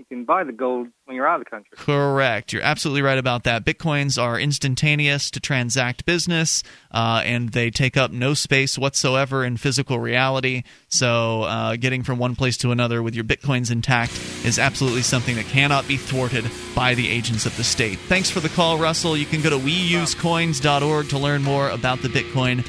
Can 0.09 0.25
buy 0.25 0.43
the 0.43 0.51
gold 0.51 0.87
when 1.05 1.15
you're 1.15 1.27
out 1.27 1.39
of 1.39 1.45
the 1.45 1.49
country. 1.51 1.69
Correct. 1.77 2.51
You're 2.51 2.63
absolutely 2.63 3.03
right 3.03 3.19
about 3.19 3.43
that. 3.43 3.63
Bitcoins 3.63 4.19
are 4.19 4.39
instantaneous 4.39 5.29
to 5.29 5.39
transact 5.39 6.03
business, 6.03 6.63
uh, 6.91 7.21
and 7.23 7.49
they 7.49 7.69
take 7.69 7.95
up 7.95 8.09
no 8.11 8.33
space 8.33 8.75
whatsoever 8.75 9.45
in 9.45 9.57
physical 9.57 9.99
reality. 9.99 10.63
So, 10.87 11.43
uh, 11.43 11.75
getting 11.75 12.01
from 12.01 12.17
one 12.17 12.35
place 12.35 12.57
to 12.57 12.71
another 12.71 13.03
with 13.03 13.13
your 13.13 13.23
Bitcoins 13.23 13.71
intact 13.71 14.13
is 14.43 14.57
absolutely 14.57 15.03
something 15.03 15.35
that 15.35 15.45
cannot 15.45 15.87
be 15.87 15.97
thwarted 15.97 16.45
by 16.75 16.95
the 16.95 17.07
agents 17.07 17.45
of 17.45 17.55
the 17.55 17.63
state. 17.63 17.99
Thanks 17.99 18.31
for 18.31 18.39
the 18.39 18.49
call, 18.49 18.79
Russell. 18.79 19.15
You 19.15 19.27
can 19.27 19.43
go 19.43 19.51
to 19.51 19.59
weusecoins.org 19.59 21.09
to 21.09 21.19
learn 21.19 21.43
more 21.43 21.69
about 21.69 22.01
the 22.01 22.07
Bitcoin. 22.07 22.65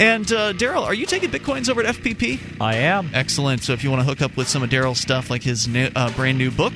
And 0.00 0.32
uh, 0.32 0.54
Darryl, 0.54 0.82
are 0.82 0.94
you 0.94 1.04
taking 1.04 1.30
bitcoins 1.30 1.68
over 1.68 1.82
at 1.82 1.94
FPP? 1.94 2.58
I 2.58 2.76
am. 2.76 3.10
Excellent. 3.12 3.62
So 3.62 3.74
if 3.74 3.84
you 3.84 3.90
want 3.90 4.00
to 4.00 4.06
hook 4.06 4.22
up 4.22 4.34
with 4.34 4.48
some 4.48 4.62
of 4.62 4.70
Darryl's 4.70 4.98
stuff, 4.98 5.28
like 5.28 5.42
his 5.42 5.68
new, 5.68 5.90
uh, 5.94 6.10
brand 6.12 6.38
new 6.38 6.50
book, 6.50 6.72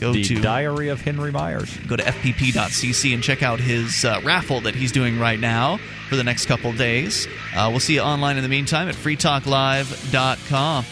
go 0.00 0.12
the 0.12 0.24
to 0.24 0.40
Diary 0.40 0.88
of 0.88 1.00
Henry 1.00 1.30
Myers. 1.30 1.74
Go 1.86 1.94
to 1.94 2.02
fpp.cc 2.02 3.14
and 3.14 3.22
check 3.22 3.44
out 3.44 3.60
his 3.60 4.04
uh, 4.04 4.20
raffle 4.24 4.60
that 4.62 4.74
he's 4.74 4.90
doing 4.90 5.20
right 5.20 5.38
now 5.38 5.78
for 6.08 6.16
the 6.16 6.24
next 6.24 6.46
couple 6.46 6.72
days. 6.72 7.28
Uh, 7.54 7.68
we'll 7.70 7.78
see 7.78 7.94
you 7.94 8.00
online 8.00 8.36
in 8.36 8.42
the 8.42 8.48
meantime 8.48 8.88
at 8.88 8.96
freetalklive.com. 8.96 10.84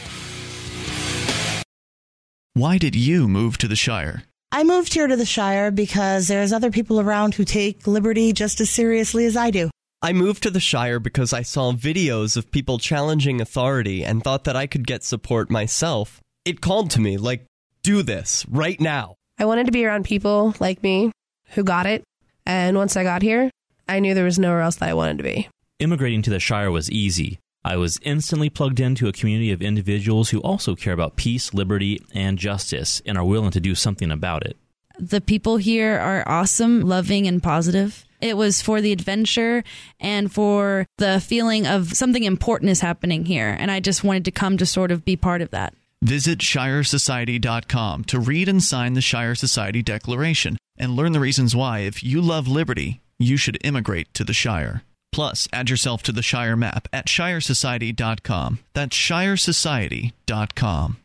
Why 2.55 2.79
did 2.79 2.95
you 2.95 3.27
move 3.27 3.59
to 3.59 3.67
the 3.67 3.77
Shire? 3.77 4.23
I 4.53 4.63
moved 4.63 4.95
here 4.95 5.09
to 5.09 5.17
the 5.17 5.27
Shire 5.27 5.73
because 5.73 6.29
there's 6.29 6.53
other 6.53 6.71
people 6.71 7.01
around 7.01 7.35
who 7.35 7.45
take 7.45 7.89
liberty 7.89 8.33
just 8.33 8.61
as 8.61 8.71
seriously 8.71 9.27
as 9.27 9.37
I 9.37 9.51
do. 9.51 9.69
I 10.03 10.13
moved 10.13 10.43
to 10.43 10.51
the 10.51 10.61
Shire 10.61 11.01
because 11.01 11.33
I 11.33 11.41
saw 11.41 11.73
videos 11.73 12.37
of 12.37 12.51
people 12.51 12.79
challenging 12.79 13.41
authority 13.41 14.05
and 14.05 14.23
thought 14.23 14.45
that 14.45 14.55
I 14.55 14.67
could 14.67 14.87
get 14.87 15.03
support 15.03 15.51
myself. 15.51 16.21
It 16.45 16.61
called 16.61 16.91
to 16.93 17.01
me, 17.01 17.17
like, 17.17 17.47
do 17.83 18.03
this 18.03 18.45
right 18.49 18.79
now. 18.79 19.15
I 19.39 19.47
wanted 19.47 19.67
to 19.67 19.73
be 19.73 19.87
around 19.87 20.05
people 20.05 20.55
like 20.61 20.83
me 20.83 21.13
who 21.51 21.65
got 21.65 21.87
it. 21.87 22.05
And 22.45 22.77
once 22.77 22.97
I 22.97 23.05
got 23.05 23.23
here, 23.23 23.51
I 23.89 24.01
knew 24.01 24.13
there 24.13 24.25
was 24.25 24.39
nowhere 24.39 24.61
else 24.61 24.77
that 24.77 24.89
I 24.91 24.95
wanted 24.95 25.17
to 25.19 25.25
be. 25.25 25.49
Immigrating 25.79 26.23
to 26.23 26.31
the 26.31 26.41
Shire 26.41 26.71
was 26.71 26.91
easy. 26.91 27.39
I 27.65 27.77
was 27.77 27.99
instantly 28.03 28.51
plugged 28.51 28.81
into 28.81 29.09
a 29.09 29.13
community 29.13 29.51
of 29.51 29.63
individuals 29.63 30.31
who 30.31 30.41
also 30.41 30.77
care 30.77 30.93
about 30.93 31.17
peace, 31.17 31.55
liberty, 31.55 32.05
and 32.15 32.39
justice 32.39 33.01
and 33.07 33.17
are 33.17 33.25
willing 33.25 33.51
to 33.53 33.61
do 33.61 33.75
something 33.75 34.11
about 34.11 34.47
it. 34.47 34.57
The 34.99 35.21
people 35.21 35.59
here 35.59 35.99
are 35.99 36.25
awesome, 36.27 36.81
loving, 36.81 37.27
and 37.27 37.43
positive. 37.43 38.05
It 38.21 38.37
was 38.37 38.63
for 38.63 38.81
the 38.81 38.93
adventure 38.93 39.63
and 40.01 40.33
for 40.33 40.87
the 40.99 41.21
feeling 41.21 41.67
of 41.67 41.93
something 41.93 42.25
important 42.25 42.71
is 42.71 42.81
happening 42.81 43.27
here. 43.27 43.55
And 43.59 43.71
I 43.71 43.81
just 43.81 44.03
wanted 44.03 44.25
to 44.25 44.31
come 44.31 44.57
to 44.57 44.67
sort 44.67 44.91
of 44.91 45.05
be 45.05 45.17
part 45.17 45.43
of 45.43 45.51
that. 45.51 45.75
Visit 46.03 46.39
ShireSociety.com 46.39 48.05
to 48.05 48.19
read 48.19 48.49
and 48.49 48.63
sign 48.63 48.95
the 48.95 49.01
Shire 49.01 49.35
Society 49.35 49.83
Declaration 49.83 50.57
and 50.79 50.97
learn 50.97 51.13
the 51.13 51.21
reasons 51.21 51.57
why, 51.57 51.81
if 51.81 52.03
you 52.03 52.21
love 52.21 52.49
liberty, 52.49 53.01
you 53.19 53.37
should 53.37 53.59
immigrate 53.65 54.13
to 54.15 54.25
the 54.25 54.35
Shire. 54.35 54.83
Plus, 55.13 55.49
add 55.53 55.71
yourself 55.71 56.03
to 56.03 56.13
the 56.13 56.23
Shire 56.23 56.57
map 56.57 56.89
at 56.93 57.07
ShireSociety.com. 57.07 58.59
That's 58.75 58.97
ShireSociety.com. 58.97 60.97